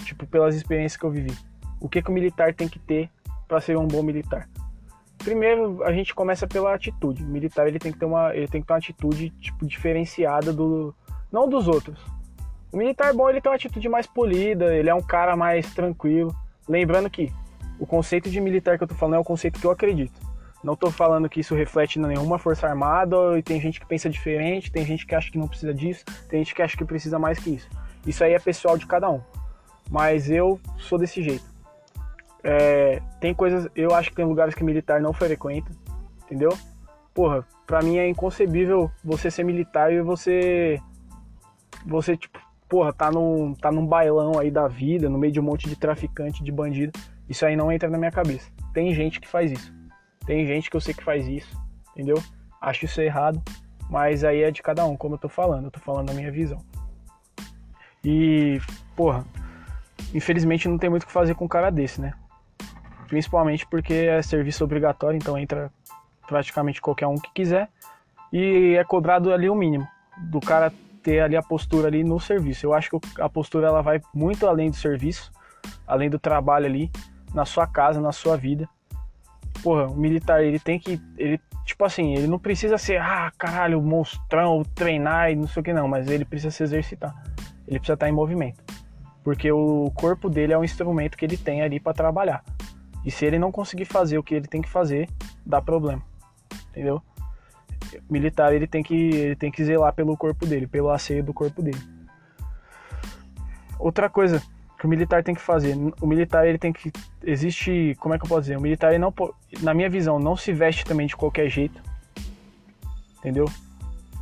Tipo, 0.05 0.27
pelas 0.27 0.55
experiências 0.55 0.97
que 0.97 1.05
eu 1.05 1.10
vivi. 1.10 1.36
O 1.81 1.89
que, 1.89 2.02
que 2.02 2.11
o 2.11 2.12
militar 2.12 2.55
tem 2.55 2.69
que 2.69 2.78
ter 2.78 3.11
para 3.48 3.61
ser 3.61 3.77
um 3.77 3.86
bom 3.86 4.02
militar? 4.02 4.48
Primeiro, 5.19 5.82
a 5.82 5.93
gente 5.93 6.15
começa 6.15 6.47
pela 6.47 6.74
atitude. 6.74 7.23
O 7.23 7.27
militar 7.27 7.66
ele 7.66 7.78
tem 7.78 7.93
que 7.93 7.98
ter 7.98 8.07
uma, 8.07 8.35
ele 8.35 8.48
tem 8.48 8.61
que 8.61 8.66
ter 8.66 8.73
uma 8.73 8.78
atitude 8.78 9.31
tipo 9.40 9.66
diferenciada 9.66 10.52
do 10.52 10.94
não 11.31 11.48
dos 11.48 11.69
outros. 11.69 11.98
O 12.73 12.77
militar 12.77 13.12
bom 13.12 13.28
ele 13.28 13.40
tem 13.40 13.51
uma 13.51 13.57
atitude 13.57 13.89
mais 13.89 14.07
polida, 14.07 14.74
ele 14.74 14.89
é 14.89 14.94
um 14.94 15.02
cara 15.02 15.36
mais 15.36 15.73
tranquilo. 15.74 16.35
Lembrando 16.69 17.11
que 17.11 17.32
o 17.78 17.86
conceito 17.86 18.31
de 18.31 18.40
militar 18.40 18.78
que 18.78 18.85
eu 18.85 18.89
tô 18.89 18.94
falando 18.94 19.16
é 19.16 19.19
o 19.19 19.24
conceito 19.24 19.59
que 19.59 19.66
eu 19.66 19.70
acredito. 19.70 20.20
Não 20.62 20.77
tô 20.77 20.90
falando 20.90 21.28
que 21.28 21.40
isso 21.40 21.55
reflete 21.55 21.98
em 21.98 22.02
nenhuma 22.02 22.39
força 22.39 22.66
armada 22.66 23.16
e 23.39 23.43
tem 23.43 23.61
gente 23.61 23.81
que 23.81 23.86
pensa 23.86 24.11
diferente, 24.11 24.70
tem 24.70 24.85
gente 24.85 25.07
que 25.07 25.15
acha 25.15 25.31
que 25.31 25.39
não 25.39 25.48
precisa 25.48 25.73
disso, 25.73 26.05
tem 26.28 26.44
gente 26.44 26.55
que 26.55 26.62
acha 26.62 26.77
que 26.77 26.85
precisa 26.85 27.19
mais 27.19 27.39
que 27.39 27.51
isso. 27.51 27.69
Isso 28.07 28.23
aí 28.23 28.35
é 28.35 28.39
pessoal 28.39 28.77
de 28.77 28.86
cada 28.86 29.11
um. 29.11 29.20
Mas 29.90 30.31
eu 30.31 30.61
sou 30.78 30.98
desse 30.98 31.23
jeito. 31.23 31.44
É, 32.42 33.02
tem 33.20 33.34
coisas, 33.34 33.68
eu 33.74 33.94
acho 33.94 34.10
que 34.10 34.16
tem 34.16 34.24
lugares 34.24 34.54
que 34.54 34.64
militar 34.64 35.00
não 35.00 35.12
frequenta, 35.12 35.70
entendeu? 36.24 36.56
Porra, 37.12 37.46
pra 37.66 37.82
mim 37.82 37.98
é 37.98 38.08
inconcebível 38.08 38.90
você 39.04 39.30
ser 39.30 39.44
militar 39.44 39.92
e 39.92 40.00
você. 40.00 40.80
Você, 41.86 42.16
tipo, 42.16 42.38
porra, 42.68 42.92
tá 42.92 43.10
num, 43.10 43.54
tá 43.54 43.70
num 43.72 43.86
bailão 43.86 44.38
aí 44.38 44.50
da 44.50 44.68
vida, 44.68 45.08
no 45.08 45.18
meio 45.18 45.32
de 45.32 45.40
um 45.40 45.42
monte 45.42 45.68
de 45.68 45.76
traficante, 45.76 46.42
de 46.42 46.52
bandido. 46.52 46.98
Isso 47.28 47.44
aí 47.44 47.56
não 47.56 47.70
entra 47.70 47.88
na 47.88 47.98
minha 47.98 48.10
cabeça. 48.10 48.50
Tem 48.72 48.94
gente 48.94 49.20
que 49.20 49.28
faz 49.28 49.50
isso. 49.52 49.72
Tem 50.24 50.46
gente 50.46 50.70
que 50.70 50.76
eu 50.76 50.80
sei 50.80 50.94
que 50.94 51.02
faz 51.02 51.26
isso, 51.26 51.56
entendeu? 51.92 52.22
Acho 52.60 52.84
isso 52.84 53.00
errado, 53.00 53.42
mas 53.88 54.22
aí 54.22 54.42
é 54.42 54.50
de 54.50 54.62
cada 54.62 54.84
um, 54.84 54.96
como 54.96 55.14
eu 55.14 55.18
tô 55.18 55.28
falando, 55.28 55.64
eu 55.64 55.70
tô 55.70 55.80
falando 55.80 56.08
da 56.08 56.14
minha 56.14 56.30
visão. 56.30 56.62
E, 58.04 58.60
porra, 58.94 59.24
infelizmente 60.14 60.68
não 60.68 60.78
tem 60.78 60.88
muito 60.88 61.02
o 61.02 61.06
que 61.06 61.12
fazer 61.12 61.34
com 61.34 61.46
um 61.46 61.48
cara 61.48 61.70
desse, 61.70 62.00
né? 62.00 62.14
Principalmente 63.10 63.66
porque 63.66 63.92
é 63.92 64.22
serviço 64.22 64.62
obrigatório, 64.62 65.16
então 65.16 65.36
entra 65.36 65.68
praticamente 66.28 66.80
qualquer 66.80 67.08
um 67.08 67.16
que 67.16 67.28
quiser. 67.34 67.68
E 68.32 68.76
é 68.78 68.84
cobrado 68.84 69.32
ali 69.32 69.50
o 69.50 69.54
mínimo 69.54 69.86
do 70.16 70.38
cara 70.38 70.72
ter 71.02 71.18
ali 71.18 71.36
a 71.36 71.42
postura 71.42 71.88
ali 71.88 72.04
no 72.04 72.20
serviço. 72.20 72.64
Eu 72.64 72.72
acho 72.72 72.88
que 72.88 73.20
a 73.20 73.28
postura 73.28 73.66
ela 73.66 73.82
vai 73.82 74.00
muito 74.14 74.46
além 74.46 74.70
do 74.70 74.76
serviço, 74.76 75.32
além 75.88 76.08
do 76.08 76.20
trabalho 76.20 76.66
ali, 76.66 76.88
na 77.34 77.44
sua 77.44 77.66
casa, 77.66 78.00
na 78.00 78.12
sua 78.12 78.36
vida. 78.36 78.68
Porra, 79.60 79.88
o 79.88 79.96
militar, 79.96 80.44
ele 80.44 80.60
tem 80.60 80.78
que. 80.78 81.02
Ele, 81.18 81.40
tipo 81.64 81.84
assim, 81.84 82.14
ele 82.14 82.28
não 82.28 82.38
precisa 82.38 82.78
ser, 82.78 83.00
ah, 83.00 83.32
caralho, 83.36 83.82
monstrão, 83.82 84.62
treinar 84.72 85.32
e 85.32 85.34
não 85.34 85.48
sei 85.48 85.62
o 85.62 85.64
que 85.64 85.72
não, 85.72 85.88
mas 85.88 86.08
ele 86.08 86.24
precisa 86.24 86.52
se 86.52 86.62
exercitar. 86.62 87.12
Ele 87.66 87.80
precisa 87.80 87.94
estar 87.94 88.08
em 88.08 88.12
movimento. 88.12 88.62
Porque 89.24 89.50
o 89.50 89.90
corpo 89.96 90.30
dele 90.30 90.52
é 90.52 90.58
um 90.58 90.62
instrumento 90.62 91.18
que 91.18 91.24
ele 91.24 91.36
tem 91.36 91.60
ali 91.60 91.80
para 91.80 91.92
trabalhar. 91.92 92.44
E 93.05 93.10
se 93.10 93.24
ele 93.24 93.39
não 93.39 93.51
conseguir 93.51 93.85
fazer 93.85 94.18
o 94.18 94.22
que 94.22 94.35
ele 94.35 94.47
tem 94.47 94.60
que 94.60 94.68
fazer, 94.68 95.09
dá 95.44 95.60
problema. 95.60 96.02
Entendeu? 96.70 97.02
Militar 98.09 98.52
ele 98.52 98.66
tem 98.66 98.82
que 98.82 98.94
ele 98.94 99.36
tem 99.36 99.51
que 99.51 99.64
zelar 99.64 99.93
pelo 99.94 100.16
corpo 100.16 100.47
dele, 100.47 100.66
pelo 100.66 100.90
asseio 100.90 101.24
do 101.24 101.32
corpo 101.32 101.62
dele. 101.62 101.81
Outra 103.78 104.09
coisa 104.09 104.43
que 104.78 104.86
o 104.86 104.89
militar 104.89 105.22
tem 105.22 105.35
que 105.35 105.40
fazer, 105.40 105.77
o 106.01 106.06
militar 106.06 106.47
ele 106.47 106.59
tem 106.59 106.72
que 106.72 106.93
existe, 107.22 107.97
como 108.01 108.14
é 108.14 108.18
que 108.18 108.24
eu 108.24 108.28
posso 108.28 108.43
dizer? 108.43 108.56
O 108.56 108.60
militar 108.60 108.90
ele 108.90 108.98
não 108.98 109.12
na 109.60 109.74
minha 109.74 109.90
visão 109.90 110.18
não 110.18 110.36
se 110.36 110.52
veste 110.52 110.85
também 110.85 111.06
de 111.06 111.16
qualquer 111.16 111.48
jeito. 111.48 111.82
Entendeu? 113.18 113.47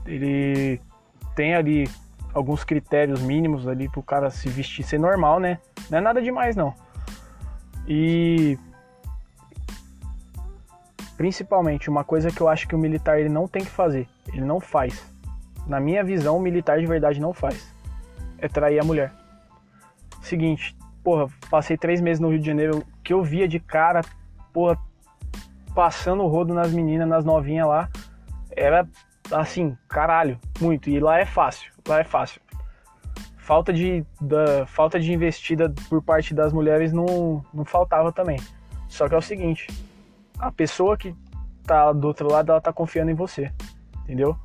Ele 0.06 0.80
tem 1.34 1.54
ali 1.54 1.88
alguns 2.32 2.64
critérios 2.64 3.20
mínimos 3.20 3.66
ali 3.66 3.88
pro 3.88 4.02
cara 4.02 4.30
se 4.30 4.48
vestir 4.48 4.84
ser 4.84 4.98
normal, 4.98 5.38
né? 5.40 5.58
Não 5.90 5.98
é 5.98 6.00
nada 6.00 6.22
demais 6.22 6.56
não. 6.56 6.74
E 7.86 8.58
Principalmente, 11.18 11.90
uma 11.90 12.04
coisa 12.04 12.30
que 12.30 12.40
eu 12.40 12.48
acho 12.48 12.68
que 12.68 12.76
o 12.76 12.78
militar 12.78 13.18
ele 13.18 13.28
não 13.28 13.48
tem 13.48 13.64
que 13.64 13.70
fazer, 13.70 14.06
ele 14.28 14.44
não 14.44 14.60
faz. 14.60 15.04
Na 15.66 15.80
minha 15.80 16.04
visão, 16.04 16.36
o 16.36 16.40
militar 16.40 16.78
de 16.78 16.86
verdade 16.86 17.20
não 17.20 17.34
faz. 17.34 17.74
É 18.38 18.46
trair 18.46 18.78
a 18.78 18.84
mulher. 18.84 19.12
Seguinte, 20.22 20.76
porra, 21.02 21.26
passei 21.50 21.76
três 21.76 22.00
meses 22.00 22.20
no 22.20 22.30
Rio 22.30 22.38
de 22.38 22.46
Janeiro, 22.46 22.84
que 23.02 23.12
eu 23.12 23.20
via 23.20 23.48
de 23.48 23.58
cara, 23.58 24.00
porra, 24.52 24.78
passando 25.74 26.22
o 26.22 26.28
rodo 26.28 26.54
nas 26.54 26.72
meninas, 26.72 27.08
nas 27.08 27.24
novinhas 27.24 27.66
lá, 27.66 27.88
era 28.56 28.88
assim, 29.32 29.76
caralho, 29.88 30.38
muito. 30.60 30.88
E 30.88 31.00
lá 31.00 31.18
é 31.18 31.26
fácil, 31.26 31.72
lá 31.88 31.98
é 31.98 32.04
fácil. 32.04 32.40
Falta 33.38 33.72
de, 33.72 34.06
da, 34.20 34.66
falta 34.66 35.00
de 35.00 35.12
investida 35.12 35.74
por 35.88 36.00
parte 36.00 36.32
das 36.32 36.52
mulheres 36.52 36.92
não, 36.92 37.44
não 37.52 37.64
faltava 37.64 38.12
também. 38.12 38.38
Só 38.86 39.08
que 39.08 39.16
é 39.16 39.18
o 39.18 39.22
seguinte, 39.22 39.66
a 40.38 40.52
pessoa 40.52 40.96
que 40.96 41.14
tá 41.66 41.92
do 41.92 42.06
outro 42.06 42.30
lado, 42.30 42.50
ela 42.50 42.60
tá 42.60 42.72
confiando 42.72 43.10
em 43.10 43.14
você, 43.14 43.52
entendeu? 44.02 44.36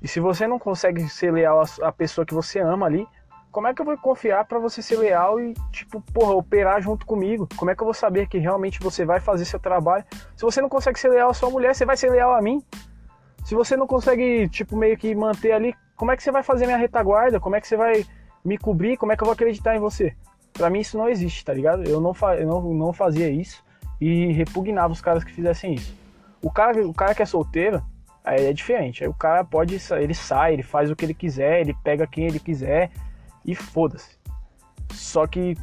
E 0.00 0.06
se 0.06 0.20
você 0.20 0.46
não 0.46 0.58
consegue 0.58 1.08
ser 1.08 1.32
leal 1.32 1.62
à 1.82 1.90
pessoa 1.90 2.24
que 2.24 2.34
você 2.34 2.60
ama 2.60 2.86
ali, 2.86 3.06
como 3.50 3.66
é 3.66 3.74
que 3.74 3.80
eu 3.80 3.86
vou 3.86 3.96
confiar 3.96 4.44
para 4.44 4.58
você 4.58 4.82
ser 4.82 4.98
leal 4.98 5.40
e, 5.40 5.54
tipo, 5.72 6.00
porra, 6.12 6.34
operar 6.34 6.80
junto 6.82 7.06
comigo? 7.06 7.48
Como 7.56 7.70
é 7.70 7.74
que 7.74 7.82
eu 7.82 7.86
vou 7.86 7.94
saber 7.94 8.28
que 8.28 8.36
realmente 8.36 8.78
você 8.78 9.04
vai 9.04 9.18
fazer 9.18 9.46
seu 9.46 9.58
trabalho? 9.58 10.04
Se 10.36 10.42
você 10.42 10.60
não 10.60 10.68
consegue 10.68 11.00
ser 11.00 11.08
leal 11.08 11.30
à 11.30 11.34
sua 11.34 11.48
mulher, 11.48 11.74
você 11.74 11.86
vai 11.86 11.96
ser 11.96 12.10
leal 12.10 12.34
a 12.34 12.42
mim? 12.42 12.62
Se 13.42 13.54
você 13.54 13.74
não 13.76 13.86
consegue, 13.86 14.48
tipo, 14.50 14.76
meio 14.76 14.96
que 14.98 15.14
manter 15.14 15.52
ali, 15.52 15.74
como 15.96 16.10
é 16.10 16.16
que 16.16 16.22
você 16.22 16.30
vai 16.30 16.42
fazer 16.42 16.66
minha 16.66 16.76
retaguarda? 16.76 17.40
Como 17.40 17.56
é 17.56 17.60
que 17.60 17.66
você 17.66 17.76
vai 17.76 18.04
me 18.44 18.58
cobrir? 18.58 18.98
Como 18.98 19.10
é 19.10 19.16
que 19.16 19.22
eu 19.22 19.26
vou 19.26 19.32
acreditar 19.32 19.74
em 19.74 19.80
você? 19.80 20.14
Para 20.52 20.68
mim 20.68 20.80
isso 20.80 20.98
não 20.98 21.08
existe, 21.08 21.42
tá 21.42 21.54
ligado? 21.54 21.82
Eu 21.84 22.00
não, 22.00 22.12
eu 22.38 22.46
não, 22.46 22.62
não 22.74 22.92
fazia 22.92 23.30
isso 23.30 23.64
e 24.00 24.32
repugnava 24.32 24.92
os 24.92 25.00
caras 25.00 25.24
que 25.24 25.32
fizessem 25.32 25.74
isso. 25.74 25.94
O 26.42 26.50
cara, 26.50 26.86
o 26.86 26.92
cara 26.92 27.14
que 27.14 27.22
é 27.22 27.26
solteiro, 27.26 27.82
aí 28.24 28.46
é 28.46 28.52
diferente. 28.52 29.02
Aí 29.02 29.08
o 29.08 29.14
cara 29.14 29.44
pode, 29.44 29.78
ele 29.92 30.14
sai, 30.14 30.52
ele 30.52 30.62
faz 30.62 30.90
o 30.90 30.96
que 30.96 31.04
ele 31.04 31.14
quiser, 31.14 31.60
ele 31.60 31.74
pega 31.82 32.06
quem 32.06 32.26
ele 32.26 32.38
quiser 32.38 32.90
e 33.44 33.54
foda-se. 33.54 34.16
Só 34.92 35.26
que 35.26 35.56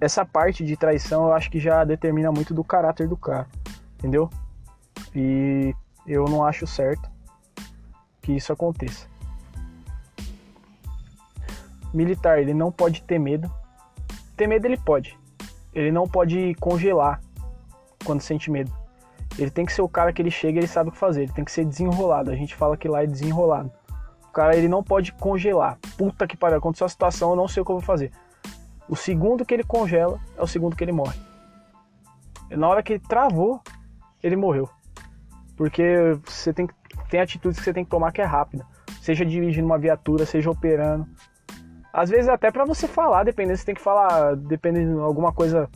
essa 0.00 0.24
parte 0.24 0.64
de 0.64 0.76
traição 0.76 1.24
eu 1.24 1.32
acho 1.32 1.50
que 1.50 1.58
já 1.58 1.84
determina 1.84 2.30
muito 2.30 2.54
do 2.54 2.64
caráter 2.64 3.08
do 3.08 3.16
cara, 3.16 3.46
entendeu? 3.98 4.30
E 5.14 5.74
eu 6.06 6.24
não 6.26 6.44
acho 6.44 6.66
certo 6.66 7.10
que 8.22 8.32
isso 8.32 8.52
aconteça. 8.52 9.08
Militar, 11.92 12.38
ele 12.38 12.54
não 12.54 12.70
pode 12.70 13.02
ter 13.02 13.18
medo. 13.18 13.50
Ter 14.36 14.46
medo 14.46 14.66
ele 14.66 14.76
pode. 14.76 15.18
Ele 15.74 15.90
não 15.90 16.06
pode 16.06 16.54
congelar 16.60 17.20
quando 18.04 18.20
sente 18.20 18.50
medo. 18.50 18.72
Ele 19.38 19.50
tem 19.50 19.64
que 19.64 19.72
ser 19.72 19.82
o 19.82 19.88
cara 19.88 20.12
que 20.12 20.20
ele 20.20 20.30
chega 20.30 20.58
e 20.58 20.60
ele 20.60 20.66
sabe 20.66 20.88
o 20.88 20.92
que 20.92 20.98
fazer. 20.98 21.22
Ele 21.22 21.32
tem 21.32 21.44
que 21.44 21.52
ser 21.52 21.64
desenrolado. 21.64 22.30
A 22.30 22.34
gente 22.34 22.54
fala 22.54 22.76
que 22.76 22.88
lá 22.88 23.02
é 23.02 23.06
desenrolado. 23.06 23.70
O 24.28 24.32
cara 24.32 24.56
ele 24.56 24.68
não 24.68 24.82
pode 24.82 25.12
congelar. 25.12 25.78
Puta 25.96 26.26
que 26.26 26.36
pariu, 26.36 26.58
aconteceu 26.58 26.84
a 26.84 26.88
situação, 26.88 27.30
eu 27.30 27.36
não 27.36 27.48
sei 27.48 27.62
o 27.62 27.64
que 27.64 27.70
eu 27.70 27.76
vou 27.76 27.84
fazer. 27.84 28.12
O 28.88 28.96
segundo 28.96 29.44
que 29.44 29.54
ele 29.54 29.64
congela 29.64 30.20
é 30.36 30.42
o 30.42 30.46
segundo 30.46 30.76
que 30.76 30.84
ele 30.84 30.92
morre. 30.92 31.18
Na 32.50 32.68
hora 32.68 32.82
que 32.82 32.94
ele 32.94 33.02
travou, 33.08 33.60
ele 34.22 34.36
morreu. 34.36 34.68
Porque 35.56 36.18
você 36.24 36.52
tem, 36.52 36.68
tem 37.08 37.20
atitudes 37.20 37.58
que 37.58 37.64
você 37.64 37.72
tem 37.72 37.84
que 37.84 37.90
tomar 37.90 38.12
que 38.12 38.20
é 38.20 38.24
rápida. 38.24 38.66
Seja 39.00 39.24
dirigindo 39.24 39.66
uma 39.66 39.78
viatura, 39.78 40.26
seja 40.26 40.50
operando. 40.50 41.06
Às 41.92 42.10
vezes 42.10 42.28
até 42.28 42.50
para 42.50 42.64
você 42.64 42.86
falar, 42.86 43.24
dependendo, 43.24 43.58
você 43.58 43.64
tem 43.64 43.74
que 43.74 43.80
falar, 43.80 44.36
dependendo 44.36 44.94
de 44.94 45.00
alguma 45.00 45.32
coisa 45.32 45.68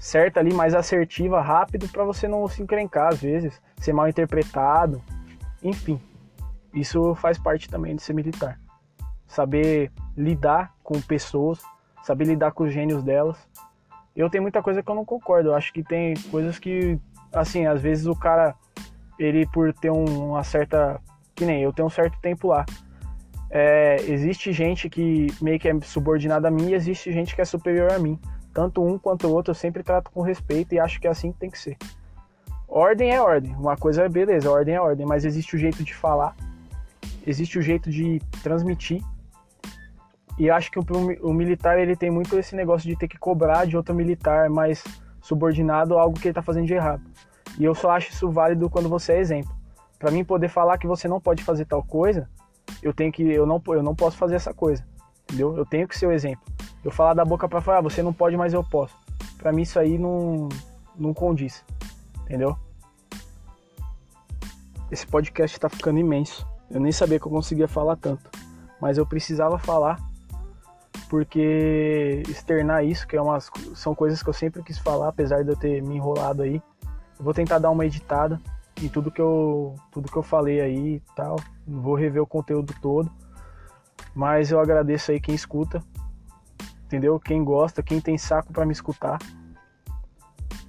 certa 0.00 0.40
ali, 0.40 0.52
mais 0.54 0.74
assertiva, 0.74 1.42
rápido, 1.42 1.86
para 1.86 2.02
você 2.04 2.26
não 2.26 2.48
se 2.48 2.62
encrencar 2.62 3.08
às 3.08 3.20
vezes, 3.20 3.60
ser 3.76 3.92
mal 3.92 4.08
interpretado, 4.08 5.00
enfim. 5.62 6.00
Isso 6.72 7.14
faz 7.16 7.38
parte 7.38 7.68
também 7.68 7.94
de 7.94 8.02
ser 8.02 8.14
militar. 8.14 8.58
Saber 9.26 9.92
lidar 10.16 10.72
com 10.82 10.98
pessoas, 11.02 11.60
saber 12.02 12.24
lidar 12.24 12.52
com 12.52 12.64
os 12.64 12.72
gênios 12.72 13.02
delas. 13.02 13.36
Eu 14.16 14.30
tenho 14.30 14.42
muita 14.42 14.62
coisa 14.62 14.82
que 14.82 14.90
eu 14.90 14.94
não 14.94 15.04
concordo. 15.04 15.50
Eu 15.50 15.54
acho 15.54 15.70
que 15.72 15.82
tem 15.82 16.14
coisas 16.30 16.58
que, 16.58 16.98
assim, 17.32 17.66
às 17.66 17.80
vezes 17.80 18.06
o 18.06 18.14
cara, 18.14 18.54
ele 19.18 19.46
por 19.46 19.72
ter 19.72 19.90
uma 19.90 20.42
certa. 20.42 21.00
Que 21.34 21.44
nem 21.44 21.62
eu 21.62 21.72
tenho 21.72 21.86
um 21.86 21.90
certo 21.90 22.18
tempo 22.20 22.48
lá. 22.48 22.64
É, 23.50 23.96
existe 24.02 24.52
gente 24.52 24.88
que 24.88 25.26
meio 25.42 25.58
que 25.58 25.68
é 25.68 25.80
subordinada 25.80 26.48
a 26.48 26.50
mim 26.50 26.70
e 26.70 26.74
existe 26.74 27.12
gente 27.12 27.34
que 27.34 27.40
é 27.40 27.44
superior 27.44 27.92
a 27.92 27.98
mim. 27.98 28.18
Tanto 28.52 28.84
um 28.84 28.98
quanto 28.98 29.26
o 29.26 29.32
outro 29.32 29.50
eu 29.50 29.54
sempre 29.54 29.82
trato 29.82 30.10
com 30.10 30.22
respeito 30.22 30.74
e 30.74 30.80
acho 30.80 31.00
que 31.00 31.06
é 31.06 31.10
assim 31.10 31.32
que 31.32 31.38
tem 31.38 31.50
que 31.50 31.58
ser. 31.58 31.76
Ordem 32.68 33.12
é 33.12 33.20
ordem. 33.20 33.54
Uma 33.56 33.76
coisa 33.76 34.02
é 34.02 34.08
beleza, 34.08 34.50
ordem 34.50 34.74
é 34.74 34.80
ordem, 34.80 35.06
mas 35.06 35.24
existe 35.24 35.56
o 35.56 35.58
jeito 35.58 35.82
de 35.82 35.94
falar, 35.94 36.36
existe 37.26 37.58
o 37.58 37.62
jeito 37.62 37.90
de 37.90 38.20
transmitir. 38.42 39.02
E 40.38 40.48
acho 40.48 40.70
que 40.70 40.78
o, 40.78 40.84
o 41.22 41.34
militar 41.34 41.78
ele 41.78 41.94
tem 41.94 42.10
muito 42.10 42.38
esse 42.38 42.54
negócio 42.56 42.88
de 42.88 42.96
ter 42.96 43.08
que 43.08 43.18
cobrar 43.18 43.66
de 43.66 43.76
outro 43.76 43.94
militar 43.94 44.48
mais 44.48 44.82
subordinado 45.20 45.98
algo 45.98 46.18
que 46.18 46.28
ele 46.28 46.30
está 46.30 46.42
fazendo 46.42 46.66
de 46.66 46.74
errado. 46.74 47.02
E 47.58 47.64
eu 47.64 47.74
só 47.74 47.90
acho 47.90 48.10
isso 48.10 48.30
válido 48.30 48.70
quando 48.70 48.88
você 48.88 49.14
é 49.14 49.18
exemplo. 49.18 49.54
Para 49.98 50.10
mim 50.10 50.24
poder 50.24 50.48
falar 50.48 50.78
que 50.78 50.86
você 50.86 51.06
não 51.06 51.20
pode 51.20 51.42
fazer 51.42 51.66
tal 51.66 51.82
coisa, 51.82 52.28
eu 52.82 52.94
tenho 52.94 53.12
que 53.12 53.22
eu 53.22 53.44
não 53.44 53.60
eu 53.68 53.82
não 53.82 53.94
posso 53.94 54.16
fazer 54.16 54.36
essa 54.36 54.54
coisa. 54.54 54.84
Entendeu? 55.30 55.56
Eu 55.56 55.64
tenho 55.64 55.86
que 55.86 55.96
ser 55.96 56.06
o 56.06 56.12
exemplo. 56.12 56.42
Eu 56.82 56.90
falar 56.90 57.14
da 57.14 57.24
boca 57.24 57.48
para 57.48 57.60
fora, 57.60 57.78
ah, 57.78 57.82
você 57.82 58.02
não 58.02 58.12
pode, 58.12 58.36
mas 58.36 58.52
eu 58.52 58.64
posso. 58.64 58.96
Para 59.38 59.52
mim 59.52 59.62
isso 59.62 59.78
aí 59.78 59.96
não 59.96 60.48
não 60.98 61.14
condiz. 61.14 61.64
Entendeu? 62.22 62.56
Esse 64.90 65.06
podcast 65.06 65.56
está 65.56 65.68
ficando 65.68 66.00
imenso. 66.00 66.44
Eu 66.68 66.80
nem 66.80 66.90
sabia 66.90 67.20
que 67.20 67.26
eu 67.26 67.30
conseguia 67.30 67.68
falar 67.68 67.96
tanto, 67.96 68.28
mas 68.80 68.98
eu 68.98 69.06
precisava 69.06 69.58
falar 69.58 69.98
porque 71.08 72.22
externar 72.28 72.84
isso, 72.84 73.06
que 73.06 73.16
é 73.16 73.22
umas, 73.22 73.50
são 73.74 73.94
coisas 73.94 74.22
que 74.22 74.28
eu 74.28 74.32
sempre 74.32 74.62
quis 74.62 74.78
falar, 74.78 75.08
apesar 75.08 75.42
de 75.42 75.50
eu 75.50 75.56
ter 75.56 75.82
me 75.82 75.96
enrolado 75.96 76.42
aí. 76.42 76.62
Eu 77.18 77.24
vou 77.24 77.34
tentar 77.34 77.58
dar 77.58 77.70
uma 77.70 77.84
editada 77.84 78.40
em 78.80 78.88
tudo 78.88 79.10
que 79.10 79.20
eu, 79.20 79.74
tudo 79.90 80.10
que 80.10 80.16
eu 80.16 80.22
falei 80.22 80.60
aí 80.60 80.96
e 80.96 81.02
tal. 81.16 81.36
Vou 81.66 81.94
rever 81.94 82.22
o 82.22 82.26
conteúdo 82.26 82.72
todo. 82.80 83.10
Mas 84.14 84.50
eu 84.50 84.60
agradeço 84.60 85.10
aí 85.10 85.20
quem 85.20 85.34
escuta. 85.34 85.82
Entendeu? 86.84 87.20
Quem 87.20 87.44
gosta, 87.44 87.82
quem 87.82 88.00
tem 88.00 88.18
saco 88.18 88.52
para 88.52 88.66
me 88.66 88.72
escutar. 88.72 89.18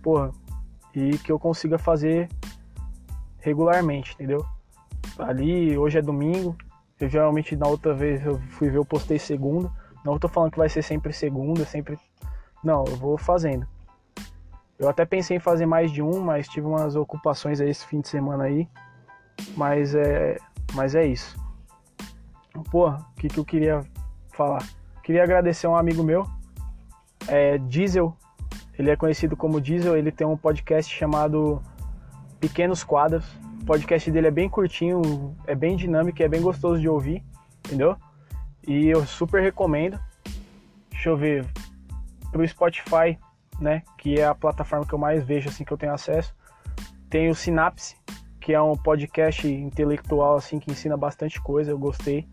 Porra, 0.03 0.31
e 0.93 1.17
que 1.17 1.31
eu 1.31 1.39
consiga 1.39 1.77
fazer 1.77 2.29
regularmente, 3.39 4.13
entendeu? 4.13 4.45
Ali, 5.17 5.77
hoje 5.77 5.97
é 5.97 6.01
domingo. 6.01 6.55
Eu 6.99 7.09
geralmente 7.09 7.55
na 7.55 7.67
outra 7.67 7.93
vez 7.93 8.23
eu 8.23 8.39
fui 8.49 8.69
ver, 8.69 8.77
eu 8.77 8.85
postei 8.85 9.17
segunda. 9.17 9.71
Não 10.05 10.15
estou 10.15 10.29
falando 10.29 10.51
que 10.51 10.57
vai 10.57 10.69
ser 10.69 10.83
sempre 10.83 11.11
segunda, 11.13 11.65
sempre. 11.65 11.97
Não, 12.63 12.85
eu 12.85 12.95
vou 12.95 13.17
fazendo. 13.17 13.67
Eu 14.77 14.89
até 14.89 15.05
pensei 15.05 15.37
em 15.37 15.39
fazer 15.39 15.65
mais 15.65 15.91
de 15.91 16.01
um, 16.01 16.19
mas 16.21 16.47
tive 16.47 16.67
umas 16.67 16.95
ocupações 16.95 17.59
aí 17.61 17.69
esse 17.69 17.85
fim 17.85 18.01
de 18.01 18.07
semana 18.07 18.43
aí. 18.45 18.67
Mas 19.55 19.95
é, 19.95 20.37
mas 20.73 20.95
é 20.95 21.05
isso. 21.05 21.40
Porra, 22.69 23.05
o 23.11 23.19
que, 23.19 23.27
que 23.27 23.37
eu 23.37 23.45
queria 23.45 23.83
falar? 24.33 24.63
Queria 25.03 25.23
agradecer 25.23 25.67
um 25.67 25.75
amigo 25.75 26.03
meu, 26.03 26.27
é 27.27 27.57
Diesel. 27.57 28.15
Ele 28.77 28.89
é 28.89 28.95
conhecido 28.95 29.35
como 29.35 29.61
Diesel. 29.61 29.97
Ele 29.97 30.11
tem 30.11 30.25
um 30.25 30.37
podcast 30.37 30.93
chamado 30.93 31.61
Pequenos 32.39 32.83
Quadros. 32.83 33.25
O 33.61 33.65
podcast 33.65 34.09
dele 34.11 34.27
é 34.27 34.31
bem 34.31 34.49
curtinho, 34.49 35.35
é 35.45 35.53
bem 35.53 35.75
dinâmico, 35.75 36.21
é 36.21 36.27
bem 36.27 36.41
gostoso 36.41 36.81
de 36.81 36.89
ouvir, 36.89 37.23
entendeu? 37.65 37.95
E 38.67 38.87
eu 38.87 39.05
super 39.05 39.41
recomendo. 39.41 39.99
Deixa 40.89 41.09
eu 41.09 41.17
ver. 41.17 41.45
Pro 42.31 42.47
Spotify, 42.47 43.19
né? 43.59 43.83
Que 43.97 44.19
é 44.19 44.25
a 44.25 44.33
plataforma 44.33 44.85
que 44.85 44.93
eu 44.93 44.99
mais 44.99 45.23
vejo, 45.23 45.49
assim, 45.49 45.63
que 45.63 45.71
eu 45.71 45.77
tenho 45.77 45.93
acesso. 45.93 46.33
Tem 47.09 47.29
o 47.29 47.35
Synapse, 47.35 47.95
que 48.39 48.53
é 48.53 48.61
um 48.61 48.75
podcast 48.75 49.47
intelectual, 49.47 50.37
assim, 50.37 50.59
que 50.59 50.71
ensina 50.71 50.97
bastante 50.97 51.41
coisa. 51.41 51.71
Eu 51.71 51.77
gostei. 51.77 52.27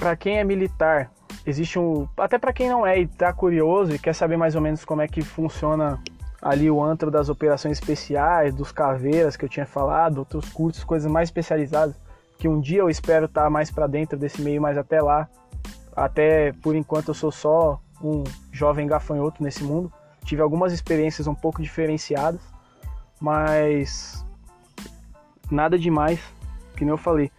Para 0.00 0.16
quem 0.16 0.38
é 0.38 0.44
militar, 0.44 1.12
existe 1.46 1.78
um. 1.78 2.08
Até 2.16 2.38
para 2.38 2.54
quem 2.54 2.70
não 2.70 2.86
é 2.86 3.00
e 3.00 3.06
tá 3.06 3.34
curioso 3.34 3.94
e 3.94 3.98
quer 3.98 4.14
saber 4.14 4.38
mais 4.38 4.54
ou 4.54 4.62
menos 4.62 4.82
como 4.82 5.02
é 5.02 5.06
que 5.06 5.20
funciona 5.20 6.02
ali 6.40 6.70
o 6.70 6.82
antro 6.82 7.10
das 7.10 7.28
operações 7.28 7.78
especiais, 7.78 8.54
dos 8.54 8.72
caveiras 8.72 9.36
que 9.36 9.44
eu 9.44 9.48
tinha 9.48 9.66
falado, 9.66 10.16
outros 10.16 10.48
cursos, 10.48 10.82
coisas 10.82 11.12
mais 11.12 11.28
especializadas 11.28 11.94
que 12.38 12.48
um 12.48 12.58
dia 12.58 12.78
eu 12.78 12.88
espero 12.88 13.26
estar 13.26 13.44
tá 13.44 13.50
mais 13.50 13.70
para 13.70 13.86
dentro 13.86 14.18
desse 14.18 14.40
meio, 14.40 14.62
mas 14.62 14.78
até 14.78 15.02
lá, 15.02 15.28
até 15.94 16.54
por 16.62 16.74
enquanto 16.74 17.08
eu 17.08 17.14
sou 17.14 17.30
só 17.30 17.78
um 18.02 18.24
jovem 18.50 18.86
gafanhoto 18.86 19.42
nesse 19.42 19.62
mundo. 19.62 19.92
Tive 20.24 20.40
algumas 20.40 20.72
experiências 20.72 21.26
um 21.26 21.34
pouco 21.34 21.60
diferenciadas, 21.60 22.40
mas 23.20 24.24
nada 25.50 25.78
demais, 25.78 26.18
que 26.74 26.86
nem 26.86 26.92
eu 26.92 26.96
falei. 26.96 27.30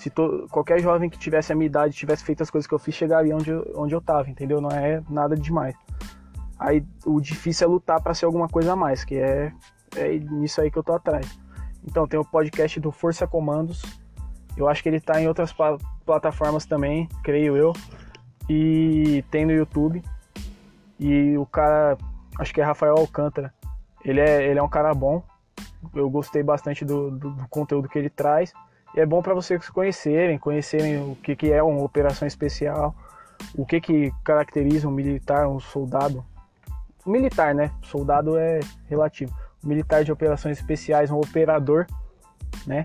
Se 0.00 0.08
to, 0.08 0.46
qualquer 0.50 0.80
jovem 0.80 1.10
que 1.10 1.18
tivesse 1.18 1.52
a 1.52 1.54
minha 1.54 1.66
idade 1.66 1.94
tivesse 1.94 2.24
feito 2.24 2.42
as 2.42 2.48
coisas 2.48 2.66
que 2.66 2.74
eu 2.74 2.78
fiz, 2.78 2.94
chegaria 2.94 3.36
onde 3.36 3.50
eu, 3.50 3.70
onde 3.76 3.94
eu 3.94 4.00
tava, 4.00 4.30
entendeu? 4.30 4.58
Não 4.58 4.70
é 4.70 5.02
nada 5.10 5.36
demais. 5.36 5.76
Aí 6.58 6.82
o 7.04 7.20
difícil 7.20 7.66
é 7.66 7.70
lutar 7.70 8.00
para 8.00 8.14
ser 8.14 8.24
alguma 8.24 8.48
coisa 8.48 8.72
a 8.72 8.76
mais, 8.76 9.04
que 9.04 9.16
é, 9.16 9.52
é 9.94 10.18
nisso 10.18 10.58
aí 10.62 10.70
que 10.70 10.78
eu 10.78 10.82
tô 10.82 10.94
atrás. 10.94 11.38
Então 11.84 12.06
tem 12.06 12.18
o 12.18 12.24
podcast 12.24 12.80
do 12.80 12.90
Força 12.90 13.26
Comandos, 13.26 13.82
eu 14.56 14.66
acho 14.68 14.82
que 14.82 14.88
ele 14.88 15.00
tá 15.00 15.20
em 15.20 15.28
outras 15.28 15.54
plataformas 16.06 16.64
também, 16.64 17.06
creio 17.22 17.54
eu. 17.54 17.74
E 18.48 19.22
tem 19.30 19.44
no 19.44 19.52
YouTube. 19.52 20.02
E 20.98 21.36
o 21.36 21.44
cara, 21.44 21.98
acho 22.38 22.54
que 22.54 22.60
é 22.62 22.64
Rafael 22.64 22.96
Alcântara. 22.96 23.52
Ele 24.02 24.18
é, 24.18 24.46
ele 24.48 24.58
é 24.58 24.62
um 24.62 24.68
cara 24.68 24.94
bom. 24.94 25.22
Eu 25.94 26.08
gostei 26.08 26.42
bastante 26.42 26.86
do, 26.86 27.10
do, 27.10 27.30
do 27.30 27.48
conteúdo 27.48 27.86
que 27.86 27.98
ele 27.98 28.08
traz. 28.08 28.52
E 28.94 29.00
é 29.00 29.06
bom 29.06 29.22
para 29.22 29.34
vocês 29.34 29.68
conhecerem, 29.68 30.38
conhecerem 30.38 30.98
o 30.98 31.16
que, 31.16 31.36
que 31.36 31.52
é 31.52 31.62
uma 31.62 31.82
operação 31.82 32.26
especial, 32.26 32.94
o 33.56 33.64
que, 33.64 33.80
que 33.80 34.12
caracteriza 34.24 34.88
um 34.88 34.92
militar, 34.92 35.48
um 35.48 35.60
soldado. 35.60 36.24
Militar, 37.06 37.54
né? 37.54 37.70
Soldado 37.82 38.36
é 38.36 38.60
relativo. 38.88 39.34
Militar 39.62 40.04
de 40.04 40.12
operações 40.12 40.58
especiais, 40.58 41.10
um 41.10 41.18
operador, 41.18 41.86
né? 42.66 42.84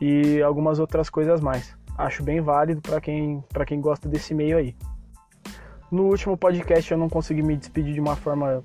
e 0.00 0.40
algumas 0.40 0.78
outras 0.78 1.10
coisas 1.10 1.40
mais. 1.40 1.76
Acho 1.98 2.22
bem 2.22 2.40
válido 2.40 2.80
para 2.80 3.00
quem, 3.00 3.44
quem 3.66 3.80
gosta 3.80 4.08
desse 4.08 4.32
meio 4.32 4.56
aí. 4.56 4.74
No 5.90 6.04
último 6.04 6.36
podcast 6.36 6.90
eu 6.90 6.96
não 6.96 7.08
consegui 7.08 7.42
me 7.42 7.56
despedir 7.56 7.92
de 7.92 8.00
uma 8.00 8.16
forma 8.16 8.64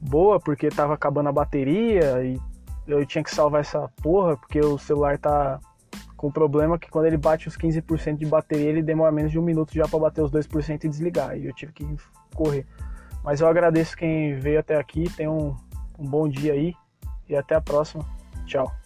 boa, 0.00 0.38
porque 0.38 0.68
tava 0.68 0.92
acabando 0.92 1.30
a 1.30 1.32
bateria 1.32 2.22
e 2.22 2.38
eu 2.86 3.04
tinha 3.06 3.24
que 3.24 3.34
salvar 3.34 3.60
essa 3.60 3.88
porra, 4.02 4.36
porque 4.36 4.60
o 4.60 4.78
celular 4.78 5.18
tá 5.18 5.58
com 6.16 6.30
problema 6.30 6.78
que 6.78 6.90
quando 6.90 7.06
ele 7.06 7.16
bate 7.16 7.48
os 7.48 7.56
15% 7.56 8.16
de 8.16 8.26
bateria, 8.26 8.70
ele 8.70 8.82
demora 8.82 9.12
menos 9.12 9.30
de 9.30 9.38
um 9.38 9.42
minuto 9.42 9.74
já 9.74 9.86
para 9.86 9.98
bater 9.98 10.22
os 10.22 10.30
2% 10.30 10.84
e 10.84 10.88
desligar. 10.88 11.36
E 11.36 11.46
eu 11.46 11.54
tive 11.54 11.72
que 11.72 11.86
correr. 12.34 12.66
Mas 13.22 13.40
eu 13.40 13.48
agradeço 13.48 13.96
quem 13.96 14.38
veio 14.38 14.60
até 14.60 14.76
aqui, 14.76 15.04
tenha 15.16 15.30
um, 15.30 15.56
um 15.98 16.06
bom 16.06 16.28
dia 16.28 16.52
aí 16.52 16.74
e 17.28 17.34
até 17.34 17.54
a 17.54 17.60
próxima. 17.60 18.04
Tchau. 18.46 18.83